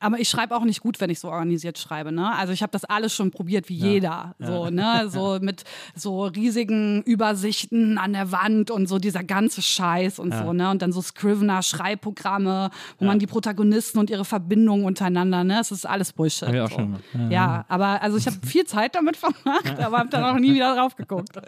Aber 0.00 0.18
ich 0.18 0.28
schreibe 0.28 0.56
auch 0.56 0.64
nicht 0.64 0.80
gut, 0.80 1.00
wenn 1.00 1.10
ich 1.10 1.20
so 1.20 1.28
organisiert 1.28 1.78
schreibe. 1.78 2.12
Ne? 2.12 2.34
Also 2.34 2.52
ich 2.52 2.62
habe 2.62 2.70
das 2.72 2.84
alles 2.84 3.14
schon 3.14 3.30
probiert, 3.30 3.68
wie 3.68 3.78
ja. 3.78 3.86
jeder. 3.86 4.34
So, 4.38 4.64
ja. 4.66 4.70
ne? 4.70 5.04
so 5.10 5.38
mit 5.40 5.64
so 5.94 6.24
riesigen 6.24 7.02
Übersichten 7.02 7.98
an 7.98 8.12
der 8.12 8.32
Wand 8.32 8.70
und 8.70 8.88
so 8.88 8.98
dieser 8.98 9.24
ganze 9.24 9.62
Scheiß 9.62 10.18
und 10.18 10.32
ja. 10.32 10.44
so. 10.44 10.52
Ne? 10.52 10.70
Und 10.70 10.82
dann 10.82 10.92
so 10.92 11.02
Scrivener, 11.02 11.62
Schreibprogramme, 11.62 12.70
wo 12.98 13.04
man 13.04 13.18
die 13.18 13.26
Protagonisten 13.26 13.98
und 13.98 14.10
ihre 14.10 14.24
Verbindungen 14.24 14.84
untereinander, 14.84 15.44
ne? 15.44 15.60
Es 15.60 15.70
ist 15.70 15.86
alles 15.86 16.12
Bullshit. 16.12 16.48
So. 16.48 16.68
schon 16.68 16.98
ja, 17.30 17.64
aber 17.68 18.02
also 18.02 18.16
ich 18.16 18.26
habe 18.26 18.36
viel 18.46 18.64
Zeit 18.64 18.94
damit 18.94 19.16
vermacht, 19.16 19.78
aber 19.80 19.98
habe 19.98 20.08
dann 20.08 20.24
auch 20.24 20.38
nie 20.38 20.54
wieder 20.54 20.74
drauf 20.74 20.96
geguckt. 20.96 21.38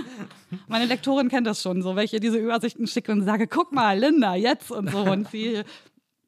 Meine 0.66 0.86
Lektorin 0.86 1.28
kennt 1.28 1.46
das 1.46 1.62
schon, 1.62 1.82
so 1.82 1.96
welche 1.96 2.20
diese 2.20 2.38
Übersichten 2.38 2.86
schicke 2.86 3.12
und 3.12 3.22
sage, 3.24 3.46
guck 3.46 3.72
mal, 3.72 3.98
Linda, 3.98 4.34
jetzt 4.34 4.70
und 4.70 4.90
so. 4.90 4.98
Und 4.98 5.30
sie 5.30 5.62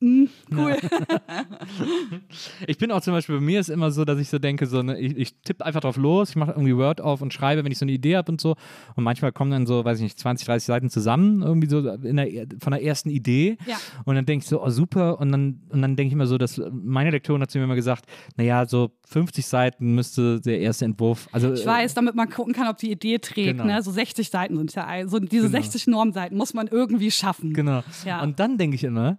Mm, 0.02 0.24
cool. 0.56 0.76
ich 2.66 2.78
bin 2.78 2.90
auch 2.90 3.02
zum 3.02 3.12
Beispiel, 3.12 3.34
bei 3.36 3.42
mir 3.42 3.60
ist 3.60 3.68
immer 3.68 3.90
so, 3.90 4.06
dass 4.06 4.18
ich 4.18 4.30
so 4.30 4.38
denke, 4.38 4.64
so, 4.64 4.82
ne, 4.82 4.98
ich, 4.98 5.14
ich 5.16 5.34
tippe 5.42 5.64
einfach 5.64 5.82
drauf 5.82 5.98
los, 5.98 6.30
ich 6.30 6.36
mache 6.36 6.52
irgendwie 6.52 6.74
Word 6.74 7.02
auf 7.02 7.20
und 7.20 7.34
schreibe, 7.34 7.64
wenn 7.64 7.72
ich 7.72 7.76
so 7.76 7.84
eine 7.84 7.92
Idee 7.92 8.16
habe 8.16 8.32
und 8.32 8.40
so. 8.40 8.56
Und 8.96 9.04
manchmal 9.04 9.30
kommen 9.32 9.50
dann 9.50 9.66
so, 9.66 9.84
weiß 9.84 9.98
ich 9.98 10.04
nicht, 10.04 10.18
20, 10.18 10.46
30 10.46 10.66
Seiten 10.66 10.90
zusammen, 10.90 11.42
irgendwie 11.42 11.68
so 11.68 11.86
in 11.86 12.16
der, 12.16 12.46
von 12.60 12.72
der 12.72 12.82
ersten 12.82 13.10
Idee. 13.10 13.58
Ja. 13.66 13.76
Und 14.06 14.14
dann 14.14 14.24
denke 14.24 14.42
ich 14.42 14.48
so, 14.48 14.62
oh 14.62 14.70
super. 14.70 15.20
Und 15.20 15.32
dann, 15.32 15.60
und 15.68 15.82
dann 15.82 15.96
denke 15.96 16.08
ich 16.08 16.14
immer 16.14 16.26
so, 16.26 16.38
dass 16.38 16.60
meine 16.72 17.10
Lektorin 17.10 17.42
hat 17.42 17.50
zu 17.50 17.58
mir 17.58 17.64
immer 17.64 17.74
gesagt, 17.74 18.06
naja, 18.36 18.64
so 18.66 18.92
50 19.06 19.46
Seiten 19.46 19.94
müsste 19.94 20.40
der 20.40 20.60
erste 20.60 20.86
Entwurf. 20.86 21.28
Also, 21.32 21.52
ich 21.52 21.66
weiß, 21.66 21.92
damit 21.92 22.14
man 22.14 22.30
gucken 22.30 22.54
kann, 22.54 22.68
ob 22.68 22.78
die 22.78 22.90
Idee 22.90 23.18
trägt. 23.18 23.58
Genau. 23.58 23.64
Ne? 23.64 23.82
So 23.82 23.90
60 23.90 24.30
Seiten 24.30 24.56
sind 24.56 24.74
ja, 24.74 25.06
so 25.06 25.18
diese 25.18 25.48
genau. 25.48 25.62
60 25.62 25.88
Normseiten 25.88 26.38
muss 26.38 26.54
man 26.54 26.68
irgendwie 26.68 27.10
schaffen. 27.10 27.52
Genau. 27.52 27.82
Ja. 28.06 28.22
Und 28.22 28.40
dann 28.40 28.56
denke 28.56 28.76
ich 28.76 28.84
immer, 28.84 29.18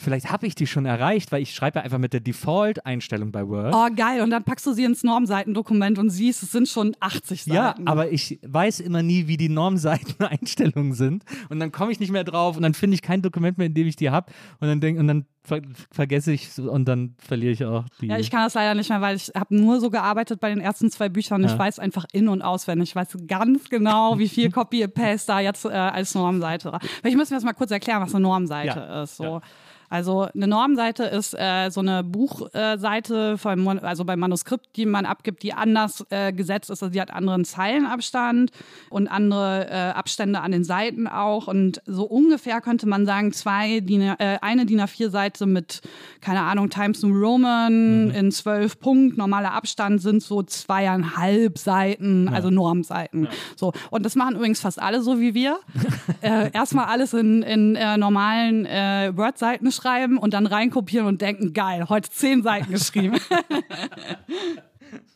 vielleicht 0.00 0.30
habe 0.30 0.46
ich 0.46 0.54
die 0.54 0.66
schon 0.66 0.86
erreicht, 0.86 1.32
weil 1.32 1.42
ich 1.42 1.54
schreibe 1.54 1.82
einfach 1.82 1.98
mit 1.98 2.12
der 2.12 2.20
Default-Einstellung 2.20 3.32
bei 3.32 3.46
Word. 3.46 3.74
Oh, 3.74 3.94
geil. 3.94 4.22
Und 4.22 4.30
dann 4.30 4.44
packst 4.44 4.66
du 4.66 4.72
sie 4.72 4.84
ins 4.84 5.02
Normseitendokument 5.02 5.98
und 5.98 6.10
siehst, 6.10 6.42
es 6.42 6.52
sind 6.52 6.68
schon 6.68 6.96
80 7.00 7.44
Seiten. 7.44 7.56
Ja, 7.56 7.74
aber 7.84 8.10
ich 8.10 8.38
weiß 8.42 8.80
immer 8.80 9.02
nie, 9.02 9.26
wie 9.26 9.36
die 9.36 9.48
Normseiteneinstellungen 9.48 10.92
sind. 10.92 11.24
Und 11.48 11.60
dann 11.60 11.72
komme 11.72 11.92
ich 11.92 12.00
nicht 12.00 12.12
mehr 12.12 12.24
drauf 12.24 12.56
und 12.56 12.62
dann 12.62 12.74
finde 12.74 12.94
ich 12.94 13.02
kein 13.02 13.22
Dokument 13.22 13.58
mehr, 13.58 13.66
in 13.66 13.74
dem 13.74 13.86
ich 13.86 13.96
die 13.96 14.10
habe. 14.10 14.30
Und 14.60 14.68
dann 14.68 14.80
denke 14.80 15.00
und 15.00 15.06
dann 15.06 15.26
ver 15.42 15.62
vergesse 15.90 16.32
ich 16.32 16.58
und 16.58 16.86
dann 16.86 17.14
verliere 17.18 17.52
ich 17.52 17.64
auch 17.64 17.84
die. 18.00 18.06
Ja, 18.06 18.18
ich 18.18 18.30
kann 18.30 18.44
das 18.44 18.54
leider 18.54 18.74
nicht 18.74 18.90
mehr, 18.90 19.00
weil 19.00 19.16
ich 19.16 19.30
habe 19.34 19.54
nur 19.54 19.80
so 19.80 19.88
gearbeitet 19.90 20.38
bei 20.40 20.50
den 20.50 20.60
ersten 20.60 20.90
zwei 20.90 21.08
Büchern. 21.08 21.42
Ja. 21.42 21.50
Ich 21.50 21.58
weiß 21.58 21.78
einfach 21.78 22.04
in- 22.12 22.28
und 22.28 22.42
auswendig. 22.42 22.90
Ich 22.90 22.96
weiß 22.96 23.16
ganz 23.26 23.68
genau, 23.70 24.18
wie 24.18 24.28
viel 24.28 24.50
Copy-Paste 24.52 25.26
da 25.32 25.40
jetzt 25.40 25.64
äh, 25.64 25.68
als 25.68 26.14
Normseite 26.14 26.60
ich 27.04 27.16
muss 27.16 27.30
mir 27.30 27.36
das 27.36 27.44
mal 27.44 27.52
kurz 27.52 27.70
erklären, 27.70 28.02
was 28.02 28.14
eine 28.14 28.22
Normseite 28.22 28.78
ja. 28.78 29.02
ist. 29.02 29.16
So. 29.16 29.24
Ja. 29.24 29.42
Also 29.90 30.28
eine 30.32 30.46
Normseite 30.46 31.02
ist 31.02 31.34
äh, 31.34 31.68
so 31.70 31.80
eine 31.80 32.04
Buchseite, 32.04 33.36
von, 33.36 33.80
also 33.80 34.04
beim 34.04 34.20
Manuskript, 34.20 34.76
die 34.76 34.86
man 34.86 35.04
abgibt, 35.04 35.42
die 35.42 35.52
anders 35.52 36.06
äh, 36.10 36.32
gesetzt 36.32 36.70
ist. 36.70 36.82
Also 36.82 36.92
die 36.92 37.00
hat 37.00 37.12
anderen 37.12 37.44
Zeilenabstand 37.44 38.52
und 38.88 39.08
andere 39.08 39.68
äh, 39.68 39.74
Abstände 39.90 40.40
an 40.40 40.52
den 40.52 40.62
Seiten 40.62 41.08
auch. 41.08 41.48
Und 41.48 41.82
so 41.86 42.04
ungefähr 42.04 42.60
könnte 42.60 42.86
man 42.86 43.04
sagen, 43.04 43.32
zwei 43.32 43.80
DIN, 43.80 44.02
äh, 44.02 44.38
eine 44.40 44.64
DIN 44.64 44.80
A4-Seite 44.80 45.46
mit, 45.46 45.80
keine 46.20 46.42
Ahnung, 46.42 46.70
Times 46.70 47.02
New 47.02 47.12
Roman 47.12 48.06
mhm. 48.06 48.10
in 48.12 48.30
zwölf 48.30 48.78
Punkt, 48.78 49.18
normaler 49.18 49.54
Abstand 49.54 50.00
sind 50.00 50.22
so 50.22 50.44
zweieinhalb 50.44 51.58
Seiten, 51.58 52.26
ja. 52.26 52.32
also 52.32 52.50
Normseiten. 52.50 53.24
Ja. 53.24 53.30
So. 53.56 53.72
Und 53.90 54.06
das 54.06 54.14
machen 54.14 54.36
übrigens 54.36 54.60
fast 54.60 54.80
alle 54.80 55.02
so 55.02 55.18
wie 55.18 55.34
wir. 55.34 55.58
äh, 56.20 56.52
erstmal 56.52 56.84
alles 56.84 57.12
in, 57.12 57.42
in 57.42 57.74
äh, 57.74 57.96
normalen 57.96 58.66
äh, 58.66 59.10
Word-Seiten 59.16 59.66
schreiben 59.80 60.18
und 60.18 60.34
dann 60.34 60.46
reinkopieren 60.46 61.06
und 61.06 61.20
denken, 61.20 61.52
geil, 61.52 61.88
heute 61.88 62.10
zehn 62.10 62.42
Seiten 62.42 62.70
geschrieben. 62.70 63.20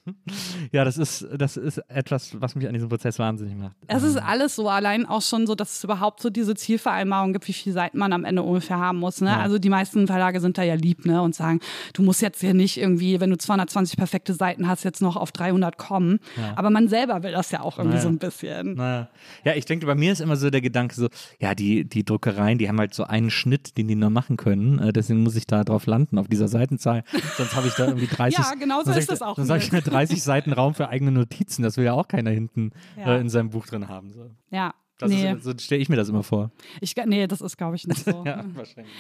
ja, 0.73 0.85
das 0.85 0.99
ist, 0.99 1.27
das 1.37 1.57
ist 1.57 1.79
etwas, 1.89 2.39
was 2.41 2.55
mich 2.55 2.67
an 2.67 2.75
diesem 2.75 2.89
Prozess 2.89 3.19
wahnsinnig 3.19 3.57
macht. 3.57 3.75
Es 3.87 4.03
ist 4.03 4.17
alles 4.17 4.55
so, 4.55 4.69
allein 4.69 5.07
auch 5.07 5.23
schon 5.23 5.47
so, 5.47 5.55
dass 5.55 5.77
es 5.77 5.85
überhaupt 5.85 6.21
so 6.21 6.29
diese 6.29 6.55
Zielvereinbarung 6.55 7.33
gibt, 7.33 7.49
wie 7.49 7.53
viele 7.55 7.73
Seiten 7.73 7.99
man 7.99 8.13
am 8.13 8.25
Ende 8.25 8.43
ungefähr 8.43 8.79
haben 8.79 8.99
muss. 8.99 9.23
Ne? 9.23 9.31
Ja. 9.31 9.41
Also 9.41 9.59
die 9.59 9.71
meisten 9.71 10.07
Verlage 10.07 10.41
sind 10.41 10.59
da 10.59 10.63
ja 10.63 10.75
lieb 10.75 11.07
ne? 11.07 11.23
und 11.23 11.35
sagen, 11.35 11.61
du 11.95 12.03
musst 12.03 12.21
jetzt 12.21 12.41
hier 12.41 12.53
nicht 12.53 12.77
irgendwie, 12.77 13.19
wenn 13.21 13.31
du 13.31 13.39
220 13.39 13.97
perfekte 13.97 14.35
Seiten 14.35 14.69
hast, 14.69 14.85
jetzt 14.85 15.01
noch 15.01 15.17
auf 15.17 15.33
300 15.33 15.79
kommen. 15.79 16.19
Ja. 16.37 16.53
Aber 16.57 16.69
man 16.69 16.89
selber 16.89 17.23
will 17.23 17.33
das 17.33 17.51
ja 17.51 17.61
auch 17.61 17.79
irgendwie 17.79 17.97
naja. 17.97 18.03
so 18.03 18.09
ein 18.09 18.19
bisschen. 18.19 18.75
Naja. 18.75 19.09
Ja, 19.45 19.55
ich 19.55 19.65
denke, 19.65 19.87
bei 19.87 19.95
mir 19.95 20.13
ist 20.13 20.21
immer 20.21 20.37
so 20.37 20.51
der 20.51 20.61
Gedanke 20.61 20.95
so, 20.95 21.09
ja, 21.41 21.55
die, 21.55 21.85
die 21.85 22.05
Druckereien, 22.05 22.59
die 22.59 22.69
haben 22.69 22.79
halt 22.79 22.93
so 22.93 23.05
einen 23.05 23.31
Schnitt, 23.31 23.79
den 23.79 23.89
die 23.89 23.97
nur 23.97 24.11
machen 24.11 24.37
können. 24.37 24.79
Äh, 24.81 24.93
deswegen 24.93 25.23
muss 25.23 25.35
ich 25.37 25.47
da 25.47 25.65
drauf 25.65 25.87
landen, 25.87 26.19
auf 26.19 26.29
dieser 26.29 26.49
Seitenzahl. 26.49 27.05
Sonst 27.37 27.57
habe 27.57 27.69
ich 27.69 27.75
da 27.75 27.87
irgendwie 27.87 28.07
30. 28.07 28.39
ja, 28.39 28.53
genau 28.59 28.83
so 28.83 28.93
ist 28.93 29.11
das 29.11 29.23
auch. 29.23 29.37
Dann 29.37 29.47
sage 29.47 29.63
ich 29.63 29.73
mir 29.73 29.83
30 29.95 30.23
Seiten 30.23 30.53
Raum 30.53 30.75
für 30.75 30.89
eigene 30.89 31.11
Notizen. 31.11 31.63
Das 31.63 31.77
will 31.77 31.85
ja 31.85 31.93
auch 31.93 32.09
keiner 32.09 32.31
hinten 32.31 32.73
ja. 32.97 33.17
äh, 33.17 33.21
in 33.21 33.29
seinem 33.29 33.51
Buch 33.51 33.67
drin 33.67 33.89
haben. 33.89 34.13
So. 34.13 34.31
Ja. 34.51 34.75
Das 35.05 35.13
nee. 35.13 35.33
ist, 35.33 35.45
so 35.45 35.53
stelle 35.59 35.81
ich 35.81 35.89
mir 35.89 35.97
das 35.97 36.09
immer 36.09 36.23
vor. 36.23 36.51
Ich, 36.81 36.95
nee, 37.07 37.27
das 37.27 37.41
ist, 37.41 37.57
glaube 37.57 37.77
ich, 37.77 37.87
nicht 37.87 38.05
so. 38.05 38.25
ja, 38.25 38.45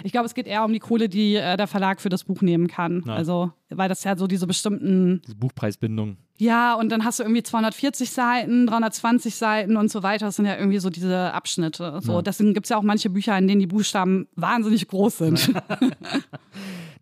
ich 0.02 0.12
glaube, 0.12 0.26
es 0.26 0.34
geht 0.34 0.46
eher 0.46 0.64
um 0.64 0.72
die 0.72 0.78
Kohle, 0.78 1.08
die 1.08 1.36
äh, 1.36 1.56
der 1.56 1.66
Verlag 1.66 2.00
für 2.00 2.08
das 2.08 2.24
Buch 2.24 2.42
nehmen 2.42 2.68
kann. 2.68 3.02
Ja. 3.06 3.14
Also, 3.14 3.52
weil 3.70 3.88
das 3.88 4.04
ja 4.04 4.16
so 4.16 4.26
diese 4.26 4.46
bestimmten. 4.46 5.22
Diese 5.24 5.36
Buchpreisbindung. 5.36 6.16
Ja, 6.36 6.74
und 6.74 6.90
dann 6.90 7.04
hast 7.04 7.20
du 7.20 7.22
irgendwie 7.22 7.42
240 7.42 8.10
Seiten, 8.10 8.66
320 8.66 9.34
Seiten 9.34 9.76
und 9.76 9.90
so 9.90 10.02
weiter. 10.02 10.26
Das 10.26 10.36
sind 10.36 10.46
ja 10.46 10.56
irgendwie 10.56 10.78
so 10.78 10.90
diese 10.90 11.32
Abschnitte. 11.32 12.00
So, 12.02 12.14
ja. 12.14 12.22
Deswegen 12.22 12.54
gibt 12.54 12.66
es 12.66 12.70
ja 12.70 12.76
auch 12.76 12.82
manche 12.82 13.10
Bücher, 13.10 13.38
in 13.38 13.46
denen 13.46 13.60
die 13.60 13.66
Buchstaben 13.66 14.26
wahnsinnig 14.34 14.88
groß 14.88 15.18
sind. 15.18 15.52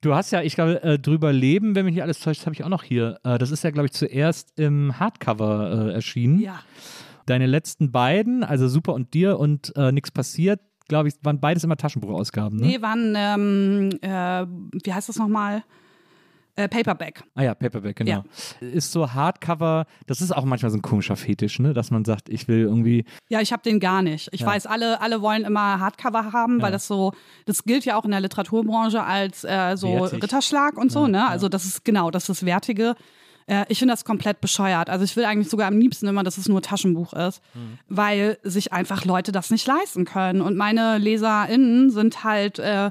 Du 0.03 0.17
hast 0.17 0.33
ja, 0.33 0.43
ich 0.43 0.57
glaube, 0.57 0.83
äh, 0.83 0.99
drüber 0.99 1.33
leben, 1.33 1.77
wenn 1.77 1.85
mich 1.85 1.95
nicht 1.95 2.03
alles 2.03 2.19
täuscht, 2.19 2.45
habe 2.45 2.55
ich 2.55 2.65
auch 2.65 2.69
noch 2.69 2.83
hier. 2.83 3.21
Äh, 3.23 3.39
das 3.39 3.53
ist 3.53 3.63
ja, 3.63 3.71
glaube 3.71 3.87
ich, 3.87 3.93
zuerst 3.93 4.59
im 4.59 4.99
Hardcover 4.99 5.91
äh, 5.91 5.93
erschienen. 5.93 6.41
Ja. 6.41 6.59
Deine 7.27 7.47
letzten 7.47 7.93
beiden, 7.93 8.45
also 8.45 8.69
Super 8.69 8.95
und 8.95 9.15
Dir 9.15 9.39
und 9.39 9.73
äh, 9.77 9.93
Nichts 9.93 10.11
passiert, 10.11 10.61
glaube 10.89 11.09
ich, 11.09 11.15
waren 11.23 11.41
beides 11.41 11.65
immer 11.65 11.77
Taschenbuchausgaben. 11.77 12.59
Ne? 12.59 12.67
Nee, 12.67 12.83
waren, 12.83 13.15
ähm, 13.17 13.91
äh, 14.03 14.47
wie 14.85 14.93
heißt 14.93 15.09
das 15.09 15.17
nochmal? 15.17 15.63
Äh, 16.55 16.69
Paperback. 16.69 17.23
Ah 17.35 17.45
ja, 17.45 17.55
Paperback, 17.55 17.97
genau. 17.97 18.25
Ist 18.61 18.93
so 18.93 19.11
Hardcover, 19.15 19.87
das 20.07 20.21
ist 20.21 20.33
auch 20.37 20.45
manchmal 20.45 20.71
so 20.71 20.77
ein 20.77 20.83
komischer 20.83 21.17
Fetisch, 21.17 21.59
ne? 21.61 21.73
Dass 21.73 21.91
man 21.91 22.05
sagt, 22.05 22.29
ich 22.29 22.47
will 22.47 22.59
irgendwie. 22.59 23.07
Ja, 23.31 23.41
ich 23.41 23.55
habe 23.55 23.63
den 23.63 23.81
gar 23.81 24.03
nicht. 24.03 24.29
Ich 24.33 24.41
Ja. 24.43 24.49
weiß, 24.49 24.67
alle, 24.67 25.01
alle 25.01 25.23
wollen 25.23 25.45
immer 25.45 25.81
Hardcover 25.81 26.35
haben, 26.35 26.59
Ja. 26.59 26.65
weil 26.65 26.73
das 26.73 26.87
so, 26.87 27.13
das 27.47 27.65
gilt 27.65 27.87
ja 27.87 27.97
auch 27.97 28.05
in 28.05 28.11
der 28.11 28.21
Literaturbranche 28.21 29.03
als 29.03 29.45
äh, 29.45 29.77
so 29.79 29.95
Wertig. 29.95 30.23
Ritterschlag 30.25 30.77
und 30.77 30.93
so, 30.93 31.03
Ja, 31.05 31.09
ne? 31.09 31.19
ja. 31.19 31.29
Also 31.29 31.49
das 31.49 31.65
ist 31.65 31.87
genau, 31.87 32.11
das 32.11 32.29
ist 32.29 32.45
Wertige. 32.45 32.97
Äh, 33.47 33.65
ich 33.69 33.79
finde 33.79 33.93
das 33.93 34.05
komplett 34.05 34.41
bescheuert. 34.41 34.91
Also 34.91 35.05
ich 35.05 35.17
will 35.17 35.25
eigentlich 35.25 35.49
sogar 35.51 35.69
am 35.69 35.79
liebsten 35.79 36.07
immer, 36.07 36.23
dass 36.23 36.39
es 36.39 36.49
nur 36.49 36.63
Taschenbuch 36.63 37.13
ist, 37.13 37.41
Mhm. 37.55 37.79
weil 37.89 38.39
sich 38.43 38.73
einfach 38.73 39.05
Leute 39.05 39.33
das 39.33 39.51
nicht 39.51 39.67
leisten 39.67 40.05
können. 40.05 40.41
Und 40.41 40.57
meine 40.57 40.99
LeserInnen 40.99 41.91
sind 41.91 42.25
halt 42.25 42.59
äh, 42.59 42.91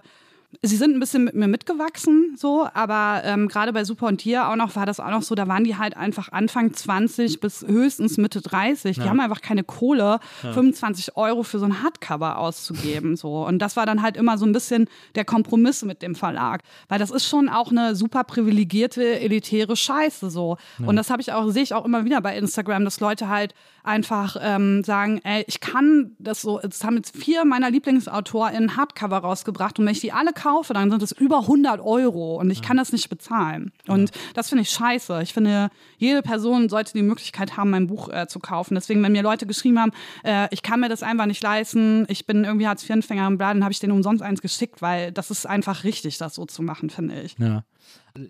Sie 0.62 0.76
sind 0.76 0.94
ein 0.96 1.00
bisschen 1.00 1.24
mit 1.24 1.34
mir 1.34 1.48
mitgewachsen, 1.48 2.36
so, 2.38 2.68
aber 2.74 3.22
ähm, 3.24 3.48
gerade 3.48 3.72
bei 3.74 3.84
Super 3.86 4.08
und 4.08 4.18
Tier 4.18 4.50
auch 4.50 4.56
noch 4.58 4.76
war 4.76 4.86
das 4.86 5.00
auch 5.00 5.10
noch 5.10 5.22
so, 5.24 5.34
da 5.34 5.48
waren 5.48 5.64
die 5.64 5.78
halt 5.78 5.96
einfach 5.96 6.32
Anfang 6.32 6.74
20 6.74 7.40
bis 7.40 7.62
höchstens 7.66 8.18
Mitte 8.18 8.42
30. 8.42 8.98
Die 8.98 9.02
Ja. 9.04 9.10
haben 9.10 9.20
einfach 9.22 9.42
keine 9.42 9.64
Kohle, 9.64 10.20
25 10.42 11.16
Euro 11.16 11.44
für 11.44 11.58
so 11.58 11.66
ein 11.66 11.82
Hardcover 11.82 12.38
auszugeben, 12.38 13.16
so. 13.16 13.46
Und 13.46 13.60
das 13.60 13.76
war 13.78 13.86
dann 13.86 14.02
halt 14.02 14.18
immer 14.18 14.38
so 14.38 14.46
ein 14.46 14.52
bisschen 14.52 14.88
der 15.16 15.26
Kompromiss 15.26 15.84
mit 15.84 16.02
dem 16.02 16.16
Verlag, 16.16 16.62
weil 16.90 17.00
das 17.00 17.12
ist 17.12 17.26
schon 17.28 17.48
auch 17.50 17.72
eine 17.72 17.96
super 17.96 18.24
privilegierte, 18.24 19.20
elitäre 19.22 19.76
Scheiße, 19.76 20.30
so. 20.30 20.58
Und 20.86 20.96
das 20.98 21.10
habe 21.10 21.22
ich 21.22 21.32
auch, 21.32 21.50
sehe 21.50 21.64
ich 21.64 21.74
auch 21.74 21.86
immer 21.86 22.04
wieder 22.06 22.22
bei 22.22 22.38
Instagram, 22.38 22.84
dass 22.84 23.00
Leute 23.00 23.30
halt 23.30 23.54
einfach 23.84 24.36
ähm, 24.40 24.84
sagen, 24.84 25.22
ey, 25.24 25.44
ich 25.48 25.60
kann 25.60 26.12
das 26.20 26.42
so, 26.42 26.60
es 26.60 26.84
haben 26.84 26.98
jetzt 26.98 27.16
vier 27.18 27.46
meiner 27.46 27.72
LieblingsautorInnen 27.72 28.78
Hardcover 28.78 29.18
rausgebracht 29.18 29.80
und 29.80 29.86
wenn 29.86 29.94
ich 29.94 30.02
die 30.02 30.12
alle 30.12 30.34
kaufe, 30.42 30.74
dann 30.74 30.90
sind 30.90 31.02
es 31.04 31.12
über 31.12 31.40
100 31.40 31.80
Euro 31.82 32.38
und 32.40 32.50
ich 32.50 32.62
kann 32.62 32.78
das 32.78 32.92
nicht 32.92 33.10
bezahlen. 33.10 33.72
Und 33.88 34.12
das 34.34 34.50
finde 34.50 34.64
ich 34.64 34.70
scheiße. 34.70 35.22
Ich 35.22 35.34
finde, 35.34 35.70
jede 35.98 36.22
Person 36.22 36.70
sollte 36.70 36.94
die 36.94 37.04
Möglichkeit 37.04 37.58
haben, 37.58 37.70
mein 37.70 37.88
Buch 37.88 38.10
äh, 38.10 38.28
zu 38.28 38.40
kaufen. 38.40 38.76
Deswegen, 38.76 39.04
wenn 39.04 39.12
mir 39.12 39.24
Leute 39.24 39.46
geschrieben 39.46 39.80
haben, 39.80 39.92
äh, 40.24 40.48
ich 40.52 40.64
kann 40.64 40.80
mir 40.80 40.90
das 40.90 41.04
einfach 41.04 41.26
nicht 41.26 41.44
leisten, 41.44 42.06
ich 42.08 42.26
bin 42.26 42.44
irgendwie 42.44 42.68
Hartz-IV-Empfänger 42.68 43.28
im 43.28 43.38
Bladen, 43.38 43.64
habe 43.64 43.72
ich 43.72 43.80
denen 43.80 43.94
umsonst 43.94 44.24
eins 44.24 44.42
geschickt, 44.42 44.82
weil 44.82 45.12
das 45.12 45.32
ist 45.32 45.46
einfach 45.46 45.84
richtig, 45.84 46.18
das 46.18 46.36
so 46.36 46.46
zu 46.46 46.64
machen, 46.64 46.90
finde 46.90 47.22
ich. 47.22 47.38
Ja. 47.38 47.64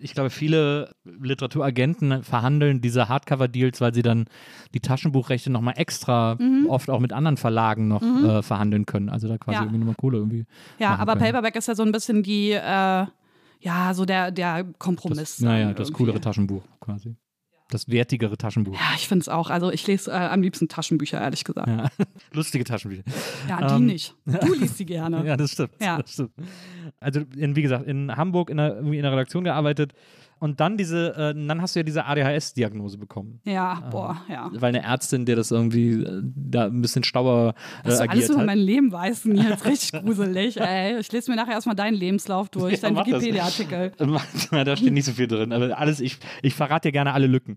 Ich 0.00 0.14
glaube, 0.14 0.30
viele 0.30 0.94
Literaturagenten 1.04 2.22
verhandeln 2.22 2.80
diese 2.80 3.08
Hardcover-Deals, 3.08 3.80
weil 3.80 3.92
sie 3.94 4.02
dann 4.02 4.26
die 4.74 4.80
Taschenbuchrechte 4.80 5.50
nochmal 5.50 5.74
extra, 5.76 6.36
Mhm. 6.38 6.66
oft 6.68 6.88
auch 6.90 7.00
mit 7.00 7.12
anderen 7.12 7.36
Verlagen 7.36 7.88
noch 7.88 8.02
äh, 8.02 8.42
verhandeln 8.42 8.86
können. 8.86 9.08
Also 9.08 9.28
da 9.28 9.38
quasi 9.38 9.56
Ja. 9.56 9.62
irgendwie 9.62 9.78
nochmal 9.78 9.94
Kohle 9.96 10.18
irgendwie. 10.18 10.44
Ja, 10.78 10.96
aber 10.96 11.14
können. 11.14 11.24
Paperback 11.26 11.56
ist 11.56 11.68
ja 11.68 11.74
so 11.74 11.82
ein 11.82 11.92
bisschen 11.92 12.22
die, 12.22 12.52
äh, 12.52 13.06
ja, 13.60 13.94
so 13.94 14.04
der, 14.04 14.30
der 14.30 14.64
Kompromiss. 14.78 15.18
Das, 15.18 15.40
naja, 15.40 15.72
das 15.72 15.88
irgendwie. 15.88 15.92
coolere 16.04 16.20
Taschenbuch 16.20 16.62
quasi. 16.80 17.16
Das 17.72 17.88
wertigere 17.88 18.36
Taschenbuch. 18.36 18.74
Ja, 18.74 18.94
ich 18.96 19.08
finde 19.08 19.22
es 19.22 19.28
auch. 19.30 19.48
Also 19.48 19.70
ich 19.72 19.86
lese 19.86 20.10
äh, 20.10 20.14
am 20.14 20.42
liebsten 20.42 20.68
Taschenbücher, 20.68 21.18
ehrlich 21.18 21.42
gesagt. 21.42 21.68
Ja, 21.68 21.84
Ja. 21.84 22.06
Lustige 22.32 22.64
Taschenbücher. 22.64 23.02
die 23.48 23.64
Ähm, 23.64 23.86
nicht. 23.86 24.14
Du 24.26 24.52
liest 24.60 24.78
die 24.78 24.84
gerne. 24.84 25.24
Ja, 25.26 25.38
das 25.38 25.52
stimmt. 25.52 25.70
Ja. 25.80 26.02
Das 26.02 26.12
stimmt. 26.12 26.32
Also, 27.00 27.20
in, 27.34 27.56
wie 27.56 27.62
gesagt, 27.62 27.86
in 27.86 28.14
Hamburg 28.14 28.50
in 28.50 28.58
der, 28.58 28.78
in 28.80 28.92
der 28.92 29.12
Redaktion 29.12 29.44
gearbeitet 29.44 29.94
und 30.42 30.58
dann 30.58 30.76
diese, 30.76 31.14
äh, 31.14 31.46
dann 31.46 31.62
hast 31.62 31.76
du 31.76 31.78
ja 31.78 31.84
diese 31.84 32.04
ADHS-Diagnose 32.04 32.98
bekommen. 32.98 33.38
Ja, 33.44 33.88
boah, 33.92 34.22
ja. 34.28 34.50
Weil 34.52 34.70
eine 34.70 34.82
Ärztin, 34.82 35.24
der 35.24 35.36
das 35.36 35.52
irgendwie 35.52 36.02
äh, 36.02 36.20
da 36.24 36.64
ein 36.64 36.82
bisschen 36.82 37.04
stauer 37.04 37.54
äh, 37.84 37.88
Was 37.88 37.98
du 37.98 38.10
alles 38.10 38.28
über 38.28 38.44
mein 38.44 38.58
Leben 38.58 38.90
weißt, 38.90 39.26
Nils, 39.26 39.64
richtig 39.64 39.92
gruselig, 40.02 40.60
ey. 40.60 40.98
Ich 40.98 41.12
lese 41.12 41.30
mir 41.30 41.36
nachher 41.36 41.52
erstmal 41.52 41.76
deinen 41.76 41.94
Lebenslauf 41.94 42.48
durch, 42.48 42.82
Ja, 42.82 42.90
deinen. 42.90 42.96
Wikipedia-Artikel. 42.96 43.92
da 44.64 44.76
steht 44.76 44.92
nicht 44.92 45.04
so 45.04 45.12
viel 45.12 45.28
drin, 45.28 45.52
aber 45.52 45.78
alles, 45.78 46.00
ich, 46.00 46.18
ich 46.42 46.54
verrate 46.54 46.88
dir 46.88 46.92
gerne 46.92 47.12
alle 47.12 47.28
Lücken. 47.28 47.54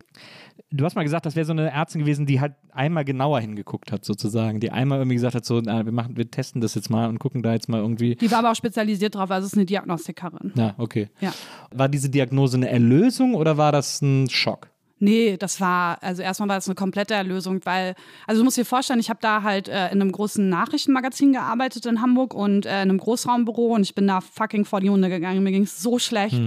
Du 0.70 0.86
hast 0.86 0.96
mal 0.96 1.04
gesagt, 1.04 1.26
das 1.26 1.36
wäre 1.36 1.46
so 1.46 1.54
eine 1.54 1.72
Ärztin 1.72 2.02
gewesen, 2.02 2.28
die 2.28 2.40
halt 2.40 2.54
einmal 2.72 3.04
genauer 3.04 3.40
hingeguckt 3.40 3.92
hat, 3.92 4.06
sozusagen. 4.06 4.60
Die 4.60 4.72
einmal 4.72 5.00
irgendwie 5.00 5.16
gesagt 5.16 5.34
hat, 5.34 5.46
so, 5.46 5.60
na, 5.60 5.86
wir, 5.86 5.92
machen, 5.92 6.18
wir 6.18 6.30
testen 6.30 6.62
das 6.62 6.76
jetzt 6.76 6.90
mal 6.90 7.10
und 7.10 7.18
gucken 7.18 7.42
da 7.42 7.54
jetzt 7.54 7.68
mal 7.68 7.80
irgendwie. 7.82 8.16
Die 8.16 8.30
war 8.30 8.40
aber 8.40 8.52
auch 8.52 8.56
spezialisiert 8.56 9.16
drauf, 9.16 9.32
also 9.32 9.46
es 9.46 9.54
ist 9.54 9.58
eine 9.58 9.66
Diagnostikerin. 9.66 10.52
Na, 10.54 10.76
okay. 10.78 11.10
Ja. 11.20 11.34
War 11.72 11.90
diese 11.90 12.10
Diagnose 12.10 12.58
eine 12.58 12.70
Erlösung 12.76 13.36
oder 13.36 13.58
war 13.58 13.72
das 13.72 14.02
ein 14.02 14.30
Schock? 14.30 14.70
Nee, 14.98 15.36
das 15.38 15.60
war, 15.60 16.02
also 16.02 16.22
erstmal 16.22 16.50
war 16.50 16.56
das 16.56 16.68
eine 16.68 16.76
komplette 16.76 17.14
Erlösung, 17.14 17.60
weil, 17.66 17.96
also 18.28 18.40
du 18.40 18.46
musst 18.46 18.58
dir 18.58 18.66
vorstellen, 18.66 19.00
ich 19.00 19.10
habe 19.10 19.20
da 19.22 19.44
halt 19.44 19.68
äh, 19.68 19.88
in 19.88 20.02
einem 20.02 20.12
großen 20.12 20.48
Nachrichtenmagazin 20.48 21.34
gearbeitet 21.34 21.86
in 21.86 22.02
Hamburg 22.02 22.34
und 22.34 22.66
äh, 22.66 22.82
in 22.82 22.90
einem 22.90 22.98
Großraumbüro 22.98 23.76
und 23.76 23.82
ich 23.82 23.94
bin 23.94 24.08
da 24.08 24.22
fucking 24.22 24.64
vor 24.64 24.80
die 24.80 24.90
Hunde 24.90 25.10
gegangen. 25.10 25.44
Mir 25.44 25.52
ging 25.52 25.64
es 25.64 25.82
so 25.82 26.00
schlecht. 26.00 26.40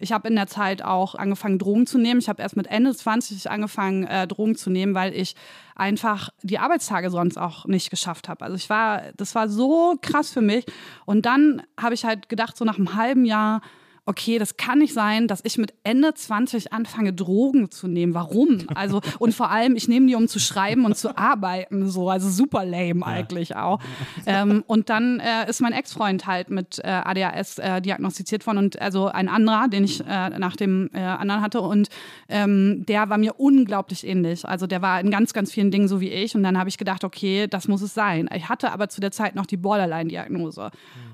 Ich 0.00 0.12
habe 0.12 0.28
in 0.28 0.36
der 0.36 0.46
Zeit 0.46 0.82
auch 0.82 1.16
angefangen, 1.16 1.58
Drogen 1.58 1.86
zu 1.86 1.98
nehmen. 1.98 2.20
Ich 2.20 2.28
habe 2.28 2.40
erst 2.40 2.56
mit 2.56 2.68
Ende 2.68 2.94
20 2.94 3.50
angefangen, 3.50 4.04
äh, 4.04 4.28
Drogen 4.28 4.54
zu 4.54 4.70
nehmen, 4.70 4.94
weil 4.94 5.12
ich 5.12 5.34
einfach 5.74 6.28
die 6.42 6.60
Arbeitstage 6.60 7.10
sonst 7.10 7.36
auch 7.36 7.66
nicht 7.66 7.90
geschafft 7.90 8.28
habe. 8.28 8.44
Also 8.44 8.54
ich 8.54 8.70
war, 8.70 9.02
das 9.16 9.34
war 9.34 9.48
so 9.48 9.96
krass 10.00 10.30
für 10.30 10.40
mich. 10.40 10.66
Und 11.04 11.26
dann 11.26 11.62
habe 11.80 11.94
ich 11.94 12.04
halt 12.04 12.28
gedacht, 12.28 12.56
so 12.56 12.64
nach 12.64 12.78
einem 12.78 12.94
halben 12.94 13.24
Jahr, 13.24 13.60
okay, 14.08 14.38
das 14.38 14.56
kann 14.56 14.78
nicht 14.78 14.94
sein, 14.94 15.28
dass 15.28 15.40
ich 15.44 15.58
mit 15.58 15.74
Ende 15.84 16.14
20 16.14 16.72
anfange, 16.72 17.12
Drogen 17.12 17.70
zu 17.70 17.86
nehmen. 17.86 18.14
Warum? 18.14 18.62
Also, 18.74 19.02
und 19.18 19.34
vor 19.34 19.50
allem, 19.50 19.76
ich 19.76 19.86
nehme 19.86 20.06
die, 20.06 20.14
um 20.14 20.28
zu 20.28 20.40
schreiben 20.40 20.86
und 20.86 20.96
zu 20.96 21.18
arbeiten, 21.18 21.86
so, 21.88 22.08
also 22.08 22.30
super 22.30 22.64
lame 22.64 23.04
eigentlich 23.04 23.54
auch. 23.54 23.80
Ähm, 24.24 24.64
und 24.66 24.88
dann 24.88 25.20
äh, 25.20 25.48
ist 25.48 25.60
mein 25.60 25.72
Ex-Freund 25.72 26.26
halt 26.26 26.48
mit 26.48 26.78
äh, 26.78 26.88
ADHS 26.88 27.58
äh, 27.58 27.82
diagnostiziert 27.82 28.46
worden 28.46 28.58
und 28.58 28.80
also 28.80 29.08
ein 29.08 29.28
anderer, 29.28 29.68
den 29.68 29.84
ich 29.84 30.00
äh, 30.00 30.38
nach 30.38 30.56
dem 30.56 30.88
äh, 30.94 31.00
anderen 31.00 31.42
hatte 31.42 31.60
und 31.60 31.88
ähm, 32.30 32.86
der 32.86 33.10
war 33.10 33.18
mir 33.18 33.38
unglaublich 33.38 34.06
ähnlich. 34.06 34.46
Also 34.48 34.66
der 34.66 34.80
war 34.80 35.00
in 35.00 35.10
ganz, 35.10 35.34
ganz 35.34 35.52
vielen 35.52 35.70
Dingen 35.70 35.86
so 35.86 36.00
wie 36.00 36.08
ich 36.08 36.34
und 36.34 36.42
dann 36.42 36.58
habe 36.58 36.70
ich 36.70 36.78
gedacht, 36.78 37.04
okay, 37.04 37.46
das 37.46 37.68
muss 37.68 37.82
es 37.82 37.92
sein. 37.92 38.28
Ich 38.34 38.48
hatte 38.48 38.72
aber 38.72 38.88
zu 38.88 39.02
der 39.02 39.10
Zeit 39.10 39.34
noch 39.34 39.46
die 39.46 39.58
Borderline-Diagnose. 39.58 40.70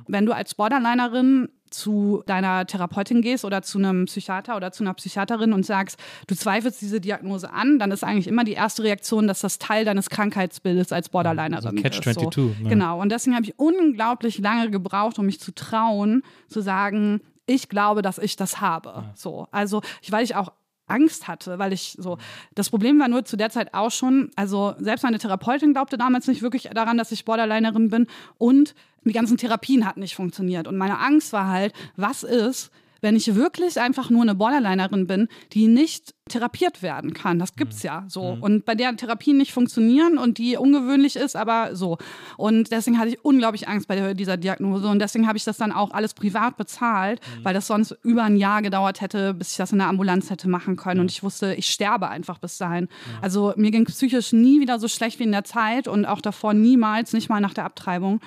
Wenn 0.06 0.26
du 0.26 0.32
als 0.32 0.54
Borderlinerin 0.54 1.48
zu 1.70 2.22
deiner 2.26 2.66
Therapeutin 2.66 3.20
gehst 3.20 3.44
oder 3.44 3.62
zu 3.62 3.78
einem 3.78 4.06
Psychiater 4.06 4.56
oder 4.56 4.72
zu 4.72 4.84
einer 4.84 4.94
Psychiaterin 4.94 5.52
und 5.52 5.66
sagst, 5.66 5.98
du 6.26 6.34
zweifelst 6.34 6.80
diese 6.80 7.00
Diagnose 7.00 7.50
an, 7.50 7.78
dann 7.78 7.90
ist 7.90 8.04
eigentlich 8.04 8.28
immer 8.28 8.44
die 8.44 8.52
erste 8.52 8.84
Reaktion, 8.84 9.26
dass 9.26 9.40
das 9.40 9.58
Teil 9.58 9.84
deines 9.84 10.08
Krankheitsbildes 10.08 10.92
als 10.92 11.08
Borderlinerin 11.08 11.62
So 11.62 11.68
ist. 11.70 11.82
Catch-22, 11.82 12.62
ne? 12.62 12.68
Genau. 12.68 13.00
Und 13.00 13.10
deswegen 13.10 13.34
habe 13.34 13.46
ich 13.46 13.58
unglaublich 13.58 14.38
lange 14.38 14.70
gebraucht, 14.70 15.18
um 15.18 15.26
mich 15.26 15.40
zu 15.40 15.52
trauen, 15.52 16.22
zu 16.48 16.60
sagen, 16.60 17.20
ich 17.46 17.68
glaube, 17.68 18.02
dass 18.02 18.18
ich 18.18 18.36
das 18.36 18.60
habe. 18.60 19.04
So. 19.14 19.48
Also, 19.50 19.82
ich, 20.00 20.10
weil 20.12 20.24
ich 20.24 20.36
auch 20.36 20.52
Angst 20.94 21.26
hatte, 21.26 21.58
weil 21.58 21.72
ich 21.72 21.96
so, 21.98 22.18
das 22.54 22.70
Problem 22.70 22.98
war 23.00 23.08
nur 23.08 23.24
zu 23.24 23.36
der 23.36 23.50
Zeit 23.50 23.74
auch 23.74 23.90
schon, 23.90 24.30
also 24.36 24.74
selbst 24.78 25.02
meine 25.02 25.18
Therapeutin 25.18 25.72
glaubte 25.72 25.98
damals 25.98 26.28
nicht 26.28 26.42
wirklich 26.42 26.70
daran, 26.72 26.96
dass 26.96 27.12
ich 27.12 27.24
Borderlinerin 27.24 27.90
bin 27.90 28.06
und 28.38 28.74
die 29.04 29.12
ganzen 29.12 29.36
Therapien 29.36 29.84
hatten 29.84 30.00
nicht 30.00 30.14
funktioniert. 30.14 30.66
Und 30.66 30.76
meine 30.76 30.98
Angst 30.98 31.32
war 31.32 31.48
halt, 31.48 31.74
was 31.96 32.22
ist, 32.22 32.70
wenn 33.00 33.16
ich 33.16 33.34
wirklich 33.34 33.80
einfach 33.80 34.08
nur 34.08 34.22
eine 34.22 34.34
Borderlinerin 34.34 35.06
bin, 35.06 35.28
die 35.52 35.66
nicht 35.66 36.13
therapiert 36.30 36.80
werden 36.82 37.12
kann. 37.12 37.38
Das 37.38 37.54
gibt's 37.54 37.82
ja 37.82 38.04
so. 38.08 38.38
Und 38.40 38.64
bei 38.64 38.74
der 38.74 38.96
Therapien 38.96 39.36
nicht 39.36 39.52
funktionieren 39.52 40.16
und 40.16 40.38
die 40.38 40.56
ungewöhnlich 40.56 41.16
ist, 41.16 41.36
aber 41.36 41.76
so. 41.76 41.98
Und 42.38 42.72
deswegen 42.72 42.98
hatte 42.98 43.10
ich 43.10 43.22
unglaublich 43.22 43.68
Angst 43.68 43.88
bei 43.88 44.14
dieser 44.14 44.38
Diagnose 44.38 44.88
und 44.88 45.00
deswegen 45.00 45.28
habe 45.28 45.36
ich 45.36 45.44
das 45.44 45.58
dann 45.58 45.70
auch 45.70 45.90
alles 45.90 46.14
privat 46.14 46.56
bezahlt, 46.56 47.20
weil 47.42 47.52
das 47.52 47.66
sonst 47.66 47.94
über 48.02 48.22
ein 48.22 48.36
Jahr 48.36 48.62
gedauert 48.62 49.02
hätte, 49.02 49.34
bis 49.34 49.50
ich 49.50 49.58
das 49.58 49.72
in 49.72 49.78
der 49.78 49.88
Ambulanz 49.88 50.30
hätte 50.30 50.48
machen 50.48 50.76
können. 50.76 51.00
Und 51.00 51.10
ich 51.10 51.22
wusste, 51.22 51.54
ich 51.54 51.66
sterbe 51.66 52.08
einfach 52.08 52.38
bis 52.38 52.56
dahin. 52.56 52.88
Also 53.20 53.52
mir 53.56 53.70
ging 53.70 53.84
psychisch 53.84 54.32
nie 54.32 54.60
wieder 54.60 54.78
so 54.78 54.88
schlecht 54.88 55.18
wie 55.18 55.24
in 55.24 55.32
der 55.32 55.44
Zeit 55.44 55.88
und 55.88 56.06
auch 56.06 56.22
davor 56.22 56.54
niemals, 56.54 57.12
nicht 57.12 57.28
mal 57.28 57.40
nach 57.40 57.52
der 57.52 57.66
Abtreibung. 57.66 58.20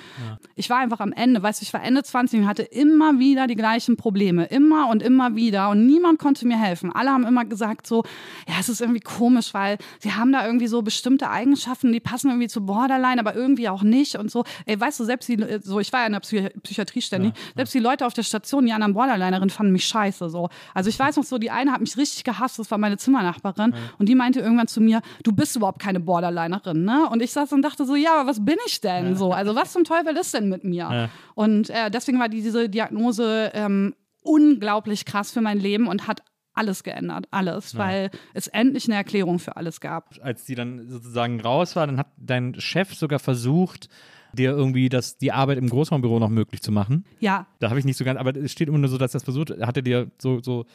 Ich 0.54 0.70
war 0.70 0.78
einfach 0.78 1.00
am 1.00 1.14
Ende, 1.14 1.42
weißt 1.42 1.62
du, 1.62 1.64
ich 1.64 1.74
war 1.74 1.84
Ende 1.84 2.04
20 2.04 2.42
und 2.42 2.48
hatte 2.48 2.62
immer 2.62 3.18
wieder 3.18 3.48
die 3.48 3.56
gleichen 3.56 3.98
Probleme. 3.98 4.46
Immer 4.46 4.88
und 4.90 5.02
immer 5.02 5.36
wieder. 5.36 5.70
Und 5.70 5.88
niemand 5.88 6.20
konnte 6.20 6.46
mir 6.46 6.60
helfen. 6.60 6.92
Alle 6.94 7.10
haben 7.10 7.26
immer 7.26 7.44
gesagt 7.44 7.87
so, 7.88 8.04
ja, 8.48 8.56
es 8.60 8.70
ist 8.70 8.82
irgendwie 8.82 9.00
komisch, 9.00 9.54
weil 9.54 9.78
sie 10.00 10.14
haben 10.14 10.32
da 10.32 10.46
irgendwie 10.46 10.68
so 10.68 10.82
bestimmte 10.82 11.30
Eigenschaften, 11.30 11.92
die 11.92 12.00
passen 12.00 12.30
irgendwie 12.30 12.48
zu 12.48 12.66
Borderline, 12.66 13.20
aber 13.20 13.36
irgendwie 13.36 13.70
auch 13.70 13.84
nicht 13.84 14.16
und 14.16 14.32
so. 14.32 14.44
Ey, 14.66 14.80
weißt 14.80 15.00
du, 15.00 15.04
selbst 15.04 15.28
die, 15.30 15.44
so, 15.62 15.80
ich 15.80 15.92
war 15.94 16.02
ja 16.02 16.06
in 16.08 16.14
der 16.14 16.20
Psychi 16.20 16.50
Psychiatrie 16.62 17.02
ständig, 17.02 17.34
selbst 17.56 17.74
die 17.74 17.80
Leute 17.80 18.06
auf 18.06 18.14
der 18.14 18.24
Station, 18.24 18.66
die 18.66 18.74
anderen 18.74 18.94
Borderlinerin 18.94 19.50
fanden 19.50 19.72
mich 19.72 19.86
scheiße, 19.86 20.30
so. 20.30 20.50
Also 20.74 20.90
ich 20.90 21.00
weiß 21.00 21.18
noch 21.18 21.24
so, 21.24 21.38
die 21.38 21.52
eine 21.52 21.72
hat 21.72 21.82
mich 21.82 21.98
richtig 21.98 22.24
gehasst, 22.24 22.60
das 22.60 22.70
war 22.72 22.78
meine 22.78 22.98
Zimmernachbarin 22.98 23.74
und 23.98 24.10
die 24.10 24.16
meinte 24.16 24.40
irgendwann 24.40 24.68
zu 24.68 24.82
mir, 24.82 25.02
du 25.24 25.32
bist 25.32 25.56
überhaupt 25.56 25.80
keine 25.80 26.00
Borderlinerin, 26.00 26.84
ne? 26.84 27.08
Und 27.10 27.22
ich 27.22 27.32
saß 27.32 27.54
und 27.54 27.62
dachte 27.62 27.86
so, 27.86 27.96
ja, 27.96 28.20
aber 28.20 28.30
was 28.30 28.44
bin 28.44 28.58
ich 28.66 28.82
denn 28.82 29.16
so? 29.16 29.32
Also 29.32 29.56
was 29.56 29.72
zum 29.74 29.84
Teufel 29.84 30.16
ist 30.18 30.34
denn 30.34 30.50
mit 30.50 30.64
mir? 30.64 30.90
Ja. 30.92 31.10
Und 31.36 31.70
äh, 31.70 31.90
deswegen 31.90 32.20
war 32.20 32.30
die, 32.30 32.42
diese 32.42 32.70
Diagnose 32.70 33.52
ähm, 33.54 33.96
unglaublich 34.22 35.06
krass 35.06 35.32
für 35.32 35.42
mein 35.42 35.60
Leben 35.60 35.88
und 35.88 36.08
hat 36.08 36.22
alles 36.58 36.84
geändert, 36.84 37.26
alles, 37.32 37.78
weil 37.78 38.10
es 38.34 38.48
endlich 38.48 38.86
eine 38.88 38.96
Erklärung 38.96 39.40
für 39.40 39.56
alles 39.56 39.80
gab. 39.82 40.16
Als 40.22 40.46
die 40.46 40.56
dann 40.56 40.90
sozusagen 40.90 41.40
raus 41.42 41.76
war, 41.76 41.88
dann 41.88 41.98
hat 41.98 42.08
dein 42.18 42.60
Chef 42.60 42.94
sogar 42.94 43.20
versucht, 43.20 43.90
dir 44.34 44.52
irgendwie 44.52 44.90
das, 44.90 45.18
die 45.18 45.32
Arbeit 45.32 45.58
im 45.58 45.70
Großraumbüro 45.70 46.20
noch 46.20 46.30
möglich 46.30 46.62
zu 46.62 46.72
machen. 46.72 47.06
Ja, 47.20 47.48
Da 47.60 47.70
habe 47.70 47.80
ich 47.80 47.86
nicht 47.86 47.98
so 47.98 48.06
ganz, 48.06 48.20
aber 48.20 48.36
es 48.36 48.52
steht 48.52 48.68
immer 48.68 48.78
nur 48.78 48.90
so, 48.90 48.98
dass 48.98 49.12
das 49.12 49.24
versucht, 49.24 49.52
hat 49.52 49.78
er 49.78 49.84
dir 49.84 50.12
so, 50.20 50.42
so 50.42 50.66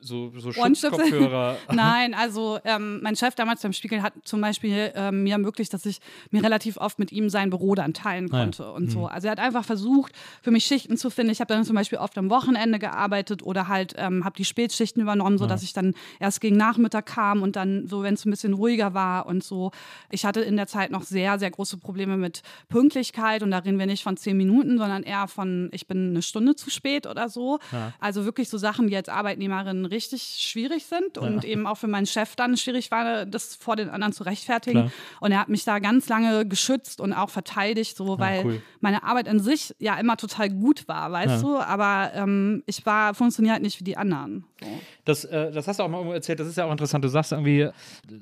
so, 0.00 0.32
so? 0.36 0.52
Schutzkopfhörer. 0.52 1.56
Nein, 1.72 2.14
also 2.14 2.58
ähm, 2.64 3.00
mein 3.02 3.16
Chef 3.16 3.34
damals 3.34 3.62
beim 3.62 3.72
Spiegel 3.72 4.02
hat 4.02 4.14
zum 4.24 4.40
Beispiel 4.40 4.92
ähm, 4.94 5.24
mir 5.24 5.32
ermöglicht, 5.32 5.72
dass 5.72 5.86
ich 5.86 6.00
mir 6.30 6.42
relativ 6.42 6.76
oft 6.76 6.98
mit 6.98 7.12
ihm 7.12 7.28
sein 7.28 7.50
Büro 7.50 7.74
dann 7.74 7.94
teilen 7.94 8.32
Ah 8.32 8.36
ja. 8.36 8.42
konnte 8.44 8.72
und 8.72 8.90
so. 8.90 9.06
Also 9.06 9.28
er 9.28 9.32
hat 9.32 9.40
einfach 9.40 9.64
versucht, 9.64 10.12
für 10.42 10.50
mich 10.50 10.64
Schichten 10.64 10.96
zu 10.96 11.10
finden. 11.10 11.32
Ich 11.32 11.40
habe 11.40 11.52
dann 11.52 11.64
zum 11.64 11.76
Beispiel 11.76 11.98
oft 11.98 12.16
am 12.18 12.30
Wochenende 12.30 12.78
gearbeitet 12.78 13.42
oder 13.42 13.68
halt 13.68 13.94
ähm, 13.96 14.24
habe 14.24 14.36
die 14.36 14.44
Spätschichten 14.44 15.02
übernommen, 15.02 15.38
sodass 15.38 15.62
ich 15.62 15.72
dann 15.72 15.94
erst 16.18 16.40
gegen 16.40 16.56
Nachmittag 16.56 17.06
kam 17.06 17.42
und 17.42 17.56
dann 17.56 17.86
so, 17.86 18.02
wenn 18.02 18.14
es 18.14 18.24
ein 18.24 18.30
bisschen 18.30 18.54
ruhiger 18.54 18.94
war 18.94 19.26
und 19.26 19.42
so. 19.44 19.70
Ich 20.10 20.24
hatte 20.24 20.40
in 20.40 20.56
der 20.56 20.66
Zeit 20.66 20.90
noch 20.90 21.02
sehr, 21.02 21.38
sehr 21.38 21.50
große 21.50 21.76
Probleme 21.78 22.16
mit 22.16 22.42
Pünktlichkeit 22.68 23.42
und 23.42 23.50
da 23.50 23.58
reden 23.58 23.78
wir 23.78 23.86
nicht 23.86 24.02
von 24.02 24.16
zehn 24.16 24.36
Minuten, 24.36 24.78
sondern 24.78 25.02
eher 25.02 25.28
von, 25.28 25.68
ich 25.72 25.86
bin 25.86 26.10
eine 26.10 26.22
Stunde 26.22 26.54
zu 26.56 26.70
spät 26.70 27.06
oder 27.06 27.28
so. 27.28 27.58
Also 27.98 28.24
wirklich 28.24 28.48
so 28.48 28.58
Sachen, 28.58 28.88
die 28.88 28.96
als 28.96 29.08
Arbeitnehmerin 29.08 29.79
richtig 29.86 30.36
schwierig 30.38 30.86
sind 30.86 31.18
und 31.18 31.44
eben 31.44 31.66
auch 31.66 31.76
für 31.76 31.86
meinen 31.88 32.06
Chef 32.06 32.36
dann 32.36 32.56
schwierig 32.56 32.90
war, 32.90 33.26
das 33.26 33.56
vor 33.56 33.76
den 33.76 33.88
anderen 33.90 34.12
zu 34.12 34.24
rechtfertigen. 34.24 34.80
Klar. 34.80 34.92
Und 35.20 35.32
er 35.32 35.40
hat 35.40 35.48
mich 35.48 35.64
da 35.64 35.78
ganz 35.78 36.08
lange 36.08 36.46
geschützt 36.46 37.00
und 37.00 37.12
auch 37.12 37.30
verteidigt, 37.30 37.96
so 37.96 38.18
weil 38.18 38.44
cool. 38.44 38.62
meine 38.80 39.02
Arbeit 39.02 39.28
an 39.28 39.40
sich 39.40 39.74
ja 39.78 39.98
immer 39.98 40.16
total 40.16 40.50
gut 40.50 40.88
war, 40.88 41.10
weißt 41.12 41.42
Ja. 41.42 41.48
du? 41.48 41.58
Aber 41.58 42.10
ähm, 42.14 42.62
ich 42.66 42.84
war, 42.86 43.14
funktioniert 43.14 43.54
halt 43.54 43.62
nicht 43.62 43.78
wie 43.80 43.84
die 43.84 43.96
anderen. 43.96 44.44
So. 44.60 44.66
Das, 45.04 45.24
äh, 45.24 45.50
das 45.52 45.66
hast 45.66 45.78
du 45.78 45.82
auch 45.84 45.88
mal 45.88 45.98
irgendwo 45.98 46.14
erzählt, 46.14 46.40
das 46.40 46.46
ist 46.48 46.56
ja 46.56 46.66
auch 46.66 46.72
interessant. 46.72 47.04
Du 47.04 47.08
sagst 47.08 47.32
irgendwie, 47.32 47.68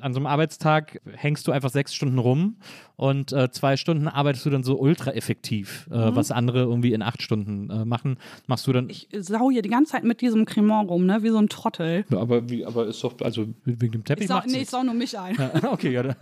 an 0.00 0.12
so 0.12 0.18
einem 0.20 0.26
Arbeitstag 0.26 1.00
hängst 1.12 1.46
du 1.46 1.52
einfach 1.52 1.70
sechs 1.70 1.94
Stunden 1.94 2.18
rum 2.18 2.56
und 2.96 3.32
äh, 3.32 3.50
zwei 3.50 3.76
Stunden 3.76 4.09
arbeitest 4.09 4.46
du 4.46 4.50
dann 4.50 4.62
so 4.62 4.78
ultra 4.78 5.12
effektiv, 5.12 5.86
äh, 5.90 5.94
was 6.14 6.30
andere 6.30 6.61
irgendwie 6.61 6.92
in 6.92 7.02
acht 7.02 7.22
Stunden 7.22 7.70
äh, 7.70 7.84
machen, 7.84 8.18
machst 8.46 8.66
du 8.66 8.72
dann. 8.72 8.84
Mhm. 8.84 8.90
Ich 8.90 9.09
sau 9.12 9.50
hier 9.50 9.62
die 9.62 9.68
ganze 9.68 9.92
Zeit 9.92 10.04
mit 10.04 10.20
diesem 10.20 10.44
Cremant 10.44 10.88
rum, 10.90 11.06
ne? 11.06 11.22
Wie 11.22 11.28
so 11.30 11.38
ein 11.38 11.47
Trottel. 11.49 12.05
Ja, 12.11 12.18
aber, 12.18 12.49
wie, 12.49 12.64
aber 12.64 12.86
ist 12.86 13.03
doch, 13.03 13.14
also 13.22 13.46
wegen 13.64 13.92
dem 13.92 14.05
Teppich 14.05 14.24
Ich 14.24 14.28
sau, 14.28 14.40
nee, 14.46 14.62
ich 14.62 14.70
sau 14.70 14.82
nur 14.82 14.94
mich 14.94 15.18
ein. 15.18 15.36
okay, 15.70 15.92
ja. 15.92 16.05
Ja. 16.05 16.14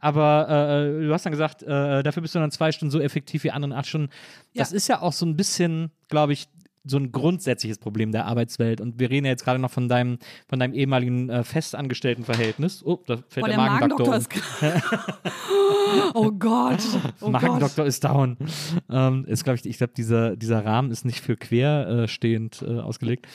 Aber 0.00 0.48
äh, 0.48 1.06
du 1.06 1.12
hast 1.12 1.24
dann 1.26 1.32
gesagt, 1.32 1.62
äh, 1.62 2.02
dafür 2.02 2.22
bist 2.22 2.34
du 2.34 2.38
dann 2.38 2.50
zwei 2.50 2.72
Stunden 2.72 2.90
so 2.90 3.00
effektiv 3.00 3.44
wie 3.44 3.50
andere 3.50 3.72
in 3.72 3.76
acht 3.78 3.86
Stunden. 3.86 4.10
Das 4.54 4.70
Ja. 4.70 4.76
ist 4.76 4.88
ja 4.88 5.02
auch 5.02 5.12
so 5.12 5.26
ein 5.26 5.36
bisschen, 5.36 5.90
glaube 6.08 6.32
ich, 6.32 6.48
so 6.84 6.96
ein 6.96 7.12
grundsätzliches 7.12 7.78
Problem 7.78 8.10
der 8.10 8.26
Arbeitswelt. 8.26 8.80
Und 8.80 8.98
wir 8.98 9.10
reden 9.10 9.26
ja 9.26 9.32
jetzt 9.32 9.44
gerade 9.44 9.58
noch 9.58 9.70
von 9.70 9.88
deinem, 9.88 10.18
von 10.48 10.58
deinem 10.58 10.72
ehemaligen 10.72 11.28
äh, 11.28 11.44
festangestellten 11.44 12.24
Verhältnis. 12.24 12.82
Oh, 12.84 12.98
da 13.06 13.18
fällt 13.28 13.46
Boah, 13.46 13.48
der, 13.48 13.56
der 13.56 13.66
Magendoktor 13.66 14.08
Magendoktor 14.08 14.72
um. 14.72 16.10
oh 16.14 16.30
Gott. 16.32 16.82
Oh 17.20 17.30
Gott. 17.30 17.32
Magendoktor 17.32 17.84
ist 17.84 18.02
down. 18.02 18.36
Ähm, 18.88 19.26
ist, 19.26 19.44
glaube 19.44 19.58
ich, 19.58 19.66
ich 19.66 19.78
glaube, 19.78 19.92
dieser, 19.94 20.36
dieser 20.36 20.64
Rahmen 20.64 20.90
ist 20.90 21.04
nicht 21.04 21.20
für 21.20 21.36
querstehend 21.36 22.62
äh, 22.62 22.78
ausgelegt. 22.78 23.26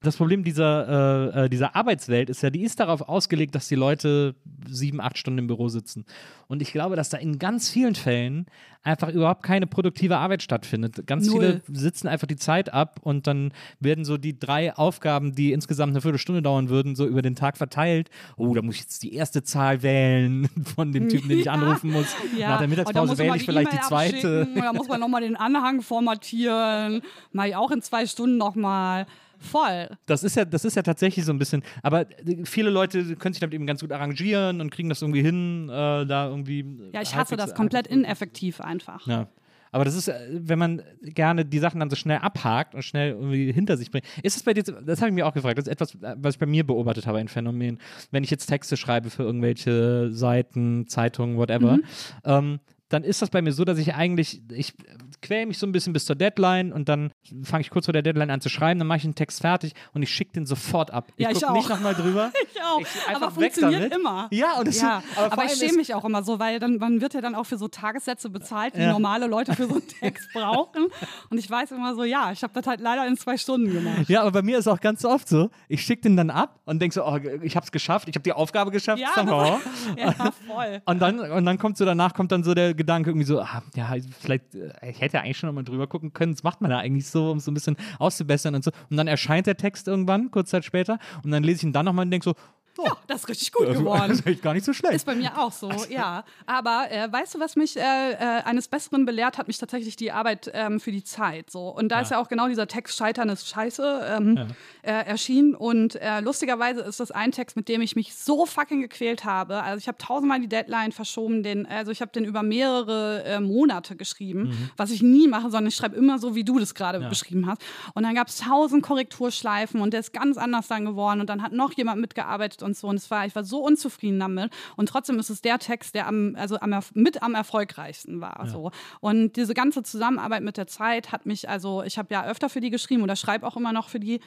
Das 0.00 0.16
Problem 0.16 0.42
dieser, 0.42 1.34
äh, 1.34 1.44
äh, 1.44 1.48
dieser 1.50 1.76
Arbeitswelt 1.76 2.30
ist 2.30 2.42
ja, 2.42 2.48
die 2.48 2.62
ist 2.62 2.80
darauf 2.80 3.02
ausgelegt, 3.02 3.54
dass 3.54 3.68
die 3.68 3.74
Leute 3.74 4.34
sieben, 4.66 5.00
acht 5.00 5.18
Stunden 5.18 5.40
im 5.40 5.46
Büro 5.46 5.68
sitzen. 5.68 6.06
Und 6.46 6.62
ich 6.62 6.72
glaube, 6.72 6.96
dass 6.96 7.10
da 7.10 7.18
in 7.18 7.38
ganz 7.38 7.68
vielen 7.68 7.94
Fällen 7.94 8.46
einfach 8.82 9.10
überhaupt 9.10 9.42
keine 9.42 9.66
produktive 9.66 10.16
Arbeit 10.16 10.42
stattfindet. 10.42 11.06
Ganz 11.06 11.26
Null. 11.26 11.60
viele 11.66 11.78
sitzen 11.78 12.08
einfach 12.08 12.26
die 12.26 12.36
Zeit 12.36 12.72
ab 12.72 12.77
und 13.02 13.26
dann 13.26 13.52
werden 13.80 14.04
so 14.04 14.16
die 14.16 14.38
drei 14.38 14.74
Aufgaben, 14.74 15.34
die 15.34 15.52
insgesamt 15.52 15.90
eine 15.92 16.00
Viertelstunde 16.00 16.42
dauern 16.42 16.68
würden, 16.68 16.96
so 16.96 17.06
über 17.06 17.22
den 17.22 17.34
Tag 17.34 17.56
verteilt. 17.56 18.10
Oh, 18.36 18.54
da 18.54 18.62
muss 18.62 18.76
ich 18.76 18.82
jetzt 18.82 19.02
die 19.02 19.14
erste 19.14 19.42
Zahl 19.42 19.82
wählen 19.82 20.48
von 20.76 20.92
dem 20.92 21.08
Typen, 21.08 21.28
den 21.28 21.38
ich 21.38 21.50
anrufen 21.50 21.90
muss. 21.92 22.14
Ja. 22.36 22.50
Nach 22.50 22.58
der 22.58 22.68
Mittagspause 22.68 23.18
wähle 23.18 23.36
ich 23.36 23.44
vielleicht 23.44 23.72
die 23.72 23.76
E-Mail 23.76 23.88
zweite. 23.88 24.48
Da 24.54 24.72
muss 24.72 24.88
man 24.88 25.00
nochmal 25.00 25.22
den 25.22 25.36
Anhang 25.36 25.82
formatieren. 25.82 27.02
Mach 27.32 27.44
ich 27.44 27.56
auch 27.56 27.70
in 27.70 27.82
zwei 27.82 28.06
Stunden 28.06 28.36
nochmal. 28.36 29.06
Voll. 29.38 29.88
Das 30.06 30.24
ist 30.24 30.36
ja, 30.36 30.44
das 30.44 30.64
ist 30.64 30.74
ja 30.74 30.82
tatsächlich 30.82 31.24
so 31.24 31.32
ein 31.32 31.38
bisschen, 31.38 31.62
aber 31.82 32.02
äh, 32.26 32.44
viele 32.44 32.70
Leute 32.70 33.16
können 33.16 33.32
sich 33.32 33.40
damit 33.40 33.54
eben 33.54 33.66
ganz 33.66 33.80
gut 33.80 33.92
arrangieren 33.92 34.60
und 34.60 34.70
kriegen 34.70 34.88
das 34.88 35.00
irgendwie 35.00 35.22
hin, 35.22 35.68
äh, 35.68 36.06
da 36.06 36.28
irgendwie. 36.28 36.64
Ja, 36.92 37.02
ich 37.02 37.14
hasse 37.14 37.36
das 37.36 37.54
komplett 37.54 37.86
ineffektiv 37.86 38.60
einfach. 38.60 39.06
Ja. 39.06 39.28
Aber 39.72 39.84
das 39.84 39.94
ist, 39.94 40.08
äh, 40.08 40.14
wenn 40.30 40.58
man 40.58 40.82
gerne 41.02 41.44
die 41.44 41.58
Sachen 41.58 41.80
dann 41.80 41.90
so 41.90 41.96
schnell 41.96 42.18
abhakt 42.18 42.74
und 42.74 42.82
schnell 42.82 43.10
irgendwie 43.10 43.52
hinter 43.52 43.76
sich 43.76 43.90
bringt. 43.90 44.06
Ist 44.22 44.36
es 44.36 44.42
bei 44.42 44.54
dir, 44.54 44.62
das 44.62 45.00
habe 45.00 45.08
ich 45.10 45.14
mir 45.14 45.26
auch 45.26 45.34
gefragt, 45.34 45.58
das 45.58 45.66
ist 45.66 45.72
etwas, 45.72 45.94
äh, 45.96 46.16
was 46.18 46.34
ich 46.34 46.38
bei 46.38 46.46
mir 46.46 46.66
beobachtet 46.66 47.06
habe, 47.06 47.18
ein 47.18 47.28
Phänomen. 47.28 47.78
Wenn 48.10 48.24
ich 48.24 48.30
jetzt 48.30 48.46
Texte 48.46 48.76
schreibe 48.76 49.10
für 49.10 49.22
irgendwelche 49.24 50.10
Seiten, 50.12 50.86
Zeitungen, 50.86 51.36
whatever, 51.36 51.76
Mhm. 51.76 51.82
ähm, 52.24 52.60
dann 52.88 53.04
ist 53.04 53.20
das 53.22 53.30
bei 53.30 53.42
mir 53.42 53.52
so, 53.52 53.64
dass 53.64 53.78
ich 53.78 53.94
eigentlich, 53.94 54.40
ich 54.50 54.72
quäle 55.20 55.46
mich 55.46 55.58
so 55.58 55.66
ein 55.66 55.72
bisschen 55.72 55.92
bis 55.92 56.06
zur 56.06 56.16
Deadline 56.16 56.72
und 56.72 56.88
dann 56.88 57.10
fange 57.42 57.60
ich 57.60 57.70
kurz 57.70 57.86
vor 57.86 57.92
der 57.92 58.02
Deadline 58.02 58.30
an 58.30 58.40
zu 58.40 58.48
schreiben, 58.48 58.78
dann 58.78 58.86
mache 58.86 58.98
ich 58.98 59.04
einen 59.04 59.14
Text 59.14 59.40
fertig 59.40 59.72
und 59.92 60.02
ich 60.02 60.10
schicke 60.10 60.32
den 60.32 60.46
sofort 60.46 60.90
ab. 60.90 61.08
Ja, 61.18 61.30
ich 61.30 61.40
guck 61.40 61.52
nicht 61.52 61.66
auch. 61.66 61.70
nochmal 61.70 61.94
drüber. 61.94 62.30
Ich 62.50 62.62
auch. 62.62 62.80
Ich 62.80 63.16
aber 63.16 63.30
funktioniert 63.30 63.92
damit. 63.92 63.94
immer. 63.94 64.28
Ja, 64.30 64.58
und 64.58 64.66
das 64.68 64.80
ja. 64.80 65.02
aber 65.16 65.32
aber, 65.32 65.44
ich 65.44 65.52
schäme 65.52 65.74
mich 65.76 65.94
auch 65.94 66.04
immer 66.04 66.22
so, 66.22 66.38
weil 66.38 66.58
dann 66.58 66.78
man 66.78 67.00
wird 67.00 67.14
ja 67.14 67.20
dann 67.20 67.34
auch 67.34 67.44
für 67.44 67.58
so 67.58 67.68
Tagessätze 67.68 68.30
bezahlt, 68.30 68.74
die 68.74 68.80
Ja. 68.80 68.92
normale 68.92 69.26
Leute 69.26 69.54
für 69.54 69.66
so 69.66 69.74
einen 69.74 69.86
Text 70.00 70.32
brauchen. 70.32 70.86
Und 71.30 71.38
ich 71.38 71.48
weiß 71.48 71.70
immer 71.72 71.94
so, 71.94 72.04
ja, 72.04 72.32
ich 72.32 72.42
habe 72.42 72.52
das 72.54 72.66
halt 72.66 72.80
leider 72.80 73.06
in 73.06 73.16
zwei 73.16 73.36
Stunden 73.36 73.70
gemacht. 73.72 74.08
Ja, 74.08 74.22
aber 74.22 74.32
bei 74.32 74.42
mir 74.42 74.58
ist 74.58 74.66
auch 74.66 74.80
ganz 74.80 75.04
oft 75.04 75.28
so, 75.28 75.50
ich 75.68 75.82
schicke 75.82 76.02
den 76.02 76.16
dann 76.16 76.30
ab 76.30 76.60
und 76.64 76.80
denke 76.80 76.94
so, 76.94 77.04
oh, 77.04 77.18
ich 77.42 77.54
habe 77.54 77.64
es 77.64 77.72
geschafft, 77.72 78.08
ich 78.08 78.14
habe 78.14 78.22
die 78.22 78.32
Aufgabe 78.32 78.70
geschafft. 78.70 79.00
Ja, 79.00 79.10
somehow. 79.14 79.60
Ja, 79.96 80.12
voll. 80.46 80.82
Und 80.86 80.98
dann, 81.00 81.18
und 81.20 81.44
dann 81.44 81.58
kommt 81.58 81.76
so 81.76 81.84
danach 81.84 82.14
kommt 82.14 82.32
dann 82.32 82.42
so 82.44 82.54
der 82.54 82.74
Gedanke 82.78 83.10
irgendwie 83.10 83.26
so, 83.26 83.40
ah, 83.40 83.62
ja, 83.76 83.94
vielleicht, 84.18 84.54
äh, 84.54 84.70
ich 84.90 85.00
hätte 85.00 85.20
eigentlich 85.20 85.36
schon 85.36 85.54
mal 85.54 85.62
drüber 85.62 85.86
gucken 85.86 86.14
können, 86.14 86.32
das 86.32 86.42
macht 86.42 86.62
man 86.62 86.70
ja 86.70 86.78
eigentlich 86.78 87.06
so, 87.06 87.30
um 87.32 87.38
es 87.38 87.44
so 87.44 87.50
ein 87.50 87.54
bisschen 87.54 87.76
auszubessern 87.98 88.54
und 88.54 88.64
so. 88.64 88.70
Und 88.88 88.96
dann 88.96 89.06
erscheint 89.06 89.46
der 89.46 89.58
Text 89.58 89.88
irgendwann, 89.88 90.30
kurz 90.30 90.48
Zeit 90.48 90.64
später, 90.64 90.98
und 91.22 91.30
dann 91.30 91.42
lese 91.42 91.58
ich 91.58 91.62
ihn 91.64 91.72
dann 91.74 91.84
nochmal 91.84 92.06
und 92.06 92.10
denke 92.10 92.24
so, 92.24 92.34
oh, 92.78 92.90
Das 93.06 93.20
ist 93.22 93.28
richtig 93.28 93.52
gut 93.52 93.68
das 93.68 93.78
geworden. 93.78 94.12
ist 94.12 94.26
echt 94.26 94.42
gar 94.42 94.54
nicht 94.54 94.64
so 94.64 94.72
schlecht. 94.72 94.94
Ist 94.94 95.06
bei 95.06 95.14
mir 95.14 95.36
auch 95.38 95.52
so, 95.52 95.70
ja. 95.88 96.24
Aber 96.46 96.86
äh, 96.90 97.10
weißt 97.10 97.34
du, 97.34 97.40
was 97.40 97.56
mich 97.56 97.76
äh, 97.76 97.80
äh, 97.80 98.16
eines 98.44 98.68
Besseren 98.68 99.04
belehrt 99.04 99.38
hat, 99.38 99.48
mich 99.48 99.58
tatsächlich 99.58 99.96
die 99.96 100.12
Arbeit 100.12 100.50
ähm, 100.54 100.80
für 100.80 100.92
die 100.92 101.04
Zeit. 101.04 101.50
So. 101.50 101.68
Und 101.68 101.90
da 101.90 102.00
ist 102.00 102.10
ja 102.10 102.18
auch 102.18 102.28
genau 102.28 102.48
dieser 102.48 102.66
Text 102.66 102.96
Scheitern 102.96 103.28
ist 103.28 103.48
scheiße 103.48 104.16
ähm, 104.16 104.48
äh, 104.82 104.92
erschienen. 104.92 105.54
Und 105.54 105.96
äh, 105.96 106.20
lustigerweise 106.20 106.80
ist 106.80 107.00
das 107.00 107.10
ein 107.10 107.32
Text, 107.32 107.56
mit 107.56 107.68
dem 107.68 107.80
ich 107.82 107.96
mich 107.96 108.14
so 108.14 108.46
fucking 108.46 108.80
gequält 108.80 109.24
habe. 109.24 109.62
Also 109.62 109.78
ich 109.78 109.88
habe 109.88 109.98
tausendmal 109.98 110.40
die 110.40 110.48
Deadline 110.48 110.92
verschoben, 110.92 111.42
den, 111.42 111.66
also 111.66 111.90
ich 111.90 112.00
habe 112.00 112.12
den 112.12 112.24
über 112.24 112.42
mehrere 112.42 113.40
Monate 113.40 113.96
geschrieben, 113.96 114.70
was 114.76 114.90
ich 114.90 115.02
nie 115.02 115.28
mache, 115.28 115.50
sondern 115.50 115.66
ich 115.66 115.76
schreibe 115.76 115.96
immer 115.96 116.18
so, 116.18 116.34
wie 116.34 116.44
du 116.44 116.58
das 116.58 116.74
gerade 116.74 117.00
beschrieben 117.08 117.46
hast. 117.46 117.60
Und 117.94 118.02
dann 118.04 118.14
gab 118.14 118.28
es 118.28 118.38
tausend 118.38 118.82
Korrekturschleifen 118.82 119.80
und 119.80 119.92
der 119.92 120.00
ist 120.00 120.12
ganz 120.12 120.36
anders 120.36 120.68
dann 120.68 120.84
geworden. 120.84 121.20
Und 121.20 121.28
dann 121.28 121.42
hat 121.42 121.52
noch 121.52 121.72
jemand 121.72 122.00
mitgearbeitet 122.00 122.62
und 122.68 122.76
so. 122.76 122.86
Und 122.88 122.96
es 122.96 123.10
war, 123.10 123.26
ich 123.26 123.34
war 123.34 123.44
so 123.44 123.58
unzufrieden 123.60 124.20
damit. 124.20 124.52
Und 124.76 124.88
trotzdem 124.88 125.18
ist 125.18 125.30
es 125.30 125.40
der 125.40 125.58
Text, 125.58 125.94
der 125.94 126.06
am, 126.06 126.34
also 126.36 126.60
am, 126.60 126.78
mit 126.94 127.22
am 127.22 127.34
erfolgreichsten 127.34 128.20
war. 128.20 128.46
So. 128.46 128.70
Und 129.00 129.36
diese 129.36 129.54
ganze 129.54 129.82
Zusammenarbeit 129.82 130.42
mit 130.42 130.56
der 130.56 130.66
Zeit 130.66 131.12
hat 131.12 131.26
mich, 131.26 131.48
also 131.48 131.82
ich 131.82 131.98
habe 131.98 132.12
ja 132.12 132.26
öfter 132.26 132.48
für 132.48 132.60
die 132.60 132.70
geschrieben 132.70 133.02
oder 133.02 133.16
schreibe 133.16 133.46
auch 133.46 133.56
immer 133.56 133.72
noch 133.72 133.88
für 133.88 134.00
die. 134.00 134.20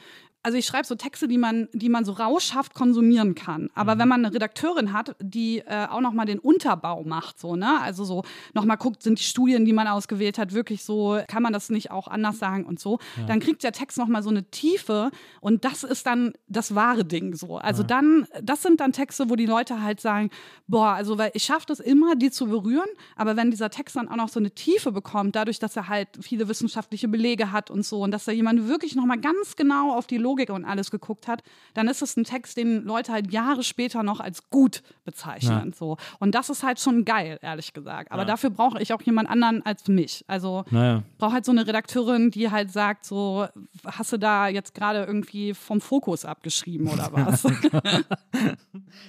Also 0.44 0.58
ich 0.58 0.66
schreibe 0.66 0.84
so 0.84 0.96
Texte, 0.96 1.28
die 1.28 1.38
man, 1.38 1.68
die 1.72 1.88
man 1.88 2.04
so 2.04 2.12
rauschhaft 2.12 2.74
konsumieren 2.74 3.36
kann. 3.36 3.70
Aber 3.74 3.98
wenn 3.98 4.08
man 4.08 4.24
eine 4.24 4.34
Redakteurin 4.34 4.92
hat, 4.92 5.14
die 5.20 5.60
äh, 5.60 5.86
auch 5.88 6.00
noch 6.00 6.12
mal 6.12 6.24
den 6.24 6.40
Unterbau 6.40 7.04
macht, 7.04 7.38
so 7.38 7.54
ne, 7.54 7.80
also 7.80 8.04
so 8.04 8.24
noch 8.52 8.64
mal 8.64 8.74
guckt, 8.74 9.04
sind 9.04 9.20
die 9.20 9.24
Studien, 9.24 9.64
die 9.64 9.72
man 9.72 9.86
ausgewählt 9.86 10.38
hat, 10.38 10.52
wirklich 10.52 10.82
so, 10.82 11.20
kann 11.28 11.44
man 11.44 11.52
das 11.52 11.70
nicht 11.70 11.92
auch 11.92 12.08
anders 12.08 12.40
sagen 12.40 12.64
und 12.64 12.80
so, 12.80 12.98
dann 13.28 13.38
kriegt 13.38 13.62
der 13.62 13.70
Text 13.70 13.98
noch 13.98 14.08
mal 14.08 14.24
so 14.24 14.30
eine 14.30 14.42
Tiefe 14.50 15.12
und 15.40 15.64
das 15.64 15.84
ist 15.84 16.06
dann 16.06 16.32
das 16.48 16.74
wahre 16.74 17.04
Ding 17.04 17.34
so. 17.34 17.58
Also 17.58 17.84
dann, 17.84 18.26
das 18.42 18.62
sind 18.62 18.80
dann 18.80 18.92
Texte, 18.92 19.28
wo 19.28 19.36
die 19.36 19.46
Leute 19.46 19.82
halt 19.82 20.00
sagen, 20.00 20.30
boah, 20.66 20.90
also 20.90 21.18
weil 21.18 21.30
ich 21.34 21.44
schaffe 21.44 21.66
das 21.66 21.80
immer, 21.80 22.16
die 22.16 22.30
zu 22.30 22.46
berühren, 22.46 22.88
aber 23.16 23.36
wenn 23.36 23.50
dieser 23.50 23.70
Text 23.70 23.96
dann 23.96 24.08
auch 24.08 24.16
noch 24.16 24.28
so 24.28 24.40
eine 24.40 24.50
Tiefe 24.50 24.92
bekommt, 24.92 25.36
dadurch, 25.36 25.58
dass 25.58 25.76
er 25.76 25.88
halt 25.88 26.08
viele 26.20 26.48
wissenschaftliche 26.48 27.08
Belege 27.08 27.52
hat 27.52 27.70
und 27.70 27.84
so 27.84 28.00
und 28.02 28.10
dass 28.10 28.24
da 28.24 28.32
jemand 28.32 28.68
wirklich 28.68 28.94
noch 28.94 29.04
mal 29.04 29.18
ganz 29.18 29.56
genau 29.56 29.94
auf 29.94 30.06
die 30.06 30.18
Logik 30.18 30.50
und 30.50 30.64
alles 30.64 30.90
geguckt 30.90 31.28
hat, 31.28 31.42
dann 31.74 31.88
ist 31.88 32.02
es 32.02 32.16
ein 32.16 32.24
Text, 32.24 32.56
den 32.56 32.84
Leute 32.84 33.12
halt 33.12 33.32
Jahre 33.32 33.62
später 33.62 34.02
noch 34.02 34.20
als 34.20 34.48
gut 34.50 34.82
bezeichnen. 35.04 35.72
So. 35.72 35.96
Und 36.18 36.34
das 36.34 36.50
ist 36.50 36.62
halt 36.62 36.80
schon 36.80 37.04
geil, 37.04 37.38
ehrlich 37.42 37.72
gesagt. 37.72 38.12
Aber 38.12 38.24
dafür 38.24 38.50
brauche 38.50 38.80
ich 38.80 38.92
auch 38.92 39.02
jemand 39.02 39.28
anderen 39.28 39.64
als 39.64 39.88
mich. 39.88 40.24
Also 40.26 40.64
Naja. 40.70 41.02
brauche 41.18 41.32
halt 41.32 41.44
so 41.44 41.52
eine 41.52 41.66
Redakteurin, 41.66 42.30
die 42.30 42.50
halt 42.50 42.72
sagt, 42.72 43.04
so, 43.04 43.46
hast 43.84 44.12
du 44.12 44.18
da 44.18 44.48
jetzt 44.48 44.74
gerade 44.74 45.04
irgendwie 45.04 45.54
vom 45.54 45.80
Fokus 45.80 46.24
abgeschrieben 46.24 46.88
oder 46.88 47.08
was? 47.12 47.42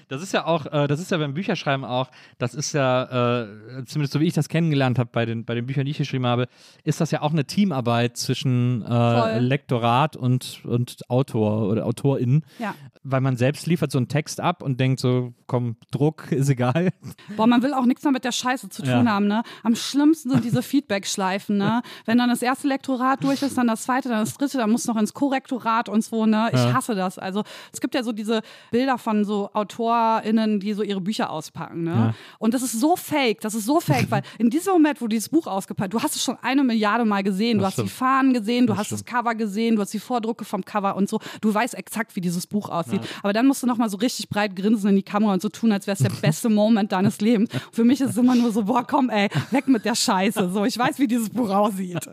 Das 0.09 0.22
ist 0.22 0.34
ja 0.34 0.45
auch, 0.45 0.66
äh, 0.66 0.88
das 0.88 0.99
ist 0.99 1.11
ja 1.11 1.18
beim 1.18 1.34
Bücherschreiben 1.34 1.86
auch, 1.86 2.09
das 2.38 2.53
ist 2.53 2.74
ja, 2.74 3.41
äh, 3.43 3.47
zumindest 3.86 4.14
so 4.14 4.20
wie 4.20 4.26
ich 4.28 4.34
das 4.34 4.49
kennengelernt 4.49 4.99
habe 4.99 5.09
bei 5.11 5.26
den, 5.26 5.45
bei 5.45 5.55
den 5.55 5.66
Büchern, 5.66 5.86
die 5.86 5.91
ich 5.91 5.97
geschrieben 5.97 6.26
habe, 6.26 6.47
ist 6.84 6.99
das 7.01 7.11
ja 7.11 7.22
auch 7.22 7.32
eine 7.32 7.45
Teamarbeit 7.45 8.18
zwischen 8.18 8.84
äh, 8.84 9.39
Lektorat 9.39 10.16
und, 10.16 10.61
und 10.66 11.09
Autor 11.09 11.70
oder 11.70 11.86
AutorInnen. 11.86 12.45
Ja. 12.59 12.76
Weil 13.03 13.22
man 13.22 13.36
selbst 13.38 13.66
liefert 13.68 13.91
so 13.91 13.97
einen 13.97 14.07
Text 14.07 14.39
ab 14.39 14.61
und 14.64 14.80
denkt 14.80 14.99
so, 14.99 15.34
komm, 15.47 15.76
Druck 15.91 16.32
ist 16.32 16.49
egal. 16.49 16.89
Boah, 17.36 17.47
man 17.47 17.61
will 17.64 17.74
auch 17.74 17.86
nichts 17.86 18.03
mehr 18.03 18.11
mit 18.14 18.24
der 18.26 18.32
Scheiße 18.32 18.70
zu 18.70 18.82
tun 18.82 18.91
Ja. 18.91 19.05
haben, 19.05 19.28
ne? 19.28 19.43
Am 19.64 19.76
schlimmsten 19.76 20.30
sind 20.30 20.43
diese 20.45 20.61
Feedback-Schleifen, 20.61 21.57
ne? 21.57 21.82
Wenn 22.05 22.18
dann 22.18 22.30
das 22.30 22.41
erste 22.41 22.68
Lektorat 22.68 23.24
durch 23.24 23.41
ist, 23.41 23.57
dann 23.57 23.68
das 23.68 23.84
zweite, 23.84 24.09
dann 24.09 24.20
das 24.20 24.34
dritte, 24.38 24.57
dann 24.57 24.70
muss 24.72 24.86
noch 24.86 24.97
ins 24.97 25.14
Korrektorat 25.14 25.89
und 25.89 26.03
so, 26.03 26.26
ne? 26.26 26.49
Ich 26.53 26.59
Ja. 26.64 26.74
hasse 26.74 26.95
das. 26.95 27.18
Also 27.20 27.43
es 27.72 27.82
gibt 27.82 27.95
ja 27.95 28.03
so 28.03 28.11
diese 28.11 28.41
Bilder 28.72 28.97
von 29.04 29.26
so 29.26 29.49
AutorInnen, 29.54 30.60
die 30.60 30.74
so 30.74 30.84
ihre 30.84 31.01
Bücher 31.01 31.30
auspacken, 31.30 31.84
ne? 31.84 31.91
Ja. 31.91 32.14
Und 32.39 32.54
das 32.54 32.62
ist 32.62 32.80
so 32.80 32.95
fake, 32.95 33.41
das 33.41 33.54
ist 33.54 33.66
so 33.66 33.80
fake, 33.80 34.10
weil 34.10 34.24
in 34.38 34.49
diesem 34.49 34.74
Moment, 34.74 35.01
wo 35.01 35.08
dieses 35.08 35.30
Buch 35.30 35.47
ausgepackt, 35.47 35.93
du 35.93 36.01
hast 36.01 36.16
es 36.16 36.24
schon 36.24 36.38
eine 36.41 36.64
Milliarde 36.64 37.06
Mal 37.06 37.24
gesehen, 37.24 37.58
du 37.58 37.64
Das 37.64 37.72
hast 37.74 37.78
die 37.78 37.82
stimmt. 37.89 37.91
Fahnen 37.91 38.34
gesehen, 38.34 38.66
du 38.68 38.74
Das 38.74 38.80
hast 38.80 38.91
das 38.91 38.99
stimmt. 39.01 39.16
Cover 39.18 39.36
gesehen, 39.36 39.76
du 39.76 39.82
hast 39.82 39.93
die 39.93 39.99
Vordrucke 39.99 40.45
vom 40.45 40.64
Cover 40.64 40.95
und 40.95 41.10
so. 41.10 41.20
Du 41.41 41.54
weißt 41.54 41.74
exakt, 41.76 42.16
wie 42.16 42.22
dieses 42.22 42.47
Buch 42.47 42.70
aussieht. 42.70 43.01
Aber 43.22 43.34
dann 43.34 43.45
musst 43.47 43.62
du 43.64 43.68
nochmal 43.68 43.89
so 43.89 43.97
richtig 43.97 44.30
breit 44.30 44.56
grinsen 44.56 44.89
in 44.89 44.95
die 44.95 45.04
Kamera 45.04 45.34
und 45.34 45.41
so 45.41 45.49
tun, 45.49 45.72
als 45.72 45.86
wäre 45.88 45.95
es 45.95 46.01
der 46.04 46.10
beste 46.22 46.49
Moment 46.49 46.91
deines 46.91 47.20
Lebens. 47.22 47.49
Für 47.72 47.84
mich 47.84 47.99
ist 48.01 48.12
es 48.12 48.18
immer 48.18 48.36
nur 48.36 48.51
so, 48.51 48.64
boah, 48.64 48.86
komm, 48.88 49.10
ey, 49.10 49.30
weg 49.51 49.68
mit 49.68 49.86
der 49.86 49.95
Scheiße. 49.95 50.49
So, 50.51 50.66
ich 50.66 50.78
weiß, 50.78 50.99
wie 50.99 51.08
dieses 51.08 51.30
Buch 51.30 51.49
aussieht. 51.49 51.99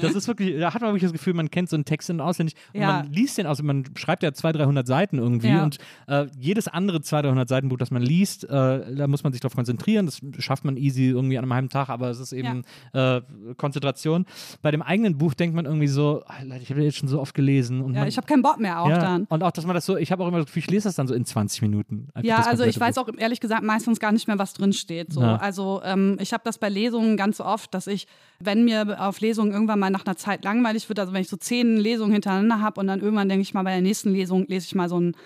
Das 0.00 0.14
ist 0.14 0.28
wirklich, 0.28 0.58
da 0.58 0.72
hat 0.74 0.82
man 0.82 0.90
wirklich 0.90 1.04
das 1.04 1.12
Gefühl, 1.12 1.34
man 1.34 1.50
kennt 1.50 1.68
so 1.70 1.76
einen 1.76 1.84
Text 1.84 2.10
in- 2.10 2.20
auswendig. 2.20 2.54
Und 2.74 2.80
Ja. 2.80 2.92
man 3.02 3.12
liest 3.12 3.38
den 3.38 3.46
aus, 3.46 3.62
man 3.62 3.84
schreibt 3.96 4.22
ja 4.22 4.32
200, 4.32 4.62
300 4.66 4.86
Seiten 4.86 5.18
irgendwie 5.18 5.48
Ja. 5.48 5.62
und 5.62 5.78
äh, 6.06 6.26
jedes 6.38 6.68
andere 6.68 7.00
200, 7.00 7.30
300 7.30 7.48
Seiten 7.48 7.68
Buch, 7.68 7.78
das 7.78 7.90
man 7.90 8.02
liest, 8.02 8.44
äh, 8.44 8.48
da 8.48 9.06
muss 9.06 9.22
man 9.22 9.32
sich 9.32 9.40
darauf 9.40 9.54
konzentrieren. 9.54 10.06
Das 10.06 10.20
schafft 10.38 10.64
man 10.64 10.76
easy 10.76 11.06
irgendwie 11.06 11.38
an 11.38 11.44
einem 11.44 11.54
halben 11.54 11.68
Tag, 11.68 11.88
aber 11.88 12.10
es 12.10 12.20
ist 12.20 12.32
eben 12.32 12.64
äh, 12.92 13.20
Konzentration. 13.56 14.26
Bei 14.62 14.70
dem 14.70 14.82
eigenen 14.82 15.18
Buch 15.18 15.34
denkt 15.34 15.54
man 15.54 15.64
irgendwie 15.64 15.86
so, 15.86 16.22
Alter, 16.26 16.60
ich 16.60 16.70
habe 16.70 16.82
jetzt 16.82 16.98
schon 16.98 17.08
so 17.08 17.20
oft 17.20 17.34
gelesen. 17.34 17.80
Und 17.80 17.94
Ja, 17.94 18.00
man, 18.00 18.08
ich 18.08 18.16
habe 18.16 18.26
keinen 18.26 18.42
Bock 18.42 18.58
mehr 18.58 18.80
auch 18.80 18.88
ja, 18.88 18.98
dann. 18.98 19.24
Und 19.24 19.42
auch, 19.42 19.52
dass 19.52 19.66
man 19.66 19.74
das 19.74 19.86
so, 19.86 19.96
ich 19.96 20.12
habe 20.12 20.22
auch 20.22 20.28
immer 20.28 20.38
das 20.38 20.46
Gefühl, 20.46 20.60
ich 20.60 20.70
lese 20.70 20.88
das 20.88 20.96
dann 20.96 21.06
so 21.06 21.14
in 21.14 21.24
20 21.24 21.62
Minuten. 21.62 22.08
Ja, 22.22 22.36
also 22.36 22.64
ich 22.64 22.78
komplette 22.78 22.80
weiß 22.80 22.98
auch 22.98 23.08
ehrlich 23.18 23.40
gesagt 23.40 23.62
meistens 23.62 24.00
gar 24.00 24.12
nicht 24.12 24.26
mehr, 24.28 24.38
was 24.38 24.54
drin 24.54 24.72
steht. 24.72 25.12
So. 25.12 25.20
Ja. 25.20 25.36
Also 25.36 25.80
ähm, 25.84 26.16
ich 26.20 26.32
habe 26.32 26.42
das 26.44 26.58
bei 26.58 26.68
Lesungen 26.68 27.16
ganz 27.16 27.40
oft, 27.40 27.72
dass 27.74 27.86
ich, 27.86 28.06
wenn 28.40 28.64
mir 28.64 29.00
auf 29.00 29.20
Lesungen 29.20 29.52
irgendwann 29.52 29.78
mal 29.78 29.90
nach 29.90 30.06
einer 30.06 30.16
Zeit 30.16 30.44
langweilig 30.44 30.88
wird, 30.88 30.98
also 30.98 31.12
wenn 31.12 31.22
ich 31.22 31.28
so 31.28 31.36
zehn 31.36 31.76
Lesungen 31.76 32.12
hintereinander 32.12 32.60
habe 32.60 32.80
und 32.80 32.86
dann 32.86 33.00
irgendwann 33.00 33.28
denke 33.28 33.42
ich 33.42 33.54
mal, 33.54 33.62
bei 33.62 33.72
der 33.72 33.82
nächsten 33.82 34.12
Lesung 34.12 34.46
lese 34.46 34.66
ich 34.66 34.74
mal 34.74 34.88
so 34.88 34.96
einen, 34.96 35.16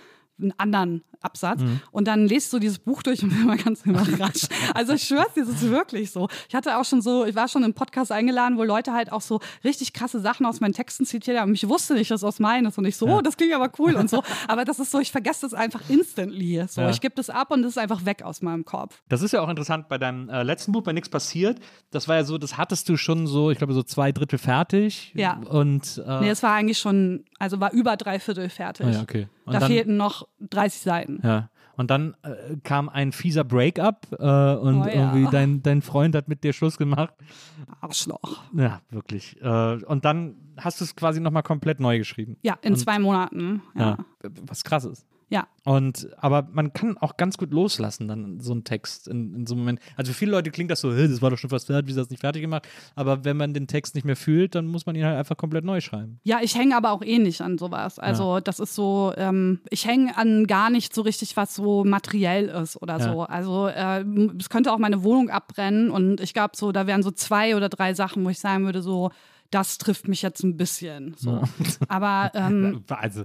einen 0.41 0.53
anderen 0.59 1.03
Absatz 1.21 1.61
Mhm. 1.61 1.81
und 1.91 2.07
dann 2.07 2.23
lese 2.29 2.37
ich 2.47 2.49
so 2.51 2.59
dieses 2.61 2.79
Buch 2.79 3.03
durch 3.03 3.23
und 3.25 3.31
bin 3.31 3.43
immer 3.43 3.57
ganz 3.57 3.85
überrascht. 3.85 4.47
Also 4.75 4.93
ich 4.93 5.03
schwör's 5.03 5.33
dir, 5.35 5.43
es 5.43 5.49
ist 5.49 5.69
wirklich 5.69 6.13
so. 6.13 6.29
Ich 6.49 6.55
hatte 6.55 6.79
auch 6.79 6.85
schon 6.85 7.03
so, 7.03 7.25
ich 7.25 7.35
war 7.35 7.49
schon 7.49 7.65
im 7.65 7.75
Podcast 7.75 8.13
eingeladen, 8.13 8.57
wo 8.57 8.63
Leute 8.63 8.93
halt 8.93 9.11
auch 9.11 9.21
so 9.21 9.41
richtig 9.65 9.93
krasse 9.93 10.21
Sachen 10.21 10.47
aus 10.47 10.61
meinen 10.61 10.75
Texten 10.75 11.05
zitiert 11.07 11.39
haben. 11.41 11.55
Ich 11.55 11.69
wusste 11.69 11.95
nicht, 11.95 12.11
dass 12.13 12.21
das 12.21 12.29
aus 12.29 12.39
meinen 12.39 12.67
ist 12.67 12.79
und 12.79 12.85
ich 12.85 12.97
so, 12.97 13.07
oh, 13.09 13.21
das 13.21 13.37
klingt 13.37 13.53
aber 13.53 13.69
cool 13.81 13.95
und 13.97 14.09
so. 14.09 14.23
Aber 14.47 14.65
das 14.65 14.79
ist 14.79 14.93
so, 14.93 15.01
ich 15.01 15.11
vergesse 15.11 15.41
das 15.43 15.55
einfach 15.55 15.81
instantly. 15.89 16.65
So, 16.69 16.83
Ja. 16.83 16.91
ich 16.91 17.01
gebe 17.01 17.15
das 17.17 17.31
ab 17.31 17.51
und 17.51 17.61
es 17.65 17.71
ist 17.71 17.79
einfach 17.79 18.05
weg 18.05 18.23
aus 18.23 18.41
meinem 18.43 18.65
Kopf. 18.65 19.03
Das 19.09 19.23
ist 19.23 19.33
ja 19.33 19.41
auch 19.41 19.49
interessant 19.49 19.89
bei 19.89 19.99
deinem 19.99 20.29
äh, 20.29 20.45
letzten 20.45 20.71
Buch, 20.71 20.83
bei 20.83 20.93
Nichts 20.93 21.09
passiert. 21.09 21.59
Das 21.91 22.07
war 22.07 22.15
ja 22.17 22.23
so, 22.25 22.39
das 22.39 22.57
hattest 22.57 22.89
du 22.89 22.97
schon 22.97 23.27
so, 23.27 23.51
ich 23.51 23.59
glaube, 23.59 23.73
so 23.75 23.83
zwei 23.83 24.13
Drittel 24.13 24.39
fertig. 24.39 25.13
Ja. 25.17 25.41
Und 25.51 26.01
äh, 26.07 26.21
Nee, 26.21 26.31
es 26.31 26.43
war 26.45 26.53
eigentlich 26.55 26.79
schon, 26.79 27.25
also 27.41 27.59
war 27.61 27.73
über 27.73 27.97
drei 27.97 28.21
Viertel 28.21 28.49
fertig. 28.49 28.87
ah 28.87 28.91
ja, 28.91 29.03
okay. 29.03 29.27
Und 29.49 29.55
Da 29.55 29.61
dann, 29.61 29.69
fehlten 29.71 29.97
noch 29.97 30.29
30 30.41 30.81
Seiten. 30.81 31.21
Ja. 31.23 31.51
Und 31.77 31.91
dann 31.93 32.17
äh, 32.23 32.57
kam 32.65 32.89
ein 32.89 33.13
fieser 33.13 33.45
Breakup 33.45 34.09
äh, 34.13 34.15
und 34.17 34.83
Oh 34.83 34.85
ja. 34.87 34.89
irgendwie 34.89 35.29
dein, 35.31 35.63
dein 35.63 35.81
Freund 35.83 36.15
hat 36.17 36.27
mit 36.29 36.43
dir 36.43 36.53
Schluss 36.53 36.77
gemacht. 36.77 37.15
Arschloch. 37.81 38.41
Ja, 38.53 38.81
wirklich. 38.91 39.41
Äh, 39.41 39.75
und 39.85 40.05
dann 40.05 40.35
hast 40.57 40.81
du 40.81 40.85
es 40.85 40.97
quasi 40.97 41.21
nochmal 41.21 41.43
komplett 41.45 41.79
neu 41.81 41.99
geschrieben. 41.99 42.37
Ja, 42.43 42.59
in 42.63 42.73
Und- 42.73 42.79
zwei 42.81 42.99
Monaten. 42.99 43.63
Ja. 43.77 43.91
Ja. 44.25 44.31
Was 44.47 44.65
krass 44.65 44.85
ist. 44.85 45.07
Ja. 45.31 45.47
Und 45.65 46.09
aber 46.17 46.49
man 46.53 46.73
kann 46.73 46.97
auch 46.97 47.19
ganz 47.19 47.37
gut 47.37 47.53
loslassen 47.53 48.09
dann 48.09 48.41
so 48.41 48.53
einen 48.53 48.65
Text 48.65 49.07
in, 49.07 49.35
in 49.35 49.47
so 49.47 49.53
einem 49.55 49.61
Moment. 49.65 49.81
Also 49.97 50.13
für 50.13 50.19
viele 50.19 50.31
Leute 50.31 50.51
klingt 50.51 50.71
das 50.71 50.81
so, 50.81 50.91
"Hä, 50.95 51.07
das 51.07 51.21
war 51.21 51.29
doch 51.31 51.37
schon 51.37 51.51
fast 51.51 51.67
fertig, 51.67 51.89
wieso 51.89 52.01
hast 52.01 52.07
du 52.07 52.09
das 52.09 52.11
nicht 52.11 52.21
fertig 52.23 52.41
gemacht? 52.41 52.67
Aber 52.95 53.25
wenn 53.27 53.37
man 53.37 53.53
den 53.53 53.67
Text 53.67 53.95
nicht 53.95 54.05
mehr 54.05 54.17
fühlt, 54.17 54.55
dann 54.55 54.67
muss 54.67 54.87
man 54.87 54.97
ihn 54.97 55.05
halt 55.05 55.19
einfach 55.19 55.37
komplett 55.37 55.65
neu 55.67 55.83
schreiben. 55.83 56.21
Ja, 56.25 56.39
ich 56.43 56.57
hänge 56.57 56.75
aber 56.77 56.93
auch 56.93 57.03
eh 57.03 57.19
nicht 57.19 57.43
an 57.43 57.59
sowas. 57.59 57.99
Also 57.99 58.41
das 58.41 58.59
ist 58.61 58.75
so, 58.75 59.13
ähm, 59.19 59.61
ich 59.69 59.87
hänge 59.87 60.17
an 60.17 60.47
gar 60.47 60.71
nicht 60.71 60.95
so 60.95 61.03
richtig, 61.03 61.37
was 61.37 61.55
so 61.55 61.85
materiell 61.85 62.47
ist 62.49 62.81
oder 62.81 62.99
Ja. 62.99 63.13
so. 63.13 63.23
Also 63.25 63.67
äh, 63.69 64.03
es 64.39 64.49
könnte 64.49 64.73
auch 64.73 64.79
meine 64.79 65.03
Wohnung 65.03 65.29
abbrennen 65.29 65.91
und 65.91 66.21
ich 66.23 66.33
glaube 66.33 66.57
so, 66.57 66.73
da 66.73 66.87
wären 66.87 67.03
so 67.03 67.11
zwei 67.11 67.55
oder 67.57 67.69
drei 67.69 67.93
Sachen, 67.93 68.25
wo 68.25 68.31
ich 68.31 68.39
sagen 68.39 68.65
würde, 68.65 68.81
so, 68.81 69.11
das 69.51 69.79
trifft 69.79 70.09
mich 70.09 70.21
jetzt 70.23 70.43
ein 70.45 70.57
bisschen. 70.59 71.15
So. 71.19 71.43
Aber 71.89 72.31
ähm, 72.35 72.85
Also, 72.89 73.25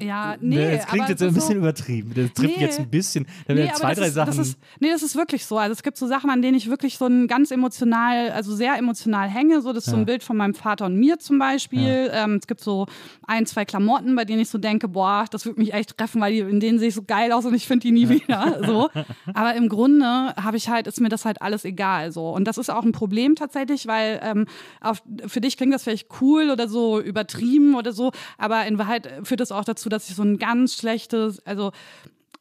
ja, 0.00 0.36
nee. 0.40 0.76
das 0.76 0.86
klingt 0.86 1.02
aber 1.04 1.10
jetzt 1.10 1.22
ein 1.22 1.34
bisschen 1.34 1.54
so, 1.54 1.58
übertrieben. 1.58 2.12
Das 2.14 2.32
trifft 2.32 2.56
Nee. 2.56 2.62
jetzt 2.64 2.78
ein 2.78 2.88
bisschen. 2.88 3.26
Da 3.46 3.54
Nee, 3.54 3.70
zwei, 3.74 3.88
das 3.90 3.98
drei 3.98 4.06
ist, 4.06 4.14
Sachen. 4.14 4.36
Das 4.36 4.38
ist, 4.48 4.58
nee, 4.80 4.90
das 4.90 5.02
ist 5.02 5.16
wirklich 5.16 5.44
so. 5.44 5.58
Also 5.58 5.72
es 5.72 5.82
gibt 5.82 5.96
so 5.96 6.06
Sachen, 6.06 6.30
an 6.30 6.40
denen 6.42 6.56
ich 6.56 6.70
wirklich 6.70 6.98
so 6.98 7.06
ein 7.06 7.26
ganz 7.26 7.50
emotional, 7.50 8.30
also 8.30 8.54
sehr 8.54 8.76
emotional 8.76 9.28
hänge. 9.28 9.60
So, 9.60 9.72
das 9.72 9.84
ist 9.84 9.90
so 9.90 9.96
Ja. 9.96 10.02
ein 10.02 10.06
Bild 10.06 10.22
von 10.22 10.36
meinem 10.36 10.54
Vater 10.54 10.86
und 10.86 10.96
mir 10.96 11.18
zum 11.18 11.38
Beispiel. 11.38 12.10
Ähm, 12.12 12.36
es 12.40 12.46
gibt 12.46 12.60
so 12.60 12.86
ein, 13.26 13.46
zwei 13.46 13.64
Klamotten, 13.64 14.14
bei 14.16 14.24
denen 14.24 14.40
ich 14.40 14.48
so 14.50 14.58
denke, 14.58 14.88
boah, 14.88 15.24
das 15.30 15.44
würde 15.46 15.58
mich 15.60 15.74
echt 15.74 15.96
treffen, 15.96 16.20
weil 16.20 16.32
die, 16.32 16.38
in 16.40 16.60
denen 16.60 16.78
sehe 16.78 16.88
ich 16.88 16.94
so 16.94 17.02
geil 17.02 17.32
aus 17.32 17.44
und 17.44 17.54
ich 17.54 17.66
finde 17.66 17.82
die 17.86 17.92
nie 17.92 18.08
wieder. 18.08 18.60
So. 18.66 18.90
Aber 19.34 19.54
im 19.54 19.68
Grunde 19.68 20.06
habe 20.36 20.56
ich 20.56 20.68
halt, 20.68 20.86
ist 20.86 21.00
mir 21.00 21.08
das 21.08 21.24
halt 21.24 21.42
alles 21.42 21.64
egal. 21.64 22.12
So. 22.12 22.30
Und 22.30 22.44
das 22.44 22.58
ist 22.58 22.70
auch 22.70 22.84
ein 22.84 22.92
Problem 22.92 23.34
tatsächlich, 23.34 23.86
weil 23.86 24.20
ähm, 24.22 24.46
auf, 24.80 25.02
für 25.26 25.40
dich 25.40 25.56
klingt 25.56 25.74
das 25.74 25.82
vielleicht 25.84 26.08
cool 26.20 26.50
oder 26.50 26.68
so 26.68 27.00
übertrieben 27.00 27.74
oder 27.74 27.92
so, 27.92 28.12
aber 28.36 28.64
in 28.66 28.78
Wahrheit 28.78 29.08
führt 29.24 29.40
das 29.40 29.52
auch 29.52 29.64
dazu, 29.64 29.87
dass 29.88 30.08
ich 30.08 30.16
so 30.16 30.22
ein 30.22 30.38
ganz 30.38 30.74
schlechtes, 30.74 31.44
also 31.46 31.72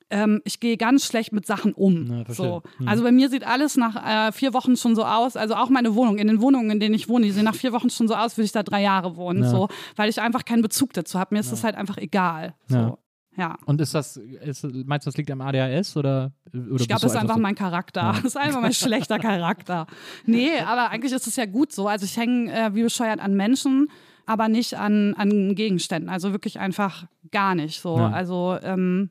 ähm, 0.09 0.41
ich 0.45 0.59
gehe 0.59 0.77
ganz 0.77 1.05
schlecht 1.05 1.33
mit 1.33 1.45
Sachen 1.45 1.73
um. 1.73 2.05
Na, 2.05 2.23
so. 2.33 2.63
Hm. 2.77 2.87
Also 2.87 3.03
bei 3.03 3.11
mir 3.11 3.29
sieht 3.29 3.45
alles 3.45 3.75
nach 3.75 4.27
äh, 4.29 4.31
vier 4.31 4.53
Wochen 4.53 4.77
schon 4.77 4.95
so 4.95 5.03
aus, 5.03 5.35
also 5.35 5.55
auch 5.55 5.69
meine 5.69 5.95
Wohnung, 5.95 6.17
in 6.17 6.27
den 6.27 6.41
Wohnungen, 6.41 6.71
in 6.71 6.79
denen 6.79 6.95
ich 6.95 7.09
wohne, 7.09 7.25
die 7.25 7.31
sehen 7.31 7.43
nach 7.43 7.55
vier 7.55 7.73
Wochen 7.73 7.89
schon 7.89 8.07
so 8.07 8.15
aus, 8.15 8.37
würde 8.37 8.45
ich 8.45 8.51
da 8.53 8.63
drei 8.63 8.81
Jahre 8.81 9.17
wohnen, 9.17 9.43
Ja. 9.43 9.49
so, 9.49 9.67
weil 9.95 10.09
ich 10.09 10.21
einfach 10.21 10.45
keinen 10.45 10.61
Bezug 10.61 10.93
dazu 10.93 11.19
habe. 11.19 11.35
Mir 11.35 11.41
ist 11.41 11.51
das 11.51 11.63
halt 11.63 11.75
einfach 11.75 11.97
egal. 11.97 12.53
So. 12.67 12.75
Ja. 12.77 12.97
Ja. 13.37 13.55
Und 13.65 13.79
ist 13.81 13.93
das, 13.93 14.17
ist, 14.17 14.63
meinst 14.63 15.05
du, 15.05 15.09
das 15.11 15.17
liegt 15.17 15.29
am 15.29 15.41
ADHS 15.41 15.95
oder? 15.95 16.31
oder 16.51 16.81
Ich 16.81 16.87
glaube, 16.87 17.01
das 17.01 17.11
ist 17.11 17.15
einfach 17.15 17.35
so? 17.35 17.41
mein 17.41 17.53
Charakter. 17.53 18.13
Das 18.15 18.25
ist 18.25 18.37
einfach 18.37 18.61
mein 18.61 18.73
schlechter 18.73 19.19
Charakter. 19.19 19.85
Nee, 20.25 20.57
aber 20.65 20.89
eigentlich 20.89 21.11
ist 21.13 21.27
es 21.27 21.35
ja 21.35 21.45
gut 21.45 21.71
so. 21.71 21.87
Also 21.87 22.05
ich 22.05 22.17
hänge 22.17 22.51
äh, 22.51 22.73
wie 22.73 22.81
bescheuert 22.81 23.19
an 23.19 23.35
Menschen, 23.35 23.89
aber 24.27 24.49
nicht 24.49 24.75
an, 24.75 25.15
an 25.15 25.55
Gegenständen. 25.55 26.09
Also 26.09 26.31
wirklich 26.31 26.59
einfach 26.59 27.07
gar 27.31 27.55
nicht 27.55 27.81
so. 27.81 27.97
Ja. 27.97 28.11
Also 28.11 28.57
ähm, 28.61 29.09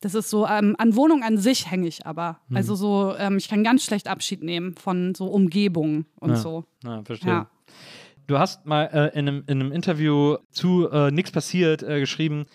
das 0.00 0.14
ist 0.14 0.30
so, 0.30 0.46
ähm, 0.46 0.76
an 0.78 0.94
Wohnung 0.96 1.22
an 1.22 1.36
sich 1.36 1.70
hänge 1.70 1.88
ich 1.88 2.06
aber. 2.06 2.38
Hm. 2.48 2.56
Also 2.56 2.74
so, 2.74 3.14
ähm, 3.18 3.36
ich 3.36 3.48
kann 3.48 3.64
ganz 3.64 3.84
schlecht 3.84 4.08
Abschied 4.08 4.42
nehmen 4.42 4.74
von 4.76 5.14
so 5.14 5.26
Umgebung 5.26 6.06
und 6.20 6.30
Ja. 6.30 6.36
so. 6.36 6.64
Ja, 6.84 7.02
verstehe. 7.02 7.30
Ja. 7.30 7.50
Du 8.28 8.38
hast 8.38 8.64
mal 8.64 8.84
äh, 8.84 9.18
in, 9.18 9.28
einem, 9.28 9.44
in 9.46 9.60
einem 9.60 9.72
Interview 9.72 10.36
zu 10.50 10.88
äh, 10.90 11.10
Nix 11.10 11.30
passiert 11.30 11.82
äh, 11.82 11.98
geschrieben, 11.98 12.46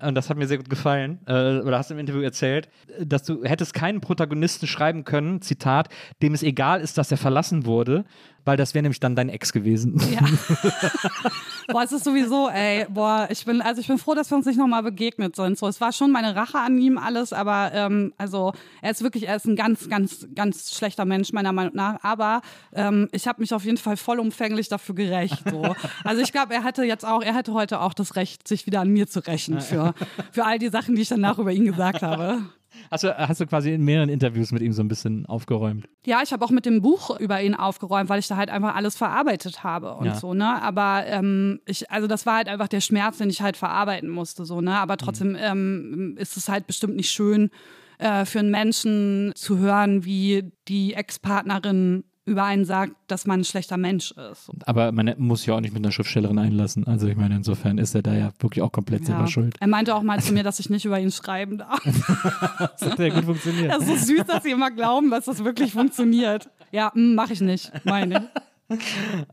und 0.00 0.14
das 0.16 0.28
hat 0.28 0.36
mir 0.36 0.46
sehr 0.46 0.56
gut 0.58 0.68
gefallen, 0.68 1.20
äh, 1.26 1.60
oder 1.60 1.78
hast 1.78 1.90
im 1.90 1.98
Interview 1.98 2.22
erzählt, 2.22 2.68
dass 3.00 3.22
du 3.22 3.44
hättest 3.44 3.72
keinen 3.72 4.00
Protagonisten 4.00 4.66
schreiben 4.66 5.04
können, 5.04 5.40
Zitat, 5.42 5.88
dem 6.22 6.34
es 6.34 6.42
egal 6.42 6.80
ist, 6.80 6.98
dass 6.98 7.10
er 7.10 7.18
verlassen 7.18 7.66
wurde, 7.66 8.04
weil 8.44 8.56
das 8.56 8.74
wäre 8.74 8.82
nämlich 8.82 9.00
dann 9.00 9.16
dein 9.16 9.28
Ex 9.28 9.52
gewesen. 9.52 10.00
Ja. 10.12 10.20
boah, 11.72 11.82
es 11.82 11.92
ist 11.92 12.04
sowieso, 12.04 12.48
ey, 12.48 12.86
boah, 12.88 13.28
ich 13.30 13.44
bin, 13.44 13.62
also 13.62 13.80
ich 13.80 13.86
bin 13.86 13.98
froh, 13.98 14.14
dass 14.14 14.30
wir 14.30 14.36
uns 14.36 14.46
nicht 14.46 14.58
nochmal 14.58 14.82
begegnet 14.82 15.36
sind. 15.36 15.58
So, 15.58 15.66
es 15.68 15.80
war 15.80 15.92
schon 15.92 16.10
meine 16.10 16.34
Rache 16.34 16.58
an 16.58 16.78
ihm 16.78 16.98
alles, 16.98 17.32
aber 17.32 17.70
ähm, 17.72 18.12
also 18.18 18.52
er 18.80 18.90
ist 18.90 19.02
wirklich, 19.02 19.28
er 19.28 19.36
ist 19.36 19.46
ein 19.46 19.56
ganz, 19.56 19.88
ganz, 19.88 20.26
ganz 20.34 20.74
schlechter 20.74 21.04
Mensch, 21.04 21.32
meiner 21.32 21.52
Meinung 21.52 21.74
nach. 21.74 22.02
Aber 22.02 22.42
ähm, 22.74 23.08
ich 23.12 23.26
habe 23.26 23.40
mich 23.40 23.54
auf 23.54 23.64
jeden 23.64 23.78
Fall 23.78 23.96
vollumfänglich 23.96 24.68
dafür 24.68 24.94
gerecht. 24.94 25.42
So. 25.50 25.74
Also 26.04 26.22
ich 26.22 26.32
glaube, 26.32 26.54
er 26.54 26.64
hätte 26.64 26.84
jetzt 26.84 27.04
auch, 27.04 27.22
er 27.22 27.34
hätte 27.34 27.52
heute 27.52 27.80
auch 27.80 27.94
das 27.94 28.16
Recht, 28.16 28.46
sich 28.48 28.66
wieder 28.66 28.80
an 28.80 28.88
mir 28.88 29.06
zu 29.06 29.20
rächen 29.26 29.60
für, 29.60 29.94
für 30.32 30.44
all 30.44 30.58
die 30.58 30.68
Sachen, 30.68 30.94
die 30.94 31.02
ich 31.02 31.08
danach 31.08 31.38
über 31.38 31.52
ihn 31.52 31.64
gesagt 31.64 32.02
habe. 32.02 32.42
Hast 32.90 33.04
du, 33.04 33.16
hast 33.16 33.40
du 33.40 33.46
quasi 33.46 33.72
in 33.72 33.84
mehreren 33.84 34.08
Interviews 34.08 34.52
mit 34.52 34.62
ihm 34.62 34.72
so 34.72 34.82
ein 34.82 34.88
bisschen 34.88 35.26
aufgeräumt? 35.26 35.88
Ja, 36.04 36.20
ich 36.22 36.32
habe 36.32 36.44
auch 36.44 36.50
mit 36.50 36.66
dem 36.66 36.82
Buch 36.82 37.18
über 37.18 37.40
ihn 37.42 37.54
aufgeräumt, 37.54 38.08
weil 38.08 38.18
ich 38.18 38.28
da 38.28 38.36
halt 38.36 38.50
einfach 38.50 38.74
alles 38.74 38.96
verarbeitet 38.96 39.64
habe 39.64 39.94
und 39.94 40.06
Ja. 40.06 40.14
so, 40.14 40.34
ne? 40.34 40.62
Aber 40.62 41.04
ähm, 41.06 41.60
ich, 41.66 41.90
also 41.90 42.06
das 42.06 42.26
war 42.26 42.36
halt 42.36 42.48
einfach 42.48 42.68
der 42.68 42.80
Schmerz, 42.80 43.18
den 43.18 43.30
ich 43.30 43.40
halt 43.42 43.56
verarbeiten 43.56 44.08
musste, 44.08 44.44
so, 44.44 44.60
ne? 44.60 44.74
Aber 44.78 44.96
trotzdem 44.96 45.36
ähm, 45.38 46.16
ist 46.18 46.36
es 46.36 46.48
halt 46.48 46.66
bestimmt 46.66 46.96
nicht 46.96 47.10
schön 47.10 47.50
äh, 47.98 48.24
für 48.24 48.40
einen 48.40 48.50
Menschen 48.50 49.32
zu 49.34 49.58
hören, 49.58 50.04
wie 50.04 50.52
die 50.68 50.94
Ex-Partnerin 50.94 52.04
über 52.24 52.44
einen 52.44 52.64
sagt, 52.64 52.94
dass 53.08 53.26
man 53.26 53.40
ein 53.40 53.44
schlechter 53.44 53.76
Mensch 53.76 54.12
ist. 54.12 54.50
Aber 54.64 54.92
man 54.92 55.12
muss 55.18 55.40
sich 55.40 55.48
ja 55.48 55.54
auch 55.54 55.60
nicht 55.60 55.74
mit 55.74 55.84
einer 55.84 55.90
Schriftstellerin 55.90 56.38
einlassen. 56.38 56.86
Also 56.86 57.08
ich 57.08 57.16
meine, 57.16 57.34
insofern 57.36 57.78
ist 57.78 57.94
er 57.94 58.02
da 58.02 58.14
ja 58.14 58.32
wirklich 58.38 58.62
auch 58.62 58.70
komplett 58.70 59.04
selber 59.06 59.26
schuld. 59.26 59.56
Er 59.58 59.66
meinte 59.66 59.94
auch 59.94 60.02
mal 60.02 60.20
zu 60.20 60.32
mir, 60.32 60.44
dass 60.44 60.60
ich 60.60 60.70
nicht 60.70 60.84
über 60.84 61.00
ihn 61.00 61.10
schreiben 61.10 61.58
darf. 61.58 61.80
das 62.78 62.90
hat 62.90 62.98
ja 62.98 63.08
gut 63.08 63.24
funktioniert. 63.24 63.72
Das 63.72 63.88
ist 63.88 64.06
so 64.06 64.14
süß, 64.14 64.24
dass 64.26 64.44
sie 64.44 64.52
immer 64.52 64.70
glauben, 64.70 65.10
dass 65.10 65.24
das 65.24 65.42
wirklich 65.42 65.72
funktioniert. 65.72 66.48
Ja, 66.70 66.92
hm, 66.94 67.14
mache 67.14 67.32
ich 67.32 67.40
nicht, 67.40 67.72
meine. 67.84 68.28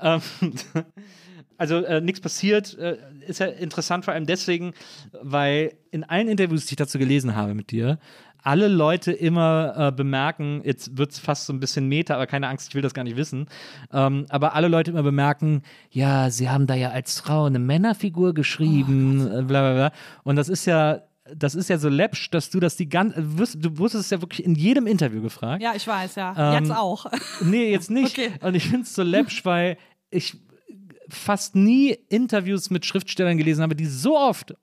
Ähm, 0.01 0.21
also 1.59 1.75
äh, 1.83 2.01
nichts 2.01 2.21
passiert, 2.21 2.77
äh, 2.77 2.97
ist 3.27 3.39
ja 3.39 3.47
interessant 3.47 4.05
vor 4.05 4.13
allem 4.13 4.25
deswegen, 4.25 4.73
weil 5.21 5.73
in 5.91 6.03
allen 6.03 6.27
Interviews, 6.27 6.65
die 6.65 6.73
ich 6.73 6.77
dazu 6.77 6.97
gelesen 6.97 7.35
habe 7.35 7.53
mit 7.53 7.71
dir, 7.71 7.99
alle 8.43 8.67
Leute 8.67 9.11
immer 9.11 9.73
äh, 9.77 9.91
bemerken, 9.91 10.61
jetzt 10.63 10.97
wird 10.97 11.11
es 11.11 11.19
fast 11.19 11.45
so 11.45 11.53
ein 11.53 11.59
bisschen 11.59 11.87
Meta, 11.87 12.15
aber 12.15 12.27
keine 12.27 12.47
Angst, 12.47 12.69
ich 12.69 12.75
will 12.75 12.81
das 12.81 12.93
gar 12.93 13.03
nicht 13.03 13.17
wissen, 13.17 13.47
ähm, 13.91 14.25
aber 14.29 14.55
alle 14.55 14.67
Leute 14.67 14.91
immer 14.91 15.03
bemerken, 15.03 15.63
ja, 15.89 16.29
sie 16.29 16.49
haben 16.49 16.67
da 16.67 16.75
ja 16.75 16.89
als 16.91 17.19
Frau 17.19 17.45
eine 17.45 17.59
Männerfigur 17.59 18.33
geschrieben, 18.33 19.27
oh, 19.27 19.43
bla 19.43 19.61
bla 19.61 19.73
bla. 19.73 19.91
Und 20.23 20.35
das 20.35 20.49
ist 20.49 20.65
ja 20.65 21.01
das 21.35 21.55
ist 21.55 21.69
ja 21.69 21.77
so 21.77 21.89
läppsch, 21.89 22.31
dass 22.31 22.49
du 22.49 22.59
das 22.59 22.75
die 22.75 22.89
ganze, 22.89 23.21
du 23.21 23.77
wusstest 23.77 24.05
es 24.05 24.09
ja 24.09 24.21
wirklich 24.21 24.43
in 24.43 24.55
jedem 24.55 24.87
Interview 24.87 25.21
gefragt. 25.21 25.61
Ja, 25.61 25.73
ich 25.75 25.87
weiß, 25.87 26.15
ja. 26.15 26.55
Ähm, 26.55 26.63
jetzt 26.63 26.75
auch. 26.75 27.05
Nee, 27.41 27.71
jetzt 27.71 27.91
nicht. 27.91 28.17
Okay. 28.17 28.31
Und 28.41 28.55
ich 28.55 28.63
finde 28.63 28.81
es 28.81 28.95
so 28.95 29.03
läppsch, 29.03 29.43
weil 29.45 29.77
ich 30.09 30.37
fast 31.07 31.55
nie 31.55 31.97
Interviews 32.09 32.69
mit 32.69 32.85
Schriftstellern 32.85 33.37
gelesen 33.37 33.61
habe, 33.61 33.75
die 33.75 33.85
so 33.85 34.17
oft 34.17 34.55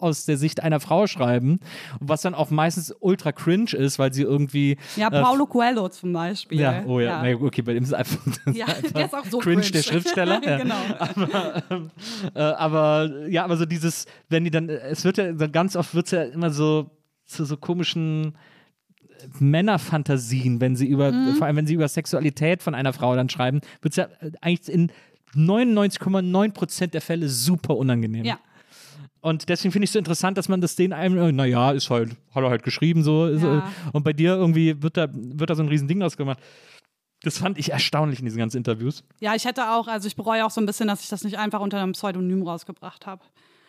aus 0.00 0.24
der 0.24 0.36
Sicht 0.36 0.62
einer 0.62 0.80
Frau 0.80 1.06
schreiben, 1.06 1.60
was 2.00 2.22
dann 2.22 2.34
auch 2.34 2.50
meistens 2.50 2.94
ultra 3.00 3.32
cringe 3.32 3.72
ist, 3.72 3.98
weil 3.98 4.12
sie 4.12 4.22
irgendwie. 4.22 4.76
Ja, 4.96 5.08
äh, 5.08 5.22
Paulo 5.22 5.44
äh, 5.44 5.48
Coelho 5.48 5.88
zum 5.88 6.12
Beispiel. 6.12 6.60
Ja, 6.60 6.82
oh 6.86 7.00
ja, 7.00 7.26
ja. 7.26 7.36
okay, 7.36 7.62
bei 7.62 7.74
dem 7.74 7.82
ist 7.82 7.90
es 7.90 7.94
einfach, 7.94 8.18
ja, 8.52 8.66
einfach 8.66 8.92
der 8.92 9.06
ist 9.06 9.14
auch 9.14 9.24
so 9.26 9.38
cringe, 9.38 9.62
cringe. 9.62 9.72
der 9.72 9.82
Schriftsteller. 9.82 10.40
genau. 10.58 10.74
Aber, 10.98 11.62
ähm, 11.70 11.90
äh, 12.34 12.40
aber, 12.40 13.28
ja, 13.28 13.44
aber 13.44 13.56
so 13.56 13.64
dieses, 13.64 14.06
wenn 14.28 14.44
die 14.44 14.50
dann, 14.50 14.68
es 14.68 15.04
wird 15.04 15.16
ja 15.16 15.32
ganz 15.32 15.76
oft 15.76 15.94
wird 15.94 16.06
es 16.06 16.12
ja 16.12 16.22
immer 16.24 16.50
so 16.50 16.90
zu 17.26 17.44
so 17.44 17.56
komischen 17.56 18.36
Männerfantasien, 19.38 20.60
wenn 20.60 20.76
sie 20.76 20.86
über, 20.86 21.12
mhm. 21.12 21.34
vor 21.34 21.46
allem 21.46 21.56
wenn 21.56 21.66
sie 21.66 21.74
über 21.74 21.88
Sexualität 21.88 22.62
von 22.62 22.74
einer 22.74 22.92
Frau 22.92 23.14
dann 23.14 23.28
schreiben, 23.28 23.60
wird 23.82 23.92
es 23.92 23.96
ja 23.96 24.08
eigentlich 24.40 24.68
in 24.68 24.92
99,9% 25.34 26.88
der 26.88 27.00
Fälle 27.00 27.28
super 27.28 27.76
unangenehm. 27.76 28.24
Ja. 28.24 28.38
Und 29.20 29.48
deswegen 29.48 29.72
finde 29.72 29.84
ich 29.84 29.90
es 29.90 29.92
so 29.92 29.98
interessant, 29.98 30.38
dass 30.38 30.48
man 30.48 30.60
das 30.60 30.76
den 30.76 30.92
einem, 30.92 31.18
äh, 31.18 31.32
naja, 31.32 31.72
ist 31.72 31.90
halt, 31.90 32.16
hat 32.34 32.42
er 32.42 32.50
halt 32.50 32.62
geschrieben 32.62 33.02
so. 33.02 33.28
Ja. 33.28 33.70
Und 33.92 34.02
bei 34.02 34.12
dir 34.12 34.34
irgendwie 34.34 34.82
wird 34.82 34.96
da, 34.96 35.08
wird 35.12 35.50
da 35.50 35.54
so 35.54 35.62
ein 35.62 35.68
Riesending 35.68 36.02
ausgemacht. 36.02 36.38
Das 37.22 37.36
fand 37.36 37.58
ich 37.58 37.70
erstaunlich 37.70 38.20
in 38.20 38.24
diesen 38.24 38.38
ganzen 38.38 38.56
Interviews. 38.56 39.04
Ja, 39.20 39.34
ich 39.34 39.44
hätte 39.44 39.72
auch, 39.72 39.88
also 39.88 40.06
ich 40.06 40.16
bereue 40.16 40.46
auch 40.46 40.50
so 40.50 40.60
ein 40.60 40.66
bisschen, 40.66 40.88
dass 40.88 41.02
ich 41.02 41.08
das 41.08 41.22
nicht 41.22 41.38
einfach 41.38 41.60
unter 41.60 41.80
einem 41.82 41.92
Pseudonym 41.92 42.42
rausgebracht 42.42 43.06
habe. 43.06 43.22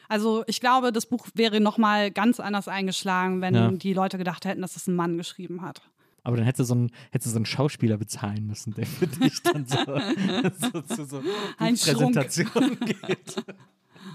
Also 0.07 0.44
ich 0.48 0.61
glaube, 0.61 0.91
das 0.91 1.06
Buch 1.06 1.28
wäre 1.36 1.60
nochmal 1.60 2.11
ganz 2.11 2.40
anders 2.40 2.68
eingeschlagen, 2.68 3.41
wenn 3.41 3.56
ja. 3.56 3.72
die 3.72 3.94
Leute 3.94 4.18
gedacht 4.18 4.45
hätten, 4.45 4.61
dass 4.61 4.72
es 4.72 4.84
das 4.84 4.88
ein 4.88 4.95
Mann 4.95 5.18
geschrieben 5.18 5.61
hat. 5.61 5.82
Aber 6.23 6.38
dann 6.38 6.45
hättest 6.45 6.60
du 6.60 6.64
so 6.65 6.73
einen, 6.76 6.91
hättest 7.11 7.28
du 7.28 7.30
so 7.32 7.36
einen 7.38 7.45
Schauspieler 7.45 7.98
bezahlen 7.98 8.45
müssen, 8.45 8.73
der 8.73 8.86
für 8.86 9.07
dich 9.07 9.41
dann 9.44 9.65
so, 9.65 9.78
so 10.72 10.82
zu 10.82 11.06
so, 11.06 11.23
Ein 11.57 11.76
Präsentation 11.76 12.78
geht. 12.80 13.36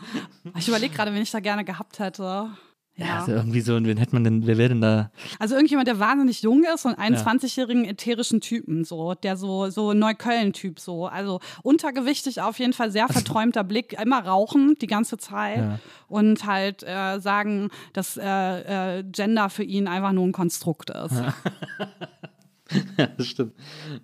Ich 0.58 0.68
überlege 0.68 0.94
gerade, 0.94 1.12
wen 1.12 1.22
ich 1.22 1.30
da 1.30 1.40
gerne 1.40 1.64
gehabt 1.64 1.98
hätte. 1.98 2.50
Ja, 2.98 3.18
also 3.18 3.32
irgendwie 3.32 3.60
so, 3.60 3.74
wen 3.74 3.98
hätte 3.98 4.14
man 4.14 4.24
denn, 4.24 4.46
wer 4.46 4.56
wäre 4.56 4.70
denn 4.70 4.80
da? 4.80 5.10
Also 5.38 5.54
irgendjemand, 5.54 5.86
der 5.86 5.98
wahnsinnig 5.98 6.40
jung 6.40 6.64
ist 6.64 6.86
und 6.86 6.94
einen 6.94 7.16
ja. 7.16 7.22
20-jährigen 7.22 7.84
ätherischen 7.84 8.40
Typen, 8.40 8.84
so, 8.84 9.12
der 9.12 9.36
so, 9.36 9.68
so 9.68 9.92
Neukölln-Typ, 9.92 10.80
so. 10.80 11.06
Also 11.06 11.40
untergewichtig 11.62 12.40
auf 12.40 12.58
jeden 12.58 12.72
Fall, 12.72 12.90
sehr 12.90 13.08
verträumter 13.08 13.64
Blick, 13.64 14.00
immer 14.00 14.24
rauchen 14.24 14.76
die 14.80 14.86
ganze 14.86 15.18
Zeit 15.18 15.58
ja. 15.58 15.78
und 16.08 16.46
halt 16.46 16.84
äh, 16.84 17.20
sagen, 17.20 17.68
dass 17.92 18.16
äh, 18.16 19.00
äh, 19.00 19.02
Gender 19.02 19.50
für 19.50 19.64
ihn 19.64 19.88
einfach 19.88 20.12
nur 20.12 20.24
ein 20.24 20.32
Konstrukt 20.32 20.88
ist. 20.88 21.22
Ja. 22.98 23.06
das 23.06 23.28
stimmt. 23.28 23.52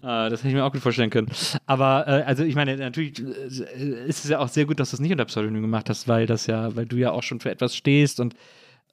Uh, 0.03 0.31
das 0.31 0.41
hätte 0.41 0.49
ich 0.49 0.55
mir 0.55 0.65
auch 0.65 0.73
gut 0.73 0.83
vorstellen 0.83 1.11
können. 1.11 1.29
Aber 1.67 2.07
äh, 2.07 2.23
also 2.23 2.45
ich 2.45 2.55
meine, 2.55 2.77
natürlich 2.77 3.19
äh, 3.21 4.07
ist 4.07 4.25
es 4.25 4.31
ja 4.31 4.39
auch 4.39 4.49
sehr 4.49 4.67
gut, 4.67 4.79
dass 4.79 4.91
du 4.91 4.97
es 4.97 5.01
nicht 5.01 5.11
unter 5.11 5.25
Pseudonym 5.25 5.63
gemacht 5.63 5.89
hast, 5.91 6.07
weil 6.07 6.27
das 6.27 6.47
ja, 6.47 6.75
weil 6.77 6.87
du 6.87 6.97
ja 6.97 7.11
auch 7.11 7.23
schon 7.23 7.41
für 7.41 7.51
etwas 7.51 7.75
stehst 7.75 8.21
und 8.21 8.35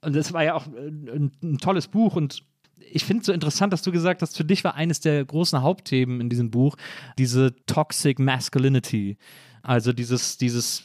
und 0.02 0.16
das 0.16 0.32
war 0.32 0.44
ja 0.44 0.54
auch 0.54 0.68
äh, 0.68 0.88
ein, 0.88 1.32
ein 1.44 1.58
tolles 1.58 1.88
Buch 1.88 2.16
und 2.16 2.44
ich 2.92 3.04
finde 3.04 3.22
es 3.22 3.26
so 3.28 3.34
interessant, 3.34 3.74
dass 3.74 3.82
du 3.82 3.92
gesagt 3.92 4.22
hast, 4.22 4.38
für 4.38 4.46
dich 4.46 4.64
war 4.64 4.76
eines 4.76 5.00
der 5.00 5.24
großen 5.24 5.62
Hauptthemen 5.62 6.22
in 6.22 6.30
diesem 6.30 6.50
Buch 6.50 6.76
diese 7.18 7.54
Toxic 7.66 8.20
Masculinity. 8.20 9.18
Also 9.62 9.94
dieses, 9.94 10.38
dieses, 10.38 10.84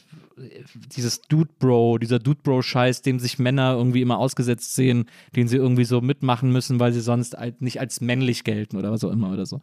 dieses 0.95 1.21
Dude 1.21 1.51
Bro, 1.59 1.99
dieser 1.99 2.19
Dude 2.19 2.41
Bro 2.43 2.61
Scheiß, 2.61 3.01
dem 3.01 3.19
sich 3.19 3.39
Männer 3.39 3.73
irgendwie 3.73 4.01
immer 4.01 4.17
ausgesetzt 4.17 4.75
sehen, 4.75 5.05
den 5.35 5.47
sie 5.47 5.57
irgendwie 5.57 5.85
so 5.85 6.01
mitmachen 6.01 6.51
müssen, 6.51 6.79
weil 6.79 6.93
sie 6.93 7.01
sonst 7.01 7.35
nicht 7.59 7.79
als 7.79 8.01
männlich 8.01 8.43
gelten 8.43 8.77
oder 8.77 8.91
was 8.91 9.03
auch 9.03 9.11
immer 9.11 9.31
oder 9.31 9.45
so. 9.45 9.61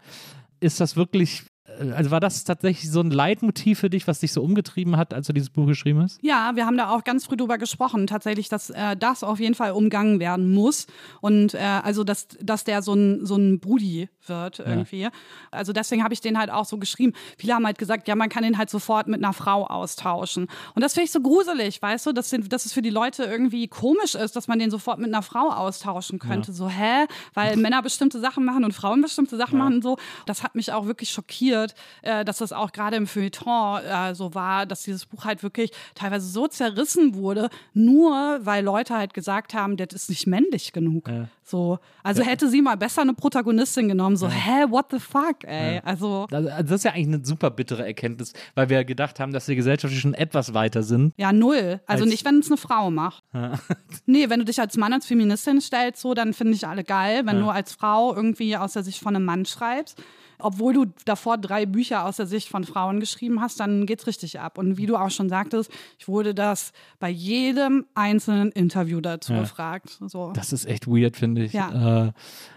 Ist 0.60 0.80
das 0.80 0.96
wirklich 0.96 1.42
also 1.90 2.10
war 2.10 2.20
das 2.20 2.44
tatsächlich 2.44 2.90
so 2.90 3.00
ein 3.00 3.10
Leitmotiv 3.10 3.80
für 3.80 3.90
dich, 3.90 4.06
was 4.06 4.20
dich 4.20 4.32
so 4.32 4.42
umgetrieben 4.42 4.96
hat, 4.96 5.12
als 5.14 5.26
du 5.26 5.32
dieses 5.32 5.50
Buch 5.50 5.66
geschrieben 5.66 6.00
hast? 6.00 6.18
Ja, 6.22 6.52
wir 6.54 6.66
haben 6.66 6.76
da 6.76 6.90
auch 6.90 7.04
ganz 7.04 7.26
früh 7.26 7.36
drüber 7.36 7.58
gesprochen, 7.58 8.06
tatsächlich, 8.06 8.48
dass 8.48 8.70
äh, 8.70 8.96
das 8.96 9.24
auf 9.24 9.40
jeden 9.40 9.54
Fall 9.54 9.72
umgangen 9.72 10.20
werden 10.20 10.52
muss. 10.52 10.86
Und 11.20 11.54
äh, 11.54 11.58
also, 11.58 12.04
dass, 12.04 12.28
dass 12.40 12.64
der 12.64 12.82
so 12.82 12.94
ein, 12.94 13.26
so 13.26 13.36
ein 13.36 13.60
Brudi 13.60 14.08
wird 14.28 14.60
irgendwie. 14.60 15.00
Ja. 15.00 15.10
Also 15.50 15.72
deswegen 15.72 16.04
habe 16.04 16.14
ich 16.14 16.20
den 16.20 16.38
halt 16.38 16.50
auch 16.50 16.64
so 16.64 16.78
geschrieben. 16.78 17.12
Viele 17.38 17.54
haben 17.54 17.66
halt 17.66 17.78
gesagt, 17.78 18.08
ja, 18.08 18.14
man 18.14 18.28
kann 18.28 18.42
den 18.42 18.58
halt 18.58 18.70
sofort 18.70 19.08
mit 19.08 19.22
einer 19.22 19.32
Frau 19.32 19.66
austauschen. 19.66 20.48
Und 20.74 20.82
das 20.82 20.94
finde 20.94 21.06
ich 21.06 21.12
so 21.12 21.20
gruselig, 21.20 21.80
weißt 21.80 22.06
du, 22.06 22.12
dass, 22.12 22.30
den, 22.30 22.48
dass 22.48 22.66
es 22.66 22.72
für 22.72 22.82
die 22.82 22.90
Leute 22.90 23.24
irgendwie 23.24 23.68
komisch 23.68 24.14
ist, 24.14 24.36
dass 24.36 24.48
man 24.48 24.58
den 24.58 24.70
sofort 24.70 24.98
mit 24.98 25.08
einer 25.08 25.22
Frau 25.22 25.50
austauschen 25.50 26.18
könnte. 26.18 26.52
Ja. 26.52 26.54
So, 26.54 26.68
hä? 26.68 27.06
Weil 27.34 27.56
Männer 27.62 27.82
bestimmte 27.82 28.20
Sachen 28.20 28.44
machen 28.44 28.64
und 28.64 28.72
Frauen 28.72 29.02
bestimmte 29.02 29.36
Sachen 29.36 29.58
ja. 29.58 29.64
machen 29.64 29.74
und 29.76 29.82
so. 29.82 29.98
Das 30.26 30.42
hat 30.42 30.54
mich 30.54 30.72
auch 30.72 30.86
wirklich 30.86 31.10
schockiert, 31.10 31.71
äh, 32.02 32.24
dass 32.24 32.38
das 32.38 32.52
auch 32.52 32.72
gerade 32.72 32.96
im 32.96 33.06
Feuilleton 33.06 33.82
äh, 33.82 34.14
so 34.14 34.34
war, 34.34 34.66
dass 34.66 34.82
dieses 34.82 35.06
Buch 35.06 35.24
halt 35.24 35.42
wirklich 35.42 35.70
teilweise 35.94 36.26
so 36.26 36.46
zerrissen 36.46 37.14
wurde, 37.14 37.48
nur 37.74 38.40
weil 38.42 38.64
Leute 38.64 38.96
halt 38.96 39.14
gesagt 39.14 39.54
haben, 39.54 39.76
das 39.76 39.92
ist 39.92 40.08
nicht 40.08 40.26
männlich 40.26 40.72
genug. 40.72 41.08
So, 41.44 41.78
also 42.02 42.22
hätte 42.22 42.48
sie 42.48 42.62
mal 42.62 42.76
besser 42.76 43.02
eine 43.02 43.14
Protagonistin 43.14 43.88
genommen 43.88 44.16
so, 44.16 44.28
hä, 44.28 44.66
what 44.68 44.86
the 44.90 44.98
fuck, 44.98 45.44
ey. 45.44 45.76
Ja. 45.76 45.84
Also, 45.84 46.26
also, 46.30 46.48
das 46.48 46.70
ist 46.70 46.84
ja 46.84 46.92
eigentlich 46.92 47.08
eine 47.08 47.24
super 47.24 47.50
bittere 47.50 47.84
Erkenntnis, 47.84 48.32
weil 48.54 48.68
wir 48.68 48.84
gedacht 48.84 49.20
haben, 49.20 49.32
dass 49.32 49.46
die 49.46 49.56
gesellschaftlich 49.56 50.00
schon 50.00 50.14
etwas 50.14 50.54
weiter 50.54 50.82
sind. 50.82 51.12
Ja, 51.16 51.32
null. 51.32 51.80
Also 51.86 52.04
als 52.04 52.10
nicht, 52.10 52.24
wenn 52.24 52.38
es 52.38 52.46
eine 52.46 52.56
Frau 52.56 52.90
macht. 52.90 53.22
Ja. 53.32 53.52
Nee, 54.06 54.30
wenn 54.30 54.40
du 54.40 54.44
dich 54.44 54.60
als 54.60 54.76
Mann 54.76 54.92
als 54.92 55.06
Feministin 55.06 55.60
stellst, 55.60 56.00
so, 56.00 56.14
dann 56.14 56.32
finde 56.32 56.54
ich 56.54 56.66
alle 56.66 56.84
geil. 56.84 57.24
Wenn 57.24 57.36
ja. 57.36 57.42
du 57.42 57.48
als 57.50 57.72
Frau 57.72 58.14
irgendwie 58.14 58.56
aus 58.56 58.72
der 58.72 58.82
Sicht 58.82 59.00
von 59.00 59.14
einem 59.14 59.24
Mann 59.24 59.44
schreibst, 59.44 60.02
obwohl 60.42 60.74
du 60.74 60.86
davor 61.04 61.38
drei 61.38 61.66
Bücher 61.66 62.04
aus 62.04 62.16
der 62.16 62.26
Sicht 62.26 62.48
von 62.48 62.64
Frauen 62.64 63.00
geschrieben 63.00 63.40
hast, 63.40 63.60
dann 63.60 63.86
geht's 63.86 64.06
richtig 64.06 64.40
ab. 64.40 64.58
Und 64.58 64.76
wie 64.76 64.86
du 64.86 64.96
auch 64.96 65.10
schon 65.10 65.28
sagtest, 65.28 65.70
ich 65.98 66.08
wurde 66.08 66.34
das 66.34 66.72
bei 66.98 67.08
jedem 67.08 67.86
einzelnen 67.94 68.52
Interview 68.52 69.00
dazu 69.00 69.32
ja. 69.32 69.40
gefragt. 69.40 69.98
So. 70.06 70.32
Das 70.34 70.52
ist 70.52 70.66
echt 70.66 70.86
weird, 70.86 71.16
finde 71.16 71.44
ich. 71.44 71.52
Ja. 71.52 72.06
Äh, 72.06 72.12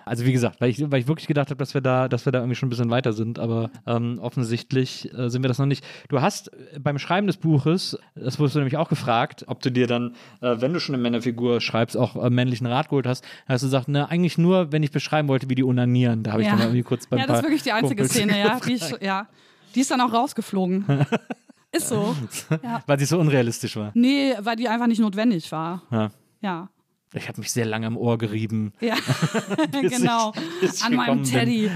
also 0.05 0.25
wie 0.25 0.31
gesagt, 0.31 0.61
weil 0.61 0.69
ich, 0.69 0.91
weil 0.91 0.99
ich 0.99 1.07
wirklich 1.07 1.27
gedacht 1.27 1.49
habe, 1.49 1.57
dass 1.57 1.73
wir 1.73 1.81
da, 1.81 2.07
dass 2.07 2.25
wir 2.25 2.31
da 2.31 2.39
irgendwie 2.39 2.55
schon 2.55 2.67
ein 2.67 2.69
bisschen 2.69 2.91
weiter 2.91 3.13
sind, 3.13 3.39
aber 3.39 3.71
ähm, 3.87 4.19
offensichtlich 4.21 5.11
äh, 5.13 5.29
sind 5.29 5.43
wir 5.43 5.47
das 5.47 5.57
noch 5.57 5.65
nicht. 5.65 5.83
Du 6.09 6.21
hast 6.21 6.53
äh, 6.53 6.79
beim 6.79 6.99
Schreiben 6.99 7.27
des 7.27 7.37
Buches, 7.37 7.97
das 8.13 8.37
wurdest 8.39 8.55
du 8.55 8.59
nämlich 8.59 8.77
auch 8.77 8.89
gefragt, 8.89 9.45
ob 9.47 9.61
du 9.61 9.71
dir 9.71 9.87
dann, 9.87 10.15
äh, 10.41 10.55
wenn 10.59 10.73
du 10.73 10.79
schon 10.79 10.95
eine 10.95 11.01
Männerfigur 11.01 11.59
schreibst, 11.59 11.97
auch 11.97 12.15
äh, 12.15 12.29
männlichen 12.29 12.67
Rat 12.67 12.89
geholt 12.89 13.07
hast, 13.07 13.25
hast 13.47 13.63
du 13.63 13.67
gesagt, 13.67 13.87
ne, 13.87 14.09
eigentlich 14.09 14.37
nur, 14.37 14.71
wenn 14.71 14.83
ich 14.83 14.91
beschreiben 14.91 15.27
wollte, 15.27 15.49
wie 15.49 15.55
die 15.55 15.63
unanieren. 15.63 16.23
Da 16.23 16.33
habe 16.33 16.41
ich 16.41 16.47
ja. 16.47 16.53
dann 16.53 16.61
irgendwie 16.61 16.83
kurz 16.83 17.07
beim 17.07 17.19
Ja, 17.19 17.27
das 17.27 17.39
ist 17.39 17.43
wirklich 17.43 17.63
die 17.63 17.71
einzige 17.75 18.03
Kumpels 18.03 18.13
Szene, 18.13 18.39
ja 18.39 18.59
die, 18.59 18.73
ich, 18.73 19.01
ja. 19.01 19.27
die 19.73 19.81
ist 19.81 19.91
dann 19.91 20.01
auch 20.01 20.11
rausgeflogen. 20.11 20.85
ist 21.71 21.89
so. 21.89 22.15
Ja. 22.63 22.81
Weil 22.85 22.99
sie 22.99 23.05
so 23.05 23.19
unrealistisch 23.19 23.75
war. 23.75 23.91
Nee, 23.93 24.33
weil 24.39 24.55
die 24.55 24.67
einfach 24.67 24.87
nicht 24.87 24.99
notwendig 24.99 25.51
war. 25.51 25.83
Ja. 25.91 26.11
Ja. 26.41 26.69
Ich 27.13 27.27
habe 27.29 27.39
mich 27.39 27.51
sehr 27.51 27.65
lange 27.65 27.87
im 27.87 27.97
Ohr 27.97 28.17
gerieben. 28.17 28.73
Ja, 28.81 28.95
genau. 29.71 30.33
Ich, 30.61 30.83
An 30.83 30.95
meinem 30.95 31.23
Teddy. 31.23 31.71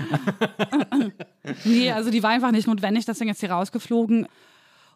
nee, 1.63 1.91
also 1.91 2.11
die 2.11 2.21
war 2.21 2.31
einfach 2.31 2.51
nicht 2.51 2.67
notwendig, 2.67 3.05
deswegen 3.05 3.29
ist 3.29 3.39
sie 3.39 3.45
rausgeflogen. 3.45 4.27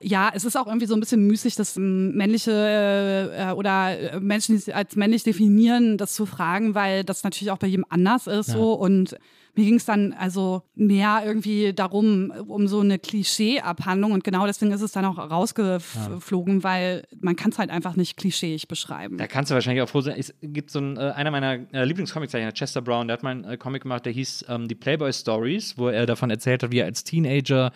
Ja, 0.01 0.31
es 0.33 0.43
ist 0.43 0.57
auch 0.57 0.67
irgendwie 0.67 0.85
so 0.85 0.95
ein 0.95 0.99
bisschen 0.99 1.25
müßig, 1.27 1.55
das 1.55 1.77
männliche 1.77 3.31
äh, 3.37 3.53
oder 3.53 3.97
äh, 3.97 4.19
Menschen, 4.19 4.55
die 4.55 4.61
sich 4.61 4.75
als 4.75 4.97
männlich 4.97 5.23
definieren, 5.23 5.97
das 5.97 6.13
zu 6.13 6.25
fragen, 6.25 6.75
weil 6.75 7.05
das 7.05 7.23
natürlich 7.23 7.51
auch 7.51 7.57
bei 7.57 7.67
jedem 7.67 7.85
anders 7.87 8.27
ist 8.27 8.49
ja. 8.49 8.53
so 8.55 8.73
und 8.73 9.15
mir 9.55 9.65
ging 9.65 9.75
es 9.75 9.85
dann 9.85 10.13
also 10.13 10.63
mehr 10.75 11.21
irgendwie 11.25 11.73
darum, 11.73 12.31
um 12.47 12.67
so 12.67 12.79
eine 12.79 12.97
Klischee-Abhandlung 12.97 14.11
und 14.11 14.23
genau 14.23 14.47
deswegen 14.47 14.71
ist 14.71 14.81
es 14.81 14.91
dann 14.91 15.05
auch 15.05 15.17
rausgeflogen, 15.17 16.57
ja. 16.57 16.63
weil 16.63 17.03
man 17.19 17.35
kann 17.35 17.51
es 17.51 17.59
halt 17.59 17.69
einfach 17.69 17.95
nicht 17.95 18.17
klischeeig 18.17 18.67
beschreiben. 18.67 19.17
Da 19.17 19.27
kannst 19.27 19.51
du 19.51 19.55
wahrscheinlich 19.55 19.83
auch 19.83 19.89
froh 19.89 20.01
sein. 20.01 20.15
Es 20.17 20.33
gibt 20.41 20.71
so 20.71 20.79
ein, 20.79 20.97
äh, 20.97 21.11
einer 21.15 21.29
meiner 21.29 21.59
äh, 21.73 21.85
Lieblingscomiczeichner, 21.85 22.51
Chester 22.53 22.81
Brown, 22.81 23.07
der 23.07 23.17
hat 23.17 23.23
mal 23.23 23.31
einen 23.31 23.43
äh, 23.43 23.57
Comic 23.57 23.83
gemacht, 23.83 24.05
der 24.05 24.13
hieß 24.13 24.45
ähm, 24.49 24.67
Die 24.67 24.75
Playboy 24.75 25.13
Stories, 25.13 25.77
wo 25.77 25.87
er 25.87 26.05
davon 26.05 26.31
erzählt 26.31 26.63
hat, 26.63 26.71
wie 26.71 26.79
er 26.79 26.85
als 26.85 27.03
Teenager 27.03 27.71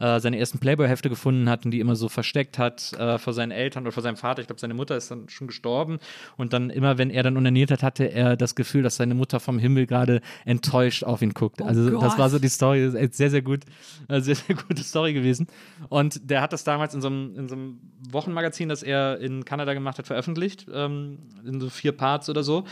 äh, 0.00 0.18
seine 0.18 0.38
ersten 0.38 0.58
Playboy-Hefte 0.58 1.08
gefunden 1.08 1.48
hat 1.48 1.64
und 1.64 1.70
die 1.70 1.78
immer 1.78 1.94
so 1.94 2.08
versteckt 2.08 2.58
hat 2.58 2.92
äh, 2.94 3.18
vor 3.18 3.34
seinen 3.34 3.52
Eltern 3.52 3.84
oder 3.84 3.92
vor 3.92 4.02
seinem 4.02 4.16
Vater. 4.16 4.40
Ich 4.40 4.48
glaube, 4.48 4.60
seine 4.60 4.74
Mutter 4.74 4.96
ist 4.96 5.10
dann 5.10 5.28
schon 5.28 5.46
gestorben 5.46 5.98
und 6.36 6.52
dann 6.52 6.70
immer, 6.70 6.98
wenn 6.98 7.10
er 7.10 7.22
dann 7.22 7.36
unaniert 7.36 7.70
hat, 7.70 7.82
hatte 7.84 8.04
er 8.06 8.36
das 8.36 8.56
Gefühl, 8.56 8.82
dass 8.82 8.96
seine 8.96 9.14
Mutter 9.14 9.38
vom 9.38 9.58
Himmel 9.58 9.86
gerade 9.86 10.20
enttäuscht 10.44 11.04
auf 11.04 11.19
ihn 11.22 11.34
guckt. 11.34 11.60
Oh 11.60 11.64
also 11.64 11.90
Gott. 11.90 12.02
das 12.02 12.18
war 12.18 12.30
so 12.30 12.38
die 12.38 12.48
Story, 12.48 12.90
sehr, 13.10 13.30
sehr 13.30 13.42
gut, 13.42 13.64
äh, 14.08 14.20
sehr, 14.20 14.34
sehr 14.34 14.56
gute 14.56 14.82
Story 14.82 15.12
gewesen. 15.12 15.46
Und 15.88 16.30
der 16.30 16.40
hat 16.40 16.52
das 16.52 16.64
damals 16.64 16.94
in 16.94 17.00
so 17.00 17.08
einem, 17.08 17.34
in 17.36 17.48
so 17.48 17.54
einem 17.54 17.80
Wochenmagazin, 18.10 18.68
das 18.68 18.82
er 18.82 19.18
in 19.20 19.44
Kanada 19.44 19.74
gemacht 19.74 19.98
hat, 19.98 20.06
veröffentlicht, 20.06 20.66
ähm, 20.72 21.18
in 21.44 21.60
so 21.60 21.70
vier 21.70 21.92
Parts 21.92 22.28
oder 22.28 22.42
so. 22.42 22.64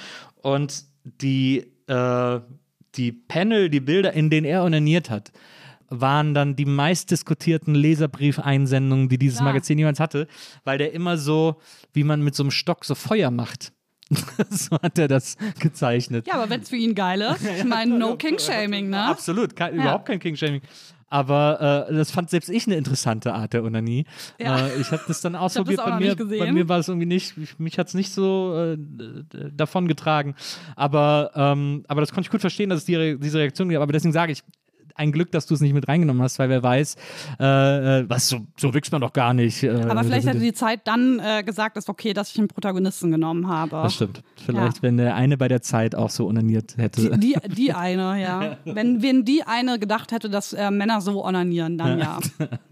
Und 0.43 0.85
die, 1.05 1.73
äh, 1.87 2.41
die 2.95 3.13
Panel, 3.13 3.71
die 3.71 3.81
Bilder, 3.81 4.13
in 4.13 4.31
denen 4.31 4.47
er 4.47 4.65
onaniert 4.65 5.11
hat, 5.11 5.33
waren 5.91 6.35
dann 6.35 6.57
die 6.57 6.67
meistdiskutierten 6.67 7.75
Leserbriefeinsendungen, 7.75 9.09
die 9.09 9.19
dieses 9.19 9.39
ja. 9.39 9.45
Magazin 9.45 9.79
jemals 9.79 10.01
hatte, 10.01 10.29
weil 10.65 10.79
der 10.79 10.93
immer 10.93 11.17
so, 11.17 11.61
wie 11.93 12.05
man 12.05 12.23
mit 12.23 12.35
so 12.35 12.43
einem 12.43 12.51
Stock 12.51 12.85
so 12.85 12.95
Feuer 12.95 13.31
macht. 13.31 13.73
so 14.51 14.77
hat 14.83 14.99
er 14.99 15.09
das 15.09 15.37
gezeichnet. 15.59 16.27
Ja, 16.27 16.35
aber 16.35 16.51
wenn 16.51 16.61
es 16.63 16.69
für 16.69 16.77
ihn 16.77 16.95
geil 16.95 17.21
ist, 17.21 17.45
ich 17.59 17.65
meine, 17.65 17.99
no 17.99 18.17
King-Shaming, 18.17 18.91
ne? 18.91 19.05
Absolut, 19.05 19.55
kein, 19.55 19.75
ja. 19.75 19.83
überhaupt 19.83 20.07
kein 20.07 20.19
King-Shaming. 20.19 20.63
Aber 21.11 21.87
äh, 21.89 21.95
das 21.95 22.11
fand 22.11 22.29
selbst 22.29 22.51
ich 22.51 22.67
eine 22.67 22.77
interessante 22.77 23.33
Art 23.33 23.55
der 23.55 23.65
Onanie. 23.65 24.05
Ja. 24.39 24.67
Äh, 24.67 24.81
ich 24.81 24.91
habe 24.93 25.03
das 25.09 25.23
dann 25.23 25.37
ausprobiert. 25.37 25.81
Bei 25.83 25.99
mir, 25.99 26.15
bei 26.15 26.53
mir 26.53 26.69
war 26.69 26.79
es 26.79 26.89
irgendwie 26.89 27.07
nicht, 27.07 27.35
mich 27.59 27.79
hat 27.79 27.89
es 27.89 27.95
nicht 27.95 28.13
so 28.13 28.75
äh, 28.75 28.77
davon 29.53 29.89
getragen. 29.89 30.35
Aber, 30.77 31.31
ähm, 31.35 31.85
aber 31.89 32.03
das 32.03 32.13
konnte 32.13 32.27
ich 32.27 32.31
gut 32.31 32.43
verstehen, 32.43 32.69
dass 32.69 32.81
es 32.81 32.85
die, 32.85 33.19
diese 33.19 33.39
Reaktion 33.39 33.71
gab. 33.71 33.83
Aber 33.83 33.93
deswegen 33.93 34.13
sage 34.13 34.33
ich, 34.33 34.43
ein 34.99 35.13
Glück, 35.13 35.31
dass 35.31 35.47
du 35.47 35.55
es 35.55 35.61
nicht 35.61 35.73
mit 35.73 35.89
reingenommen 35.89 36.23
hast, 36.23 36.39
weil 36.39 36.49
wer 36.49 36.63
weiß, 36.63 36.97
äh, 37.41 38.01
äh 38.01 38.05
was 38.09 38.29
so, 38.29 38.41
so 38.57 38.75
wächst 38.75 38.93
man 38.93 39.01
doch 39.01 39.13
gar 39.13 39.33
nicht. 39.33 39.63
Äh, 39.63 39.71
Aber 39.71 40.05
vielleicht 40.05 40.27
hätte 40.27 40.41
die 40.41 40.53
Zeit 40.53 40.81
dann 40.85 41.21
äh, 41.21 41.43
gesagt, 41.43 41.77
ist 41.77 41.89
okay, 41.89 42.13
dass 42.13 42.31
ich 42.31 42.39
einen 42.39 42.49
Protagonisten 42.49 43.11
genommen 43.11 43.49
habe. 43.49 43.71
Das 43.83 43.95
stimmt. 43.95 44.23
Vielleicht, 44.45 44.77
ja. 44.77 44.83
wenn 44.83 44.97
der 44.97 45.15
eine 45.15 45.37
bei 45.37 45.49
der 45.49 45.63
Zeit 45.63 45.95
auch 45.95 46.11
so 46.11 46.27
onaniert 46.27 46.77
hätte. 46.77 47.17
Die, 47.19 47.35
die, 47.35 47.49
die 47.49 47.73
eine, 47.75 48.21
ja. 48.21 48.59
wenn, 48.65 49.03
wenn 49.03 49.25
die 49.25 49.43
eine 49.45 49.79
gedacht 49.79 50.13
hätte, 50.13 50.29
dass 50.29 50.53
äh, 50.53 50.71
Männer 50.71 51.01
so 51.01 51.25
onanieren, 51.25 51.79
dann 51.79 51.99
ja. 51.99 52.19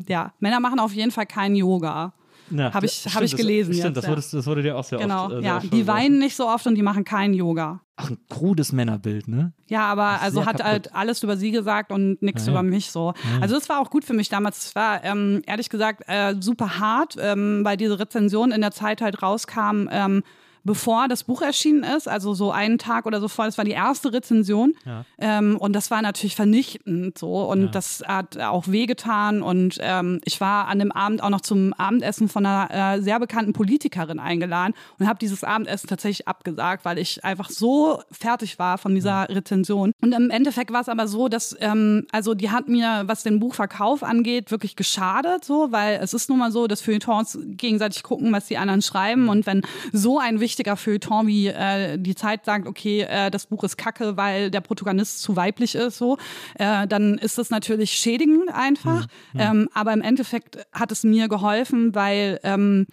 ja. 0.09 0.33
Männer 0.41 0.61
machen 0.61 0.81
auf 0.81 0.93
jeden 0.93 1.11
Fall 1.11 1.27
kein 1.27 1.55
Yoga. 1.55 2.13
Ja, 2.51 2.73
Habe 2.73 2.87
ich, 2.87 3.07
hab 3.15 3.23
ich 3.23 3.37
gelesen. 3.37 3.71
Das, 3.71 3.79
stimmt, 3.79 3.97
das, 3.97 4.09
wurde, 4.09 4.23
das 4.31 4.47
wurde 4.47 4.63
dir 4.63 4.77
auch 4.77 4.85
sehr 4.85 4.99
genau, 4.99 5.25
oft. 5.25 5.35
Genau, 5.37 5.43
äh, 5.43 5.45
ja. 5.45 5.61
Die 5.61 5.87
weinen 5.87 6.19
nicht 6.19 6.37
so 6.37 6.49
oft 6.49 6.67
und 6.67 6.75
die 6.75 6.83
machen 6.83 7.05
keinen 7.05 7.35
Yoga. 7.35 7.81
Ach, 7.97 8.11
ein 8.11 8.19
krudes 8.29 8.73
Männerbild, 8.73 9.27
ne? 9.27 9.53
Ja, 9.69 9.87
aber 9.87 10.21
also 10.21 10.41
hat 10.41 10.59
kaputt. 10.59 10.65
halt 10.65 10.95
alles 10.95 11.23
über 11.23 11.37
sie 11.37 11.51
gesagt 11.51 11.91
und 11.91 12.21
nichts 12.23 12.45
ja, 12.47 12.53
über 12.53 12.63
mich 12.63 12.91
so. 12.91 13.15
Ja. 13.17 13.41
Also 13.41 13.55
das 13.55 13.69
war 13.69 13.81
auch 13.81 13.91
gut 13.91 14.05
für 14.05 14.13
mich 14.13 14.29
damals. 14.29 14.67
Es 14.67 14.75
war 14.75 15.03
ähm, 15.03 15.43
ehrlich 15.47 15.71
gesagt 15.71 16.03
äh, 16.07 16.35
super 16.39 16.79
hart, 16.79 17.17
ähm, 17.19 17.61
weil 17.65 17.77
diese 17.77 17.99
Rezension 17.99 18.53
in 18.53 18.61
der 18.61 18.71
Zeit 18.71 19.01
halt 19.01 19.23
rauskam. 19.23 19.89
Ähm, 19.91 20.23
bevor 20.67 21.09
das 21.09 21.25
Buch 21.25 21.41
erschienen 21.41 21.85
ist, 21.85 22.09
also 22.09 22.35
so 22.35 22.51
einen 22.51 22.79
Tag 22.79 23.07
oder 23.07 23.21
so 23.21 23.29
vor, 23.29 23.47
das 23.47 23.57
war 23.57 23.65
die 23.65 23.71
erste 23.71 24.13
Rezension. 24.13 24.75
Ja. 24.85 25.05
Ähm, 25.19 25.57
und 25.57 25.73
das 25.73 25.91
war 25.91 26.03
natürlich 26.03 26.35
vernichtend 26.35 27.17
so. 27.17 27.45
Und 27.45 27.63
ja. 27.63 27.69
das 27.69 28.03
hat 28.07 28.37
auch 28.39 28.67
wehgetan. 28.67 29.43
Und 29.43 29.79
ähm, 29.81 30.21
ich 30.25 30.41
war 30.41 30.67
an 30.67 30.81
dem 30.81 30.91
Abend 30.93 31.23
auch 31.23 31.31
noch 31.31 31.41
zum 31.41 31.73
Abendessen 31.75 32.29
von 32.29 32.45
einer 32.45 32.97
äh, 32.97 33.01
sehr 33.01 33.21
bekannten 33.21 33.53
Politikerin 33.53 34.19
eingeladen 34.19 34.75
und 34.99 35.07
habe 35.07 35.19
dieses 35.21 35.45
Abendessen 35.45 35.87
tatsächlich 35.87 36.27
abgesagt, 36.27 36.85
weil 36.85 36.99
ich 36.99 37.25
einfach 37.25 37.49
so 37.49 38.03
fertig 38.11 38.59
war 38.59 38.77
von 38.77 38.95
dieser 38.95 39.11
ja. 39.11 39.23
Rezension. 39.23 39.93
Und 40.03 40.13
im 40.13 40.31
Endeffekt 40.31 40.73
war 40.73 40.81
es 40.81 40.89
aber 40.89 41.07
so, 41.07 41.29
dass, 41.29 41.57
ähm, 41.61 42.07
also 42.11 42.35
die 42.35 42.51
hat 42.51 42.69
mir, 42.69 43.05
was 43.07 43.23
den 43.23 43.39
Buchverkauf 43.39 44.03
angeht, 44.03 44.51
wirklich 44.51 44.75
geschadet, 44.75 45.45
so, 45.45 45.71
weil 45.71 46.01
es 46.03 46.13
ist 46.13 46.29
nun 46.29 46.41
mal 46.41 46.51
so, 46.51 46.67
dass 46.67 46.81
Feuilletons 46.81 47.39
gegenseitig 47.45 48.03
gucken, 48.03 48.33
was 48.33 48.47
die 48.47 48.59
anderen 48.59 48.83
schreiben. 48.83 49.29
Und 49.29 49.47
wenn 49.47 49.63
so 49.93 50.19
ein 50.19 50.41
wichtiges 50.41 50.56
wichtiger 50.57 50.77
Feuilleton 50.77 51.27
wie 51.27 51.49
äh, 51.49 51.99
die 51.99 52.15
Zeit 52.15 52.47
sagt, 52.47 52.67
okay, 52.67 53.03
äh, 53.03 53.31
das 53.31 53.47
Buch 53.47 53.63
ist 53.63 53.77
kacke, 53.77 54.17
weil 54.17 54.51
der 54.51 54.63
Protagonist 54.63 55.21
zu 55.21 55.37
weiblich 55.37 55.75
ist, 55.75 55.99
so, 55.99 56.17
äh, 56.55 56.87
dann 56.87 57.19
ist 57.19 57.37
das 57.37 57.51
natürlich 57.51 57.93
schädigend 57.93 58.49
einfach. 58.53 59.07
Mhm. 59.35 59.41
Ähm, 59.41 59.69
aber 59.75 59.93
im 59.93 60.01
Endeffekt 60.01 60.67
hat 60.73 60.93
es 60.93 61.05
mir 61.05 61.29
geholfen, 61.29 61.95
weil 61.95 62.41
ähm, 62.43 62.87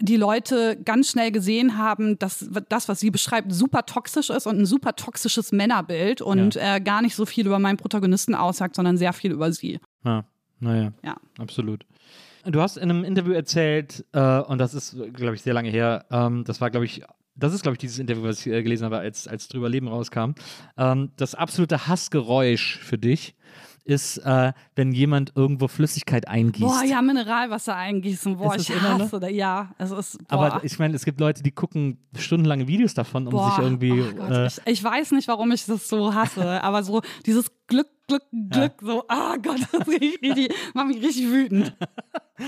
die 0.00 0.16
Leute 0.16 0.78
ganz 0.82 1.10
schnell 1.10 1.30
gesehen 1.30 1.76
haben, 1.76 2.18
dass 2.18 2.48
das, 2.70 2.88
was 2.88 3.00
sie 3.00 3.10
beschreibt, 3.10 3.52
super 3.52 3.84
toxisch 3.84 4.30
ist 4.30 4.46
und 4.46 4.58
ein 4.58 4.66
super 4.66 4.96
toxisches 4.96 5.52
Männerbild 5.52 6.22
und 6.22 6.54
ja. 6.54 6.76
äh, 6.76 6.80
gar 6.80 7.02
nicht 7.02 7.14
so 7.14 7.26
viel 7.26 7.46
über 7.46 7.58
meinen 7.58 7.76
Protagonisten 7.76 8.34
aussagt, 8.34 8.76
sondern 8.76 8.96
sehr 8.96 9.12
viel 9.12 9.32
über 9.32 9.52
sie. 9.52 9.78
Ja, 10.04 10.24
naja, 10.58 10.92
ja. 11.04 11.16
absolut. 11.38 11.84
Du 12.44 12.60
hast 12.60 12.76
in 12.76 12.90
einem 12.90 13.04
Interview 13.04 13.32
erzählt, 13.32 14.04
äh, 14.12 14.38
und 14.40 14.58
das 14.58 14.74
ist, 14.74 14.96
glaube 15.14 15.34
ich, 15.34 15.42
sehr 15.42 15.54
lange 15.54 15.70
her, 15.70 16.06
ähm, 16.10 16.44
das 16.44 16.60
war, 16.60 16.70
glaube 16.70 16.86
ich, 16.86 17.02
das 17.36 17.54
ist, 17.54 17.62
glaube 17.62 17.74
ich, 17.74 17.78
dieses 17.78 17.98
Interview, 17.98 18.24
was 18.24 18.44
ich 18.44 18.52
äh, 18.52 18.62
gelesen 18.62 18.84
habe, 18.84 18.98
als, 18.98 19.26
als 19.26 19.48
drüber 19.48 19.68
Leben 19.68 19.88
rauskam. 19.88 20.32
Ähm, 20.76 21.10
das 21.16 21.34
absolute 21.34 21.86
Hassgeräusch 21.86 22.78
für 22.78 22.98
dich 22.98 23.34
ist, 23.84 24.18
äh, 24.18 24.52
wenn 24.76 24.92
jemand 24.92 25.32
irgendwo 25.34 25.66
Flüssigkeit 25.66 26.28
eingießt. 26.28 26.66
Boah, 26.66 26.84
ja, 26.84 27.02
Mineralwasser 27.02 27.74
eingießen. 27.74 28.36
Boah, 28.36 28.54
ich 28.54 28.70
hasse 28.70 29.18
das. 29.18 29.30
Ja, 29.32 29.70
es 29.78 29.90
ist. 29.90 30.28
Boah. 30.28 30.46
Aber 30.46 30.64
ich 30.64 30.78
meine, 30.78 30.94
es 30.94 31.04
gibt 31.04 31.18
Leute, 31.18 31.42
die 31.42 31.50
gucken 31.50 31.98
stundenlange 32.16 32.68
Videos 32.68 32.94
davon, 32.94 33.26
um 33.26 33.32
boah, 33.32 33.50
sich 33.50 33.64
irgendwie. 33.64 34.00
Oh 34.00 34.14
Gott, 34.16 34.30
äh, 34.30 34.46
ich, 34.46 34.60
ich, 34.66 34.84
weiß 34.84 35.12
nicht, 35.12 35.28
warum 35.28 35.50
ich 35.52 35.64
das 35.66 35.88
so 35.88 36.14
hasse, 36.14 36.62
aber 36.62 36.82
so 36.82 37.00
dieses 37.26 37.50
Glück, 37.70 37.86
Glück, 38.08 38.24
Glück, 38.32 38.72
ja. 38.82 38.86
so, 38.86 39.04
ah 39.08 39.34
oh 39.34 39.40
Gott, 39.40 39.60
das 39.72 39.88
richtig, 39.88 40.52
macht 40.74 40.88
mich 40.88 41.02
richtig 41.02 41.30
wütend. 41.30 41.74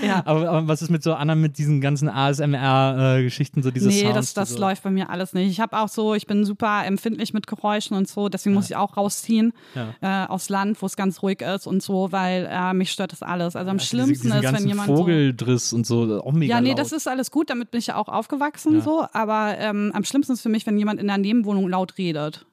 Ja. 0.01 0.23
Aber, 0.25 0.49
aber, 0.49 0.67
was 0.67 0.81
ist 0.81 0.89
mit 0.89 1.03
so 1.03 1.13
anderen, 1.13 1.39
mit 1.39 1.59
diesen 1.59 1.79
ganzen 1.79 2.09
ASMR-Geschichten, 2.09 3.59
äh, 3.59 3.63
so 3.63 3.69
diese 3.69 3.89
Nee, 3.89 4.01
Sounds, 4.01 4.15
das, 4.15 4.33
das 4.33 4.49
so? 4.53 4.59
läuft 4.59 4.81
bei 4.81 4.89
mir 4.89 5.11
alles 5.11 5.33
nicht. 5.33 5.51
Ich 5.51 5.59
habe 5.59 5.77
auch 5.77 5.87
so, 5.87 6.15
ich 6.15 6.25
bin 6.25 6.45
super 6.45 6.83
empfindlich 6.83 7.31
mit 7.31 7.45
Geräuschen 7.45 7.95
und 7.95 8.07
so, 8.07 8.27
deswegen 8.27 8.55
ja. 8.55 8.59
muss 8.59 8.71
ich 8.71 8.75
auch 8.75 8.97
rausziehen 8.97 9.53
ja. 9.75 10.23
äh, 10.23 10.27
aufs 10.27 10.49
Land, 10.49 10.81
wo 10.81 10.87
es 10.87 10.95
ganz 10.95 11.21
ruhig 11.21 11.41
ist 11.41 11.67
und 11.67 11.83
so, 11.83 12.11
weil 12.11 12.49
äh, 12.51 12.73
mich 12.73 12.91
stört 12.91 13.11
das 13.11 13.21
alles. 13.21 13.55
Also 13.55 13.69
am 13.69 13.79
schlimmsten 13.79 14.31
diese, 14.31 14.43
ist, 14.43 14.53
wenn 14.53 14.67
jemand. 14.67 14.87
Vogeldriss 14.89 15.69
so, 15.69 15.75
und 15.75 15.85
so, 15.85 16.23
auch 16.23 16.33
mega 16.33 16.55
Ja, 16.55 16.61
nee, 16.61 16.69
laut. 16.69 16.79
das 16.79 16.91
ist 16.91 17.07
alles 17.07 17.29
gut, 17.29 17.51
damit 17.51 17.69
bin 17.69 17.77
ich 17.77 17.87
ja 17.87 17.95
auch 17.95 18.07
aufgewachsen, 18.07 18.81
so, 18.81 19.05
aber 19.13 19.59
ähm, 19.59 19.91
am 19.93 20.03
schlimmsten 20.03 20.33
ist 20.33 20.41
für 20.41 20.49
mich, 20.49 20.65
wenn 20.65 20.79
jemand 20.79 20.99
in 20.99 21.05
der 21.05 21.19
Nebenwohnung 21.19 21.69
laut 21.69 21.99
redet. 21.99 22.47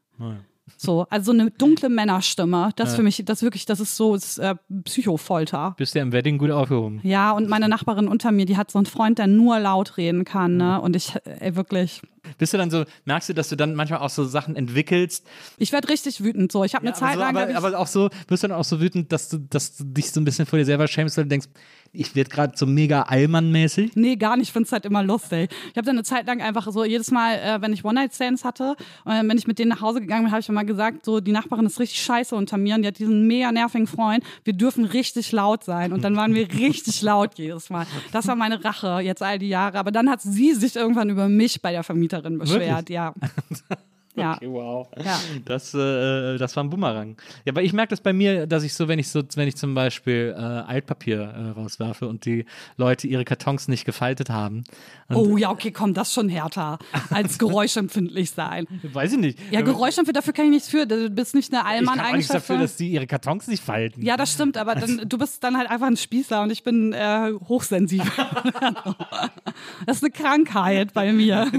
So, 0.76 1.06
also 1.10 1.32
so 1.32 1.38
eine 1.38 1.50
dunkle 1.50 1.88
Männerstimme. 1.88 2.70
Das 2.76 2.90
ja. 2.90 2.96
für 2.96 3.02
mich, 3.02 3.22
das 3.24 3.42
wirklich, 3.42 3.66
das 3.66 3.80
ist 3.80 3.96
so 3.96 4.14
ist, 4.14 4.38
äh, 4.38 4.54
Psychofolter. 4.84 5.74
Bist 5.76 5.94
du 5.94 5.98
ja 5.98 6.02
im 6.02 6.12
Wedding 6.12 6.38
gut 6.38 6.50
aufgehoben. 6.50 7.00
Ja, 7.02 7.32
und 7.32 7.48
meine 7.48 7.68
Nachbarin 7.68 8.08
unter 8.08 8.32
mir, 8.32 8.46
die 8.46 8.56
hat 8.56 8.70
so 8.70 8.78
einen 8.78 8.86
Freund, 8.86 9.18
der 9.18 9.26
nur 9.26 9.58
laut 9.58 9.96
reden 9.96 10.24
kann, 10.24 10.56
ne? 10.56 10.80
Und 10.80 10.96
ich, 10.96 11.14
ey, 11.24 11.56
wirklich. 11.56 12.02
Bist 12.38 12.52
du 12.52 12.58
dann 12.58 12.70
so, 12.70 12.84
merkst 13.04 13.30
du, 13.30 13.34
dass 13.34 13.48
du 13.48 13.56
dann 13.56 13.74
manchmal 13.74 14.00
auch 14.00 14.10
so 14.10 14.24
Sachen 14.24 14.56
entwickelst? 14.56 15.26
Ich 15.56 15.72
werde 15.72 15.88
richtig 15.88 16.22
wütend. 16.22 16.52
So, 16.52 16.64
ich 16.64 16.74
habe 16.74 16.84
ja, 16.84 16.92
eine 16.92 16.98
Zeit 16.98 17.14
so, 17.14 17.20
lang. 17.20 17.36
Aber, 17.36 17.56
aber, 17.56 17.78
auch 17.78 17.86
so, 17.86 18.10
wirst 18.28 18.42
du 18.42 18.48
dann 18.48 18.56
auch 18.58 18.64
so 18.64 18.80
wütend, 18.80 19.12
dass 19.12 19.28
du, 19.28 19.38
dass 19.38 19.76
du 19.76 19.84
dich 19.84 20.10
so 20.12 20.20
ein 20.20 20.24
bisschen 20.24 20.46
vor 20.46 20.58
dir 20.58 20.64
selber 20.64 20.86
schämst, 20.86 21.16
weil 21.16 21.24
du 21.24 21.30
denkst, 21.30 21.48
ich 21.92 22.14
werde 22.14 22.30
gerade 22.30 22.52
so 22.56 22.66
mega 22.66 23.02
Allmann-mäßig. 23.02 23.92
Nee, 23.96 24.16
gar 24.16 24.36
nicht. 24.36 24.48
Ich 24.48 24.52
finde 24.52 24.66
es 24.66 24.72
halt 24.72 24.84
immer 24.84 25.02
lustig. 25.02 25.50
Ich 25.70 25.76
habe 25.76 25.84
dann 25.84 25.96
eine 25.96 26.04
Zeit 26.04 26.26
lang 26.26 26.40
einfach 26.40 26.70
so, 26.70 26.84
jedes 26.84 27.10
Mal, 27.10 27.34
äh, 27.34 27.60
wenn 27.60 27.72
ich 27.72 27.84
One-Night-Stands 27.84 28.44
hatte, 28.44 28.76
äh, 29.06 29.22
wenn 29.24 29.36
ich 29.36 29.46
mit 29.46 29.58
denen 29.58 29.70
nach 29.70 29.80
Hause 29.80 30.00
gegangen 30.00 30.24
bin, 30.24 30.30
habe 30.30 30.40
ich 30.40 30.48
immer 30.48 30.64
gesagt, 30.64 31.04
so, 31.04 31.20
die 31.20 31.32
Nachbarin 31.32 31.66
ist 31.66 31.80
richtig 31.80 32.00
scheiße 32.00 32.34
unter 32.34 32.56
mir 32.58 32.76
und 32.76 32.82
die 32.82 32.88
hat 32.88 32.98
diesen 32.98 33.26
mega 33.26 33.50
nervigen 33.50 33.86
Freund. 33.86 34.24
Wir 34.44 34.52
dürfen 34.52 34.84
richtig 34.84 35.32
laut 35.32 35.64
sein. 35.64 35.92
Und 35.92 36.02
dann 36.04 36.16
waren 36.16 36.34
wir 36.34 36.48
richtig 36.52 37.02
laut 37.02 37.38
jedes 37.38 37.70
Mal. 37.70 37.86
Das 38.12 38.26
war 38.28 38.36
meine 38.36 38.64
Rache 38.64 39.00
jetzt 39.00 39.22
all 39.22 39.38
die 39.38 39.48
Jahre. 39.48 39.78
Aber 39.78 39.90
dann 39.90 40.08
hat 40.08 40.22
sie 40.22 40.54
sich 40.54 40.76
irgendwann 40.76 41.10
über 41.10 41.28
mich 41.28 41.60
bei 41.60 41.72
der 41.72 41.82
Vermieterin 41.82 42.38
beschwert. 42.38 42.88
Wirklich? 42.88 42.94
Ja. 42.94 43.14
Ja. 44.20 44.34
Okay, 44.36 44.50
wow. 44.50 44.88
Ja. 45.02 45.20
Das, 45.44 45.74
äh, 45.74 46.38
das 46.38 46.56
war 46.56 46.64
ein 46.64 46.70
Bumerang. 46.70 47.16
Ja, 47.44 47.52
aber 47.52 47.62
ich 47.62 47.72
merke 47.72 47.90
das 47.90 48.00
bei 48.00 48.12
mir, 48.12 48.46
dass 48.46 48.62
ich 48.62 48.74
so, 48.74 48.88
wenn 48.88 48.98
ich 48.98 49.08
so, 49.08 49.22
wenn 49.34 49.48
ich 49.48 49.56
zum 49.56 49.74
Beispiel 49.74 50.34
äh, 50.36 50.40
Altpapier 50.40 51.20
äh, 51.20 51.50
rauswerfe 51.50 52.08
und 52.08 52.24
die 52.24 52.44
Leute 52.76 53.06
ihre 53.06 53.24
Kartons 53.24 53.68
nicht 53.68 53.84
gefaltet 53.84 54.30
haben. 54.30 54.64
Oh 55.12 55.36
ja, 55.36 55.50
okay, 55.50 55.72
komm, 55.72 55.94
das 55.94 56.12
schon 56.12 56.28
härter 56.28 56.78
als 57.10 57.38
geräuschempfindlich 57.38 58.30
sein. 58.30 58.66
Weiß 58.82 59.12
ich 59.12 59.18
nicht. 59.18 59.38
Ja, 59.50 59.60
geräuschempfindlich, 59.62 60.14
dafür 60.14 60.32
kann 60.32 60.46
ich 60.46 60.50
nichts 60.50 60.68
für. 60.68 60.86
Du 60.86 61.10
bist 61.10 61.34
nicht 61.34 61.52
eine 61.52 61.64
allmann 61.64 61.96
Ich 61.96 62.02
kann 62.02 62.16
nichts 62.16 62.32
dafür, 62.32 62.58
dass 62.58 62.76
die 62.76 62.90
ihre 62.90 63.06
Kartons 63.06 63.48
nicht 63.48 63.62
falten. 63.62 64.02
Ja, 64.02 64.16
das 64.16 64.32
stimmt, 64.32 64.56
aber 64.56 64.74
dann, 64.74 65.08
du 65.08 65.18
bist 65.18 65.42
dann 65.42 65.56
halt 65.56 65.70
einfach 65.70 65.86
ein 65.86 65.96
Spießer 65.96 66.42
und 66.42 66.50
ich 66.50 66.62
bin 66.62 66.92
äh, 66.92 67.32
hochsensibel. 67.48 68.06
das 69.86 69.96
ist 69.96 70.04
eine 70.04 70.12
Krankheit 70.12 70.92
bei 70.92 71.12
mir. 71.12 71.50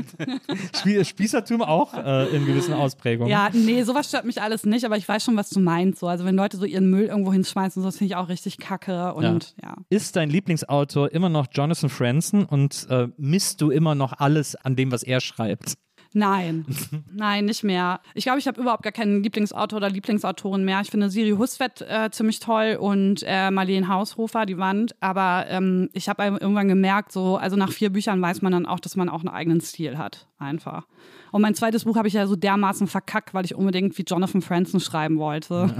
Spießertum 1.03 1.61
auch 1.61 1.93
äh, 1.93 2.27
im 2.35 2.45
gewissen 2.51 2.73
Ausprägungen. 2.73 3.29
Ja, 3.31 3.49
nee, 3.53 3.83
sowas 3.83 4.07
stört 4.07 4.25
mich 4.25 4.41
alles 4.41 4.65
nicht, 4.65 4.85
aber 4.85 4.97
ich 4.97 5.07
weiß 5.07 5.23
schon, 5.23 5.37
was 5.37 5.49
du 5.49 5.59
meinst. 5.59 5.99
So. 5.99 6.07
Also 6.07 6.25
wenn 6.25 6.35
Leute 6.35 6.57
so 6.57 6.65
ihren 6.65 6.89
Müll 6.89 7.05
irgendwo 7.05 7.31
hinschmeißen, 7.31 7.81
so, 7.81 7.87
das 7.87 7.97
finde 7.97 8.13
ich 8.13 8.15
auch 8.17 8.29
richtig 8.29 8.57
kacke. 8.57 9.13
Und 9.13 9.55
ja. 9.61 9.75
Ist 9.89 10.15
dein 10.15 10.29
Lieblingsautor 10.29 11.11
immer 11.11 11.29
noch 11.29 11.47
Jonathan 11.51 11.89
Franzen 11.89 12.45
und 12.45 12.87
äh, 12.89 13.07
misst 13.17 13.61
du 13.61 13.71
immer 13.71 13.95
noch 13.95 14.13
alles 14.13 14.55
an 14.55 14.75
dem, 14.75 14.91
was 14.91 15.03
er 15.03 15.21
schreibt? 15.21 15.75
Nein, 16.13 16.65
nein, 17.11 17.45
nicht 17.45 17.63
mehr. 17.63 18.01
Ich 18.13 18.25
glaube, 18.25 18.39
ich 18.39 18.47
habe 18.47 18.59
überhaupt 18.59 18.83
gar 18.83 18.91
keinen 18.91 19.23
Lieblingsautor 19.23 19.77
oder 19.77 19.89
Lieblingsautorin 19.89 20.65
mehr. 20.65 20.81
Ich 20.81 20.91
finde 20.91 21.09
Siri 21.09 21.31
Husvet 21.31 21.81
äh, 21.81 22.09
ziemlich 22.11 22.39
toll 22.39 22.77
und 22.79 23.23
äh, 23.25 23.49
Marlene 23.49 23.87
Haushofer, 23.87 24.45
die 24.45 24.57
Wand. 24.57 24.93
Aber 24.99 25.45
ähm, 25.47 25.89
ich 25.93 26.09
habe 26.09 26.23
irgendwann 26.23 26.67
gemerkt, 26.67 27.13
so, 27.13 27.37
also 27.37 27.55
nach 27.55 27.71
vier 27.71 27.91
Büchern 27.91 28.21
weiß 28.21 28.41
man 28.41 28.51
dann 28.51 28.65
auch, 28.65 28.79
dass 28.79 28.97
man 28.97 29.07
auch 29.07 29.21
einen 29.21 29.29
eigenen 29.29 29.61
Stil 29.61 29.97
hat. 29.97 30.27
Einfach. 30.37 30.85
Und 31.31 31.41
mein 31.41 31.55
zweites 31.55 31.85
Buch 31.85 31.95
habe 31.95 32.07
ich 32.07 32.13
ja 32.13 32.27
so 32.27 32.35
dermaßen 32.35 32.87
verkackt, 32.87 33.33
weil 33.33 33.45
ich 33.45 33.55
unbedingt 33.55 33.97
wie 33.97 34.03
Jonathan 34.03 34.41
Franzen 34.41 34.79
schreiben 34.79 35.17
wollte. 35.17 35.73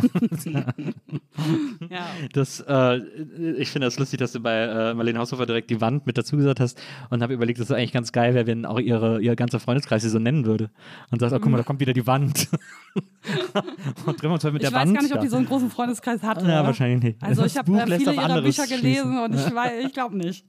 ja. 0.46 0.66
Das, 2.34 2.60
äh, 2.68 2.98
ich 3.58 3.70
finde 3.70 3.88
das 3.88 3.98
lustig, 3.98 4.20
dass 4.20 4.32
du 4.32 4.40
bei 4.40 4.64
äh, 4.64 4.94
Marlene 4.94 5.20
Haushofer 5.20 5.46
direkt 5.46 5.70
die 5.70 5.82
Wand 5.82 6.06
mit 6.06 6.18
dazu 6.18 6.38
gesagt 6.38 6.60
hast 6.60 6.80
und 7.10 7.22
habe 7.22 7.34
überlegt, 7.34 7.60
dass 7.60 7.70
es 7.70 7.76
eigentlich 7.76 7.94
ganz 7.94 8.12
geil 8.12 8.34
wäre, 8.34 8.48
wenn 8.48 8.66
auch 8.66 8.80
ihre, 8.80 9.22
ihr 9.22 9.36
ganzer 9.36 9.60
Freundeskreis 9.60 10.04
sie 10.04 10.10
so 10.10 10.20
nennen 10.20 10.46
würde. 10.46 10.70
Und 11.10 11.20
sagt, 11.20 11.34
oh 11.34 11.40
guck 11.40 11.52
mal, 11.52 11.58
da 11.58 11.64
kommt 11.64 11.80
wieder 11.80 11.94
die 11.94 12.06
Wand. 12.06 12.50
und 14.06 14.18
treffen 14.18 14.34
uns 14.34 14.44
heute 14.44 14.54
mit 14.54 14.64
ich 14.64 14.70
der 14.70 14.78
Wand. 14.78 14.92
Ich 14.92 14.96
weiß 14.96 15.02
gar 15.02 15.04
nicht, 15.04 15.16
ob 15.16 15.22
die 15.22 15.28
so 15.28 15.38
einen 15.38 15.48
großen 15.48 15.70
Freundeskreis 15.70 16.22
hatte. 16.22 16.46
Ja, 16.48 16.64
wahrscheinlich 16.64 17.02
nicht. 17.02 17.24
Also 17.24 17.44
ich 17.46 17.58
habe 17.58 17.72
äh, 17.72 17.98
viele 17.98 18.14
ihrer 18.14 18.42
Bücher 18.42 18.68
gelesen 18.68 19.18
und 19.24 19.36
ich, 19.36 19.46
ich 19.86 19.94
glaube 19.94 20.18
nicht. 20.18 20.46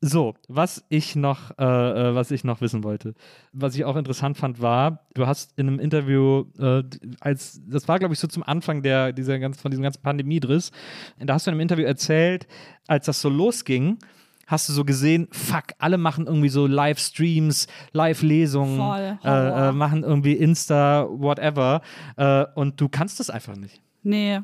So, 0.00 0.34
was 0.48 0.84
ich 0.88 1.14
noch, 1.16 1.52
äh, 1.58 1.64
äh, 1.64 2.14
was 2.14 2.30
ich 2.30 2.44
noch 2.44 2.60
wissen 2.60 2.84
wollte 2.84 3.14
was 3.52 3.74
ich 3.74 3.84
auch 3.84 3.96
interessant 3.96 4.36
fand, 4.36 4.60
war, 4.60 5.06
du 5.14 5.26
hast 5.26 5.58
in 5.58 5.68
einem 5.68 5.80
Interview, 5.80 6.44
äh, 6.58 6.82
als 7.20 7.60
das 7.66 7.88
war, 7.88 7.98
glaube 7.98 8.14
ich, 8.14 8.20
so 8.20 8.28
zum 8.28 8.42
Anfang 8.42 8.82
der, 8.82 9.12
dieser 9.12 9.38
ganz, 9.38 9.60
von 9.60 9.70
diesem 9.70 9.82
ganzen 9.82 10.02
Pandemiedriss, 10.02 10.70
da 11.18 11.34
hast 11.34 11.46
du 11.46 11.50
in 11.50 11.54
einem 11.54 11.60
Interview 11.60 11.84
erzählt, 11.84 12.46
als 12.86 13.06
das 13.06 13.20
so 13.20 13.28
losging, 13.28 13.98
hast 14.46 14.68
du 14.68 14.72
so 14.72 14.84
gesehen, 14.84 15.28
fuck, 15.30 15.66
alle 15.78 15.96
machen 15.96 16.26
irgendwie 16.26 16.48
so 16.48 16.66
Livestreams, 16.66 17.68
Live-Lesungen, 17.92 19.18
äh, 19.24 19.68
äh, 19.68 19.72
machen 19.72 20.02
irgendwie 20.02 20.32
Insta, 20.32 21.06
whatever. 21.08 21.82
Äh, 22.16 22.46
und 22.54 22.80
du 22.80 22.88
kannst 22.88 23.20
das 23.20 23.30
einfach 23.30 23.56
nicht. 23.56 23.80
Nee. 24.02 24.40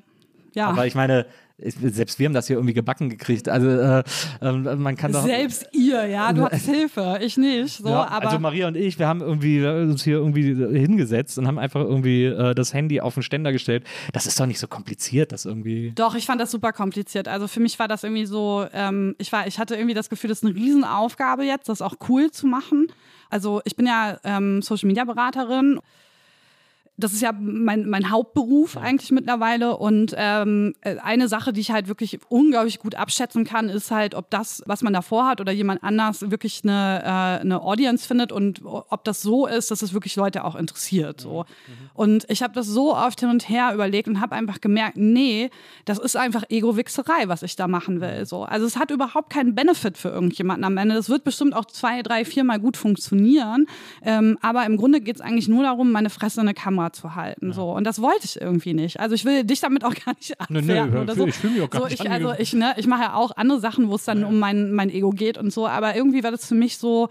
Ja. 0.55 0.69
Aber 0.69 0.87
ich 0.87 0.95
meine, 0.95 1.27
selbst 1.59 2.19
wir 2.19 2.27
haben 2.27 2.35
das 2.35 2.49
hier 2.49 2.57
irgendwie 2.57 2.75
gebacken 2.75 3.09
gekriegt. 3.09 3.49
Also 3.49 3.69
äh, 3.69 4.05
äh, 4.43 4.53
man 4.53 4.97
kann 4.97 5.13
doch. 5.13 5.23
Selbst 5.23 5.67
ihr, 5.73 6.07
ja, 6.07 6.33
du 6.33 6.45
hast 6.45 6.67
Hilfe, 6.67 7.19
ich 7.23 7.39
nicht. 7.39 7.79
So, 7.79 7.89
ja, 7.89 8.05
also 8.05 8.39
Maria 8.39 8.69
und 8.69 8.77
ich, 8.77 8.99
wir 8.99 9.09
haben 9.09 9.23
irgendwie 9.23 9.65
uns 9.65 10.05
hier 10.05 10.17
irgendwie 10.17 10.55
hingesetzt 10.79 11.39
und 11.39 11.47
haben 11.47 11.59
einfach 11.59 11.81
irgendwie 11.81 12.25
äh, 12.25 12.55
das 12.55 12.75
Handy 12.75 13.01
auf 13.01 13.15
den 13.15 13.23
Ständer 13.23 13.53
gestellt. 13.53 13.85
Das 14.13 14.27
ist 14.27 14.39
doch 14.39 14.47
nicht 14.47 14.59
so 14.59 14.69
kompliziert, 14.69 15.33
das 15.33 15.47
irgendwie. 15.47 15.93
Doch, 15.95 16.15
ich 16.15 16.27
fand 16.27 16.41
das 16.41 16.51
super 16.51 16.73
kompliziert. 16.73 17.27
Also 17.27 17.49
für 17.49 17.61
mich 17.61 17.79
war 17.79 17.89
das 17.89 18.05
irgendwie 18.05 18.27
so, 18.27 18.67
ähm, 18.73 19.15
ich 19.19 19.33
war, 19.33 19.47
ich 19.47 19.59
hatte 19.59 19.77
irgendwie 19.77 19.95
das 19.95 20.11
Gefühl, 20.11 20.29
das 20.29 20.43
ist 20.43 20.45
eine 20.45 20.55
Riesenaufgabe 20.55 21.45
jetzt, 21.45 21.71
das 21.71 21.81
auch 21.81 21.97
cool 22.09 22.31
zu 22.31 22.47
machen. 22.47 22.89
Also 23.31 23.63
ich 23.65 23.77
bin 23.77 23.87
ja 23.87 24.19
ähm, 24.25 24.61
Social 24.61 24.89
Media 24.89 25.05
Beraterin 25.05 25.81
das 26.99 27.13
ist 27.13 27.21
ja 27.21 27.33
mein, 27.33 27.89
mein 27.89 28.11
Hauptberuf 28.11 28.77
eigentlich 28.77 29.11
mittlerweile. 29.11 29.77
Und 29.77 30.15
ähm, 30.17 30.75
äh, 30.81 30.97
eine 30.99 31.29
Sache, 31.29 31.53
die 31.53 31.61
ich 31.61 31.71
halt 31.71 31.89
wirklich 31.89 32.19
unglaublich 32.29 32.79
gut 32.79 32.95
abschätzen 32.95 33.45
kann, 33.45 33.69
ist 33.69 33.91
halt, 33.91 34.15
ob 34.15 34.31
das, 34.31 34.63
was 34.67 34.83
man 34.83 34.95
davor 34.95 35.27
hat 35.27 35.41
oder 35.41 35.53
jemand 35.53 35.83
anders 35.83 36.31
wirklich 36.31 36.63
eine, 36.65 37.03
äh, 37.03 37.41
eine 37.43 37.61
Audience 37.61 38.07
findet 38.07 38.33
und 38.33 38.63
ob 38.65 39.05
das 39.05 39.21
so 39.21 39.47
ist, 39.47 39.71
dass 39.71 39.83
es 39.83 39.93
wirklich 39.93 40.17
Leute 40.17 40.45
auch 40.45 40.57
interessiert. 40.57 41.21
So. 41.21 41.45
Mhm. 41.67 41.91
Und 41.93 42.25
ich 42.29 42.43
habe 42.43 42.55
das 42.55 42.67
so 42.67 42.97
oft 42.97 43.21
hin 43.21 43.29
und 43.29 43.49
her 43.49 43.75
überlegt 43.75 44.09
und 44.09 44.21
habe 44.21 44.35
einfach 44.35 44.63
gemerkt, 44.63 44.97
nee, 44.97 45.51
das 45.85 45.99
ist 45.99 46.17
einfach 46.17 46.45
Ego-Wichserei, 46.49 47.29
was 47.29 47.43
ich 47.43 47.57
da 47.57 47.69
machen 47.69 48.01
will. 48.01 48.25
So. 48.25 48.45
Also 48.45 48.65
es 48.65 48.79
hat 48.79 48.91
überhaupt 48.91 49.31
keinen 49.31 49.55
Benefit 49.55 49.99
für 49.99 50.09
irgendjemanden 50.09 50.65
am 50.65 50.79
Ende. 50.79 50.95
Das 50.95 51.11
wird 51.11 51.25
bestimmt 51.25 51.55
auch 51.55 51.67
zwei, 51.67 52.03
drei, 52.03 52.25
viermal 52.25 52.59
gut 52.59 52.79
funktionieren. 52.79 53.67
Ähm, 54.03 54.39
aber 54.41 54.65
im 54.65 54.79
Grunde 54.79 55.03
geht 55.03 55.17
es 55.17 55.21
eigentlich 55.21 55.49
nur 55.49 55.63
darum, 55.63 55.93
meine 55.93 56.09
Fresse 56.09 56.41
in 56.41 56.47
eine 56.47 56.55
Kamera 56.55 56.86
zu 56.93 57.15
halten. 57.15 57.49
Ja. 57.49 57.55
So. 57.55 57.71
Und 57.73 57.85
das 57.85 58.01
wollte 58.01 58.25
ich 58.25 58.41
irgendwie 58.41 58.75
nicht. 58.75 59.01
Also 59.01 59.15
ich 59.15 59.25
will 59.25 59.45
dich 59.45 59.61
damit 59.61 59.85
auch 59.85 59.95
gar 59.95 60.15
nicht 60.15 60.41
abwerten 60.41 60.67
nee, 60.67 60.83
nee, 60.83 60.99
oder 60.99 61.15
so. 61.15 61.27
Ich 61.27 61.35
fühle 61.35 61.55
mich 61.55 61.63
auch 61.63 61.71
gar 61.71 61.83
so, 61.83 61.89
nicht 61.89 62.05
ich, 62.05 62.11
Also 62.11 62.33
ich, 62.39 62.53
ne, 62.53 62.75
ich 62.77 62.87
mache 62.87 63.03
ja 63.03 63.15
auch 63.15 63.33
andere 63.37 63.61
Sachen, 63.61 63.89
wo 63.89 63.95
es 63.95 64.05
dann 64.05 64.21
ja. 64.21 64.27
um 64.27 64.39
mein, 64.39 64.73
mein 64.73 64.91
Ego 64.91 65.11
geht 65.11 65.39
und 65.39 65.53
so. 65.53 65.67
Aber 65.67 65.97
irgendwie 65.97 66.23
war 66.23 66.31
das 66.31 66.47
für 66.47 66.55
mich 66.55 66.79
so, 66.79 67.09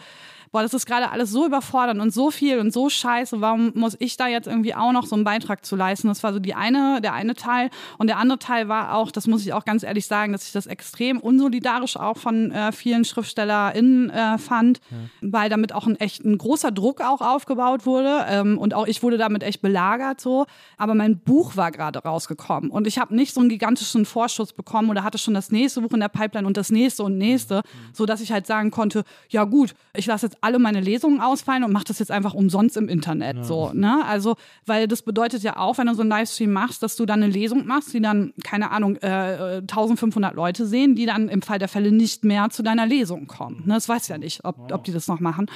boah, 0.55 0.61
das 0.61 0.73
ist 0.73 0.85
gerade 0.85 1.11
alles 1.11 1.31
so 1.31 1.45
überfordernd 1.45 1.99
und 1.99 2.13
so 2.13 2.31
viel 2.31 2.59
und 2.59 2.71
so 2.71 2.89
scheiße, 2.89 3.41
warum 3.41 3.73
muss 3.75 3.97
ich 3.99 4.15
da 4.15 4.29
jetzt 4.29 4.47
irgendwie 4.47 4.73
auch 4.73 4.93
noch 4.93 5.05
so 5.05 5.13
einen 5.13 5.25
Beitrag 5.25 5.65
zu 5.65 5.75
leisten? 5.75 6.07
Das 6.07 6.23
war 6.23 6.31
so 6.31 6.39
die 6.39 6.55
eine, 6.55 7.01
der 7.01 7.11
eine 7.11 7.35
Teil. 7.35 7.69
Und 7.97 8.07
der 8.07 8.19
andere 8.19 8.39
Teil 8.39 8.69
war 8.69 8.95
auch, 8.95 9.11
das 9.11 9.27
muss 9.27 9.45
ich 9.45 9.51
auch 9.51 9.65
ganz 9.65 9.83
ehrlich 9.83 10.07
sagen, 10.07 10.31
dass 10.31 10.45
ich 10.45 10.53
das 10.53 10.65
extrem 10.65 11.19
unsolidarisch 11.19 11.97
auch 11.97 12.15
von 12.15 12.51
äh, 12.51 12.71
vielen 12.71 13.03
SchriftstellerInnen 13.03 14.09
äh, 14.09 14.37
fand, 14.37 14.79
ja. 14.91 15.29
weil 15.29 15.49
damit 15.49 15.73
auch 15.73 15.87
ein 15.87 15.97
echt 15.97 16.23
ein 16.23 16.37
großer 16.37 16.71
Druck 16.71 17.01
auch 17.01 17.19
aufgebaut 17.19 17.85
wurde. 17.85 18.25
Ähm, 18.29 18.57
und 18.57 18.73
auch 18.73 18.87
ich 18.87 19.03
wurde 19.03 19.17
damit 19.17 19.43
echt 19.43 19.61
belagert 19.61 20.21
so. 20.21 20.45
Aber 20.77 20.95
mein 20.95 21.19
Buch 21.19 21.57
war 21.57 21.71
gerade 21.71 21.99
rausgekommen 21.99 22.71
und 22.71 22.87
ich 22.87 22.97
habe 22.97 23.13
nicht 23.13 23.33
so 23.33 23.41
einen 23.41 23.49
gigantischen 23.49 24.05
Vorschuss 24.05 24.53
bekommen 24.53 24.89
oder 24.89 25.03
hatte 25.03 25.17
schon 25.17 25.33
das 25.33 25.51
nächste 25.51 25.81
Buch 25.81 25.91
in 25.91 25.99
der 25.99 26.07
Pipeline 26.07 26.47
und 26.47 26.55
das 26.55 26.69
nächste 26.69 27.03
und 27.03 27.17
nächste, 27.17 27.57
mhm. 27.57 27.93
so 27.93 28.05
dass 28.05 28.21
ich 28.21 28.31
halt 28.31 28.47
sagen 28.47 28.71
konnte, 28.71 29.03
ja 29.27 29.43
gut, 29.43 29.75
ich 29.93 30.05
lasse 30.05 30.27
jetzt 30.27 30.44
alle 30.45 30.59
meine 30.59 30.79
Lesungen 30.79 31.21
ausfallen 31.21 31.63
und 31.63 31.73
mache 31.73 31.85
das 31.85 31.97
jetzt 31.97 32.11
einfach 32.11 32.35
umsonst 32.35 32.77
im 32.77 32.87
Internet. 32.87 33.37
Ja. 33.37 33.43
So, 33.43 33.71
ne? 33.73 34.05
Also, 34.05 34.35
weil 34.67 34.87
das 34.87 35.01
bedeutet 35.01 35.41
ja 35.41 35.57
auch, 35.57 35.79
wenn 35.79 35.87
du 35.87 35.95
so 35.95 36.01
einen 36.01 36.11
Livestream 36.11 36.53
machst, 36.53 36.83
dass 36.83 36.95
du 36.95 37.07
dann 37.07 37.23
eine 37.23 37.31
Lesung 37.31 37.65
machst, 37.65 37.93
die 37.95 37.99
dann, 37.99 38.31
keine 38.43 38.69
Ahnung, 38.69 38.97
äh, 38.97 39.61
1500 39.61 40.35
Leute 40.35 40.67
sehen, 40.67 40.93
die 40.93 41.07
dann 41.07 41.29
im 41.29 41.41
Fall 41.41 41.57
der 41.57 41.67
Fälle 41.67 41.91
nicht 41.91 42.23
mehr 42.23 42.51
zu 42.51 42.61
deiner 42.61 42.85
Lesung 42.85 43.25
kommen. 43.25 43.63
Ne? 43.65 43.73
Das 43.73 43.89
weiß 43.89 44.07
ja 44.07 44.19
nicht, 44.19 44.45
ob, 44.45 44.71
ob 44.71 44.83
die 44.83 44.91
das 44.91 45.07
noch 45.07 45.19
machen. 45.19 45.47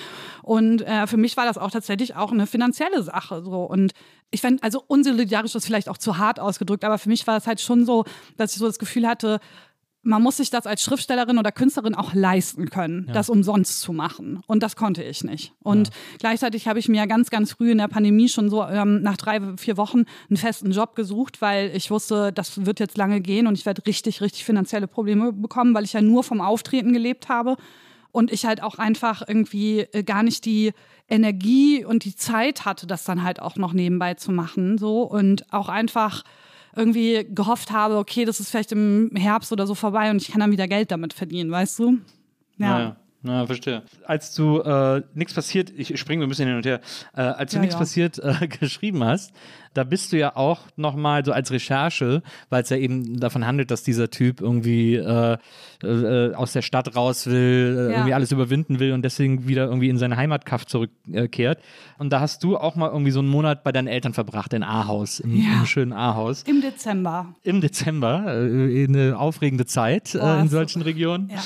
Und 0.42 0.82
äh, 0.82 1.06
für 1.06 1.18
mich 1.18 1.38
war 1.38 1.46
das 1.46 1.60
auch 1.60 1.70
tatsächlich 1.70 2.16
auch 2.16 2.32
eine 2.32 2.48
finanzielle 2.48 3.04
Sache. 3.04 3.44
So. 3.44 3.62
Und 3.62 3.94
ich 4.32 4.42
fände, 4.42 4.64
also 4.64 4.84
unsolidarisch 4.88 5.54
ist 5.54 5.66
vielleicht 5.66 5.90
auch 5.90 5.98
zu 5.98 6.18
hart 6.18 6.40
ausgedrückt, 6.40 6.84
aber 6.84 6.98
für 6.98 7.10
mich 7.10 7.26
war 7.28 7.38
es 7.38 7.48
halt 7.48 7.62
schon 7.62 7.86
so, 7.86 8.06
dass 8.38 8.54
ich 8.54 8.60
so 8.60 8.66
das 8.66 8.80
Gefühl 8.80 9.08
hatte, 9.08 9.40
man 10.02 10.24
muss 10.24 10.38
sich 10.38 10.50
das 10.50 10.66
als 10.66 10.82
Schriftstellerin 10.82 11.38
oder 11.38 11.52
Künstlerin 11.52 11.94
auch 11.94 12.14
leisten 12.14 12.70
können, 12.70 13.06
ja. 13.08 13.14
das 13.14 13.30
umsonst 13.30 13.82
zu 13.82 13.92
machen. 13.92 14.42
Und 14.48 14.64
das 14.64 14.76
konnte 14.76 15.04
ich 15.04 15.24
nicht. 15.24 15.54
Und 15.62 15.88
ja. 15.88 15.94
gleichzeitig 16.20 16.68
habe 16.68 16.80
ich 16.80 16.88
mir 16.88 17.06
ganz, 17.06 17.30
ganz 17.30 17.52
früh 17.54 17.72
in 17.72 17.80
der 17.80 17.90
Pandemie 17.90 18.30
schon 18.30 18.50
so 18.50 18.64
ähm, 18.64 19.02
nach 19.02 19.18
drei, 19.18 19.42
vier 19.58 19.78
Wochen 19.78 20.06
einen 20.30 20.38
festen 20.38 20.72
Job 20.72 20.96
gesucht, 20.96 21.42
weil 21.42 21.76
ich 21.76 21.92
wusste, 21.92 22.32
das 22.32 22.66
wird 22.66 22.80
jetzt 22.80 22.98
lange 22.98 23.20
gehen 23.20 23.46
und 23.46 23.58
ich 23.58 23.66
werde 23.66 23.86
richtig, 23.86 24.22
richtig 24.22 24.46
finanzielle 24.46 24.88
Probleme 24.88 25.34
bekommen, 25.34 25.74
weil 25.74 25.84
ich 25.84 25.94
ja 25.94 26.02
nur 26.02 26.24
vom 26.24 26.40
Auftreten 26.40 26.94
gelebt 26.94 27.30
habe. 27.30 27.58
Und 28.12 28.32
ich 28.32 28.46
halt 28.46 28.64
auch 28.64 28.80
einfach 28.80 29.22
irgendwie 29.28 29.82
äh, 29.92 30.02
gar 30.02 30.24
nicht 30.24 30.46
die 30.46 30.72
Energie 31.08 31.86
und 31.86 32.06
die 32.06 32.16
Zeit 32.16 32.66
hatte, 32.66 32.88
das 32.88 33.04
dann 33.04 33.24
halt 33.24 33.40
auch 33.40 33.56
noch 33.56 33.72
nebenbei 33.74 34.16
zu 34.16 34.32
machen. 34.32 34.80
So 34.80 35.04
und 35.04 35.52
auch 35.54 35.70
einfach 35.70 36.24
irgendwie 36.76 37.26
gehofft 37.30 37.72
habe, 37.72 37.98
okay, 37.98 38.26
das 38.26 38.40
ist 38.40 38.50
vielleicht 38.50 38.72
im 38.72 39.12
Herbst 39.16 39.52
oder 39.52 39.68
so 39.68 39.76
vorbei 39.76 40.10
und 40.12 40.22
ich 40.22 40.30
kann 40.32 40.40
dann 40.40 40.52
wieder 40.52 40.68
Geld 40.68 40.92
damit 40.92 41.14
verdienen, 41.14 41.52
weißt 41.52 41.80
du? 41.80 41.92
Ja. 41.92 41.98
Naja. 42.58 42.96
Na, 43.22 43.46
verstehe. 43.46 43.84
Als 44.06 44.34
du 44.34 44.62
äh, 44.62 45.02
nichts 45.14 45.34
passiert, 45.34 45.72
ich 45.76 46.00
springe 46.00 46.24
ein 46.24 46.30
bisschen 46.30 46.48
hin 46.48 46.56
und 46.56 46.66
her, 46.66 46.80
äh, 47.14 47.22
als 47.22 47.52
du 47.52 47.58
ja, 47.58 47.62
nichts 47.62 47.74
ja. 47.74 47.80
passiert 47.80 48.20
äh, 48.20 48.48
geschrieben 48.60 49.04
hast, 49.04 49.34
da 49.74 49.84
bist 49.84 50.14
du 50.14 50.18
ja 50.18 50.36
auch 50.36 50.62
nochmal 50.78 51.24
so 51.26 51.34
als 51.34 51.52
Recherche, 51.52 52.24
weil 52.50 52.64
es 52.64 52.70
ja 52.70 52.78
eben 52.78 53.20
davon 53.20 53.46
handelt, 53.46 53.72
dass 53.72 53.84
dieser 53.84 54.10
Typ 54.10 54.40
irgendwie 54.40 54.96
äh, 54.96 55.38
äh, 55.84 56.34
aus 56.34 56.54
der 56.54 56.62
Stadt 56.62 56.96
raus 56.96 57.28
will, 57.28 57.76
äh, 57.78 57.84
ja. 57.84 57.98
irgendwie 57.98 58.14
alles 58.14 58.32
überwinden 58.32 58.80
will 58.80 58.94
und 58.94 59.04
deswegen 59.04 59.48
wieder 59.48 59.66
irgendwie 59.66 59.90
in 59.90 59.98
seine 59.98 60.16
Heimatkaff 60.16 60.66
zurückkehrt. 60.66 61.60
und 61.98 62.12
da 62.12 62.22
hast 62.22 62.44
du 62.44 62.58
auch 62.58 62.76
mal 62.76 62.90
irgendwie 62.90 63.12
so 63.12 63.20
einen 63.20 63.30
Monat 63.30 63.64
bei 63.64 63.72
deinen 63.72 63.88
Eltern 63.88 64.14
verbracht 64.14 64.54
in 64.54 64.64
Ahaus, 64.64 65.20
im, 65.20 65.36
im 65.36 65.66
schönen 65.66 65.92
Ahaus. 65.92 66.44
Im 66.44 66.62
Dezember. 66.62 67.36
Im 67.44 67.60
Dezember, 67.60 68.34
äh, 68.34 68.86
eine 68.86 69.20
aufregende 69.20 69.66
Zeit 69.66 70.18
oh, 70.20 70.40
in 70.40 70.48
solchen 70.48 70.82
Regionen. 70.82 71.30
Ja. 71.30 71.44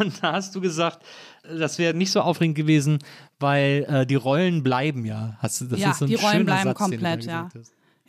Und 0.00 0.22
da 0.22 0.32
hast 0.32 0.54
du 0.54 0.60
gesagt, 0.60 1.04
das 1.42 1.78
wäre 1.78 1.94
nicht 1.94 2.12
so 2.12 2.20
aufregend 2.20 2.56
gewesen, 2.56 2.98
weil 3.38 3.86
äh, 3.88 4.06
die 4.06 4.14
Rollen 4.14 4.62
bleiben 4.62 5.04
ja. 5.04 5.36
Hast 5.38 5.60
du, 5.60 5.64
das 5.66 5.80
ja, 5.80 5.90
ist 5.90 5.98
so 5.98 6.04
ein 6.04 6.08
die 6.08 6.14
Rollen 6.16 6.44
bleiben 6.44 6.64
Satz, 6.64 6.78
komplett, 6.78 7.24
ja. 7.24 7.48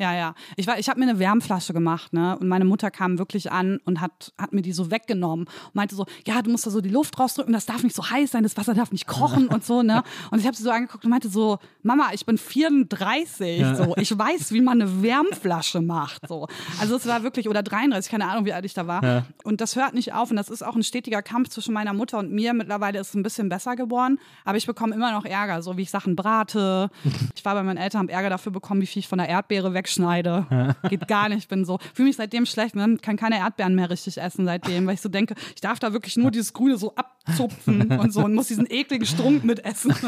Ja, 0.02 0.16
ja. 0.16 0.34
Ich, 0.58 0.66
war- 0.66 0.80
ich 0.80 0.90
habe 0.90 1.00
mir 1.00 1.08
eine 1.08 1.20
Wärmflasche 1.20 1.74
gemacht, 1.74 2.12
ne? 2.12 2.36
Und 2.40 2.48
meine 2.48 2.66
Mutter 2.66 2.90
kam 2.90 3.20
wirklich 3.20 3.52
an 3.52 3.80
und 3.86 4.02
hat, 4.02 4.34
hat 4.38 4.52
mir 4.52 4.64
die 4.64 4.72
so 4.74 4.90
weggenommen 4.90 5.46
und 5.46 5.76
meinte 5.76 5.94
so, 5.96 6.06
ja, 6.26 6.42
du 6.42 6.50
musst 6.50 6.66
da 6.66 6.72
so 6.72 6.82
die 6.82 6.90
Luft 6.90 7.20
rausdrücken, 7.20 7.54
das 7.54 7.68
darf 7.68 7.84
nicht 7.84 7.96
so 7.96 8.10
heiß 8.10 8.32
sein, 8.32 8.42
das 8.42 8.58
Wasser 8.58 8.74
darf 8.74 8.92
nicht 8.92 9.06
kochen 9.06 9.48
und 9.48 9.64
so, 9.64 9.84
ne? 9.84 10.02
Und 10.32 10.40
ich 10.40 10.48
habe 10.48 10.58
sie 10.58 10.64
so 10.64 10.72
angeguckt 10.72 11.04
und 11.06 11.12
meinte 11.12 11.30
so, 11.30 11.60
Mama, 11.84 12.10
ich 12.14 12.26
bin 12.26 12.38
34, 12.38 13.64
so. 13.78 13.94
Ich 13.98 14.18
weiß, 14.18 14.52
wie 14.54 14.62
man 14.62 14.82
eine 14.82 15.02
Wärmflasche 15.04 15.82
macht, 15.82 16.28
so. 16.28 16.48
Also 16.80 16.96
es 16.96 17.06
war 17.08 17.24
wirklich, 17.24 17.48
oder 17.48 17.64
33, 17.64 18.10
keine 18.12 18.28
Ahnung, 18.30 18.46
wie 18.46 18.54
alt 18.54 18.66
ich 18.66 18.74
da 18.74 18.88
war. 18.88 19.04
Ja. 19.04 19.26
Und 19.44 19.62
das 19.62 19.76
hört 19.76 19.94
nicht 19.94 20.14
auf 20.14 20.32
und 20.32 20.38
das 20.38 20.50
ist 20.50 20.64
auch 20.66 20.76
ein 20.76 20.84
stetiger 20.84 21.22
Kampf 21.22 21.50
zwischen 21.50 21.74
meiner 21.74 21.94
Mutter 21.94 22.18
und 22.18 22.32
mir. 22.32 22.54
Mittlerweile 22.54 23.00
ist 23.00 23.10
es 23.10 23.14
ein 23.16 23.24
bisschen 23.24 23.50
besser 23.50 23.76
geworden, 23.76 24.20
aber 24.46 24.58
ich 24.58 24.66
bekomme 24.66 24.96
immer 24.96 25.12
noch 25.12 25.26
Ärger, 25.26 25.62
so 25.62 25.78
wie 25.78 25.84
ich 25.84 25.92
Sachen 25.92 26.16
brate. 26.16 26.90
Ich 27.36 27.46
war 27.46 27.56
bei 27.56 27.64
meinen 27.64 27.78
Eltern, 27.78 28.02
habe 28.02 28.12
Ärger 28.12 28.30
dafür 28.30 28.52
bekommen, 28.52 28.82
wie 28.82 28.86
viel 28.86 29.00
ich 29.00 29.08
von 29.08 29.18
der 29.18 29.28
Erdbeere 29.28 29.74
wegschneide. 29.92 30.76
Geht 30.90 31.08
gar 31.08 31.30
nicht, 31.30 31.40
ich 31.40 31.48
bin 31.48 31.66
so, 31.66 31.80
fühle 31.94 32.08
mich 32.08 32.16
seitdem 32.16 32.46
schlecht, 32.46 32.76
ne? 32.76 32.98
kann 33.02 33.18
keine 33.18 33.38
Erdbeeren 33.38 33.76
mehr 33.76 33.90
richtig 33.90 34.18
essen 34.18 34.46
seitdem, 34.46 34.88
weil 34.88 34.96
ich 34.96 35.02
so 35.02 35.10
denke, 35.10 35.36
ich 35.56 35.62
darf 35.62 35.80
da 35.80 35.94
wirklich 35.94 36.18
nur 36.18 36.32
dieses 36.32 36.54
Grüne 36.54 36.78
so 36.78 36.96
abzupfen 36.96 37.92
und 37.92 38.14
so 38.14 38.24
und 38.24 38.34
muss 38.34 38.48
diesen 38.48 38.66
ekligen 38.70 39.06
Strunk 39.06 39.44
mitessen. 39.44 39.92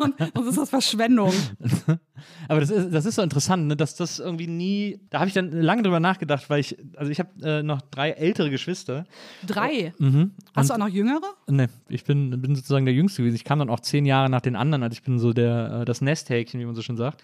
Und 0.00 0.14
sonst 0.34 0.48
ist 0.48 0.58
das 0.58 0.70
Verschwendung. 0.70 1.32
Aber 2.48 2.60
das 2.60 2.70
ist, 2.70 2.92
das 2.92 3.06
ist 3.06 3.14
so 3.16 3.22
interessant, 3.22 3.66
ne, 3.66 3.76
dass 3.76 3.94
das 3.94 4.18
irgendwie 4.18 4.46
nie. 4.46 5.00
Da 5.10 5.20
habe 5.20 5.28
ich 5.28 5.34
dann 5.34 5.50
lange 5.52 5.82
drüber 5.82 6.00
nachgedacht, 6.00 6.48
weil 6.48 6.60
ich, 6.60 6.76
also 6.96 7.10
ich 7.10 7.18
habe 7.18 7.30
äh, 7.42 7.62
noch 7.62 7.82
drei 7.82 8.10
ältere 8.10 8.50
Geschwister. 8.50 9.06
Drei. 9.46 9.92
Mhm. 9.98 10.32
Hast 10.54 10.70
du 10.70 10.74
auch 10.74 10.78
noch 10.78 10.88
jüngere? 10.88 11.34
Ne, 11.46 11.68
ich 11.88 12.04
bin, 12.04 12.30
bin 12.40 12.54
sozusagen 12.54 12.84
der 12.84 12.94
Jüngste 12.94 13.22
gewesen. 13.22 13.36
Ich 13.36 13.44
kam 13.44 13.58
dann 13.58 13.70
auch 13.70 13.80
zehn 13.80 14.06
Jahre 14.06 14.30
nach 14.30 14.40
den 14.40 14.56
anderen, 14.56 14.82
also 14.82 14.94
ich 14.94 15.02
bin 15.02 15.18
so 15.18 15.32
der, 15.32 15.80
äh, 15.82 15.84
das 15.84 16.00
Nesthäkchen, 16.00 16.60
wie 16.60 16.64
man 16.64 16.74
so 16.74 16.82
schön 16.82 16.96
sagt. 16.96 17.22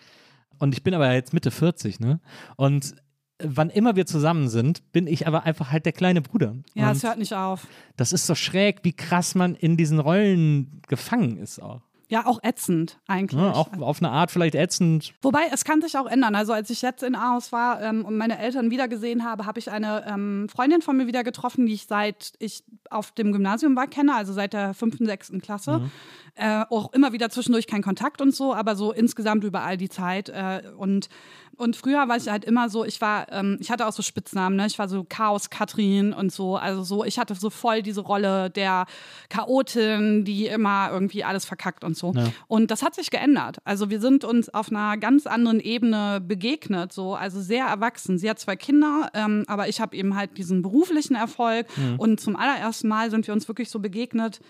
Und 0.59 0.75
ich 0.75 0.83
bin 0.83 0.95
aber 0.95 1.13
jetzt 1.13 1.33
Mitte 1.33 1.51
40, 1.51 2.01
ne? 2.01 2.21
Und 2.57 2.95
wann 3.43 3.71
immer 3.71 3.97
wir 3.97 4.07
zusammen 4.07 4.49
sind, 4.49 4.93
bin 4.93 5.07
ich 5.07 5.27
aber 5.27 5.45
einfach 5.45 5.71
halt 5.71 5.85
der 5.85 5.93
kleine 5.93 6.23
Bruder. 6.23 6.55
Ja, 6.75 6.91
Und 6.91 6.97
es 6.97 7.03
hört 7.03 7.19
nicht 7.19 7.35
auf. 7.35 7.67
das 7.97 8.13
ist 8.13 8.27
so 8.27 8.35
schräg, 8.35 8.81
wie 8.83 8.93
krass 8.93 9.35
man 9.35 9.55
in 9.55 9.77
diesen 9.77 9.99
Rollen 9.99 10.83
gefangen 10.89 11.39
ist 11.39 11.61
auch. 11.61 11.81
Ja, 12.09 12.27
auch 12.27 12.41
ätzend 12.43 13.01
eigentlich. 13.07 13.41
Ne? 13.41 13.55
Auch 13.55 13.73
auf 13.81 14.03
eine 14.03 14.11
Art 14.11 14.31
vielleicht 14.31 14.55
ätzend. 14.55 15.15
Wobei, 15.23 15.45
es 15.51 15.65
kann 15.65 15.81
sich 15.81 15.97
auch 15.97 16.05
ändern. 16.05 16.35
Also 16.35 16.53
als 16.53 16.69
ich 16.69 16.83
jetzt 16.83 17.03
in 17.03 17.15
Aarhus 17.15 17.53
war 17.53 17.81
ähm, 17.81 18.05
und 18.05 18.19
meine 18.19 18.39
Eltern 18.39 18.71
wiedergesehen 18.71 19.25
habe, 19.25 19.47
habe 19.47 19.59
ich 19.59 19.71
eine 19.71 20.05
ähm, 20.07 20.47
Freundin 20.51 20.83
von 20.83 20.95
mir 20.99 21.07
wieder 21.07 21.25
getroffen, 21.25 21.65
die 21.65 21.73
ich 21.73 21.87
seit 21.87 22.35
ich 22.39 22.65
auf 22.91 23.13
dem 23.13 23.33
Gymnasium 23.33 23.77
war 23.77 23.87
kenne, 23.87 24.15
also 24.15 24.35
seit 24.35 24.53
der 24.53 24.75
fünften, 24.75 25.07
sechsten 25.07 25.41
Klasse. 25.41 25.91
Äh, 26.35 26.65
auch 26.71 26.95
immer 26.95 27.13
wieder 27.13 27.29
zwischendurch 27.29 27.67
kein 27.67 27.83
Kontakt 27.83 28.23
und 28.23 28.35
so, 28.35 28.55
aber 28.55 28.75
so 28.75 28.91
insgesamt 28.91 29.45
über 29.45 29.61
all 29.61 29.77
die 29.77 29.91
Zeit. 29.91 30.31
Äh, 30.31 30.63
und, 30.79 31.11
und 31.59 31.77
früher 31.77 32.09
war 32.09 32.17
ich 32.17 32.27
halt 32.27 32.47
immer 32.47 32.71
so, 32.71 32.87
ich 32.87 33.03
war, 33.03 33.31
ähm, 33.31 33.59
ich 33.61 33.71
hatte 33.71 33.87
auch 33.87 33.93
so 33.93 34.03
Spitznamen, 34.03 34.57
ne? 34.57 34.65
Ich 34.67 34.79
war 34.79 34.89
so 34.89 35.05
Chaos 35.07 35.51
Katrin 35.51 36.15
und 36.15 36.33
so. 36.33 36.57
Also 36.57 36.85
so, 36.85 37.05
ich 37.05 37.19
hatte 37.19 37.35
so 37.35 37.51
voll 37.51 37.83
diese 37.83 38.01
Rolle 38.01 38.49
der 38.49 38.87
Chaotin, 39.29 40.25
die 40.25 40.47
immer 40.47 40.89
irgendwie 40.91 41.23
alles 41.23 41.45
verkackt 41.45 41.85
und 41.85 41.99
so. 41.99 42.15
Ja. 42.15 42.33
Und 42.49 42.71
das 42.71 42.83
hat 42.83 42.95
sich 42.95 43.11
geändert. 43.11 43.59
Also 43.65 43.91
wir 43.91 44.01
sind 44.01 44.25
uns 44.25 44.49
auf 44.49 44.71
einer 44.71 44.97
ganz 44.97 45.27
anderen 45.27 45.61
Ebene 45.61 46.23
begegnet, 46.27 46.95
so 46.95 47.15
also 47.15 47.43
sehr 47.43 47.67
erwachsen. 47.67 48.17
Sie 48.17 48.31
hat 48.31 48.39
zwei 48.39 48.57
Kinder, 48.57 49.11
ähm, 49.13 49.45
aber 49.49 49.69
ich 49.69 49.83
habe 49.83 49.95
eben 49.95 50.17
halt 50.17 50.39
diesen 50.39 50.63
beruflichen 50.63 51.15
Erfolg 51.15 51.67
und 51.99 52.21
zum 52.21 52.37
allerersten 52.37 52.89
Mal 52.89 53.11
sind 53.11 53.27
wir 53.27 53.35
uns 53.35 53.49
wirklich 53.49 53.69
so 53.69 53.81
begegnet. 53.81 54.41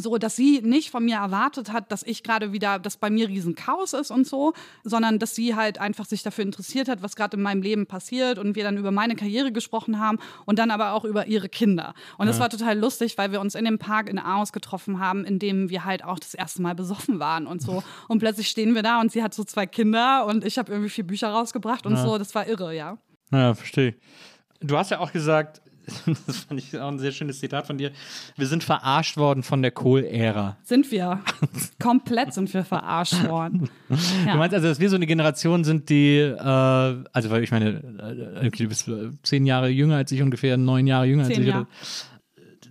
So, 0.00 0.18
dass 0.18 0.36
sie 0.36 0.60
nicht 0.62 0.90
von 0.90 1.04
mir 1.04 1.16
erwartet 1.16 1.72
hat, 1.72 1.90
dass 1.92 2.02
ich 2.02 2.22
gerade 2.22 2.52
wieder, 2.52 2.78
dass 2.78 2.96
bei 2.96 3.10
mir 3.10 3.28
riesen 3.28 3.54
Chaos 3.54 3.92
ist 3.92 4.10
und 4.10 4.26
so, 4.26 4.52
sondern 4.84 5.18
dass 5.18 5.34
sie 5.34 5.54
halt 5.54 5.78
einfach 5.78 6.06
sich 6.06 6.22
dafür 6.22 6.44
interessiert 6.44 6.88
hat, 6.88 7.02
was 7.02 7.16
gerade 7.16 7.36
in 7.36 7.42
meinem 7.42 7.62
Leben 7.62 7.86
passiert 7.86 8.38
und 8.38 8.56
wir 8.56 8.64
dann 8.64 8.76
über 8.76 8.90
meine 8.90 9.16
Karriere 9.16 9.52
gesprochen 9.52 9.98
haben 9.98 10.18
und 10.46 10.58
dann 10.58 10.70
aber 10.70 10.92
auch 10.92 11.04
über 11.04 11.26
ihre 11.26 11.48
Kinder. 11.48 11.94
Und 12.18 12.26
das 12.26 12.38
war 12.40 12.48
total 12.50 12.78
lustig, 12.78 13.16
weil 13.18 13.32
wir 13.32 13.40
uns 13.40 13.54
in 13.54 13.64
dem 13.64 13.78
Park 13.78 14.08
in 14.08 14.18
Aarhus 14.18 14.52
getroffen 14.52 15.00
haben, 15.00 15.24
in 15.24 15.38
dem 15.38 15.70
wir 15.70 15.84
halt 15.84 16.04
auch 16.04 16.18
das 16.18 16.34
erste 16.34 16.62
Mal 16.62 16.74
besoffen 16.74 17.18
waren 17.20 17.46
und 17.46 17.62
so. 17.62 17.82
Und 18.08 18.18
plötzlich 18.18 18.48
stehen 18.48 18.74
wir 18.74 18.82
da 18.82 19.00
und 19.00 19.12
sie 19.12 19.22
hat 19.22 19.34
so 19.34 19.44
zwei 19.44 19.66
Kinder 19.66 20.26
und 20.26 20.44
ich 20.44 20.58
habe 20.58 20.72
irgendwie 20.72 20.90
vier 20.90 21.06
Bücher 21.06 21.28
rausgebracht 21.28 21.86
und 21.86 21.92
Ja. 21.94 22.02
so. 22.02 22.18
Das 22.18 22.34
war 22.34 22.46
irre, 22.48 22.74
ja. 22.74 22.98
Ja, 23.32 23.54
verstehe. 23.54 23.94
Du 24.60 24.76
hast 24.76 24.90
ja 24.90 24.98
auch 25.00 25.12
gesagt, 25.12 25.60
das 26.26 26.38
fand 26.38 26.60
ich 26.60 26.78
auch 26.78 26.88
ein 26.88 26.98
sehr 26.98 27.12
schönes 27.12 27.40
Zitat 27.40 27.66
von 27.66 27.78
dir, 27.78 27.90
wir 28.36 28.46
sind 28.46 28.64
verarscht 28.64 29.16
worden 29.16 29.42
von 29.42 29.62
der 29.62 29.70
Kohl-Ära. 29.70 30.56
Sind 30.62 30.90
wir. 30.90 31.20
Komplett 31.82 32.34
sind 32.34 32.52
wir 32.52 32.64
verarscht 32.64 33.26
worden. 33.28 33.68
Ja. 34.24 34.32
Du 34.32 34.38
meinst 34.38 34.54
also, 34.54 34.68
dass 34.68 34.78
wir 34.78 34.88
so 34.88 34.96
eine 34.96 35.06
Generation 35.06 35.64
sind, 35.64 35.88
die, 35.88 36.18
äh, 36.18 36.38
also 36.38 37.30
weil 37.30 37.42
ich 37.42 37.50
meine, 37.50 38.38
äh, 38.40 38.50
du 38.50 38.68
bist 38.68 38.86
äh, 38.88 39.10
zehn 39.22 39.46
Jahre 39.46 39.68
jünger 39.68 39.96
als 39.96 40.12
ich, 40.12 40.22
ungefähr 40.22 40.56
neun 40.56 40.86
Jahre 40.86 41.06
jünger 41.06 41.24
als 41.24 41.34
Zehn 41.34 41.42
ich. 41.42 41.48
Jahre. 41.48 41.66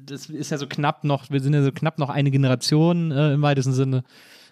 Das 0.06 0.28
ist 0.28 0.52
ja 0.52 0.58
so 0.58 0.68
knapp 0.68 1.04
noch, 1.04 1.30
wir 1.30 1.42
sind 1.42 1.54
ja 1.54 1.64
so 1.64 1.72
knapp 1.72 2.00
noch 2.00 2.10
eine 2.10 2.32
Generation 2.32 3.12
äh, 3.12 3.34
im 3.34 3.42
weitesten 3.42 3.74
Sinne. 3.74 4.04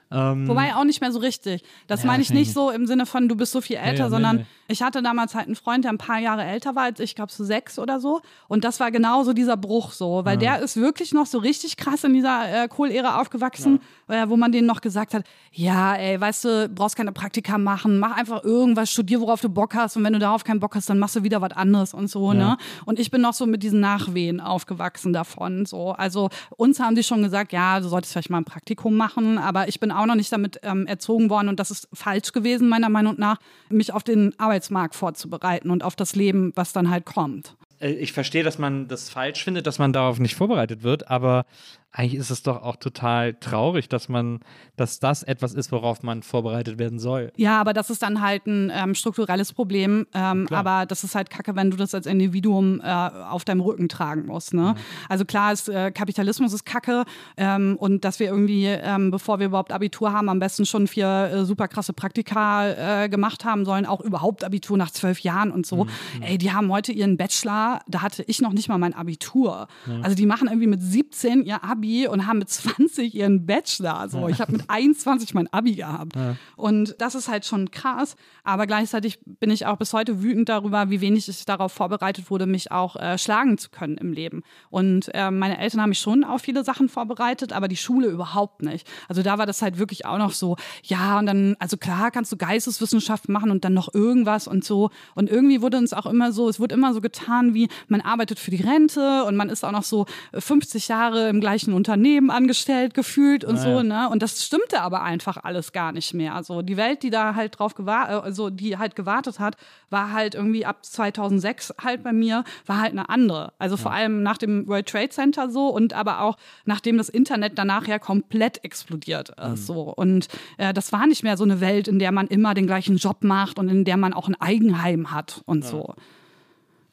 Ähm, 0.10 0.48
Wobei 0.48 0.74
auch 0.76 0.84
nicht 0.86 1.02
mehr 1.02 1.12
so 1.12 1.20
richtig. 1.20 1.64
Das 1.88 2.04
Ja, 2.04 2.08
meine 2.08 2.24
ich 2.24 2.32
nicht 2.32 2.54
so 2.54 2.72
im 2.72 2.88
Sinne 2.88 3.06
von, 3.06 3.28
du 3.28 3.36
bist 3.36 3.52
so 3.52 3.62
viel 3.62 3.76
älter, 3.76 3.98
ja, 3.98 4.04
nee, 4.06 4.10
sondern 4.10 4.36
nee. 4.38 4.46
ich 4.70 4.82
hatte 4.82 5.02
damals 5.02 5.36
halt 5.36 5.48
einen 5.48 5.56
Freund, 5.56 5.84
der 5.84 5.92
ein 5.92 5.98
paar 5.98 6.20
Jahre 6.20 6.44
älter 6.44 6.76
war 6.76 6.84
als 6.84 7.00
ich, 7.00 7.16
glaube 7.16 7.32
so 7.32 7.44
sechs 7.44 7.78
oder 7.78 8.00
so. 8.00 8.22
Und 8.48 8.64
das 8.64 8.80
war 8.80 8.92
genau 8.92 9.24
so 9.24 9.34
dieser 9.34 9.58
Bruch 9.58 9.92
so, 9.92 10.24
weil 10.24 10.38
der 10.38 10.60
ist 10.60 10.78
wirklich 10.78 11.14
noch 11.14 11.26
so 11.26 11.40
richtig 11.40 11.76
krass 11.78 12.04
in 12.04 12.14
dieser 12.14 12.64
äh, 12.64 12.68
Kohl-Ära 12.68 13.20
aufgewachsen, 13.20 13.80
äh, 14.08 14.28
wo 14.30 14.38
man 14.38 14.52
denen 14.52 14.68
noch 14.68 14.82
gesagt 14.82 15.14
hat, 15.14 15.26
ja, 15.52 15.96
ey, 15.96 16.20
weißt 16.20 16.46
du, 16.46 16.70
brauchst 16.70 16.96
keine 16.96 17.12
Praktika 17.12 17.58
machen, 17.58 18.00
mach 18.00 18.16
einfach 18.16 18.44
irgendwas, 18.44 18.92
studier, 18.92 19.20
worauf 19.20 19.42
du 19.42 19.50
Bock 19.50 19.76
hast 19.76 19.98
und 19.98 20.04
wenn 20.04 20.14
du 20.14 20.20
darauf 20.20 20.44
keinen 20.44 20.60
Bock 20.60 20.76
hast, 20.76 20.90
dann 20.90 21.00
machst 21.00 21.16
du 21.16 21.24
wieder 21.24 21.42
was 21.42 21.52
anderes 21.52 21.94
und 21.94 22.10
so, 22.10 22.32
Ja. 22.32 22.38
ne? 22.52 22.58
Und 22.86 23.00
ich 23.00 23.12
bin 23.12 23.22
noch 23.22 23.34
so 23.34 23.46
mit 23.46 23.64
diesen 23.64 23.80
Nachwehen 23.80 24.40
aufgewachsen 24.40 25.12
davon. 25.14 25.66
So. 25.66 25.92
Also 25.92 26.30
uns 26.56 26.80
haben 26.80 26.96
die 26.96 27.04
schon 27.04 27.24
gesagt, 27.24 27.52
ja, 27.52 27.80
du 27.80 27.88
solltest 27.88 28.14
vielleicht 28.14 28.30
mal 28.30 28.38
ein 28.38 28.46
Praktikum 28.46 28.96
machen, 28.96 29.38
aber 29.38 29.68
ich 29.68 29.80
bin 29.80 29.92
auch 29.98 30.06
noch 30.06 30.16
nicht 30.16 30.32
damit 30.32 30.60
ähm, 30.64 30.88
erzogen 30.88 31.30
worden 31.30 31.50
und 31.50 31.60
das 31.60 31.72
ist 31.72 31.88
falsch 31.94 32.32
gewesen, 32.32 32.70
meiner 32.70 32.90
Meinung 32.90 33.16
nach, 33.18 33.38
mich 33.70 33.94
auf 33.94 34.04
den 34.04 34.34
Arbeitsmarkt 34.40 34.96
vorzubereiten 34.96 35.70
und 35.70 35.84
auf 35.84 35.96
das 35.96 36.16
Leben, 36.16 36.52
was 36.56 36.74
dann 36.74 36.90
halt 36.90 37.06
kommt. 37.06 37.56
äh, 37.80 37.92
ich 37.92 38.14
verstehe, 38.14 38.44
dass 38.44 38.58
man 38.58 38.88
das 38.88 39.10
falsch 39.10 39.44
findet, 39.44 39.68
dass 39.68 39.80
man 39.80 39.94
darauf 39.94 40.20
nicht 40.20 40.36
vorbereitet 40.36 40.84
wird, 40.84 41.10
aber 41.10 41.46
eigentlich 41.92 42.20
ist 42.20 42.30
es 42.30 42.44
doch 42.44 42.62
auch 42.62 42.76
total 42.76 43.34
traurig, 43.36 43.90
dass 43.90 44.08
man, 44.08 44.40
dass 44.76 45.00
das 45.00 45.24
etwas 45.24 45.54
ist, 45.54 45.72
worauf 45.72 46.04
man 46.04 46.22
vorbereitet 46.22 46.78
werden 46.78 47.00
soll. 47.00 47.32
Ja, 47.38 47.60
aber 47.60 47.74
das 47.74 47.90
ist 47.90 48.04
dann 48.04 48.22
halt 48.22 48.46
ein 48.46 48.72
ähm, 48.74 48.94
strukturelles 48.94 49.54
Problem. 49.54 50.06
Ähm, 50.14 50.48
aber 50.52 50.86
das 50.86 51.04
ist 51.04 51.16
halt 51.16 51.30
kacke, 51.30 51.56
wenn 51.56 51.72
du 51.72 51.78
das 51.78 51.96
als 51.96 52.06
Individuum 52.06 52.82
äh, 52.82 52.88
auf 52.88 53.46
deinem 53.46 53.62
Rücken 53.62 53.90
tragen 53.90 54.28
musst. 54.28 54.54
Ne? 54.54 54.76
Also 55.10 55.26
klar, 55.26 55.54
ist, 55.54 55.70
äh, 55.70 55.92
Kapitalismus 55.92 56.54
ist 56.54 56.66
kacke 56.66 57.04
ähm, 57.36 57.78
und 57.80 58.04
dass 58.06 58.20
wir 58.20 58.28
irgendwie, 58.28 58.66
ähm, 58.66 59.10
bevor 59.10 59.40
wir 59.40 59.48
überhaupt 59.48 59.72
Abitur 59.72 60.14
haben, 60.14 60.30
am 60.30 60.40
besten 60.40 60.66
schon 60.66 60.88
vier 60.88 61.08
äh, 61.08 61.46
super 61.46 61.68
krasse 61.68 61.94
Praktika 61.94 63.06
äh, 63.06 63.10
gemacht 63.10 63.44
haben 63.46 63.66
sollen, 63.66 63.86
auch 63.86 64.02
überhaupt 64.02 64.44
Abitur 64.44 64.78
nach 64.78 64.92
zwölf 64.92 65.22
Jahren 65.22 65.52
und 65.52 65.66
so. 65.66 65.88
Ey, 66.22 66.38
die 66.38 66.52
haben 66.52 66.72
heute 66.72 66.92
ihren 66.92 67.18
Bachelor, 67.18 67.80
da 67.88 68.02
hatte 68.02 68.24
ich 68.28 68.42
noch 68.42 68.54
nicht 68.54 68.70
mal 68.70 68.78
mein 68.78 68.94
Abitur. 68.94 69.68
Also 70.02 70.16
die 70.16 70.26
machen 70.26 70.48
irgendwie 70.48 70.68
mit 70.68 70.82
17 70.82 71.44
ihr 71.44 71.64
Abi 71.78 72.08
und 72.08 72.26
haben 72.26 72.40
mit 72.40 72.50
20 72.50 73.14
ihren 73.14 73.46
Bachelor. 73.46 74.10
So, 74.10 74.28
ich 74.28 74.42
habe 74.42 74.54
mit 74.54 74.64
21 74.68 75.34
mein 75.34 75.52
Abi 75.54 75.76
gehabt. 75.76 76.14
Und 76.56 76.96
das 77.00 77.16
ist 77.16 77.28
halt 77.28 77.46
schon 77.46 77.72
krass. 77.72 78.16
Aber 78.44 78.66
gleichzeitig 78.66 79.20
bin 79.26 79.52
ich 79.52 79.66
auch 79.66 79.78
bis 79.78 79.94
heute 79.94 80.24
wütend 80.24 80.50
darüber, 80.50 80.90
wie 80.90 81.02
wenig 81.02 81.30
ich 81.30 81.46
darauf 81.46 81.72
vorbereitet 81.72 82.32
wurde, 82.32 82.46
mich 82.46 82.72
auch 82.72 82.96
äh, 82.96 83.18
schlagen 83.18 83.58
zu 83.58 83.70
können 83.70 83.98
im 83.98 84.12
Leben. 84.12 84.44
Und 84.70 85.10
äh, 85.14 85.30
meine 85.32 85.60
Eltern 85.60 85.82
haben 85.82 85.90
mich 85.90 86.00
schon 86.00 86.24
auf 86.24 86.42
viele 86.42 86.64
Sachen 86.64 86.90
vorbereitet, 86.90 87.54
aber 87.54 87.68
die 87.68 87.78
Schule 87.78 88.08
überhaupt 88.08 88.64
nicht. 88.64 88.88
Also 89.08 89.22
da 89.22 89.38
war 89.38 89.46
das 89.46 89.62
halt 89.62 89.78
wirklich 89.78 90.06
auch 90.06 90.18
noch 90.18 90.32
so, 90.32 90.56
ja, 90.84 91.20
und 91.20 91.28
dann, 91.28 91.56
also 91.60 91.78
klar 91.78 92.12
kannst 92.12 92.32
du 92.32 92.38
Geisteswissenschaften 92.38 93.32
machen 93.32 93.52
und 93.52 93.64
dann 93.64 93.74
noch 93.74 93.94
irgendwas 93.94 94.48
und 94.48 94.64
so. 94.64 94.90
Und 95.14 95.30
irgendwie 95.30 95.62
wurde 95.62 95.78
uns 95.78 95.94
auch 95.94 96.06
immer 96.06 96.32
so, 96.32 96.50
es 96.50 96.60
wurde 96.60 96.74
immer 96.74 96.94
so 96.94 97.02
getan, 97.02 97.54
wie 97.54 97.70
man 97.88 98.02
arbeitet 98.02 98.40
für 98.40 98.52
die 98.52 98.64
Rente 98.64 99.24
und 99.26 99.36
man 99.36 99.50
ist 99.50 99.64
auch 99.64 99.72
noch 99.72 99.84
so 99.84 100.06
50 100.34 100.88
Jahre 100.88 101.30
im 101.30 101.40
gleichen 101.40 101.67
Unternehmen 101.74 102.30
angestellt 102.30 102.94
gefühlt 102.94 103.44
und 103.44 103.56
Ah, 103.56 103.62
so, 103.62 103.70
ja. 103.70 103.84
ne? 103.84 104.10
Und 104.10 104.22
das 104.22 104.44
stimmte 104.44 104.82
aber 104.82 105.04
einfach 105.04 105.38
alles 105.44 105.72
gar 105.72 105.92
nicht 105.92 106.14
mehr. 106.14 106.36
Also 106.36 106.62
die 106.62 106.78
Welt, 106.78 107.04
die 107.04 107.10
da 107.10 107.36
halt 107.36 107.60
drauf 107.60 107.76
gewartet, 107.76 108.24
also 108.24 108.50
die 108.50 108.78
halt 108.78 108.96
gewartet 108.96 109.40
hat, 109.40 109.58
war 109.90 110.12
halt 110.12 110.36
irgendwie 110.36 110.66
ab 110.66 110.86
2006 110.86 111.74
halt 111.84 112.04
bei 112.04 112.14
mir, 112.14 112.44
war 112.66 112.80
halt 112.82 112.92
eine 112.92 113.10
andere. 113.10 113.54
Also 113.60 113.78
vor 113.78 113.92
allem 113.92 114.24
nach 114.24 114.38
dem 114.38 114.68
World 114.68 114.88
Trade 114.88 115.10
Center 115.10 115.50
so 115.50 115.70
und 115.70 115.94
aber 115.94 116.22
auch 116.22 116.38
nachdem 116.66 116.98
das 116.98 117.10
Internet 117.10 117.58
danach 117.58 117.88
ja 117.88 118.00
komplett 118.00 118.64
explodiert 118.64 119.30
ist. 119.54 119.66
So. 119.68 119.94
Und 119.94 120.28
äh, 120.58 120.74
das 120.74 120.92
war 120.92 121.08
nicht 121.08 121.24
mehr 121.24 121.38
so 121.38 121.44
eine 121.44 121.62
Welt, 121.62 121.88
in 121.88 122.00
der 122.00 122.12
man 122.12 122.28
immer 122.28 122.54
den 122.54 122.68
gleichen 122.68 122.98
Job 122.98 123.24
macht 123.24 123.60
und 123.60 123.70
in 123.70 123.86
der 123.86 123.98
man 123.98 124.14
auch 124.14 124.28
ein 124.28 124.40
Eigenheim 124.40 125.12
hat 125.12 125.42
und 125.46 125.64
so. 125.66 125.94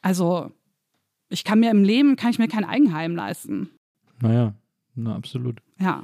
Also 0.02 0.50
ich 1.30 1.44
kann 1.44 1.60
mir 1.60 1.70
im 1.70 1.82
Leben, 1.82 2.16
kann 2.16 2.30
ich 2.30 2.38
mir 2.38 2.48
kein 2.48 2.64
Eigenheim 2.64 3.16
leisten. 3.16 3.70
Naja, 4.20 4.52
na 4.96 5.14
absolut. 5.14 5.60
Ja. 5.78 6.02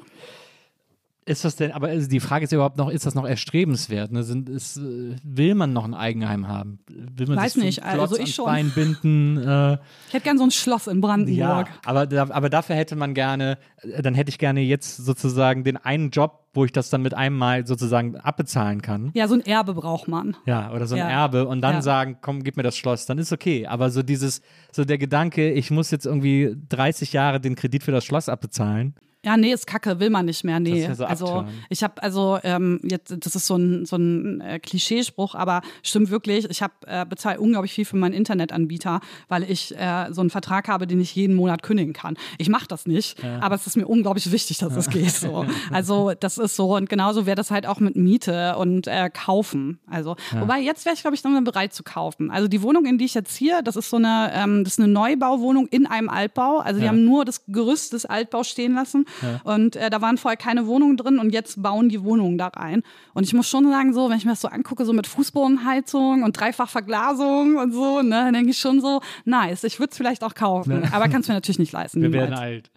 Ist 1.31 1.45
das 1.45 1.55
denn, 1.55 1.71
aber 1.71 1.87
also 1.89 2.09
die 2.09 2.19
Frage 2.19 2.45
ist 2.45 2.51
ja 2.51 2.57
überhaupt 2.57 2.77
noch, 2.77 2.89
ist 2.91 3.07
das 3.07 3.15
noch 3.15 3.25
erstrebenswert? 3.25 4.11
Ne? 4.11 4.25
Sind, 4.25 4.49
ist, 4.49 4.77
äh, 4.79 5.15
will 5.23 5.55
man 5.55 5.73
noch 5.73 5.85
ein 5.85 5.95
Eigenheim 5.95 6.49
haben? 6.49 6.81
Will 6.89 7.29
man 7.29 7.37
Weiß 7.37 7.53
sich 7.55 7.63
nicht, 7.63 7.83
also 7.85 8.19
ich 8.19 8.35
schon. 8.35 8.47
Bein 8.47 8.71
binden? 8.71 9.37
Äh, 9.39 9.75
Ich 10.09 10.15
hätte 10.15 10.25
gern 10.25 10.39
so 10.39 10.45
ein 10.45 10.51
Schloss 10.51 10.89
in 10.89 11.01
Brandenburg. 11.01 11.37
ja, 11.39 11.65
aber, 11.85 12.09
aber 12.35 12.51
dafür 12.51 12.75
hätte 12.75 12.97
man 12.97 13.15
gerne, 13.15 13.59
äh, 13.83 14.03
dann 14.03 14.15
hätte 14.15 14.31
ich 14.31 14.39
gerne 14.39 14.61
jetzt 14.61 14.97
sozusagen 14.97 15.63
den 15.63 15.77
einen 15.77 16.11
Job, 16.11 16.47
wo 16.53 16.65
ich 16.65 16.73
das 16.73 16.91
dann 16.91 17.03
mit 17.03 17.15
einem 17.15 17.39
Mal 17.39 17.65
sozusagen 17.67 18.17
abbezahlen 18.17 18.83
kann. 18.83 19.13
Ja, 19.15 19.29
so 19.29 19.35
ein 19.35 19.47
Erbe 19.47 19.73
braucht 19.75 20.09
man. 20.09 20.37
Ja, 20.47 20.73
oder 20.73 20.87
so 20.89 20.97
ein 20.97 20.99
Ja. 20.99 21.09
Erbe 21.09 21.47
und 21.47 21.61
dann 21.61 21.75
Ja. 21.77 21.83
sagen, 21.83 22.19
komm, 22.21 22.43
gib 22.43 22.57
mir 22.57 22.65
das 22.65 22.77
Schloss, 22.77 23.07
dann 23.07 23.19
ist 23.19 23.33
okay. 23.33 23.69
Aber 23.69 23.91
so 23.91 24.03
dieses, 24.03 24.43
so 24.73 24.85
der 24.85 24.99
Gedanke, 24.99 25.53
ich 25.53 25.71
muss 25.71 25.93
jetzt 25.93 26.07
irgendwie 26.07 26.57
30 26.71 27.13
Jahre 27.13 27.41
den 27.41 27.55
Kredit 27.55 27.85
für 27.85 27.93
das 27.93 28.05
Schloss 28.05 28.29
abbezahlen. 28.29 28.95
Ja, 29.25 29.37
nee, 29.37 29.53
ist 29.53 29.67
kacke, 29.67 30.01
will 30.01 30.09
man 30.09 30.25
nicht 30.25 30.45
mehr. 30.45 30.59
Nee. 30.61 30.71
Das 30.87 30.93
ist 30.93 31.01
ja 31.01 31.17
so 31.17 31.27
also 31.27 31.45
ich 31.69 31.83
habe 31.83 32.03
also 32.03 32.39
ähm, 32.43 32.81
jetzt, 32.83 33.15
das 33.27 33.35
ist 33.37 33.47
so 33.47 33.57
ein, 33.57 33.85
so 33.85 33.97
ein 33.97 34.41
äh, 34.41 34.59
Klischeespruch, 34.59 35.35
aber 35.35 35.61
stimmt 35.83 36.11
wirklich. 36.11 36.49
Ich 36.49 36.63
habe 36.63 36.73
äh, 36.87 37.05
bezahle 37.05 37.39
unglaublich 37.39 37.73
viel 37.75 37.85
für 37.85 37.97
meinen 37.97 38.15
Internetanbieter, 38.15 39.01
weil 39.29 39.43
ich 39.51 39.77
äh, 39.77 40.07
so 40.11 40.23
einen 40.23 40.31
Vertrag 40.31 40.69
habe, 40.69 40.87
den 40.87 41.01
ich 41.03 41.15
jeden 41.15 41.37
Monat 41.37 41.63
kündigen 41.63 41.93
kann. 41.93 42.17
Ich 42.39 42.49
mache 42.49 42.67
das 42.67 42.87
nicht, 42.87 43.23
aber 43.41 43.55
es 43.57 43.67
ist 43.67 43.77
mir 43.77 43.87
unglaublich 43.87 44.33
wichtig, 44.33 44.59
dass 44.59 44.75
es 44.75 44.89
geht. 44.89 45.11
So. 45.11 45.45
Also 45.71 46.13
das 46.19 46.39
ist 46.39 46.57
so 46.57 46.77
und 46.77 46.89
genauso 46.89 47.27
wäre 47.27 47.37
das 47.37 47.51
halt 47.51 47.67
auch 47.67 47.81
mit 47.81 47.95
Miete 47.97 48.57
und 48.57 48.87
äh, 48.87 49.11
kaufen. 49.13 49.79
Also 49.87 50.17
wobei 50.39 50.61
jetzt 50.61 50.85
wäre 50.87 50.95
ich 50.95 51.03
glaube 51.03 51.15
ich 51.15 51.23
dann 51.23 51.45
bereit 51.45 51.73
zu 51.75 51.83
kaufen. 51.83 52.31
Also 52.31 52.49
die 52.49 52.63
Wohnung, 52.63 52.87
in 52.87 52.97
die 52.99 53.05
ich 53.05 53.15
jetzt 53.15 53.37
hier, 53.37 53.63
das 53.63 53.77
ist 53.77 53.91
so 53.91 53.97
eine, 53.97 54.31
ähm, 54.35 54.65
das 54.65 54.75
ist 54.75 54.79
eine 54.81 54.89
Neubauwohnung 54.89 55.67
in 55.69 55.87
einem 55.87 56.09
Altbau. 56.09 56.59
Also 56.59 56.79
die 56.81 56.87
Ja. 56.87 56.91
haben 56.93 57.05
nur 57.05 57.25
das 57.25 57.45
Gerüst 57.47 57.93
des 57.93 58.07
Altbaus 58.07 58.49
stehen 58.49 58.75
lassen 58.75 59.05
und 59.45 59.77
äh, 59.77 59.91
da 59.91 60.01
waren 60.01 60.17
vorher 60.19 60.37
keine 60.37 60.67
Wohnungen 60.67 60.97
drin 60.97 61.19
und 61.19 61.31
jetzt 61.33 61.63
bauen 61.63 61.89
die 61.89 62.03
Wohnungen 62.03 62.39
da 62.39 62.49
rein. 62.49 62.83
Und 63.15 63.25
ich 63.25 63.33
muss 63.35 63.49
schon 63.49 63.69
sagen, 63.71 63.93
so, 63.93 64.11
wenn 64.11 64.17
ich 64.17 64.25
mir 64.25 64.33
das 64.33 64.41
so 64.41 64.49
angucke, 64.49 64.85
so 64.85 64.93
mit 64.93 65.07
Fußbodenheizung 65.07 66.23
und 66.23 66.39
Dreifachverglasung 66.39 67.57
und 67.57 67.73
so, 67.73 68.03
ne, 68.03 68.11
dann 68.11 68.35
denke 68.35 68.51
ich 68.51 68.59
schon 68.59 68.81
so, 68.81 69.01
nice, 69.25 69.65
ich 69.65 69.79
würde 69.79 69.91
es 69.91 69.97
vielleicht 69.97 70.23
auch 70.25 70.35
kaufen. 70.35 70.85
Aber 70.93 71.09
kann 71.09 71.21
es 71.21 71.29
mir 71.29 71.35
natürlich 71.35 71.59
nicht 71.59 71.73
leisten. 71.73 72.03
Wir 72.03 72.13
werden 72.13 72.35
alt. 72.35 72.71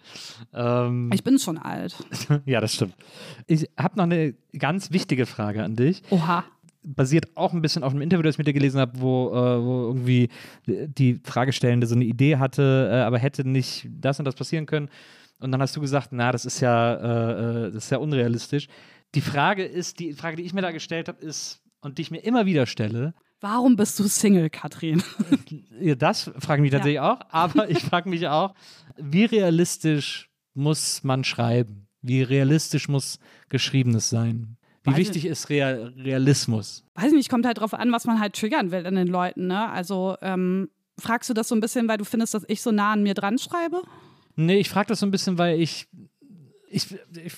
Ähm, 0.54 1.10
Ich 1.14 1.24
bin 1.24 1.40
schon 1.40 1.58
alt. 1.58 1.96
ja, 2.46 2.62
das 2.62 2.74
stimmt. 2.74 2.96
Ich 3.48 3.68
habe 3.78 3.98
noch 3.98 4.04
eine 4.04 4.34
ganz 4.58 4.92
wichtige 4.92 5.26
Frage 5.26 5.64
an 5.64 5.76
dich. 5.76 6.04
Oha. 6.10 6.44
basiert 6.84 7.36
auch 7.36 7.54
ein 7.54 7.62
bisschen 7.62 7.84
auf 7.84 7.92
einem 7.94 8.02
Interview, 8.02 8.24
das 8.24 8.36
ich 8.36 8.38
mit 8.40 8.48
dir 8.48 8.54
gelesen 8.54 8.80
habe, 8.80 9.00
wo, 9.00 9.30
äh, 9.30 9.64
wo 9.64 9.88
irgendwie 9.88 10.30
die 10.68 11.20
Fragestellende 11.24 11.88
so 11.88 11.96
eine 11.96 12.04
Idee 12.04 12.38
hatte, 12.38 12.90
äh, 12.92 12.96
aber 13.04 13.20
hätte 13.20 13.48
nicht 13.48 13.88
das 14.02 14.20
und 14.20 14.26
das 14.26 14.36
passieren 14.36 14.66
können. 14.66 14.90
Und 15.44 15.52
dann 15.52 15.62
hast 15.62 15.76
du 15.76 15.82
gesagt, 15.82 16.10
na, 16.12 16.32
das 16.32 16.46
ist 16.46 16.62
ja, 16.62 16.94
äh, 16.94 17.68
äh, 17.68 17.72
das 17.72 17.86
ist 17.86 17.90
ja 17.90 17.98
unrealistisch. 17.98 18.68
Die 19.14 19.22
Frage 19.22 19.66
ist, 19.66 20.00
die 20.00 20.14
Frage, 20.14 20.38
die 20.38 20.44
ich 20.44 20.54
mir 20.54 20.62
da 20.62 20.72
gestellt 20.72 21.10
habe, 21.10 21.22
ist, 21.22 21.62
und 21.82 21.98
die 21.98 22.04
ich 22.04 22.12
mir 22.12 22.20
immer 22.20 22.46
wieder 22.46 22.66
stelle, 22.66 23.14
Warum 23.42 23.76
bist 23.76 24.00
du 24.00 24.08
Single, 24.08 24.50
Katrin? 24.50 25.04
ja, 25.82 25.96
das 25.96 26.32
frage 26.40 26.62
ich 26.62 26.62
mich 26.62 26.72
tatsächlich 26.72 27.02
auch, 27.02 27.20
aber 27.30 27.70
ich 27.70 27.80
frage 27.80 28.10
mich 28.10 28.26
auch, 28.30 28.56
wie 28.96 29.26
realistisch 29.26 30.30
muss 30.54 31.04
man 31.04 31.26
schreiben? 31.26 31.90
Wie 32.02 32.22
realistisch 32.22 32.88
muss 32.88 33.20
Geschriebenes 33.50 34.10
sein? 34.10 34.56
Wie 34.84 34.92
Weiß 34.92 34.98
wichtig 34.98 35.26
ist 35.26 35.50
Real 35.50 35.94
Realismus? 35.98 36.86
Weiß 36.96 37.12
nicht, 37.12 37.30
kommt 37.30 37.46
halt 37.46 37.58
drauf 37.58 37.74
an, 37.74 37.92
was 37.92 38.06
man 38.06 38.22
halt 38.22 38.34
triggern 38.34 38.72
will 38.72 38.86
in 38.86 38.96
den 38.96 39.08
Leuten, 39.08 39.48
ne? 39.48 39.70
Also, 39.70 40.16
ähm, 40.22 40.70
fragst 40.98 41.30
du 41.30 41.34
das 41.34 41.50
so 41.50 41.56
ein 41.56 41.60
bisschen, 41.60 41.90
weil 41.90 41.98
du 41.98 42.06
findest, 42.06 42.34
dass 42.34 42.46
ich 42.48 42.62
so 42.62 42.72
nah 42.72 42.94
an 42.94 43.04
mir 43.04 43.14
dran 43.14 43.38
schreibe? 43.38 43.82
Nee, 44.36 44.58
ich 44.58 44.70
frage 44.70 44.88
das 44.88 45.00
so 45.00 45.06
ein 45.06 45.12
bisschen, 45.12 45.38
weil 45.38 45.60
ich, 45.60 45.88
ich, 46.70 46.88
ich, 46.92 47.34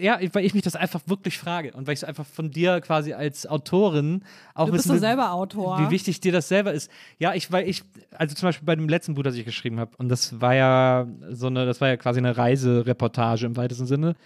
ja, 0.00 0.18
weil 0.32 0.44
ich 0.44 0.52
mich 0.52 0.64
das 0.64 0.74
einfach 0.74 1.00
wirklich 1.06 1.38
frage 1.38 1.72
und 1.72 1.86
weil 1.86 1.94
ich 1.94 2.00
es 2.00 2.04
einfach 2.04 2.26
von 2.26 2.50
dir 2.50 2.80
quasi 2.80 3.12
als 3.12 3.46
Autorin 3.46 4.24
auch 4.54 4.66
Du 4.66 4.72
bist 4.72 4.88
wissen 4.88 4.98
selber 4.98 5.32
Autor. 5.32 5.78
wie 5.80 5.90
wichtig 5.90 6.20
dir 6.20 6.32
das 6.32 6.48
selber 6.48 6.72
ist. 6.72 6.90
Ja, 7.18 7.34
ich, 7.34 7.52
weil 7.52 7.68
ich, 7.68 7.84
also 8.16 8.34
zum 8.34 8.48
Beispiel 8.48 8.66
bei 8.66 8.74
dem 8.74 8.88
letzten 8.88 9.14
Buch, 9.14 9.22
das 9.22 9.36
ich 9.36 9.44
geschrieben 9.44 9.78
habe, 9.78 9.92
und 9.98 10.08
das 10.08 10.40
war 10.40 10.54
ja 10.54 11.06
so 11.30 11.46
eine, 11.46 11.66
das 11.66 11.80
war 11.80 11.88
ja 11.88 11.96
quasi 11.96 12.18
eine 12.18 12.36
Reisereportage 12.36 13.46
im 13.46 13.56
weitesten 13.56 13.86
Sinne. 13.86 14.16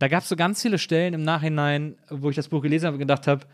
Da 0.00 0.08
gab 0.08 0.24
es 0.24 0.28
so 0.28 0.34
ganz 0.34 0.60
viele 0.60 0.78
Stellen 0.78 1.14
im 1.14 1.22
Nachhinein, 1.22 1.96
wo 2.10 2.30
ich 2.30 2.36
das 2.36 2.48
Buch 2.48 2.62
gelesen 2.62 2.86
habe 2.86 2.94
und 2.94 3.00
gedacht 3.00 3.28
habe, 3.28 3.46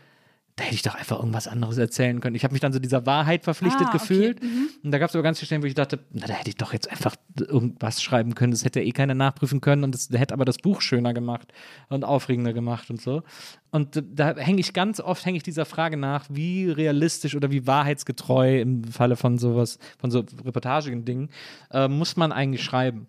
da 0.61 0.65
hätte 0.65 0.75
ich 0.75 0.83
doch 0.83 0.93
einfach 0.93 1.17
irgendwas 1.17 1.47
anderes 1.47 1.79
erzählen 1.79 2.19
können. 2.19 2.35
Ich 2.35 2.43
habe 2.43 2.51
mich 2.51 2.61
dann 2.61 2.71
so 2.71 2.77
dieser 2.77 3.07
Wahrheit 3.07 3.43
verpflichtet 3.43 3.87
Ah, 3.87 3.89
okay. 3.89 3.97
gefühlt. 3.97 4.41
Und 4.83 4.91
da 4.91 4.99
gab 4.99 5.09
es 5.09 5.15
aber 5.15 5.23
ganz 5.23 5.39
viele 5.39 5.47
Stellen, 5.47 5.63
wo 5.63 5.65
ich 5.65 5.73
dachte, 5.73 5.97
na, 6.11 6.27
da 6.27 6.33
hätte 6.35 6.49
ich 6.49 6.55
doch 6.55 6.71
jetzt 6.71 6.87
einfach 6.87 7.15
irgendwas 7.39 8.03
schreiben 8.03 8.35
können. 8.35 8.51
Das 8.51 8.63
hätte 8.63 8.79
eh 8.79 8.91
keiner 8.91 9.15
nachprüfen 9.15 9.59
können 9.59 9.83
und 9.83 9.95
das 9.95 10.09
hätte 10.11 10.35
aber 10.35 10.45
das 10.45 10.57
Buch 10.57 10.81
schöner 10.81 11.15
gemacht 11.15 11.51
und 11.89 12.03
aufregender 12.05 12.53
gemacht 12.53 12.91
und 12.91 13.01
so. 13.01 13.23
Und 13.71 14.03
da 14.13 14.35
hänge 14.35 14.59
ich 14.59 14.73
ganz 14.73 14.99
oft 14.99 15.25
hänge 15.25 15.37
ich 15.37 15.43
dieser 15.43 15.65
Frage 15.65 15.97
nach, 15.97 16.25
wie 16.29 16.69
realistisch 16.69 17.35
oder 17.35 17.49
wie 17.49 17.65
wahrheitsgetreu 17.65 18.61
im 18.61 18.83
Falle 18.83 19.15
von 19.15 19.39
sowas, 19.39 19.79
von 19.97 20.11
so 20.11 20.23
reportagigen 20.45 21.05
Dingen, 21.05 21.29
äh, 21.71 21.87
muss 21.87 22.17
man 22.17 22.31
eigentlich 22.31 22.63
schreiben. 22.63 23.07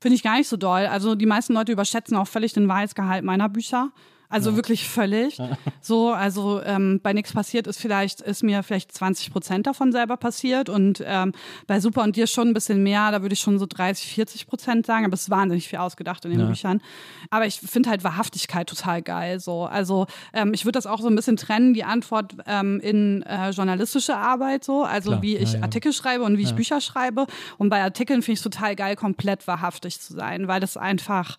Finde 0.00 0.14
ich 0.14 0.22
gar 0.22 0.38
nicht 0.38 0.48
so 0.48 0.56
doll. 0.56 0.86
Also 0.86 1.14
die 1.14 1.26
meisten 1.26 1.52
Leute 1.52 1.72
überschätzen 1.72 2.16
auch 2.16 2.26
völlig 2.26 2.54
den 2.54 2.68
Wahrheitsgehalt 2.68 3.22
meiner 3.22 3.50
Bücher. 3.50 3.90
Also 4.30 4.56
wirklich 4.56 4.88
völlig. 4.88 5.38
So, 5.82 6.12
also 6.12 6.62
ähm, 6.62 7.00
bei 7.02 7.12
nichts 7.14 7.32
passiert 7.32 7.66
ist 7.66 7.80
vielleicht, 7.80 8.20
ist 8.20 8.42
mir 8.42 8.62
vielleicht 8.62 8.92
20 8.92 9.32
Prozent 9.32 9.66
davon 9.66 9.92
selber 9.92 10.16
passiert 10.18 10.68
und 10.68 11.02
ähm, 11.06 11.32
bei 11.66 11.80
Super 11.80 12.02
und 12.02 12.16
dir 12.16 12.26
schon 12.26 12.48
ein 12.48 12.54
bisschen 12.54 12.82
mehr, 12.82 13.10
da 13.10 13.22
würde 13.22 13.32
ich 13.32 13.40
schon 13.40 13.58
so 13.58 13.66
30, 13.66 14.12
40 14.12 14.46
Prozent 14.46 14.86
sagen, 14.86 15.06
aber 15.06 15.14
es 15.14 15.22
ist 15.22 15.30
wahnsinnig 15.30 15.68
viel 15.68 15.78
ausgedacht 15.78 16.24
in 16.26 16.32
den 16.32 16.40
Ja. 16.40 16.46
Büchern. 16.46 16.82
Aber 17.30 17.46
ich 17.46 17.60
finde 17.60 17.88
halt 17.88 18.04
Wahrhaftigkeit 18.04 18.68
total 18.68 19.00
geil. 19.00 19.40
So, 19.40 19.64
also 19.64 20.06
ähm, 20.34 20.52
ich 20.52 20.64
würde 20.64 20.76
das 20.76 20.86
auch 20.86 21.00
so 21.00 21.08
ein 21.08 21.16
bisschen 21.16 21.36
trennen, 21.36 21.72
die 21.72 21.84
Antwort 21.84 22.34
ähm, 22.46 22.78
in 22.80 23.22
äh, 23.22 23.50
journalistische 23.50 24.16
Arbeit 24.16 24.62
so, 24.64 24.84
also 24.84 25.10
Klar, 25.12 25.22
wie 25.22 25.36
ich 25.36 25.52
ja, 25.52 25.58
ja. 25.58 25.64
Artikel 25.64 25.92
schreibe 25.92 26.24
und 26.24 26.36
wie 26.36 26.42
ich 26.42 26.54
Bücher 26.54 26.80
schreibe. 26.80 27.26
Und 27.56 27.70
bei 27.70 27.82
Artikeln 27.82 28.22
finde 28.22 28.34
ich 28.34 28.40
es 28.40 28.44
total 28.44 28.76
geil, 28.76 28.96
komplett 28.96 29.46
wahrhaftig 29.46 29.98
zu 30.00 30.12
sein, 30.12 30.46
weil 30.46 30.60
das 30.60 30.76
einfach 30.76 31.38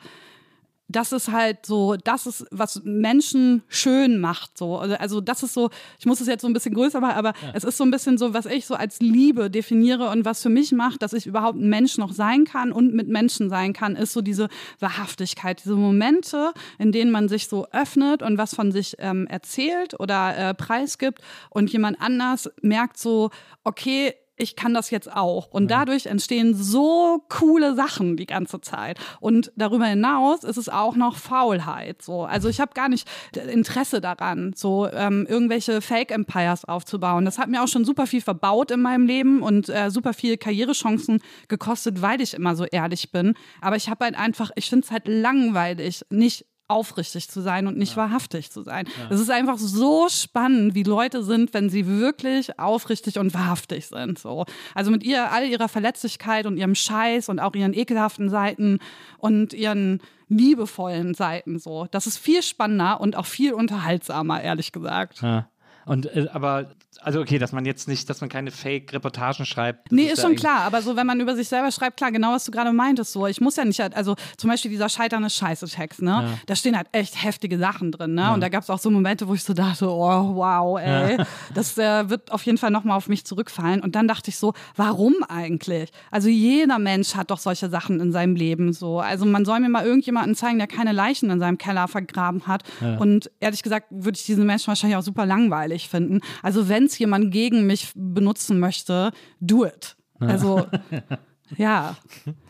das 0.91 1.11
ist 1.11 1.31
halt 1.31 1.65
so, 1.65 1.95
das 1.95 2.25
ist, 2.27 2.45
was 2.51 2.81
Menschen 2.83 3.63
schön 3.67 4.19
macht. 4.19 4.57
So. 4.57 4.77
Also- 4.77 4.95
Also 4.95 5.21
das 5.21 5.43
ist 5.43 5.53
so, 5.53 5.69
ich 5.99 6.05
muss 6.05 6.21
es 6.21 6.27
jetzt 6.27 6.41
so 6.41 6.47
ein 6.47 6.53
bisschen 6.53 6.73
größer 6.75 6.99
machen, 7.01 7.15
aber 7.15 7.33
es 7.53 7.63
ist 7.63 7.77
so 7.77 7.83
ein 7.83 7.91
bisschen 7.91 8.17
so, 8.17 8.33
was 8.33 8.45
ich 8.45 8.65
so 8.65 8.75
als 8.75 8.99
Liebe 8.99 9.49
definiere 9.49 10.09
und 10.09 10.25
was 10.25 10.41
für 10.41 10.49
mich 10.49 10.71
macht, 10.71 11.01
dass 11.01 11.13
ich 11.13 11.25
überhaupt 11.25 11.57
ein 11.59 11.69
Mensch 11.69 11.97
noch 11.97 12.11
sein 12.13 12.45
kann 12.45 12.71
und 12.71 12.93
mit 12.93 13.07
Menschen 13.07 13.49
sein 13.49 13.73
kann, 13.73 13.95
ist 13.95 14.13
so 14.13 14.21
diese 14.21 14.47
Wahrhaftigkeit, 14.79 15.61
diese 15.63 15.75
Momente, 15.75 16.53
in 16.77 16.91
denen 16.91 17.11
man 17.11 17.29
sich 17.29 17.47
so 17.47 17.67
öffnet 17.71 18.21
und 18.21 18.37
was 18.37 18.53
von 18.55 18.71
sich 18.71 18.95
ähm, 18.99 19.27
erzählt 19.27 19.99
oder 19.99 20.37
äh, 20.37 20.53
preisgibt 20.53 21.19
und 21.49 21.71
jemand 21.71 22.01
anders 22.01 22.49
merkt 22.61 22.97
so, 22.97 23.29
okay, 23.63 24.13
ich 24.41 24.55
kann 24.55 24.73
das 24.73 24.89
jetzt 24.89 25.11
auch. 25.11 25.47
Und 25.47 25.69
dadurch 25.69 26.07
entstehen 26.07 26.55
so 26.55 27.23
coole 27.29 27.75
Sachen 27.75 28.17
die 28.17 28.25
ganze 28.25 28.59
Zeit. 28.61 28.99
Und 29.19 29.51
darüber 29.55 29.85
hinaus 29.85 30.43
ist 30.43 30.57
es 30.57 30.67
auch 30.67 30.95
noch 30.95 31.17
Faulheit. 31.17 32.01
So. 32.01 32.23
Also 32.23 32.49
ich 32.49 32.59
habe 32.59 32.73
gar 32.73 32.89
nicht 32.89 33.07
Interesse 33.35 34.01
daran, 34.01 34.53
so 34.55 34.87
ähm, 34.91 35.25
irgendwelche 35.29 35.81
Fake-Empires 35.81 36.65
aufzubauen. 36.65 37.25
Das 37.25 37.37
hat 37.37 37.49
mir 37.49 37.63
auch 37.63 37.67
schon 37.67 37.85
super 37.85 38.07
viel 38.07 38.21
verbaut 38.21 38.71
in 38.71 38.81
meinem 38.81 39.05
Leben 39.05 39.41
und 39.41 39.69
äh, 39.69 39.89
super 39.91 40.13
viel 40.13 40.37
Karrierechancen 40.37 41.19
gekostet, 41.47 42.01
weil 42.01 42.21
ich 42.21 42.33
immer 42.33 42.55
so 42.55 42.65
ehrlich 42.65 43.11
bin. 43.11 43.35
Aber 43.61 43.75
ich 43.75 43.89
habe 43.89 44.05
halt 44.05 44.17
einfach, 44.17 44.51
ich 44.55 44.69
finde 44.69 44.85
es 44.85 44.91
halt 44.91 45.07
langweilig, 45.07 46.01
nicht 46.09 46.45
aufrichtig 46.71 47.29
zu 47.29 47.41
sein 47.41 47.67
und 47.67 47.77
nicht 47.77 47.97
wahrhaftig 47.97 48.51
zu 48.51 48.63
sein. 48.63 48.87
Es 49.09 49.19
ist 49.19 49.29
einfach 49.29 49.57
so 49.57 50.07
spannend, 50.09 50.75
wie 50.75 50.83
Leute 50.83 51.23
sind, 51.23 51.53
wenn 51.53 51.69
sie 51.69 51.87
wirklich 51.87 52.57
aufrichtig 52.59 53.19
und 53.19 53.33
wahrhaftig 53.33 53.87
sind. 53.87 54.17
So. 54.17 54.45
Also 54.73 54.91
mit 54.91 55.03
ihr, 55.03 55.31
all 55.31 55.45
ihrer 55.45 55.67
Verletzlichkeit 55.67 56.45
und 56.45 56.57
ihrem 56.57 56.75
Scheiß 56.75 57.29
und 57.29 57.39
auch 57.39 57.53
ihren 57.53 57.73
ekelhaften 57.73 58.29
Seiten 58.29 58.79
und 59.17 59.53
ihren 59.53 60.01
liebevollen 60.29 61.13
Seiten. 61.13 61.59
So. 61.59 61.87
Das 61.91 62.07
ist 62.07 62.17
viel 62.17 62.41
spannender 62.41 63.01
und 63.01 63.15
auch 63.15 63.25
viel 63.25 63.53
unterhaltsamer, 63.53 64.41
ehrlich 64.41 64.71
gesagt. 64.71 65.21
Ja. 65.21 65.47
Und 65.85 66.05
äh, 66.15 66.27
aber, 66.31 66.71
also 66.99 67.21
okay, 67.21 67.37
dass 67.39 67.51
man 67.51 67.65
jetzt 67.65 67.87
nicht, 67.87 68.09
dass 68.09 68.21
man 68.21 68.29
keine 68.29 68.51
Fake-Reportagen 68.51 69.45
schreibt. 69.45 69.91
Nee, 69.91 70.03
ist 70.07 70.17
ja 70.17 70.23
schon 70.25 70.35
klar, 70.35 70.61
aber 70.61 70.81
so, 70.81 70.95
wenn 70.95 71.07
man 71.07 71.19
über 71.19 71.35
sich 71.35 71.47
selber 71.47 71.71
schreibt, 71.71 71.97
klar, 71.97 72.11
genau 72.11 72.33
was 72.33 72.43
du 72.45 72.51
gerade 72.51 72.71
meintest, 72.73 73.13
so, 73.13 73.25
ich 73.27 73.39
muss 73.41 73.55
ja 73.55 73.65
nicht, 73.65 73.79
halt- 73.79 73.95
also 73.95 74.15
zum 74.37 74.49
Beispiel 74.49 74.71
dieser 74.71 74.89
scheiternde 74.89 75.29
Scheiße-Text, 75.29 76.01
ne, 76.01 76.37
da 76.45 76.55
stehen 76.55 76.75
halt 76.75 76.87
echt 76.91 77.23
heftige 77.23 77.57
Sachen 77.57 77.91
drin, 77.91 78.13
ne, 78.15 78.33
und 78.33 78.41
da 78.41 78.49
gab 78.49 78.63
es 78.63 78.69
auch 78.69 78.77
so 78.79 78.89
Momente, 78.91 79.27
wo 79.27 79.33
ich 79.33 79.43
so 79.43 79.53
dachte, 79.53 79.87
oh, 79.89 80.35
wow, 80.35 80.79
ey, 80.79 81.17
das 81.53 81.77
äh, 81.77 82.09
wird 82.09 82.31
auf 82.31 82.45
jeden 82.45 82.57
Fall 82.57 82.71
nochmal 82.71 82.97
auf 82.97 83.07
mich 83.07 83.25
zurückfallen 83.25 83.81
und 83.81 83.95
dann 83.95 84.07
dachte 84.07 84.29
ich 84.29 84.37
so, 84.37 84.53
warum 84.75 85.15
eigentlich? 85.29 85.91
Also 86.11 86.29
jeder 86.29 86.77
Mensch 86.77 87.15
hat 87.15 87.31
doch 87.31 87.39
solche 87.39 87.69
Sachen 87.69 87.99
in 87.99 88.11
seinem 88.11 88.35
Leben, 88.35 88.73
so, 88.73 88.99
also 88.99 89.25
man 89.25 89.45
soll 89.45 89.59
mir 89.61 89.69
mal 89.69 89.85
irgendjemanden 89.85 90.35
zeigen, 90.35 90.57
der 90.57 90.67
keine 90.67 90.91
Leichen 90.91 91.29
in 91.29 91.39
seinem 91.39 91.57
Keller 91.57 91.87
vergraben 91.87 92.47
hat 92.47 92.63
und 92.99 93.31
ehrlich 93.39 93.63
gesagt 93.63 93.87
würde 93.91 94.17
ich 94.17 94.25
diesen 94.25 94.45
Menschen 94.45 94.67
wahrscheinlich 94.67 94.97
auch 94.97 95.03
super 95.03 95.25
langweilig 95.25 95.87
finden. 95.89 96.19
Also 96.43 96.67
wenn 96.69 96.80
es 96.85 96.97
jemand 96.99 97.31
gegen 97.31 97.65
mich 97.65 97.91
benutzen 97.95 98.59
möchte, 98.59 99.11
do 99.39 99.65
it. 99.65 99.95
Also 100.19 100.67
ja, 101.57 101.97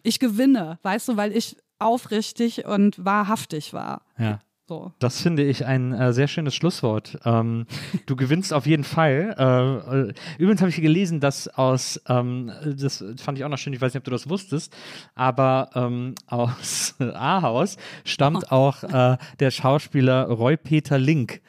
ich 0.03 0.19
gewinne, 0.19 0.79
weißt 0.83 1.09
du, 1.09 1.17
weil 1.17 1.35
ich 1.35 1.57
aufrichtig 1.79 2.65
und 2.65 3.03
wahrhaftig 3.03 3.73
war. 3.73 4.05
Ja. 4.17 4.39
So. 4.71 4.93
Das 4.99 5.19
finde 5.19 5.43
ich 5.43 5.65
ein 5.65 5.91
äh, 5.91 6.13
sehr 6.13 6.29
schönes 6.29 6.55
Schlusswort. 6.55 7.19
Ähm, 7.25 7.65
du 8.05 8.15
gewinnst 8.15 8.53
auf 8.53 8.65
jeden 8.65 8.85
Fall. 8.85 9.35
Äh, 9.37 10.11
äh, 10.11 10.13
übrigens 10.37 10.61
habe 10.61 10.69
ich 10.69 10.77
gelesen, 10.77 11.19
dass 11.19 11.49
aus, 11.49 11.99
ähm, 12.07 12.53
das 12.63 13.03
fand 13.17 13.37
ich 13.37 13.43
auch 13.43 13.49
noch 13.49 13.57
schön, 13.57 13.73
ich 13.73 13.81
weiß 13.81 13.93
nicht, 13.93 13.99
ob 13.99 14.05
du 14.05 14.11
das 14.11 14.29
wusstest, 14.29 14.73
aber 15.13 15.71
ähm, 15.75 16.15
aus 16.25 16.95
Ahaus 16.99 17.75
stammt 18.05 18.49
auch 18.53 18.81
äh, 18.83 19.17
der 19.41 19.51
Schauspieler 19.51 20.27
Roy 20.29 20.55
Peter 20.55 20.97
Link, 20.97 21.41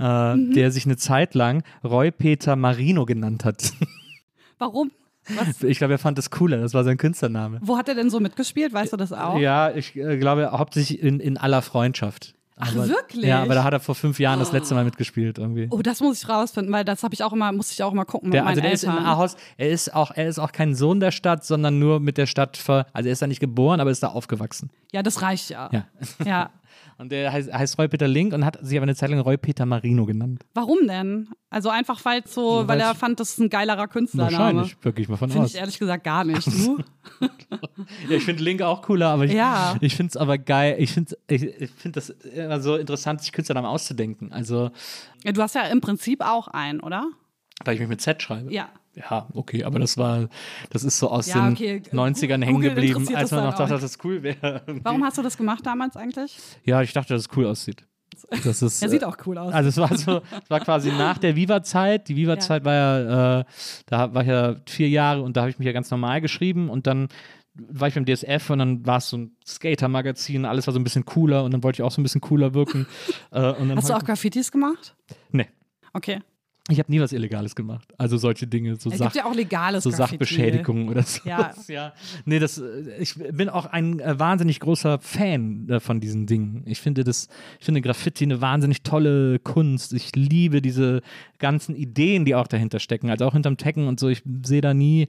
äh, 0.00 0.52
der 0.54 0.70
sich 0.72 0.86
eine 0.86 0.96
Zeit 0.96 1.34
lang 1.34 1.62
Roy 1.84 2.10
Peter 2.10 2.56
Marino 2.56 3.04
genannt 3.06 3.44
hat. 3.44 3.72
Warum? 4.58 4.90
Was, 5.28 5.62
Ich 5.62 5.78
glaube, 5.78 5.94
er 5.94 5.98
fand 5.98 6.18
das 6.18 6.30
cooler, 6.30 6.58
das 6.58 6.74
war 6.74 6.82
sein 6.82 6.96
Künstlername. 6.96 7.58
wo 7.62 7.76
hat 7.78 7.88
er 7.88 7.94
denn 7.94 8.10
so 8.10 8.18
mitgespielt? 8.20 8.72
Weißt 8.72 8.92
du 8.92 8.96
das 8.96 9.12
auch? 9.12 9.38
Ja, 9.38 9.70
ich 9.70 9.94
äh, 9.94 10.16
glaube 10.18 10.50
hauptsächlich 10.52 11.00
in, 11.02 11.20
in 11.20 11.36
aller 11.36 11.62
Freundschaft. 11.62 12.34
Ach, 12.62 12.74
Aber- 12.74 12.88
wirklich? 12.88 13.24
Ja, 13.24 13.42
aber 13.42 13.54
da 13.54 13.64
hat 13.64 13.72
er 13.72 13.80
vor 13.80 13.94
fünf 13.94 14.18
Jahren 14.18 14.38
das 14.38 14.52
letzte 14.52 14.74
Mal 14.74 14.84
mitgespielt 14.84 15.38
irgendwie. 15.38 15.68
Oh, 15.70 15.80
das 15.80 16.00
muss 16.00 16.22
ich 16.22 16.28
rausfinden, 16.28 16.70
weil 16.74 16.84
das 16.84 17.02
habe 17.02 17.14
ich 17.14 17.22
auch 17.24 17.32
immer, 17.32 17.52
musste 17.52 17.72
ich 17.72 17.82
auch 17.82 17.92
immer 17.92 18.04
gucken 18.04 18.30
Der, 18.32 18.42
mit 18.42 18.48
also 18.50 18.60
der 18.60 18.72
ist 18.72 18.84
in 18.84 18.90
Eltern. 18.90 19.06
Ahaus, 19.06 19.36
er 19.56 19.70
ist 19.70 19.94
auch, 19.94 20.10
er 20.10 20.28
ist 20.28 20.38
auch 20.38 20.52
kein 20.52 20.74
Sohn 20.74 21.00
der 21.00 21.10
Stadt, 21.10 21.42
sondern 21.44 21.78
nur 21.78 22.00
mit 22.00 22.18
der 22.18 22.26
Stadt 22.26 22.58
ver, 22.58 22.86
also 22.92 23.08
er 23.08 23.12
ist 23.14 23.22
da 23.22 23.26
nicht 23.26 23.40
geboren, 23.40 23.80
aber 23.80 23.90
ist 23.90 24.02
da 24.02 24.08
aufgewachsen. 24.08 24.68
ja, 24.92 25.02
das 25.02 25.22
reicht 25.22 25.48
ja. 25.50 25.70
Ja. 25.72 25.86
ja. 26.24 26.50
Und 27.00 27.10
der 27.12 27.32
heißt, 27.32 27.50
heißt 27.50 27.78
Roy 27.78 27.88
Peter 27.88 28.06
Link 28.06 28.34
und 28.34 28.44
hat 28.44 28.58
sich 28.60 28.76
aber 28.76 28.82
eine 28.82 28.94
Zeit 28.94 29.08
lang 29.08 29.20
Roy 29.20 29.38
Peter 29.38 29.64
Marino 29.64 30.04
genannt. 30.04 30.44
Warum 30.52 30.86
denn? 30.86 31.30
Also 31.48 31.70
einfach, 31.70 32.04
weil 32.04 32.26
so, 32.26 32.60
Ja, 32.60 32.68
weil 32.68 32.78
er 32.80 32.94
fand, 32.94 33.18
das 33.20 33.30
ist 33.30 33.38
ein 33.38 33.48
geileirer 33.48 33.88
Künstlername. 33.88 34.36
Wahrscheinlich, 34.58 34.84
wirklich 34.84 35.08
mal 35.08 35.16
von 35.16 35.30
Finde 35.30 35.46
ich 35.46 35.54
ehrlich 35.54 35.78
gesagt 35.78 36.04
gar 36.04 36.24
nicht. 36.24 36.46
Du? 36.60 36.78
Ja, 38.08 38.16
ich 38.16 38.24
finde 38.24 38.42
Link 38.42 38.60
auch 38.62 38.82
cooler, 38.82 39.08
aber 39.08 39.24
ich, 39.24 39.32
Ja. 39.32 39.76
ich 39.80 39.96
finde 39.96 40.10
es 40.10 40.16
aber 40.18 40.36
geil. 40.38 40.76
Ich 40.78 40.92
finde 40.92 41.16
ich, 41.28 41.42
ich 41.42 41.70
find 41.70 41.96
das 41.96 42.10
immer 42.10 42.60
so 42.60 42.76
interessant, 42.76 43.22
sich 43.22 43.32
Künstlernamen 43.32 43.66
auszudenken. 43.66 44.32
Also, 44.32 44.70
Ja, 45.24 45.32
du 45.32 45.40
hast 45.42 45.54
ja 45.54 45.62
im 45.62 45.80
Prinzip 45.80 46.20
auch 46.22 46.48
einen, 46.48 46.80
oder? 46.80 47.06
weil 47.64 47.74
ich 47.74 47.80
mich 47.80 47.88
mit 47.88 48.00
Z 48.00 48.22
schreibe. 48.22 48.52
Ja. 48.52 48.68
Ja, 49.00 49.28
okay, 49.34 49.64
aber 49.64 49.78
das 49.78 49.96
war, 49.96 50.28
das 50.70 50.84
ist 50.84 50.98
so 50.98 51.10
aus 51.10 51.26
Ja, 51.26 51.44
den 51.48 51.52
okay. 51.54 51.82
90ern 51.92 52.42
hängen 52.44 52.54
Google 52.54 52.70
geblieben, 52.74 53.08
als 53.14 53.30
man 53.30 53.44
noch 53.44 53.54
dachte, 53.54 53.72
dass 53.72 53.80
das 53.82 53.98
cool 54.04 54.22
wäre. 54.22 54.62
Warum 54.82 55.04
hast 55.04 55.16
du 55.18 55.22
das 55.22 55.36
gemacht 55.36 55.64
damals 55.64 55.96
eigentlich? 55.96 56.36
Ja, 56.64 56.82
ich 56.82 56.92
dachte, 56.92 57.14
dass 57.14 57.22
es 57.22 57.28
cool 57.36 57.46
aussieht. 57.46 57.86
Das 58.44 58.60
ist, 58.60 58.82
Er 58.82 58.88
sieht 58.90 59.02
äh, 59.02 59.06
auch 59.06 59.16
cool 59.26 59.38
aus. 59.38 59.54
Also 59.54 59.68
es 59.68 59.76
war 59.78 59.96
so, 59.96 60.20
es 60.42 60.50
war 60.50 60.60
quasi 60.60 60.90
nach 60.90 61.16
der 61.18 61.36
Viva-Zeit. 61.36 62.08
Die 62.08 62.16
Viva-Zeit 62.16 62.64
war 62.64 62.74
ja, 62.74 63.40
äh, 63.40 63.44
da 63.86 64.12
war 64.12 64.22
ich 64.22 64.28
ja 64.28 64.56
vier 64.68 64.88
Jahre 64.88 65.22
und 65.22 65.36
da 65.36 65.42
habe 65.42 65.50
ich 65.50 65.58
mich 65.58 65.66
ja 65.66 65.72
ganz 65.72 65.90
normal 65.90 66.20
geschrieben 66.20 66.68
und 66.68 66.86
dann 66.86 67.08
war 67.54 67.88
ich 67.88 67.94
beim 67.94 68.04
DSF 68.04 68.50
und 68.50 68.58
dann 68.58 68.86
war 68.86 68.98
es 68.98 69.08
so 69.08 69.16
ein 69.16 69.36
Skater-Magazin, 69.46 70.44
alles 70.44 70.66
war 70.66 70.74
so 70.74 70.80
ein 70.80 70.84
bisschen 70.84 71.04
cooler 71.04 71.44
und 71.44 71.52
dann 71.52 71.62
wollte 71.62 71.76
ich 71.76 71.82
auch 71.82 71.90
so 71.92 72.00
ein 72.00 72.02
bisschen 72.02 72.20
cooler 72.20 72.52
wirken. 72.54 72.86
äh, 73.32 73.52
und 73.52 73.68
dann 73.68 73.76
Hast 73.78 73.88
du 73.88 73.94
auch 73.94 74.04
Graffitis 74.04 74.50
gemacht? 74.52 74.94
Nee, 75.30 75.48
Okay. 75.92 76.20
Ich 76.70 76.78
habe 76.78 76.90
nie 76.90 77.00
was 77.00 77.12
Illegales 77.12 77.54
gemacht. 77.54 77.92
Also 77.98 78.16
solche 78.16 78.46
Dinge, 78.46 78.76
so, 78.76 78.90
Es 78.90 78.98
Sach, 78.98 79.14
ja 79.14 79.24
auch 79.24 79.34
legales 79.34 79.84
so 79.84 79.90
Graffiti. 79.90 80.24
Sachbeschädigung 80.24 80.88
oder 80.88 81.02
so. 81.02 81.20
Ja. 81.28 81.52
ja. 81.68 81.92
Nee, 82.24 82.38
das, 82.38 82.58
äh, 82.58 82.96
ich 82.98 83.14
bin 83.14 83.48
auch 83.48 83.66
ein 83.66 84.00
äh, 84.00 84.18
wahnsinnig 84.18 84.60
großer 84.60 84.98
Fan 85.00 85.68
äh, 85.68 85.80
von 85.80 86.00
diesen 86.00 86.26
Dingen. 86.26 86.62
Ich 86.66 86.80
finde 86.80 87.04
das, 87.04 87.28
ich 87.58 87.64
finde 87.64 87.80
Graffiti 87.80 88.24
eine 88.24 88.40
wahnsinnig 88.40 88.82
tolle 88.82 89.38
Kunst. 89.38 89.92
Ich 89.92 90.14
liebe 90.14 90.62
diese 90.62 91.02
ganzen 91.38 91.74
Ideen, 91.74 92.24
die 92.24 92.34
auch 92.34 92.46
dahinter 92.46 92.78
stecken. 92.78 93.10
Also 93.10 93.26
auch 93.26 93.32
hinterm 93.32 93.56
Taggen 93.56 93.88
und 93.88 93.98
so. 93.98 94.08
Ich 94.08 94.22
sehe 94.44 94.60
da 94.60 94.74
nie, 94.74 95.08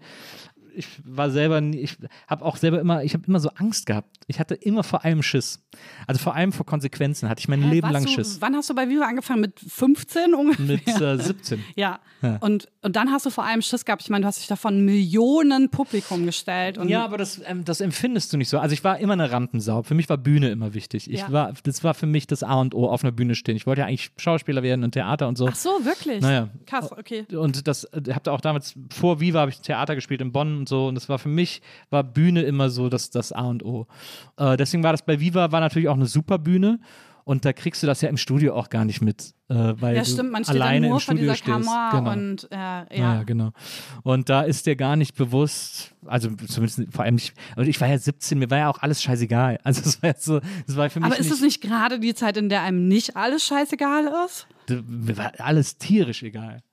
ich 0.76 0.88
war 1.04 1.30
selber, 1.30 1.62
nie, 1.62 1.80
ich 1.80 1.98
habe 2.28 2.46
auch 2.46 2.58
selber 2.58 2.80
immer, 2.80 3.04
ich 3.04 3.14
habe 3.14 3.24
immer 3.28 3.40
so 3.40 3.50
Angst 3.56 3.86
gehabt. 3.86 4.10
Ich 4.28 4.40
hatte 4.40 4.56
immer 4.56 4.84
vor 4.84 5.04
allem 5.04 5.24
Schiss. 5.24 5.60
Also 6.08 6.20
vor 6.22 6.36
allem 6.36 6.52
vor 6.52 6.66
Konsequenzen 6.66 7.30
hatte 7.30 7.40
ich 7.40 7.48
mein 7.48 7.62
Hä, 7.64 7.70
Leben 7.70 7.90
lang 7.90 8.06
du, 8.06 8.10
Schiss. 8.10 8.38
Wann 8.42 8.56
hast 8.56 8.70
du 8.70 8.76
bei 8.76 8.88
Viva 8.88 9.06
angefangen? 9.06 9.42
Mit 9.42 9.60
15 9.60 10.34
ungefähr? 10.34 10.66
Mit 10.66 10.88
äh, 10.88 11.18
17. 11.18 11.64
ja. 11.76 12.00
Ja. 12.22 12.38
Und, 12.42 12.68
und 12.82 12.96
dann 12.96 13.12
hast 13.12 13.26
du 13.26 13.30
vor 13.30 13.46
allem 13.46 13.62
Schiss 13.62 13.86
gehabt. 13.86 14.02
Ich 14.04 14.10
meine, 14.10 14.24
du 14.24 14.28
hast 14.28 14.40
dich 14.40 14.48
da 14.48 14.56
von 14.56 14.86
Millionen 14.86 15.70
Publikum 15.70 16.26
gestellt. 16.26 16.80
Ja, 16.86 17.04
aber 17.04 17.18
das, 17.18 17.42
ähm, 17.46 17.66
das 17.66 17.82
empfindest 17.82 18.32
du 18.32 18.38
nicht 18.38 18.50
so. 18.50 18.60
Also 18.60 18.74
ich 18.74 18.84
war 18.84 19.00
immer 19.00 19.14
eine 19.14 19.32
Rampensau. 19.32 19.84
Für 19.84 19.96
mich 19.96 20.08
war 20.10 20.18
Bühne 20.18 20.50
immer 20.52 20.74
wichtig. 20.74 21.10
Ich 21.12 21.22
Ja. 21.22 21.32
war, 21.32 21.54
das 21.64 21.84
war 21.84 21.94
für 21.94 22.06
mich 22.06 22.28
das 22.28 22.44
A 22.44 22.60
und 22.60 22.74
O 22.74 22.88
auf 22.88 23.04
einer 23.04 23.12
Bühne 23.12 23.36
stehen. 23.36 23.56
Ich 23.56 23.66
wollte 23.66 23.82
ja 23.82 23.88
eigentlich 23.88 24.12
Schauspieler 24.18 24.64
werden 24.64 24.84
und 24.84 24.92
Theater 24.92 25.28
und 25.28 25.38
so. 25.38 25.48
Ach 25.48 25.56
so, 25.56 25.70
wirklich? 25.84 26.22
Naja. 26.22 26.50
Krass, 26.66 26.92
okay. 26.92 27.26
Und 27.36 27.68
das 27.68 27.84
äh, 27.86 28.02
habt 28.14 28.28
ihr 28.28 28.34
auch 28.34 28.42
damals 28.42 28.76
vor 28.92 29.20
Viva 29.20 29.42
habe 29.42 29.52
ich 29.52 29.62
Theater 29.62 29.96
gespielt 29.96 30.22
in 30.22 30.32
Bonn 30.32 30.61
und 30.62 30.70
so. 30.70 30.88
Und 30.88 30.96
das 30.96 31.10
war 31.10 31.20
für 31.20 31.30
mich, 31.30 31.62
war 31.90 32.04
Bühne 32.04 32.44
immer 32.44 32.70
so 32.70 32.90
das, 32.90 33.10
das 33.10 33.32
A 33.32 33.42
und 33.42 33.64
O. 33.64 33.88
Äh, 34.38 34.58
deswegen 34.58 34.84
war 34.84 34.94
das 34.94 35.02
bei 35.04 35.20
Viva 35.20 35.52
war 35.52 35.60
natürlich 35.60 35.90
auch 35.90 35.96
eine 35.96 36.06
super 36.06 36.38
Bühne. 36.38 36.80
Und 37.24 37.46
da 37.46 37.54
kriegst 37.54 37.84
du 37.84 37.88
das 37.88 38.02
ja 38.02 38.10
im 38.10 38.18
Studio 38.18 38.56
auch 38.56 38.70
gar 38.70 38.84
nicht 38.84 39.02
mit. 39.02 39.36
Äh, 39.48 39.54
weil 39.80 39.96
Ja, 39.96 40.04
stimmt, 40.04 40.32
man 40.32 40.44
steht 40.44 40.56
alleine 40.56 40.82
dann 40.82 40.90
nur 40.90 40.98
im 40.98 41.02
Studio 41.02 41.22
dieser 41.22 41.36
stehst. 41.36 41.48
Kamera 41.52 41.92
Genau. 42.00 42.12
und 42.12 42.48
äh, 42.52 42.56
ja. 42.56 42.86
Ja. 42.90 43.24
genau. 43.24 43.52
Und 44.02 44.28
da 44.30 44.42
ist 44.42 44.66
dir 44.66 44.76
gar 44.76 44.96
nicht 44.96 45.16
bewusst, 45.16 45.94
also 46.06 46.30
zumindest 46.48 46.82
vor 46.92 47.06
allem 47.06 47.16
nicht, 47.16 47.34
und 47.56 47.68
ich 47.68 47.80
war 47.80 47.88
ja 47.88 47.98
17, 47.98 48.40
mir 48.40 48.50
war 48.50 48.58
ja 48.58 48.70
auch 48.70 48.80
alles 48.80 49.04
scheißegal. 49.04 49.60
Also 49.64 49.82
es 49.86 50.02
war 50.02 50.10
jetzt 50.10 50.26
so, 50.26 50.42
es 50.68 50.76
war 50.76 50.90
für 50.90 51.00
mich 51.00 51.06
Aber 51.06 51.20
ist 51.20 51.32
es 51.32 51.42
nicht 51.42 51.62
gerade 51.62 52.00
die 52.00 52.16
Zeit, 52.16 52.38
in 52.38 52.50
der 52.50 52.64
einem 52.64 52.88
nicht 52.88 53.16
alles 53.16 53.44
scheißegal 53.46 54.12
ist? 54.26 54.48
mir 54.88 55.18
war 55.18 55.32
alles 55.38 55.78
tierisch 55.78 56.24
egal. 56.24 56.64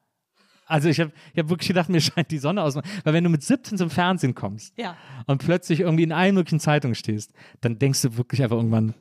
Also 0.69 0.89
ich 0.89 1.01
habe 1.01 1.11
ich 1.33 1.39
hab 1.41 1.49
wirklich 1.49 1.69
gedacht, 1.69 1.89
mir 1.89 2.01
scheint 2.03 2.31
die 2.31 2.39
Sonne 2.39 2.63
aus. 2.63 2.77
Weil 2.77 3.13
wenn 3.15 3.25
du 3.25 3.31
mit 3.31 3.43
17 3.43 3.79
zum 3.79 3.91
Fernsehen 3.91 4.35
kommst 4.35 4.75
Ja. 4.79 4.95
und 5.27 5.39
plötzlich 5.45 5.81
irgendwie 5.81 6.05
in 6.05 6.13
allen 6.13 6.35
möglichen 6.35 6.61
Zeitungen 6.61 6.95
stehst, 6.95 7.33
dann 7.61 7.79
denkst 7.79 8.03
du 8.03 8.17
wirklich 8.17 8.43
einfach 8.43 8.57
irgendwann, 8.57 8.95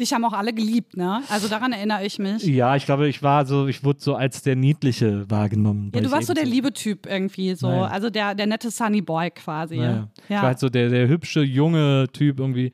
Dich 0.00 0.12
haben 0.12 0.24
auch 0.24 0.32
alle 0.32 0.52
geliebt, 0.54 0.96
ne? 0.96 1.22
Also 1.28 1.48
daran 1.48 1.72
erinnere 1.72 2.04
ich 2.06 2.20
mich. 2.20 2.44
ja, 2.44 2.76
ich 2.76 2.84
glaube, 2.86 3.08
ich 3.08 3.20
war 3.24 3.44
so, 3.46 3.66
ich 3.66 3.82
wurde 3.82 3.98
so 4.00 4.14
als 4.14 4.42
der 4.42 4.54
Niedliche 4.54 5.28
wahrgenommen. 5.28 5.90
Ja, 5.92 6.00
du 6.00 6.06
ich 6.06 6.12
warst 6.12 6.28
so 6.28 6.34
der 6.34 6.44
liebe 6.44 6.72
Typ 6.72 7.04
irgendwie, 7.06 7.56
so. 7.56 7.66
Naja. 7.68 7.86
Also 7.86 8.08
der, 8.08 8.36
der 8.36 8.46
nette 8.46 8.70
Sunny 8.70 9.00
Boy 9.02 9.32
quasi. 9.32 9.76
Naja. 9.78 10.08
Ich 10.24 10.30
Ja. 10.30 10.36
war 10.36 10.42
halt 10.50 10.60
so 10.60 10.68
der, 10.68 10.88
der 10.88 11.08
hübsche, 11.08 11.40
junge 11.42 12.06
Typ 12.12 12.38
irgendwie. 12.38 12.72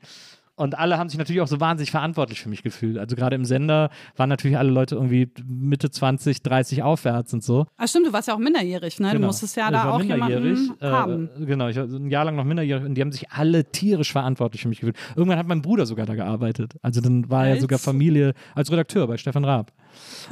Und 0.57 0.77
alle 0.77 0.97
haben 0.97 1.09
sich 1.09 1.17
natürlich 1.17 1.41
auch 1.41 1.47
so 1.47 1.59
wahnsinnig 1.59 1.91
verantwortlich 1.91 2.41
für 2.41 2.47
mich 2.49 2.63
gefühlt. 2.63 2.97
Also 2.97 3.15
gerade 3.17 3.35
im 3.35 3.43
Sender 3.43 3.89
waren 4.15 4.29
natürlich 4.29 4.57
alle 4.57 4.71
Leute 4.71 4.95
irgendwie 4.95 5.29
Mitte 5.45 5.91
20, 5.91 6.41
30 6.43 6.81
aufwärts 6.81 7.33
und 7.33 7.43
so. 7.43 7.65
Ah, 7.77 7.87
stimmt, 7.87 8.07
du 8.07 8.13
warst 8.13 8.29
ja 8.29 8.35
auch 8.35 8.39
minderjährig, 8.39 8.99
ne? 9.01 9.07
Du 9.09 9.13
Genau. 9.15 9.27
musstest 9.27 9.57
ja 9.57 9.65
Ich 9.65 9.71
da 9.73 9.91
auch 9.91 9.99
minderjährig, 9.99 10.57
jemanden 10.59 10.83
äh, 10.85 10.87
haben. 10.89 11.29
Genau, 11.45 11.67
ich 11.67 11.75
war 11.75 11.83
ein 11.83 12.09
Jahr 12.09 12.23
lang 12.25 12.37
noch 12.37 12.45
minderjährig 12.45 12.85
und 12.85 12.95
die 12.95 13.01
haben 13.01 13.11
sich 13.11 13.29
alle 13.31 13.65
tierisch 13.65 14.13
verantwortlich 14.13 14.61
für 14.61 14.69
mich 14.69 14.79
gefühlt. 14.79 14.95
Irgendwann 15.17 15.39
hat 15.39 15.47
mein 15.47 15.61
Bruder 15.61 15.85
sogar 15.85 16.05
da 16.05 16.15
gearbeitet. 16.15 16.75
Also 16.81 17.01
dann 17.01 17.29
war 17.29 17.45
er 17.47 17.53
Als? 17.53 17.61
sogar 17.61 17.77
Familie 17.79 18.33
als 18.55 18.71
Redakteur 18.71 19.07
bei 19.07 19.17
Stefan 19.17 19.43
Raab. 19.43 19.73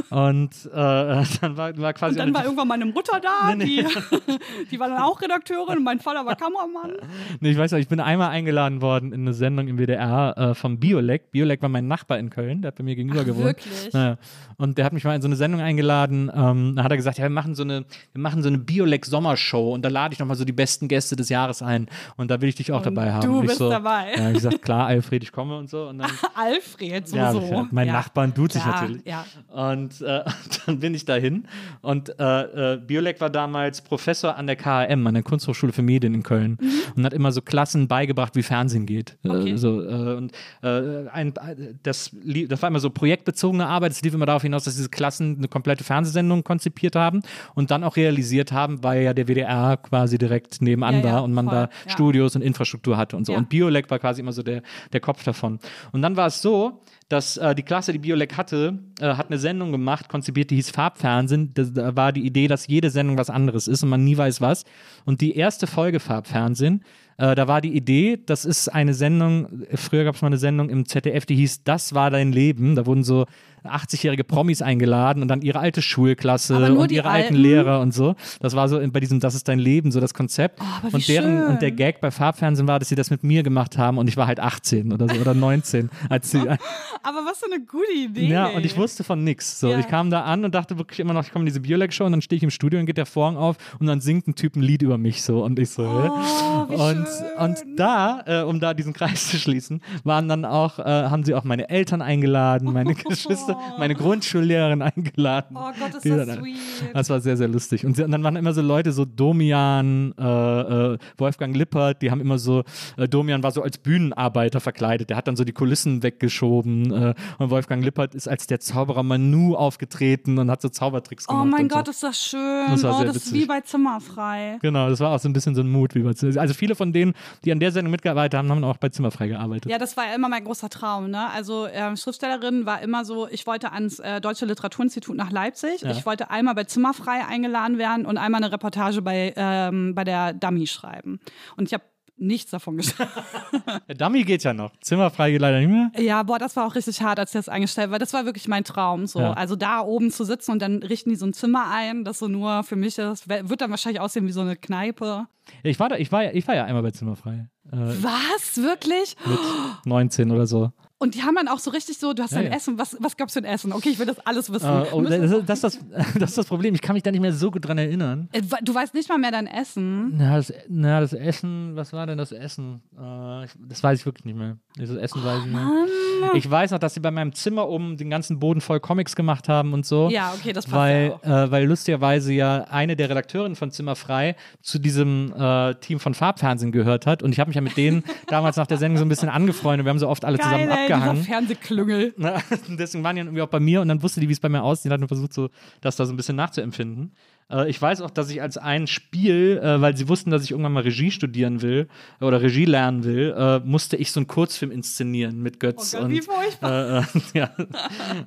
Und 0.10 0.52
äh, 0.66 0.70
dann 1.42 1.58
war, 1.58 1.78
war 1.78 1.94
quasi 1.94 2.14
Und 2.14 2.20
dann 2.20 2.34
war 2.34 2.44
irgendwann 2.44 2.68
meine 2.68 2.86
Mutter 2.86 3.20
da, 3.20 3.54
Nee, 3.56 3.66
nee. 3.66 3.84
Die, 3.84 4.66
die 4.72 4.80
war 4.80 4.90
dann 4.90 5.02
auch 5.02 5.22
Redakteurin 5.22 5.78
und 5.78 5.84
mein 5.84 6.00
Vater 6.00 6.26
war 6.26 6.36
Kameramann. 6.36 6.94
Nee, 7.40 7.52
ich 7.52 7.58
weiß 7.58 7.72
noch, 7.72 7.80
ich 7.80 7.88
bin 7.88 8.00
einmal 8.00 8.30
eingeladen 8.30 8.82
worden 8.82 9.12
in 9.12 9.22
eine 9.22 9.34
Sendung 9.34 9.68
im 9.68 9.78
WDR 9.78 10.38
äh, 10.38 10.56
vom 10.56 10.80
Biolek. 10.80 11.32
Biolek 11.32 11.62
war 11.62 11.70
mein 11.70 11.88
Nachbar 11.88 12.20
in 12.20 12.30
Köln, 12.30 12.62
der 12.62 12.70
hat 12.70 12.76
bei 12.76 12.84
mir 12.84 12.96
gegenüber 12.96 13.22
Ach, 13.22 13.26
gewohnt. 13.26 13.46
wirklich? 13.46 13.94
Naja. 13.94 14.18
Und 14.58 14.78
der 14.78 14.86
hat 14.86 14.94
mich 14.94 15.04
mal 15.04 15.16
in 15.16 15.22
so 15.22 15.28
eine 15.28 15.36
Sendung 15.36 15.62
eingeladen. 15.62 16.32
Ähm, 16.34 16.76
da 16.76 16.84
hat 16.84 16.92
er 16.92 16.98
gesagt, 16.98 17.18
ja, 17.18 17.24
wir 17.24 17.30
machen 17.30 17.56
so 17.56 17.64
eine, 17.64 17.86
wir 18.14 18.22
machen 18.22 18.42
so 18.44 18.50
eine 18.50 18.60
Biolek 18.60 19.06
Sommershow 19.06 19.74
und 19.74 19.84
da 19.84 19.90
lade 19.90 20.14
ich 20.14 20.20
nochmal 20.20 20.38
so 20.38 20.46
die 20.46 20.54
besten 20.54 20.88
Gäste 20.88 21.16
des 21.16 21.30
Jahres 21.30 21.62
ein 21.62 21.88
und 22.18 22.32
da 22.32 22.42
will 22.42 22.50
ich 22.50 22.56
dich 22.56 22.72
auch 22.72 22.78
Und 22.78 22.86
dabei 22.86 23.14
haben. 23.14 23.28
du 23.28 23.42
bist 23.42 23.58
so, 23.58 23.70
dabei. 23.70 24.14
Ja, 24.16 24.28
ich 24.30 24.36
gesagt, 24.36 24.62
klar, 24.62 24.88
Alfred, 24.88 25.24
ich 25.24 25.32
komme 25.32 25.58
und 25.58 25.70
so. 25.70 25.88
Und 25.88 26.00
dann, 26.00 26.12
Alfred, 26.36 27.08
so, 27.08 27.18
ja, 27.18 27.68
mein 27.72 27.88
ja. 27.88 27.94
Nachbarn 27.94 28.34
tut 28.34 28.54
sich 28.54 28.66
natürlich. 28.66 29.06
Ja. 29.06 29.26
Und 29.54 30.02
äh, 30.02 30.24
dann 30.66 30.80
bin 30.80 30.96
ich 30.96 31.06
dahin 31.06 31.46
und 31.82 32.20
äh, 32.20 32.74
äh, 32.74 32.78
Biolek 32.78 33.22
war 33.22 33.30
damals 33.30 33.82
Professor 33.82 34.36
an 34.36 34.48
der 34.48 34.56
KHM, 34.56 35.06
an 35.06 35.14
der 35.14 35.22
Kunsthochschule 35.22 35.72
für 35.72 35.84
Medien 35.84 36.16
in 36.16 36.24
Köln 36.24 36.58
und 36.96 37.06
hat 37.06 37.14
immer 37.14 37.32
so 37.32 37.40
Klassen 37.44 37.88
beigebracht, 37.88 38.36
wie 38.36 38.42
Fernsehen 38.42 38.88
geht. 38.88 39.16
Okay. 39.24 39.52
Äh, 39.52 39.58
so, 39.58 39.80
äh, 39.84 40.16
und 40.16 40.32
äh, 40.64 41.08
ein, 41.10 41.36
das, 41.84 42.10
das 42.48 42.62
war 42.64 42.70
immer 42.70 42.80
so 42.80 42.90
projektbezogene 42.90 43.68
Arbeit. 43.68 43.92
Es 43.92 44.02
lief 44.02 44.16
immer 44.16 44.26
darauf 44.26 44.42
hinaus, 44.42 44.64
dass 44.64 44.76
diese 44.76 44.90
Klassen 44.90 45.38
eine 45.38 45.48
komplette 45.48 45.84
Fernsehsendung 45.84 46.44
konzipiert 46.44 46.96
haben 46.96 47.22
und 47.54 47.70
dann 47.70 47.84
auch 47.84 47.96
realisiert 47.96 48.52
haben, 48.52 48.84
weil 48.84 49.04
ja 49.04 49.14
der 49.14 49.28
WDR 49.28 49.78
quasi 49.78 50.18
direkt 50.18 50.64
nebenan 50.64 50.96
Ja, 50.96 51.00
ja, 51.02 51.14
war 51.14 51.24
und 51.24 51.34
man 51.34 51.46
voll, 51.46 51.54
da 51.54 51.62
ja. 51.62 51.92
Studios 51.92 52.36
und 52.36 52.42
Infrastruktur 52.42 52.98
hatte 52.98 53.16
und 53.18 53.26
so. 53.26 53.34
Ja. 53.34 53.38
Und 53.38 53.50
Biolek 53.50 53.92
war 53.92 54.00
quasi 54.00 54.22
immer 54.22 54.34
so 54.34 54.42
der, 54.42 54.64
der 54.92 55.00
Kopf 55.00 55.24
davon. 55.24 55.60
Und 55.92 56.02
dann 56.02 56.16
war 56.16 56.26
es 56.26 56.42
so, 56.42 56.82
dass 57.10 57.38
äh, 57.38 57.54
die 57.56 57.64
Klasse, 57.64 57.92
die 57.92 58.00
Biolek 58.00 58.38
hatte, 58.38 58.80
äh, 59.00 59.16
hat 59.16 59.28
eine 59.28 59.38
Sendung 59.38 59.72
gemacht, 59.72 60.10
konzipiert, 60.10 60.50
die 60.52 60.56
hieß 60.56 60.72
Farbfernsehen. 60.72 61.54
Da 61.54 61.96
war 61.96 62.12
die 62.12 62.26
Idee, 62.26 62.48
dass 62.48 62.68
jede 62.68 62.90
Sendung 62.90 63.18
was 63.18 63.30
anderes 63.30 63.68
ist 63.68 63.84
und 63.84 63.90
man 63.90 64.04
nie 64.04 64.18
weiß 64.18 64.42
was. 64.42 64.64
Und 65.06 65.22
die 65.22 65.36
erste 65.36 65.68
Folge 65.68 66.00
Farbfernsehen, 66.00 66.84
äh, 67.18 67.36
da 67.36 67.48
war 67.48 67.62
die 67.62 67.76
Idee, 67.76 68.20
das 68.26 68.46
ist 68.46 68.70
eine 68.70 68.94
Sendung, 68.94 69.66
früher 69.76 70.04
gab 70.04 70.16
es 70.16 70.22
mal 70.22 70.28
eine 70.28 70.38
Sendung 70.38 70.70
im 70.70 70.86
ZDF, 70.86 71.26
die 71.26 71.36
hieß 71.36 71.64
Das 71.64 71.94
war 71.94 72.10
dein 72.10 72.32
Leben. 72.32 72.76
Da 72.76 72.86
wurden 72.86 73.04
so 73.04 73.26
80-jährige 73.66 74.24
Promis 74.24 74.62
eingeladen 74.62 75.22
und 75.22 75.28
dann 75.28 75.42
ihre 75.42 75.60
alte 75.60 75.82
Schulklasse 75.82 76.56
und 76.78 76.92
ihre 76.92 77.10
alten 77.10 77.24
Alten? 77.26 77.36
Lehrer 77.36 77.80
und 77.82 77.94
so. 77.94 78.16
Das 78.40 78.56
war 78.56 78.68
so 78.70 78.80
bei 78.92 79.00
diesem 79.00 79.20
Das 79.20 79.36
ist 79.36 79.48
dein 79.48 79.60
Leben, 79.60 79.92
so 79.92 80.00
das 80.00 80.14
Konzept. 80.14 80.60
Oh, 80.62 80.88
und 80.96 81.08
deren 81.08 81.38
schön. 81.40 81.48
und 81.48 81.62
der 81.62 81.72
Gag 81.72 82.02
bei 82.02 82.12
Farbfernsehen 82.12 82.68
war, 82.68 82.80
dass 82.80 82.90
sie 82.90 82.96
das 82.96 83.10
mit 83.10 83.24
mir 83.24 83.44
gemacht 83.44 83.78
haben 83.78 83.98
und 83.98 84.08
ich 84.08 84.18
war 84.18 84.28
halt 84.28 84.40
18 84.40 84.92
oder 84.94 85.08
so 85.08 85.16
oder 85.20 85.34
19, 85.34 85.90
als 86.10 86.32
sie 86.32 86.40
Aber 87.06 87.20
was 87.26 87.40
für 87.40 87.46
eine 87.54 87.64
gute 87.66 87.92
Idee. 87.94 88.28
ja, 88.28 88.48
und 88.48 88.66
ich 88.66 88.78
wusste 88.78 89.04
von 89.04 89.24
nix. 89.24 89.60
So, 89.60 89.70
Ja. 89.70 89.80
ich 89.80 89.88
kam 89.88 90.10
da 90.10 90.22
an 90.22 90.46
und 90.46 90.54
dachte 90.56 90.78
wirklich 90.78 91.00
immer 91.00 91.14
noch, 91.14 91.24
ich 91.26 91.32
komme 91.32 91.44
in 91.44 91.48
diese 91.48 91.60
Biolek-Show 91.60 92.06
und 92.06 92.12
dann 92.14 92.22
stehe 92.22 92.38
ich 92.38 92.44
im 92.44 92.50
Studio 92.50 92.80
und 92.80 92.86
geht 92.86 92.98
der 92.98 93.06
Vorhang 93.06 93.38
auf 93.38 93.58
und 93.80 93.88
dann 93.88 94.00
singt 94.02 94.28
ein 94.28 94.36
Typ 94.36 94.56
ein 94.56 94.62
Lied 94.62 94.82
über 94.82 94.98
mich 94.98 95.22
so 95.24 95.44
und 95.44 95.60
ich 95.60 95.70
so? 95.70 95.84
Oh, 95.84 96.70
wie 96.70 96.76
und, 96.76 97.08
schön. 97.08 97.38
und 97.40 97.58
da, 97.80 98.24
äh, 98.26 98.42
um 98.44 98.60
da 98.60 98.74
diesen 98.74 98.94
Kreis 98.94 99.28
zu 99.30 99.38
schließen, 99.38 99.82
waren 100.04 100.28
dann 100.30 100.46
auch, 100.46 100.80
äh, 100.80 100.84
haben 100.84 101.24
sie 101.24 101.34
auch 101.36 101.44
meine 101.44 101.70
Eltern 101.70 102.02
eingeladen, 102.02 102.72
meine 102.72 102.94
Geschwister, 102.96 103.53
meine 103.78 103.96
Grundschullehrerin 103.96 104.82
eingeladen. 104.82 105.56
Oh 105.58 105.72
Gott, 105.80 105.96
ist 105.96 106.06
das 106.06 106.28
dann- 106.28 106.40
sweet. 106.40 106.58
Das 106.94 107.10
war 107.10 107.20
sehr, 107.22 107.38
sehr 107.38 107.48
lustig. 107.48 107.86
Und, 107.86 107.96
sie, 107.96 108.04
und 108.04 108.12
dann 108.12 108.24
waren 108.24 108.36
immer 108.36 108.54
so 108.54 108.62
Leute, 108.62 108.92
so 108.92 109.06
Domian, 109.06 110.14
äh, 110.18 110.94
äh, 110.94 110.98
Wolfgang 111.18 111.56
Lippert, 111.56 112.02
die 112.02 112.12
haben 112.12 112.22
immer 112.22 112.38
so, 112.38 112.64
äh, 112.98 113.08
Domian 113.08 113.44
war 113.44 113.52
so 113.52 113.62
als 113.62 113.78
Bühnenarbeiter 113.78 114.60
verkleidet, 114.60 115.10
der 115.10 115.18
hat 115.18 115.28
dann 115.28 115.36
so 115.36 115.44
die 115.44 115.52
Kulissen 115.54 116.04
weggeschoben 116.04 116.92
äh, 116.92 117.14
und 117.40 117.50
Wolfgang 117.50 117.84
Lippert 117.84 118.16
ist 118.16 118.28
als 118.28 118.48
der 118.48 118.60
Zauberer 118.60 119.04
Manu 119.04 119.56
aufgetreten 119.56 120.38
und 120.38 120.50
hat 120.50 120.62
so 120.62 120.70
Zaubertricks 120.70 121.28
gemacht. 121.28 121.44
Oh 121.44 121.46
mein 121.50 121.68
Gott, 121.68 121.86
so. 121.86 121.92
ist 121.92 122.04
das 122.04 122.24
schön. 122.24 122.68
Das 122.70 122.84
war 122.84 123.00
oh, 123.00 123.04
das 123.04 123.16
ist 123.16 123.34
wie 123.34 123.46
bei 123.46 123.62
Zimmerfrei. 123.62 124.58
Genau, 124.62 124.90
das 124.90 125.00
war 125.00 125.12
auch 125.16 125.20
so 125.20 125.30
ein 125.30 125.34
bisschen 125.34 125.56
so 125.56 125.62
ein 125.62 125.70
Mut. 125.72 125.96
Wie 125.96 126.02
bei, 126.02 126.14
also 126.40 126.54
viele 126.54 126.76
von 126.76 126.94
denen, 126.94 127.14
die 127.46 127.52
an 127.52 127.60
der 127.60 127.72
Sendung 127.72 127.92
mitgearbeitet 127.92 128.38
haben, 128.38 128.50
haben 128.50 128.64
auch 128.64 128.78
bei 128.78 128.90
Zimmerfrei 128.90 129.28
gearbeitet. 129.28 129.72
Ja, 129.72 129.78
das 129.78 129.98
war 129.98 130.06
ja 130.08 130.16
immer 130.16 130.30
mein 130.30 130.44
großer 130.44 130.70
Traum. 130.70 131.10
Ne? 131.10 131.30
Also 131.30 131.68
ähm, 131.72 131.96
Schriftstellerin 131.98 132.66
war 132.66 132.82
immer 132.82 133.06
so, 133.06 133.28
ich 133.30 133.43
wollte 133.48 133.72
ans 133.72 134.00
äh, 134.00 134.22
Deutsche 134.22 134.46
Literaturinstitut 134.46 135.16
nach 135.16 135.32
Leipzig. 135.32 135.82
Ja. 135.82 135.92
Ich 135.92 136.06
wollte 136.06 136.30
einmal 136.30 136.56
bei 136.56 136.64
Zimmerfrei 136.64 137.26
eingeladen 137.26 137.78
werden 137.78 138.06
und 138.06 138.18
einmal 138.18 138.44
eine 138.44 138.52
Reportage 138.52 139.02
bei, 139.02 139.34
ähm, 139.36 139.96
bei 139.96 140.04
der 140.04 140.34
Dummy 140.34 140.68
schreiben. 140.68 141.20
Und 141.58 141.68
ich 141.68 141.74
habe 141.74 141.84
nichts 142.18 142.52
davon 142.52 142.78
geschrieben. 142.78 143.10
Der 143.88 143.96
Dummy 143.96 144.24
geht 144.24 144.44
ja 144.44 144.54
noch. 144.54 144.72
Zimmerfrei 144.82 145.32
geht 145.32 145.42
leider 145.42 145.60
nicht 145.60 145.70
mehr. 145.70 145.92
Ja, 145.98 146.24
boah, 146.24 146.40
das 146.40 146.56
war 146.56 146.66
auch 146.66 146.76
richtig 146.76 147.02
hart, 147.02 147.20
als 147.20 147.32
ich 147.32 147.40
das 147.40 147.50
eingestellt 147.50 147.92
war. 147.92 148.00
Das 148.00 148.14
war 148.14 148.26
wirklich 148.26 148.48
mein 148.48 148.64
Traum. 148.64 149.08
So. 149.08 149.20
Ja. 149.20 149.34
Also 149.34 149.56
da 149.56 149.82
oben 149.82 150.12
zu 150.12 150.24
sitzen 150.24 150.52
und 150.52 150.62
dann 150.62 150.84
richten 150.84 151.10
die 151.10 151.16
so 151.16 151.26
ein 151.26 151.34
Zimmer 151.34 151.70
ein, 151.72 152.04
das 152.04 152.20
so 152.20 152.28
nur 152.28 152.64
für 152.64 152.76
mich 152.76 152.98
ist. 152.98 153.28
Wird 153.28 153.62
dann 153.62 153.72
wahrscheinlich 153.72 154.00
aussehen 154.00 154.28
wie 154.28 154.32
so 154.32 154.42
eine 154.42 154.56
Kneipe. 154.56 155.28
Ich 155.64 155.80
war, 155.80 155.90
da, 155.90 155.98
ich, 155.98 156.12
war 156.12 156.24
ja, 156.24 156.32
ich 156.32 156.48
war 156.48 156.56
ja 156.56 156.66
einmal 156.66 156.84
bei 156.84 156.92
Zimmerfrei. 156.92 157.48
Äh, 157.72 157.78
Was? 157.78 158.58
Wirklich? 158.58 159.16
mit 159.26 159.40
19 159.86 160.32
oder 160.32 160.48
so. 160.48 160.72
Und 161.04 161.16
die 161.16 161.24
haben 161.24 161.36
dann 161.36 161.50
auch 161.50 161.60
so 161.60 161.70
richtig 161.70 161.98
so, 161.98 162.14
du 162.14 162.24
hast 162.24 162.32
dein 162.34 162.46
ja. 162.46 162.52
Essen, 162.52 162.78
was, 162.78 162.96
was 162.98 163.18
gab's 163.18 163.34
für 163.34 163.40
ein 163.40 163.44
Essen? 163.46 163.74
Okay, 163.74 163.90
ich 163.90 164.00
will 164.00 164.06
das 164.06 164.26
alles 164.26 164.50
wissen. 164.54 164.66
Äh, 164.66 164.86
oh, 164.94 165.02
das, 165.02 165.46
das, 165.46 165.60
das, 165.60 165.80
das 166.18 166.30
ist 166.30 166.38
das 166.38 166.46
Problem. 166.46 166.74
Ich 166.76 166.82
kann 166.82 166.94
mich 166.94 167.04
da 167.04 167.12
nicht 167.12 167.20
mehr 167.20 167.34
so 167.34 167.52
gut 167.52 167.68
dran 167.68 167.78
erinnern. 167.78 168.30
Äh, 168.32 168.42
Du 168.62 168.74
weißt 168.74 168.94
nicht 168.94 169.10
mal 169.10 169.18
mehr 169.18 169.32
dein 169.32 169.46
Essen. 169.48 170.16
Na, 170.16 170.38
das, 170.38 170.54
na, 170.70 171.02
das 171.02 171.12
Essen, 171.12 171.76
was 171.76 171.92
war 171.92 172.08
denn 172.08 172.18
das 172.18 172.32
Essen? 172.32 172.82
Äh, 172.98 173.44
ich, 173.44 173.52
das 173.68 173.84
weiß 173.84 174.00
ich 174.00 174.06
wirklich 174.06 174.24
nicht 174.24 174.38
mehr. 174.38 174.56
Das 174.78 174.92
Essen 174.92 175.22
weiß 175.26 175.40
ich 175.40 175.46
nicht 175.48 175.56
mehr. 175.56 176.36
Ich 176.36 176.50
weiß 176.50 176.72
noch, 176.72 176.80
dass 176.80 176.94
sie 176.94 177.02
bei 177.02 177.12
meinem 177.12 177.34
Zimmer 177.34 177.68
oben 177.68 177.98
den 177.98 178.10
ganzen 178.10 178.40
Boden 178.40 178.62
voll 178.62 178.80
Comics 178.80 179.14
gemacht 179.18 179.50
haben 179.50 179.74
und 179.74 179.86
so. 179.86 180.08
Ja, 180.10 180.34
okay, 180.40 180.54
das 180.54 180.64
passt 180.66 180.78
Weil, 180.78 181.08
ja 181.24 181.44
auch. 181.44 181.48
äh, 181.48 181.52
weil 181.52 181.66
lustigerweise 181.66 182.32
ja 182.32 182.64
eine 182.70 182.96
der 182.96 183.10
Redakteurinnen 183.10 183.58
von 183.58 183.72
Zimmerfrei 183.72 184.38
zu 184.62 184.80
diesem 184.80 185.34
äh, 185.38 185.76
Team 185.76 186.00
von 186.00 186.14
Farbfernsehen 186.14 186.72
gehört 186.72 187.06
hat. 187.06 187.24
Und 187.24 187.34
ich 187.34 187.42
habe 187.42 187.50
mich 187.50 187.56
ja 187.56 187.62
mit 187.62 187.76
denen 187.76 188.06
damals 188.28 188.56
nach 188.56 188.68
der 188.68 188.78
Sendung 188.78 189.00
so 189.00 189.04
ein 189.06 189.10
bisschen 189.10 189.28
angefreundet. 189.28 189.86
Wir 189.86 189.90
haben 189.90 190.00
so 190.00 190.08
oft 190.08 190.24
alle 190.24 190.40
zusammen 190.40 190.70
Geil, 190.70 190.78
ey, 190.78 190.88
dieser 190.88 190.93
abgehangen. 190.96 191.24
Fernsehklüngel. 191.24 192.14
Na, 192.18 192.42
deswegen 192.70 193.04
waren 193.04 193.16
die 193.16 193.22
dann 193.22 193.28
irgendwie 193.28 193.42
auch 193.42 193.50
bei 193.50 193.60
mir 193.60 193.82
und 193.82 193.88
dann 193.88 194.02
wusste 194.02 194.20
die, 194.20 194.30
wie 194.30 194.34
es 194.34 194.40
bei 194.40 194.50
mir 194.50 194.64
aussieht. 194.64 194.92
Hat 194.92 195.02
dann 195.02 195.08
versucht, 195.08 195.34
so, 195.34 195.50
das 195.82 195.96
da 195.96 196.06
so 196.06 196.14
ein 196.14 196.18
bisschen 196.18 196.36
nachzuempfinden. 196.36 197.14
Äh, 197.50 197.70
ich 197.70 197.82
weiß 197.82 198.02
auch, 198.02 198.10
dass 198.10 198.30
ich 198.30 198.42
als 198.42 198.58
ein 198.58 198.88
Spiel, 198.88 199.60
äh, 199.64 199.82
weil 199.82 199.96
sie 199.96 200.08
wussten, 200.10 200.32
dass 200.32 200.44
ich 200.44 200.52
irgendwann 200.52 200.74
mal 200.74 200.84
Regie 200.84 201.12
studieren 201.12 201.62
will 201.62 201.88
äh, 202.20 202.26
oder 202.26 202.42
Regie 202.42 202.66
lernen 202.66 203.04
will, 203.04 203.34
äh, 203.38 203.60
musste 203.60 203.98
ich 203.98 204.12
so 204.12 204.20
einen 204.20 204.28
Kurzfilm 204.28 204.72
inszenieren 204.72 205.42
mit 205.42 205.60
Götz 205.60 205.94
Oh 205.94 205.98
Gott, 205.98 206.06
und 206.06 206.12
wie 206.12 206.22
furchtbar. 206.22 207.06
äh, 207.34 207.40
äh, 207.40 207.48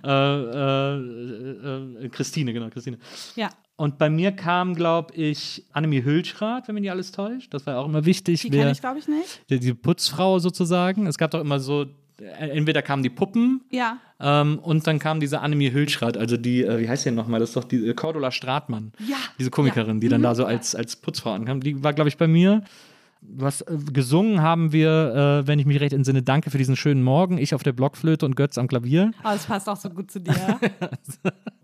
ja, 2.03 2.09
Christine, 2.11 2.53
genau, 2.53 2.69
Christine. 2.71 2.99
Ja. 3.35 3.51
Und 3.79 3.99
bei 3.99 4.09
mir 4.09 4.33
kam, 4.33 4.75
glaube 4.75 5.15
ich, 5.15 5.65
Annemie 5.73 6.03
Hülschrath, 6.03 6.67
wenn 6.67 6.75
mich 6.75 6.83
nicht 6.83 6.91
alles 6.91 7.13
täuscht. 7.13 7.53
Das 7.53 7.67
war 7.67 7.75
ja 7.75 7.81
auch 7.81 7.87
immer 7.87 8.07
wichtig. 8.07 8.41
Die 8.41 8.49
kenne 8.49 8.73
ich, 8.73 8.81
glaube 8.81 8.99
ich, 8.99 9.07
nicht. 9.07 9.43
die, 9.51 9.61
die 9.61 9.75
Putzfrau 9.75 10.39
sozusagen. 10.39 11.07
Es 11.07 11.19
gab 11.19 11.31
doch 11.31 11.41
immer 11.43 11.61
so, 11.61 11.85
entweder 12.19 12.83
kamen 12.83 13.03
die 13.03 13.11
Puppen 13.11 13.63
Ja. 13.71 13.99
ähm, 14.21 14.59
und 14.61 14.87
dann 14.87 14.99
kam 14.99 15.21
diese 15.21 15.41
Annemie 15.41 15.73
Hülschrath, 15.73 16.17
also 16.17 16.37
die, 16.37 16.63
äh, 16.63 16.79
wie 16.81 16.89
heißt 16.89 17.07
denn 17.07 17.15
nochmal? 17.15 17.41
Das 17.41 17.51
ist 17.51 17.57
doch 17.57 17.65
die 17.65 17.87
äh, 17.89 17.95
Cordula 17.95 18.31
Stratmann. 18.31 18.93
Ja. 19.07 19.17
Diese 19.39 19.51
Komikerin, 19.51 20.01
die 20.01 20.09
dann 20.09 20.23
da 20.23 20.35
so 20.35 20.45
als, 20.45 20.75
als 20.75 20.97
Putzfrau 20.97 21.33
ankam. 21.33 21.61
Die 21.61 21.83
war, 21.83 21.93
glaube 21.93 22.09
ich, 22.09 22.17
bei 22.17 22.27
mir. 22.29 22.63
Was 23.23 23.63
äh, 23.63 23.77
gesungen 23.93 24.41
haben 24.43 24.73
wir, 24.73 25.43
äh, 25.45 25.47
wenn 25.49 25.59
ich 25.59 25.67
mich 25.67 25.81
recht 25.81 25.93
entsinne, 25.93 26.23
danke 26.23 26.51
für 26.51 26.59
diesen 26.59 26.77
schönen 26.77 27.03
Morgen. 27.03 27.39
Ich 27.39 27.55
auf 27.55 27.63
der 27.63 27.73
Blockflöte 27.73 28.25
und 28.25 28.37
Götz 28.37 28.57
am 28.59 28.69
Klavier. 28.69 29.11
Aber 29.23 29.35
es 29.35 29.47
passt 29.47 29.69
auch 29.69 29.77
so 29.77 29.91
gut 29.91 30.11
zu 30.11 30.21
dir. 30.21 30.35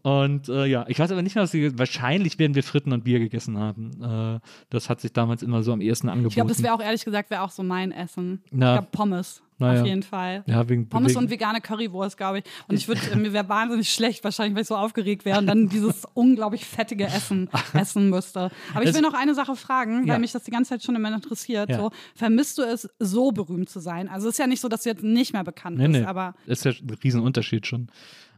Und 0.02 0.48
äh, 0.48 0.66
ja, 0.66 0.84
ich 0.88 0.98
weiß 0.98 1.12
aber 1.12 1.22
nicht 1.22 1.36
mehr, 1.36 1.44
was 1.44 1.52
wir. 1.52 1.78
Wahrscheinlich 1.78 2.38
werden 2.40 2.54
wir 2.56 2.64
Fritten 2.64 2.92
und 2.92 3.04
Bier 3.04 3.20
gegessen 3.20 3.56
haben. 3.56 3.90
Äh, 4.02 4.40
das 4.68 4.88
hat 4.90 5.00
sich 5.00 5.12
damals 5.12 5.42
immer 5.44 5.62
so 5.62 5.72
am 5.72 5.80
ehesten 5.80 6.08
angeboten. 6.08 6.30
Ich 6.30 6.34
glaube, 6.34 6.48
das 6.50 6.62
wäre 6.62 6.74
auch 6.74 6.82
ehrlich 6.82 7.04
gesagt, 7.04 7.30
wäre 7.30 7.42
auch 7.42 7.50
so 7.50 7.62
mein 7.62 7.92
Essen. 7.92 8.42
Na. 8.50 8.72
Ich 8.74 8.78
glaube, 8.80 8.88
Pommes. 8.90 9.42
Na 9.58 9.74
ja. 9.74 9.80
Auf 9.82 9.86
jeden 9.86 10.02
Fall. 10.02 10.42
ja, 10.46 10.68
wegen, 10.68 10.88
Pommes 10.88 11.10
wegen, 11.10 11.18
und 11.20 11.30
vegane 11.30 11.60
Currywurst, 11.60 12.16
glaube 12.16 12.38
ich. 12.40 12.44
Und 12.66 12.74
ich 12.74 12.88
würde, 12.88 13.00
mir 13.16 13.32
wäre 13.32 13.48
wahnsinnig 13.48 13.90
schlecht, 13.92 14.24
wahrscheinlich, 14.24 14.56
weil 14.56 14.62
ich 14.62 14.68
so 14.68 14.74
aufgeregt 14.76 15.24
wäre 15.24 15.38
und 15.38 15.46
dann 15.46 15.68
dieses 15.68 16.04
unglaublich 16.14 16.64
fettige 16.64 17.04
Essen 17.04 17.48
essen 17.72 18.10
müsste. 18.10 18.50
Aber 18.74 18.82
ich 18.82 18.88
Es- 18.88 18.96
will 18.96 19.02
noch 19.02 19.14
eine 19.14 19.36
Sache 19.36 19.54
fragen, 19.54 20.00
weil 20.02 20.08
Ja. 20.14 20.18
mich 20.18 20.32
das 20.32 20.42
die 20.42 20.50
ganze 20.50 20.70
Zeit 20.70 20.82
schon 20.82 20.96
immer 20.96 21.14
interessiert. 21.14 21.70
Ja. 21.70 21.76
So, 21.78 21.90
vermisst 22.16 22.58
du 22.58 22.62
es, 22.62 22.88
so 22.98 23.30
berühmt 23.30 23.70
zu 23.70 23.78
sein? 23.78 24.08
Also 24.08 24.26
es 24.28 24.34
ist 24.34 24.38
ja 24.38 24.48
nicht 24.48 24.60
so, 24.60 24.68
dass 24.68 24.82
du 24.82 24.88
jetzt 24.88 25.04
nicht 25.04 25.32
mehr 25.32 25.44
bekannt 25.44 25.78
Nee, 25.78 25.86
bist, 25.86 26.00
nee. 26.00 26.06
aber 26.06 26.34
ist 26.46 26.64
ja 26.64 26.72
ein 26.72 26.90
Riesenunterschied 27.04 27.64
schon. 27.64 27.86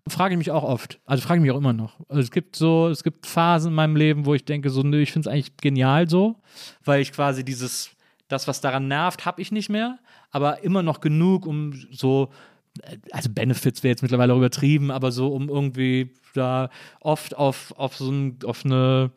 Frage 0.06 0.34
ich 0.34 0.38
mich 0.38 0.50
auch 0.50 0.64
oft. 0.64 1.00
Also 1.06 1.22
frage 1.22 1.38
ich 1.38 1.42
mich 1.42 1.50
auch 1.50 1.58
immer 1.58 1.72
noch. 1.72 1.98
Also 2.08 2.20
es 2.20 2.30
gibt 2.30 2.56
so, 2.56 2.88
es 2.88 3.02
gibt 3.02 3.26
Phasen 3.26 3.68
in 3.68 3.74
meinem 3.74 3.96
Leben, 3.96 4.26
wo 4.26 4.34
ich 4.34 4.44
denke, 4.44 4.68
so, 4.68 4.82
nö, 4.82 5.00
ich 5.00 5.12
finde 5.12 5.28
es 5.28 5.32
eigentlich 5.32 5.56
genial 5.56 6.08
so, 6.10 6.36
weil 6.84 7.00
ich 7.00 7.12
quasi 7.12 7.42
dieses, 7.42 7.90
das, 8.28 8.46
was 8.46 8.60
daran 8.60 8.86
nervt, 8.86 9.24
habe 9.24 9.40
ich 9.40 9.50
nicht 9.50 9.70
mehr, 9.70 9.98
aber 10.30 10.62
immer 10.62 10.82
noch 10.82 11.00
genug, 11.00 11.46
um 11.46 11.72
so, 11.90 12.28
also 13.12 13.30
Benefits 13.30 13.82
wäre 13.82 13.92
jetzt 13.92 14.02
mittlerweile 14.02 14.34
auch 14.34 14.38
übertrieben, 14.38 14.90
aber 14.90 15.10
so, 15.10 15.28
um 15.28 15.48
irgendwie 15.48 16.10
da 16.34 16.68
oft 17.00 17.34
auf, 17.36 17.72
auf 17.78 17.96
so 17.96 18.10
ein, 18.10 18.38
auf 18.44 18.64
eine, 18.66 19.10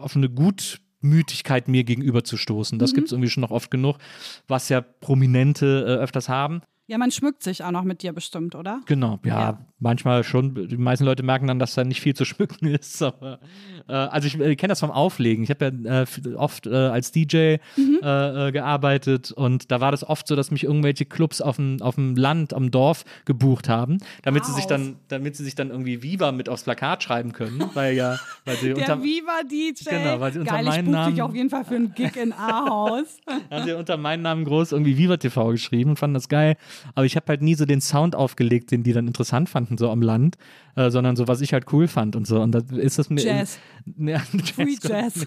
auf 0.00 0.16
eine 0.16 0.30
Gutmütigkeit 0.30 1.68
mir 1.68 1.84
gegenüber 1.84 2.24
zu 2.24 2.38
stoßen. 2.38 2.78
Das 2.78 2.94
gibt 2.94 3.08
es 3.08 3.12
irgendwie 3.12 3.28
schon 3.28 3.42
noch 3.42 3.50
oft 3.50 3.70
genug, 3.70 3.98
was 4.48 4.70
ja 4.70 4.80
Prominente 4.80 5.84
äh, 5.86 6.02
öfters 6.02 6.30
haben. 6.30 6.62
Ja, 6.92 6.98
man 6.98 7.10
schmückt 7.10 7.42
sich 7.42 7.64
auch 7.64 7.70
noch 7.70 7.84
mit 7.84 8.02
dir 8.02 8.12
bestimmt, 8.12 8.54
oder? 8.54 8.80
Genau, 8.86 9.18
ja, 9.24 9.40
Ja. 9.40 9.66
manchmal 9.80 10.22
schon. 10.24 10.54
Die 10.68 10.76
meisten 10.76 11.04
Leute 11.04 11.22
merken 11.22 11.46
dann, 11.46 11.58
dass 11.58 11.74
da 11.74 11.82
nicht 11.84 12.00
viel 12.00 12.14
zu 12.14 12.24
schmücken 12.24 12.66
ist. 12.74 13.02
Aber, 13.02 13.40
äh, 13.88 13.92
also 13.92 14.26
ich 14.28 14.38
äh, 14.38 14.54
kenne 14.56 14.72
das 14.72 14.80
vom 14.80 14.90
Auflegen. 14.90 15.42
Ich 15.42 15.50
habe 15.50 15.72
ja 15.84 16.02
äh, 16.02 16.34
oft 16.36 16.66
äh, 16.66 16.74
als 16.74 17.10
DJ 17.12 17.56
Mhm. 17.76 18.00
äh, 18.02 18.48
äh, 18.48 18.52
gearbeitet 18.52 19.32
und 19.32 19.70
da 19.70 19.80
war 19.80 19.90
das 19.90 20.06
oft 20.08 20.26
so, 20.28 20.36
dass 20.36 20.50
mich 20.50 20.64
irgendwelche 20.64 21.04
Clubs 21.06 21.40
auf 21.40 21.56
dem, 21.56 21.80
auf 21.80 21.94
dem 21.96 22.14
Land, 22.16 22.52
am 22.54 22.70
Dorf 22.70 23.04
gebucht 23.24 23.68
haben, 23.68 23.98
damit 24.22 24.44
sie 24.44 24.52
sich 24.52 24.64
Wow. 24.64 24.68
dann, 24.70 24.96
damit 25.08 25.36
sie 25.36 25.44
sich 25.44 25.54
dann 25.54 25.70
irgendwie 25.70 26.02
Viva 26.02 26.30
mit 26.32 26.48
aufs 26.48 26.64
Plakat 26.64 27.02
schreiben 27.02 27.32
können, 27.32 27.62
weil 27.74 27.94
ja, 27.94 28.18
weil 28.44 28.56
sie 28.56 28.68
Der 28.74 28.76
unter, 28.78 29.02
Viva 29.02 29.42
DJ. 29.50 29.88
Genau, 29.88 30.20
weil 30.20 30.32
sie 30.32 30.38
unter 30.40 30.52
Geil, 30.52 30.62
ich 30.64 30.68
meinen 30.68 30.84
buche 30.86 30.94
Namen- 30.96 31.14
dich 31.14 31.22
auf 31.22 31.34
jeden 31.34 31.50
Fall 31.50 31.64
für 31.64 31.74
einen 31.76 31.94
Gig 31.94 32.16
in 32.16 32.32
Ahaus. 32.66 33.18
haben 33.50 33.64
sie 33.64 33.72
unter 33.72 33.96
meinem 33.96 34.22
Namen 34.22 34.44
groß 34.44 34.72
irgendwie 34.72 34.96
Viva 34.98 35.16
TV 35.16 35.50
geschrieben 35.50 35.90
und 35.90 35.96
fanden 35.98 36.14
das 36.14 36.28
geil. 36.28 36.56
Aber 36.94 37.06
ich 37.06 37.16
habe 37.16 37.26
halt 37.28 37.42
nie 37.42 37.54
so 37.54 37.64
den 37.64 37.80
Sound 37.80 38.14
aufgelegt, 38.14 38.70
den 38.70 38.82
die 38.82 38.92
dann 38.92 39.06
interessant 39.06 39.48
fanden, 39.48 39.78
so 39.78 39.90
am 39.90 40.02
Land, 40.02 40.36
äh, 40.76 40.90
sondern 40.90 41.16
so, 41.16 41.28
was 41.28 41.40
ich 41.40 41.52
halt 41.52 41.72
cool 41.72 41.88
fand 41.88 42.16
und 42.16 42.26
so. 42.26 42.40
Und 42.40 42.52
da 42.52 42.60
ist 42.76 42.98
das 42.98 43.10
mir. 43.10 43.22
Jazz. 43.22 43.58
Ja, 43.96 44.18
Free 44.18 44.76
Jazz. 44.82 45.26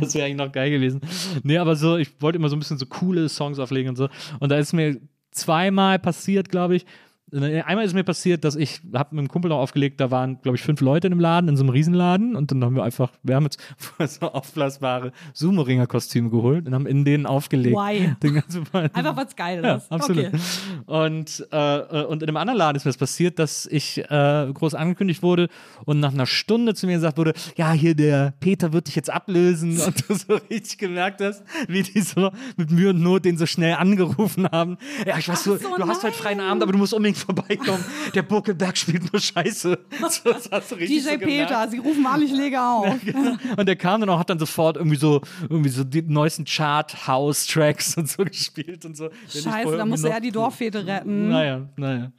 Das 0.00 0.14
wäre 0.14 0.26
eigentlich 0.26 0.36
noch 0.36 0.52
geil 0.52 0.70
gewesen. 0.70 1.00
Nee, 1.44 1.58
aber 1.58 1.76
so, 1.76 1.96
ich 1.96 2.20
wollte 2.20 2.38
immer 2.38 2.48
so 2.48 2.56
ein 2.56 2.58
bisschen 2.58 2.78
so 2.78 2.86
coole 2.86 3.28
Songs 3.28 3.58
auflegen 3.58 3.90
und 3.90 3.96
so. 3.96 4.08
Und 4.40 4.50
da 4.50 4.58
ist 4.58 4.72
mir 4.72 5.00
zweimal 5.30 5.98
passiert, 5.98 6.48
glaube 6.48 6.76
ich. 6.76 6.86
Einmal 7.32 7.84
ist 7.84 7.94
mir 7.94 8.04
passiert, 8.04 8.44
dass 8.44 8.56
ich 8.56 8.80
habe 8.94 9.14
mit 9.14 9.20
einem 9.20 9.28
Kumpel 9.28 9.50
noch 9.50 9.58
aufgelegt, 9.58 10.00
da 10.00 10.10
waren, 10.10 10.40
glaube 10.40 10.56
ich, 10.56 10.62
fünf 10.62 10.80
Leute 10.80 11.06
in 11.06 11.12
einem 11.12 11.20
Laden, 11.20 11.48
in 11.48 11.56
so 11.56 11.62
einem 11.62 11.70
Riesenladen 11.70 12.36
und 12.36 12.50
dann 12.50 12.64
haben 12.64 12.74
wir 12.74 12.84
einfach, 12.84 13.10
wir 13.22 13.34
haben 13.34 13.44
jetzt 13.44 13.60
so 14.20 14.32
aufblasbare 14.32 15.12
Sumo-Ringer-Kostüme 15.34 16.30
geholt 16.30 16.66
und 16.66 16.74
haben 16.74 16.86
in 16.86 17.04
denen 17.04 17.26
aufgelegt. 17.26 17.76
Why? 17.76 18.14
Einfach 18.92 19.16
was 19.16 19.36
Geiles. 19.36 19.64
Ja, 19.64 19.94
absolut. 19.94 20.26
Okay. 20.26 20.38
Und, 20.86 21.46
äh, 21.50 22.04
und 22.04 22.22
in 22.22 22.28
einem 22.28 22.36
anderen 22.36 22.58
Laden 22.58 22.76
ist 22.76 22.84
mir 22.84 22.90
das 22.90 22.98
passiert, 22.98 23.38
dass 23.38 23.66
ich 23.66 23.98
äh, 23.98 24.50
groß 24.52 24.74
angekündigt 24.74 25.22
wurde 25.22 25.48
und 25.84 26.00
nach 26.00 26.12
einer 26.12 26.26
Stunde 26.26 26.74
zu 26.74 26.86
mir 26.86 26.94
gesagt 26.94 27.18
wurde, 27.18 27.34
ja, 27.56 27.72
hier 27.72 27.94
der 27.94 28.34
Peter 28.40 28.72
wird 28.72 28.86
dich 28.86 28.96
jetzt 28.96 29.10
ablösen 29.10 29.78
und 29.80 30.08
du 30.08 30.14
so 30.14 30.34
richtig 30.50 30.78
gemerkt 30.78 31.20
hast, 31.20 31.42
wie 31.68 31.82
die 31.82 32.00
so 32.00 32.30
mit 32.56 32.70
Mühe 32.70 32.90
und 32.90 33.02
Not 33.02 33.24
den 33.24 33.36
so 33.36 33.46
schnell 33.46 33.74
angerufen 33.74 34.48
haben. 34.50 34.78
Ja, 35.06 35.18
ich 35.18 35.28
weiß, 35.28 35.44
du, 35.44 35.54
Ach 35.54 35.60
so, 35.60 35.76
du 35.76 35.86
hast 35.86 36.02
heute 36.04 36.16
freien 36.16 36.40
Abend, 36.40 36.62
aber 36.62 36.72
du 36.72 36.78
musst 36.78 36.94
unbedingt 36.94 37.17
vorbeikommen. 37.18 37.84
Der 38.14 38.22
Buckelberg 38.22 38.76
spielt 38.76 39.12
nur 39.12 39.20
Scheiße. 39.20 39.78
So, 40.08 40.76
DJ 40.76 40.98
so. 41.00 41.18
Peter, 41.18 41.68
sie 41.68 41.78
rufen 41.78 42.06
an, 42.06 42.22
ich 42.22 42.32
lege 42.32 42.60
auf. 42.60 42.96
Und 43.56 43.66
der 43.66 43.76
kam 43.76 44.00
dann 44.00 44.10
auch, 44.10 44.18
hat 44.18 44.30
dann 44.30 44.38
sofort 44.38 44.76
irgendwie 44.76 44.96
so, 44.96 45.20
irgendwie 45.42 45.68
so 45.68 45.84
die 45.84 46.02
neuesten 46.02 46.44
Chart-House-Tracks 46.44 47.96
und 47.96 48.08
so 48.08 48.24
gespielt 48.24 48.84
und 48.84 48.96
so. 48.96 49.10
Scheiße, 49.28 49.76
da 49.76 49.84
musste 49.84 50.10
er 50.10 50.20
die 50.20 50.30
Dorffete 50.30 50.86
retten. 50.86 51.28
Naja, 51.28 51.68
naja. 51.76 52.12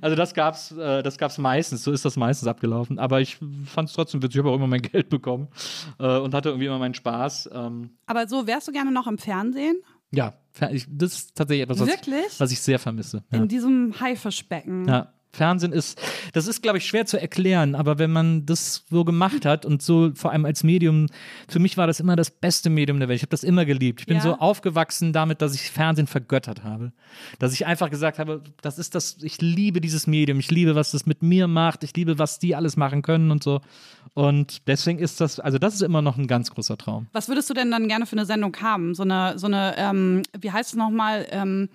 Also 0.00 0.16
das 0.16 0.34
gab's, 0.34 0.72
äh, 0.72 1.02
das 1.02 1.18
gab's 1.18 1.38
meistens, 1.38 1.84
so 1.84 1.92
ist 1.92 2.04
das 2.04 2.16
meistens 2.16 2.48
abgelaufen. 2.48 2.98
Aber 2.98 3.20
ich 3.20 3.38
fand 3.66 3.88
es 3.88 3.94
trotzdem 3.94 4.22
witzig, 4.22 4.36
ich 4.36 4.38
habe 4.40 4.50
auch 4.50 4.56
immer 4.56 4.66
mein 4.66 4.82
Geld 4.82 5.08
bekommen 5.08 5.48
äh, 5.98 6.18
und 6.18 6.34
hatte 6.34 6.48
irgendwie 6.50 6.66
immer 6.66 6.78
meinen 6.78 6.94
Spaß. 6.94 7.50
Ähm, 7.52 7.90
Aber 8.06 8.26
so, 8.28 8.46
wärst 8.46 8.68
du 8.68 8.72
gerne 8.72 8.90
noch 8.92 9.06
im 9.06 9.18
Fernsehen? 9.18 9.76
ja, 10.12 10.32
das 10.60 11.14
ist 11.14 11.34
tatsächlich 11.34 11.62
etwas, 11.64 11.80
was, 11.80 11.88
Wirklich? 11.88 12.40
was 12.40 12.50
ich 12.50 12.60
sehr 12.60 12.78
vermisse. 12.78 13.24
Ja. 13.32 13.38
In 13.38 13.48
diesem 13.48 13.98
Haifischbecken. 14.00 14.88
Ja. 14.88 15.12
Fernsehen 15.32 15.72
ist, 15.72 16.00
das 16.32 16.46
ist, 16.46 16.62
glaube 16.62 16.78
ich, 16.78 16.86
schwer 16.86 17.04
zu 17.04 17.20
erklären, 17.20 17.74
aber 17.74 17.98
wenn 17.98 18.10
man 18.10 18.46
das 18.46 18.84
so 18.88 19.04
gemacht 19.04 19.44
hat 19.44 19.66
und 19.66 19.82
so 19.82 20.12
vor 20.14 20.32
allem 20.32 20.46
als 20.46 20.64
Medium, 20.64 21.06
für 21.48 21.58
mich 21.58 21.76
war 21.76 21.86
das 21.86 22.00
immer 22.00 22.16
das 22.16 22.30
beste 22.30 22.70
Medium 22.70 22.98
der 22.98 23.08
Welt. 23.08 23.16
Ich 23.16 23.22
habe 23.22 23.30
das 23.30 23.44
immer 23.44 23.64
geliebt. 23.66 24.00
Ich 24.00 24.06
bin 24.06 24.16
Ja. 24.16 24.22
so 24.22 24.34
aufgewachsen 24.38 25.12
damit, 25.12 25.42
dass 25.42 25.54
ich 25.54 25.70
Fernsehen 25.70 26.06
vergöttert 26.06 26.64
habe. 26.64 26.92
Dass 27.38 27.52
ich 27.52 27.66
einfach 27.66 27.90
gesagt 27.90 28.18
habe, 28.18 28.42
das 28.62 28.78
ist 28.78 28.94
das, 28.94 29.18
ich 29.22 29.40
liebe 29.42 29.80
dieses 29.80 30.06
Medium, 30.06 30.38
ich 30.38 30.50
liebe, 30.50 30.74
was 30.74 30.92
das 30.92 31.04
mit 31.06 31.22
mir 31.22 31.46
macht, 31.48 31.84
ich 31.84 31.94
liebe, 31.94 32.18
was 32.18 32.38
die 32.38 32.54
alles 32.56 32.76
machen 32.76 33.02
können 33.02 33.30
und 33.30 33.42
so. 33.44 33.60
Und 34.14 34.66
deswegen 34.66 34.98
ist 34.98 35.20
das, 35.20 35.38
also 35.40 35.58
das 35.58 35.74
ist 35.74 35.82
immer 35.82 36.00
noch 36.00 36.16
ein 36.16 36.26
ganz 36.26 36.50
großer 36.50 36.78
Traum. 36.78 37.08
Was 37.12 37.28
würdest 37.28 37.50
du 37.50 37.54
denn 37.54 37.70
dann 37.70 37.88
gerne 37.88 38.06
für 38.06 38.12
eine 38.16 38.24
Sendung 38.24 38.56
haben? 38.62 38.94
So 38.94 39.02
eine, 39.02 39.38
so 39.38 39.46
eine, 39.46 39.74
ähm, 39.76 40.22
wie 40.38 40.50
heißt 40.50 40.70
es 40.70 40.76
nochmal? 40.76 41.26
Ähm, 41.30 41.68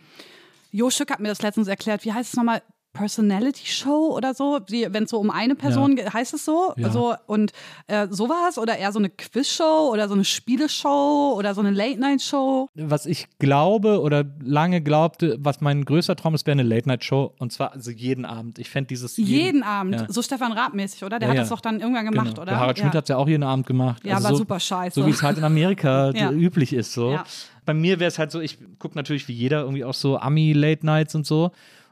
Jo 0.71 0.89
Schück 0.89 1.11
hat 1.11 1.19
mir 1.19 1.27
das 1.27 1.41
letztens 1.41 1.67
erklärt. 1.67 2.05
Wie 2.05 2.13
heißt 2.13 2.31
es 2.31 2.37
nochmal? 2.37 2.61
Personality 2.93 3.65
Show 3.65 4.13
oder 4.15 4.33
so, 4.33 4.59
wenn 4.69 5.03
es 5.03 5.09
so 5.09 5.19
um 5.19 5.29
eine 5.31 5.55
Person 5.55 5.95
geht, 5.95 6.13
heißt 6.13 6.33
es 6.33 6.43
so? 6.45 6.73
Ja. 6.77 6.89
so 6.89 7.15
und 7.25 7.51
äh, 7.87 8.07
sowas 8.09 8.57
oder 8.57 8.77
eher 8.77 8.91
so 8.91 8.99
eine 8.99 9.09
Quizshow 9.09 9.89
oder 9.91 10.07
so 10.07 10.13
eine 10.13 10.25
Spieleshow 10.25 11.33
oder 11.37 11.53
so 11.53 11.61
eine 11.61 11.71
Late 11.71 11.99
Night 11.99 12.21
Show? 12.21 12.69
Was 12.75 13.05
ich 13.05 13.27
glaube 13.39 14.01
oder 14.01 14.25
lange 14.41 14.81
glaubte, 14.81 15.37
was 15.39 15.61
mein 15.61 15.85
größter 15.85 16.15
Traum 16.15 16.35
ist, 16.35 16.45
wäre 16.45 16.53
eine 16.53 16.63
Late-Night-Show 16.63 17.33
und 17.39 17.51
zwar 17.53 17.71
also 17.73 17.91
jeden 17.91 18.25
Abend. 18.25 18.59
Ich 18.59 18.69
fände 18.69 18.87
dieses 18.89 19.17
Jeden, 19.17 19.63
Abend, 19.63 19.95
ja. 19.95 20.05
so 20.09 20.21
Stefan 20.21 20.51
Raab-mäßig, 20.51 21.03
oder? 21.03 21.19
Der 21.19 21.27
Ja, 21.27 21.31
hat 21.31 21.35
ja. 21.37 21.41
das 21.43 21.49
doch 21.49 21.61
dann 21.61 21.79
irgendwann 21.79 22.05
gemacht, 22.05 22.27
Genau. 22.29 22.41
oder? 22.41 22.51
Der 22.51 22.59
Harald 22.59 22.77
Schmidt 22.77 22.93
ja. 22.93 22.97
hat 22.97 23.05
es 23.05 23.09
ja 23.09 23.17
auch 23.17 23.27
jeden 23.27 23.43
Abend 23.43 23.65
gemacht. 23.67 24.03
Ja, 24.05 24.15
Also 24.15 24.23
war 24.25 24.31
so, 24.31 24.37
super 24.37 24.59
scheiße. 24.59 24.99
So 24.99 25.05
wie 25.07 25.11
es 25.11 25.21
halt 25.23 25.37
in 25.37 25.43
Amerika 25.43 26.11
Ja. 26.15 26.31
üblich 26.31 26.73
ist. 26.73 26.93
So. 26.93 27.11
Ja. 27.13 27.23
Bei 27.65 27.73
mir 27.73 27.99
wäre 27.99 28.07
es 28.09 28.19
halt 28.19 28.31
so, 28.31 28.39
ich 28.41 28.57
gucke 28.79 28.95
natürlich 28.95 29.27
wie 29.27 29.33
jeder 29.33 29.61
irgendwie 29.61 29.85
auch 29.85 29.93
so 29.93 30.17
Ami-Late-Nights 30.17 31.15
und 31.15 31.25
so. 31.25 31.51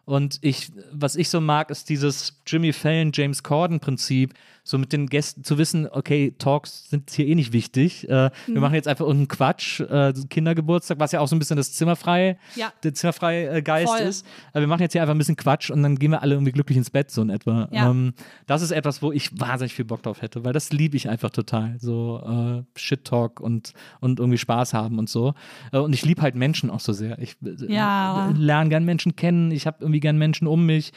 Und 0.10 0.40
ich, 0.42 0.72
was 0.92 1.16
ich 1.16 1.30
so 1.30 1.40
mag, 1.40 1.70
ist 1.70 1.88
dieses 1.88 2.42
Jimmy 2.48 2.74
Fallon, 2.74 3.12
James 3.14 3.44
Corden-Prinzip, 3.44 4.34
so 4.70 4.78
mit 4.78 4.94
den 4.94 5.08
Gästen 5.08 5.44
zu 5.44 5.58
wissen, 5.58 5.88
okay, 5.92 6.34
Talks 6.38 6.90
sind 6.90 7.10
hier 7.10 7.28
eh 7.28 7.36
nicht 7.36 7.54
wichtig. 7.54 8.08
Äh, 8.10 8.30
Mhm. 8.48 8.54
Wir 8.54 8.62
machen 8.62 8.76
jetzt 8.76 8.88
einfach 8.88 9.06
irgendeinen 9.06 9.28
Quatsch, 9.28 9.80
äh, 9.82 10.14
Kindergeburtstag, 10.30 11.00
was 11.00 11.12
ja 11.12 11.20
auch 11.20 11.28
so 11.28 11.36
ein 11.36 11.40
bisschen 11.40 11.58
das 11.58 11.74
Zimmerfrei, 11.74 12.38
Ja. 12.56 12.72
der 12.84 12.94
Zimmerfrei 12.94 13.46
äh, 13.48 13.62
Geist 13.62 13.92
Voll. 13.92 14.00
ist. 14.08 14.26
Aber 14.54 14.62
wir 14.62 14.68
machen 14.68 14.82
jetzt 14.82 14.94
hier 14.94 15.02
einfach 15.02 15.14
ein 15.16 15.18
bisschen 15.18 15.36
Quatsch 15.36 15.70
und 15.72 15.82
dann 15.84 15.98
gehen 15.98 16.12
wir 16.12 16.22
alle 16.22 16.36
irgendwie 16.36 16.52
glücklich 16.52 16.78
ins 16.78 16.90
Bett, 16.90 17.12
so 17.12 17.22
in 17.22 17.30
etwa. 17.30 17.68
Ja. 17.72 17.90
Ähm, 17.90 18.14
das 18.48 18.62
ist 18.62 18.72
etwas, 18.72 19.02
wo 19.02 19.12
ich 19.12 19.38
wahnsinnig 19.40 19.74
viel 19.74 19.86
Bock 19.86 20.04
drauf 20.04 20.22
hätte, 20.22 20.44
weil 20.46 20.54
das 20.54 20.72
liebe 20.72 20.96
ich 20.98 21.10
einfach 21.10 21.30
total. 21.32 21.76
So 21.80 22.64
äh, 22.76 22.80
Shit-Talk 22.80 23.40
und, 23.40 23.74
und 24.00 24.20
irgendwie 24.20 24.38
Spaß 24.38 24.74
haben 24.74 25.00
und 25.00 25.10
so. 25.10 25.34
Äh, 25.72 25.80
und 25.80 25.94
ich 25.94 26.06
liebe 26.06 26.22
halt 26.22 26.36
Menschen 26.36 26.70
auch 26.70 26.80
so 26.80 26.94
sehr. 26.94 27.18
Ich 27.20 27.36
äh, 27.44 27.74
Ja. 27.74 28.32
lerne 28.38 28.70
gern 28.70 28.86
Menschen 28.86 29.16
kennen, 29.16 29.52
ich 29.52 29.66
habe 29.68 29.78
irgendwie 29.82 30.00
gern 30.00 30.18
Menschen 30.18 30.48
um 30.48 30.66
mich. 30.66 30.92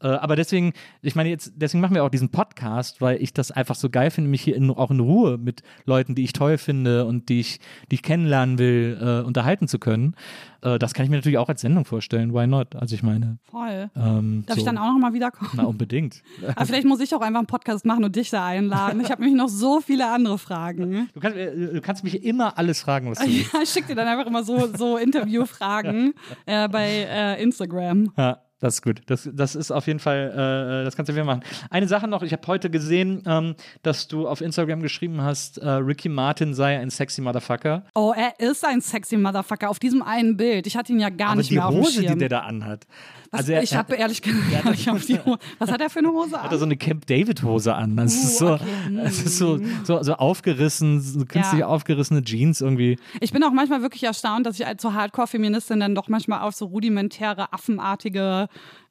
Äh, 0.00 0.08
aber 0.08 0.36
deswegen, 0.36 0.72
ich 1.02 1.14
meine, 1.14 1.28
jetzt, 1.28 1.52
deswegen 1.56 1.80
machen 1.80 1.94
wir 1.94 2.04
auch 2.04 2.10
diesen 2.10 2.30
Podcast, 2.30 3.00
weil 3.00 3.22
ich 3.22 3.32
das 3.32 3.50
einfach 3.50 3.74
so 3.74 3.90
geil 3.90 4.10
finde, 4.10 4.30
mich 4.30 4.42
hier 4.42 4.56
in, 4.56 4.70
auch 4.70 4.90
in 4.90 5.00
Ruhe 5.00 5.38
mit 5.38 5.62
Leuten, 5.84 6.14
die 6.14 6.24
ich 6.24 6.32
toll 6.32 6.58
finde 6.58 7.04
und 7.06 7.28
die 7.28 7.40
ich, 7.40 7.60
die 7.90 7.96
ich 7.96 8.02
kennenlernen 8.02 8.58
will, 8.58 8.98
äh, 9.00 9.26
unterhalten 9.26 9.68
zu 9.68 9.78
können. 9.78 10.14
Äh, 10.62 10.78
das 10.78 10.94
kann 10.94 11.04
ich 11.04 11.10
mir 11.10 11.16
natürlich 11.16 11.38
auch 11.38 11.48
als 11.48 11.60
Sendung 11.60 11.84
vorstellen. 11.84 12.34
Why 12.34 12.46
not? 12.46 12.76
Also 12.76 12.94
ich 12.94 13.02
meine, 13.02 13.38
Voll. 13.50 13.90
ähm, 13.96 14.44
Darf 14.46 14.56
so. 14.56 14.60
ich 14.60 14.64
dann 14.64 14.78
auch 14.78 14.92
nochmal 14.92 15.12
wiederkommen? 15.12 15.50
Na, 15.54 15.64
unbedingt. 15.64 16.22
Aber 16.56 16.66
vielleicht 16.66 16.86
muss 16.86 17.00
ich 17.00 17.14
auch 17.14 17.20
einfach 17.20 17.38
einen 17.38 17.46
Podcast 17.46 17.84
machen 17.86 18.04
und 18.04 18.16
dich 18.16 18.30
da 18.30 18.44
einladen. 18.44 19.00
Ich 19.00 19.10
habe 19.10 19.22
nämlich 19.22 19.38
noch 19.38 19.48
so 19.48 19.80
viele 19.80 20.10
andere 20.10 20.38
Fragen. 20.38 21.08
Du 21.14 21.20
kannst, 21.20 21.38
äh, 21.38 21.72
du 21.74 21.80
kannst 21.80 22.04
mich 22.04 22.24
immer 22.24 22.58
alles 22.58 22.80
fragen, 22.80 23.10
was 23.10 23.18
du 23.18 23.26
willst. 23.26 23.52
Ja, 23.52 23.60
ich 23.62 23.70
schicke 23.70 23.88
dir 23.88 23.94
dann 23.94 24.08
einfach 24.08 24.26
immer 24.26 24.42
so, 24.44 24.68
so 24.76 24.96
Interviewfragen 24.96 26.14
äh, 26.46 26.68
bei 26.68 27.36
Instagram. 27.38 28.12
Ja, 28.16 28.38
das 28.66 28.74
ist 28.76 28.82
gut. 28.82 29.00
Das, 29.06 29.28
das 29.32 29.54
ist 29.54 29.70
auf 29.70 29.86
jeden 29.86 29.98
Fall, 29.98 30.80
äh, 30.82 30.84
das 30.84 30.96
kannst 30.96 31.08
du 31.08 31.14
wieder 31.14 31.24
machen. 31.24 31.40
Eine 31.70 31.88
Sache 31.88 32.06
noch, 32.08 32.22
ich 32.22 32.32
habe 32.32 32.46
heute 32.46 32.70
gesehen, 32.70 33.22
ähm, 33.26 33.54
dass 33.82 34.08
du 34.08 34.28
auf 34.28 34.40
Instagram 34.40 34.82
geschrieben 34.82 35.22
hast, 35.22 35.58
äh, 35.58 35.68
Ricky 35.68 36.08
Martin 36.08 36.54
sei 36.54 36.78
ein 36.78 36.90
sexy 36.90 37.20
Motherfucker. 37.20 37.84
Oh, 37.94 38.12
er 38.16 38.38
ist 38.38 38.64
ein 38.64 38.80
sexy 38.80 39.16
Motherfucker 39.16 39.70
auf 39.70 39.78
diesem 39.78 40.02
einen 40.02 40.36
Bild. 40.36 40.66
Ich 40.66 40.76
hatte 40.76 40.92
ihn 40.92 41.00
ja 41.00 41.08
gar 41.10 41.28
Aber 41.30 41.36
nicht 41.38 41.50
die 41.50 41.54
mehr 41.54 41.66
auf 41.66 41.74
dem 41.74 41.82
Hose, 41.82 42.02
Schirm. 42.02 42.12
die 42.14 42.18
der 42.18 42.28
da 42.28 42.40
anhat. 42.40 42.86
Was, 43.32 43.40
Also 43.40 43.52
er, 43.52 43.62
ich 43.64 43.74
habe 43.74 43.94
ehrlich 43.96 44.22
gesagt 44.22 44.88
auf 44.88 45.04
die 45.06 45.18
Hose. 45.18 45.38
Was 45.58 45.70
hat 45.72 45.80
er 45.80 45.90
für 45.90 45.98
eine 45.98 46.08
Hose 46.10 46.36
hat 46.36 46.44
er 46.46 46.52
an? 46.52 46.58
so 46.58 46.64
eine 46.64 46.76
Camp 46.76 47.06
David 47.06 47.42
Hose 47.42 47.74
an. 47.74 47.96
Das 47.96 48.14
ist 48.14 48.38
so, 48.38 48.46
Uh, 48.46 48.52
okay. 48.54 48.64
es 49.04 49.22
ist 49.24 49.38
so, 49.38 49.58
so, 49.84 50.02
so 50.02 50.14
aufgerissen, 50.14 51.00
so 51.00 51.24
künstlich 51.24 51.60
Ja. 51.60 51.66
aufgerissene 51.66 52.22
Jeans 52.22 52.60
irgendwie. 52.60 52.98
Ich 53.20 53.32
bin 53.32 53.42
auch 53.42 53.50
manchmal 53.50 53.82
wirklich 53.82 54.04
erstaunt, 54.04 54.46
dass 54.46 54.58
ich 54.60 54.66
als 54.66 54.80
so 54.82 54.92
Hardcore-Feministin 54.94 55.80
dann 55.80 55.94
doch 55.94 56.08
manchmal 56.08 56.40
auf 56.42 56.54
so 56.54 56.66
rudimentäre, 56.66 57.52
affenartige 57.52 58.48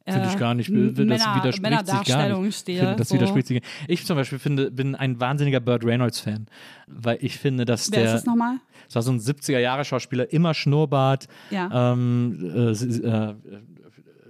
Finde 0.08 0.28
ich 0.28 0.36
äh, 0.36 0.38
gar 0.38 0.54
nicht. 0.54 0.70
M- 0.70 0.94
Das 0.94 0.98
Männer- 0.98 1.36
widerspricht 1.36 1.88
sich 1.88 2.06
gar 2.08 2.40
nicht. 2.40 2.56
stehe. 2.58 2.78
Ich 2.78 2.82
finde, 2.84 2.96
das 2.98 3.10
so. 3.10 3.16
widerspricht 3.16 3.48
sich. 3.48 3.62
Ich 3.88 4.06
zum 4.06 4.16
Beispiel 4.16 4.38
finde, 4.38 4.70
bin 4.70 4.94
ein 4.94 5.20
wahnsinniger 5.20 5.60
Burt 5.60 5.84
Reynolds-Fan, 5.84 6.46
weil 6.88 7.18
ich 7.22 7.40
finde, 7.40 7.66
dass 7.66 7.92
Wer 7.92 8.00
der. 8.02 8.08
ist 8.10 8.14
das 8.14 8.26
nochmal? 8.26 8.58
Das 8.86 8.96
war 8.96 9.02
so 9.02 9.12
ein 9.12 9.20
70er-Jahre-Schauspieler, 9.20 10.32
immer 10.32 10.54
Schnurrbart. 10.54 11.28
Ja. 11.50 11.94
Ähm, 11.94 12.38
äh, 12.56 12.70
äh, 12.72 13.34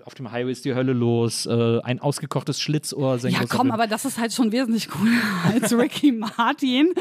auf 0.05 0.13
dem 0.13 0.31
Highway 0.31 0.51
ist 0.51 0.63
die 0.65 0.75
Hölle 0.75 0.93
los. 0.93 1.45
Äh, 1.47 1.79
ein 1.81 1.99
ausgekochtes 1.99 2.61
Schlitzohr. 2.61 3.17
Ja, 3.17 3.39
komm, 3.49 3.63
Bild. 3.63 3.73
aber 3.73 3.87
das 3.87 4.05
ist 4.05 4.19
halt 4.19 4.31
schon 4.33 4.51
wesentlich 4.51 4.87
cooler 4.87 5.11
als 5.53 5.73
Ricky 5.75 6.11
Martin 6.11 6.93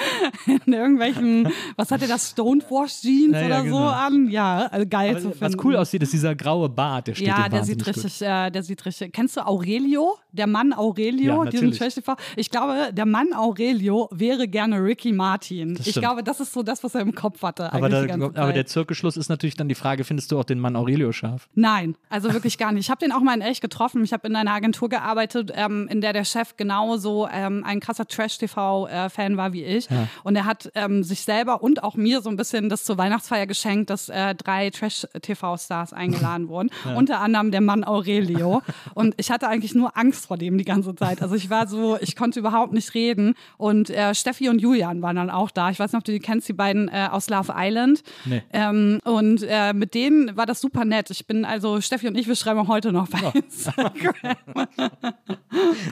in 0.46 0.72
irgendwelchen, 0.72 1.48
was 1.76 1.90
hat 1.90 2.00
er 2.02 2.08
das, 2.08 2.30
Stonewash 2.30 3.02
Jeans 3.02 3.34
Ja, 3.34 3.40
ja, 3.40 3.46
oder 3.46 3.58
so 3.58 3.64
genau. 3.64 3.88
an? 3.88 4.30
Ja, 4.30 4.66
also 4.70 4.86
geil 4.88 5.10
Aber 5.10 5.20
zu 5.20 5.28
was 5.30 5.38
finden. 5.38 5.60
cool 5.64 5.76
aussieht, 5.76 6.02
ist 6.02 6.12
dieser 6.14 6.34
graue 6.34 6.68
Bart, 6.68 7.08
der 7.08 7.14
steht 7.14 7.28
Ja, 7.28 7.48
der 7.48 7.64
sieht 7.64 7.86
richtig, 7.86 8.22
äh, 8.22 8.50
der 8.50 8.62
sieht 8.62 8.84
richtig. 8.86 9.12
Kennst 9.12 9.36
du 9.36 9.46
Aurelio? 9.46 10.16
Der 10.32 10.46
Mann 10.48 10.70
Ja, 10.70 10.78
Aurelio, 10.78 11.44
diesen 11.44 11.68
natürlich. 11.68 11.78
Trash-TV? 11.78 12.16
Ich 12.36 12.50
glaube, 12.50 12.92
der 12.92 13.06
Mann 13.06 13.32
Aurelio 13.34 14.08
wäre 14.12 14.48
gerne 14.48 14.82
Ricky 14.82 15.12
Martin. 15.12 15.78
Ich 15.84 15.94
glaube, 15.94 16.24
das 16.24 16.40
ist 16.40 16.52
so 16.52 16.62
das, 16.62 16.82
was 16.82 16.94
er 16.94 17.02
im 17.02 17.14
Kopf 17.14 17.42
hatte. 17.42 17.72
Aber, 17.72 17.88
da, 17.88 18.02
aber 18.14 18.52
der 18.52 18.66
Zirkelschluss 18.66 19.16
ist 19.16 19.28
natürlich 19.28 19.56
dann 19.56 19.68
die 19.68 19.74
Frage, 19.76 20.02
findest 20.04 20.32
du 20.32 20.38
auch 20.38 20.44
den 20.44 20.58
Mann 20.58 20.74
Aurelio 20.74 21.12
scharf? 21.12 21.48
Nein, 21.54 21.94
also 22.08 22.32
wirklich 22.32 22.58
gar 22.58 22.72
nicht. 22.72 22.93
Ich 22.94 22.96
habe 22.96 23.06
den 23.06 23.12
auch 23.12 23.22
mal 23.22 23.34
in 23.34 23.40
echt 23.40 23.60
getroffen. 23.60 24.04
Ich 24.04 24.12
habe 24.12 24.28
in 24.28 24.36
einer 24.36 24.52
Agentur 24.52 24.88
gearbeitet, 24.88 25.50
ähm, 25.52 25.88
in 25.90 26.00
der 26.00 26.12
der 26.12 26.24
Chef 26.24 26.56
genauso 26.56 27.26
ähm, 27.28 27.64
ein 27.66 27.80
krasser 27.80 28.06
Trash-TV-Fan 28.06 29.36
war 29.36 29.52
wie 29.52 29.64
ich. 29.64 29.88
Und 30.22 30.36
er 30.36 30.44
hat 30.44 30.70
ähm, 30.76 31.02
sich 31.02 31.22
selber 31.22 31.60
und 31.60 31.82
auch 31.82 31.96
mir 31.96 32.20
so 32.20 32.30
ein 32.30 32.36
bisschen 32.36 32.68
das 32.68 32.84
zur 32.84 32.96
Weihnachtsfeier 32.96 33.48
geschenkt, 33.48 33.90
dass 33.90 34.08
äh, 34.10 34.36
drei 34.36 34.70
Trash-TV-Stars 34.70 35.92
eingeladen 35.92 36.48
wurden. 36.48 36.70
Unter 36.94 37.18
anderem 37.18 37.50
der 37.50 37.62
Mann 37.62 37.82
Aurelio. 37.82 38.62
Und 38.94 39.14
ich 39.16 39.32
hatte 39.32 39.48
eigentlich 39.48 39.74
nur 39.74 39.96
Angst 39.96 40.26
vor 40.26 40.38
dem 40.38 40.56
die 40.56 40.64
ganze 40.64 40.94
Zeit. 40.94 41.20
Also 41.20 41.34
ich 41.34 41.50
war 41.50 41.66
so, 41.66 41.98
ich 42.00 42.14
konnte 42.14 42.38
überhaupt 42.38 42.74
nicht 42.74 42.94
reden. 42.94 43.34
Und 43.56 43.90
äh, 43.90 44.14
Steffi 44.14 44.48
und 44.48 44.60
Julian 44.60 45.02
waren 45.02 45.16
dann 45.16 45.30
auch 45.30 45.50
da. 45.50 45.70
Ich 45.70 45.80
weiß 45.80 45.90
nicht, 45.90 45.98
ob 45.98 46.04
du 46.04 46.12
die 46.12 46.20
kennst, 46.20 46.48
die 46.48 46.52
beiden 46.52 46.86
äh, 46.86 47.08
aus 47.10 47.28
Love 47.28 47.52
Island. 47.56 48.04
Nee. 48.24 48.44
Ähm, 48.52 49.00
und 49.02 49.42
äh, 49.42 49.72
mit 49.72 49.94
denen 49.94 50.36
war 50.36 50.46
das 50.46 50.60
super 50.60 50.84
nett. 50.84 51.10
Ich 51.10 51.26
bin 51.26 51.44
also, 51.44 51.80
Steffi 51.80 52.06
und 52.06 52.16
ich, 52.16 52.28
wir 52.28 52.36
schreiben 52.36 52.60
auch 52.60 52.68
heute 52.84 52.92
noch 52.92 53.08
bei 53.08 53.38
Instagram. 53.38 54.68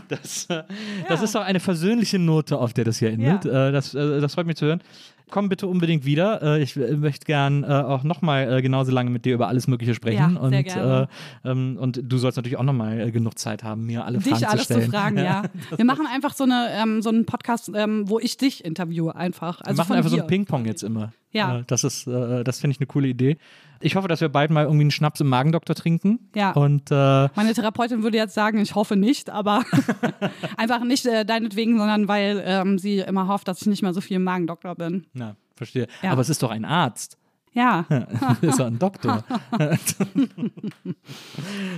Das, 0.09 0.47
äh, 0.47 0.65
das 1.09 1.23
ist 1.23 1.35
doch 1.35 1.43
eine 1.43 1.61
versöhnliche 1.61 2.19
Note, 2.19 2.59
auf 2.59 2.73
der 2.73 2.85
das 2.85 2.99
hier 2.99 3.11
endet. 3.11 3.45
Ja. 3.45 3.69
Äh, 3.69 3.73
das, 3.73 3.95
äh, 3.95 4.21
das 4.21 4.35
freut 4.35 4.47
mich 4.47 4.57
zu 4.57 4.67
hören. 4.67 4.83
Komm 5.31 5.49
bitte 5.49 5.67
unbedingt 5.67 6.05
wieder. 6.05 6.43
Äh, 6.43 6.63
ich 6.63 6.77
möchte 6.77 7.25
gern 7.25 7.63
äh, 7.63 7.67
auch 7.69 8.03
nochmal 8.03 8.59
äh, 8.59 8.61
genauso 8.61 8.91
lange 8.91 9.09
mit 9.09 9.25
dir 9.25 9.35
über 9.35 9.49
alles 9.49 9.69
Mögliche 9.69 9.95
sprechen. 9.95 10.35
Ja, 10.35 10.49
sehr 10.49 10.59
und, 10.59 10.65
gerne. 10.65 11.09
Äh, 11.45 11.51
ähm, 11.51 11.79
und 11.81 12.01
du 12.03 12.19
sollst 12.19 12.37
natürlich 12.37 12.59
auch 12.59 12.65
nochmal 12.65 13.01
äh, 13.01 13.11
genug 13.13 13.39
Zeit 13.39 13.63
haben, 13.63 13.87
mir 13.87 14.05
alle 14.05 14.21
Fragen 14.21 14.37
dich 14.37 14.49
alles 14.49 14.67
zu 14.67 14.75
stellen. 14.75 14.85
zu 14.87 14.91
fragen, 14.91 15.19
ja. 15.19 15.45
Wir 15.75 15.85
machen 15.85 16.07
einfach 16.07 16.35
so, 16.35 16.45
eine, 16.45 16.69
ähm, 16.73 17.01
so 17.01 17.09
einen 17.09 17.25
Podcast, 17.25 17.71
ähm, 17.75 18.09
wo 18.09 18.19
ich 18.19 18.37
dich 18.37 18.65
interviewe 18.65 19.15
einfach. 19.15 19.61
Also 19.61 19.71
Wir 19.71 19.77
machen 19.77 19.87
von 19.89 19.97
einfach 19.97 20.11
so 20.11 20.17
dir. 20.17 20.23
ein 20.23 20.29
Ping-Pong 20.29 20.67
jetzt 20.67 20.83
immer. 20.83 21.13
Ja. 21.31 21.61
Äh, 21.61 21.65
das 21.67 21.85
ist, 21.85 22.07
äh, 22.07 22.45
das 22.45 22.61
finde 22.61 22.73
ich 22.73 22.81
eine 22.81 22.87
coole 22.87 23.09
Idee. 23.09 23.39
Ich 23.83 23.97
hoffe, 23.97 24.09
dass 24.09 24.21
wir 24.21 24.29
bald 24.29 24.51
mal 24.51 24.65
irgendwie 24.65 24.85
einen 24.85 24.91
Schnaps 24.91 25.21
im 25.21 25.29
Magendoktor 25.29 25.77
trinken. 25.77 26.31
Ja. 26.35 26.53
Und 26.53 26.91
äh, 26.91 27.29
Meine 27.35 27.53
Therapeutin 27.55 28.03
würde 28.03 28.17
jetzt 28.17 28.35
sagen, 28.35 28.59
ich 28.59 28.75
hoffe 28.75 28.97
nicht, 28.97 29.31
aber 29.31 29.65
einfach 30.57 30.85
nicht 30.85 31.07
äh, 31.07 31.25
deinetwegen, 31.25 31.79
sondern 31.79 32.09
weil 32.09 32.43
ähm, 32.45 32.79
sie 32.79 32.99
immer 32.99 33.29
hofft, 33.29 33.49
dass 33.49 33.61
ich 33.61 33.67
nicht 33.67 33.83
mehr 33.83 33.93
so 33.93 34.01
viel 34.01 34.17
im 34.17 34.25
Magendoktor 34.25 34.75
bin. 34.75 35.07
na, 35.13 35.37
verstehe. 35.57 35.87
Ja. 36.03 36.13
Aber 36.13 36.21
es 36.21 36.29
ist 36.29 36.43
doch 36.43 36.51
ein 36.51 36.65
Arzt. 36.65 37.19
Ja. 37.53 37.85
ist 38.41 38.59
doch 38.59 38.67
ein 38.67 38.79
Doktor. 38.79 39.25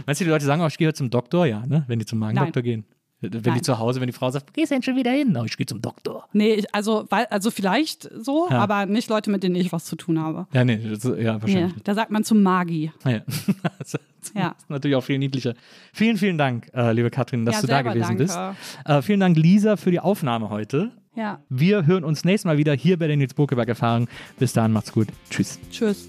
Meinst 0.07 0.21
du, 0.21 0.25
die 0.25 0.31
Leute 0.31 0.45
sagen 0.45 0.63
auch, 0.63 0.69
ich 0.69 0.79
gehe 0.79 0.93
zum 0.95 1.11
Doktor? 1.11 1.47
Ja, 1.47 1.67
ne? 1.67 1.85
Wenn 1.89 1.99
die 1.99 2.07
zum 2.07 2.21
Magendoktor 2.21 2.63
gehen. 2.63 2.85
Wenn 3.33 3.43
die 3.43 3.51
Nein. 3.51 3.63
zu 3.63 3.79
Hause, 3.79 4.01
wenn 4.01 4.07
die 4.07 4.13
Frau 4.13 4.31
sagt, 4.31 4.53
gehst 4.55 4.71
du 4.71 4.75
denn 4.77 4.83
schon 4.83 4.97
wieder 4.97 5.11
hin? 5.11 5.37
Oh, 5.41 5.45
ich 5.45 5.57
gehe 5.57 5.67
zum 5.67 5.81
Doktor. 5.81 6.29
Nee, 6.33 6.55
ich, 6.55 6.75
also, 6.75 7.07
weil, 7.11 7.27
also 7.27 7.51
vielleicht 7.51 8.09
so, 8.17 8.49
Ja. 8.51 8.59
aber 8.59 8.87
nicht 8.87 9.09
Leute, 9.11 9.31
mit 9.31 9.43
denen 9.43 9.55
ich 9.57 9.73
was 9.73 9.85
zu 9.85 9.97
tun 9.97 10.19
habe. 10.21 10.47
Ja, 10.53 10.65
nee, 10.65 10.77
das, 10.77 11.05
ja, 11.05 11.11
Nee, 11.15 11.43
wahrscheinlich. 11.43 11.73
da 11.85 11.95
sagt 11.95 12.11
man 12.11 12.25
zum 12.25 12.43
Magi. 12.43 12.93
Ja. 13.05 13.21
das 13.79 13.99
Ja. 14.35 14.55
ist 14.59 14.71
natürlich 14.71 14.97
auch 14.97 15.05
viel 15.05 15.19
niedlicher. 15.19 15.55
Vielen, 15.93 16.17
vielen 16.17 16.39
Dank, 16.39 16.69
äh, 16.75 16.93
liebe 16.93 17.11
Katrin, 17.11 17.45
dass 17.45 17.57
Ja, 17.57 17.61
du 17.63 17.67
da 17.69 17.83
gewesen 17.83 18.17
danke. 18.17 18.23
bist. 18.25 18.39
Äh, 18.85 19.03
vielen 19.03 19.21
Dank, 19.21 19.37
Lisa, 19.37 19.77
für 19.77 19.91
die 19.91 20.01
Aufnahme 20.01 20.51
heute. 20.51 20.91
Ja, 21.17 21.39
Wir 21.49 21.87
hören 21.87 22.03
uns 22.03 22.25
nächstes 22.25 22.45
Mal 22.47 22.59
wieder 22.59 22.73
hier 22.75 22.99
bei 22.99 23.07
der 23.07 23.17
Nils 23.17 23.35
Bokeberg 23.35 23.69
Erfahrung. 23.69 24.09
Bis 24.39 24.53
dahin, 24.53 24.73
macht's 24.73 24.91
gut. 24.93 25.07
Tschüss. 25.31 25.61
tschüss. 25.71 26.09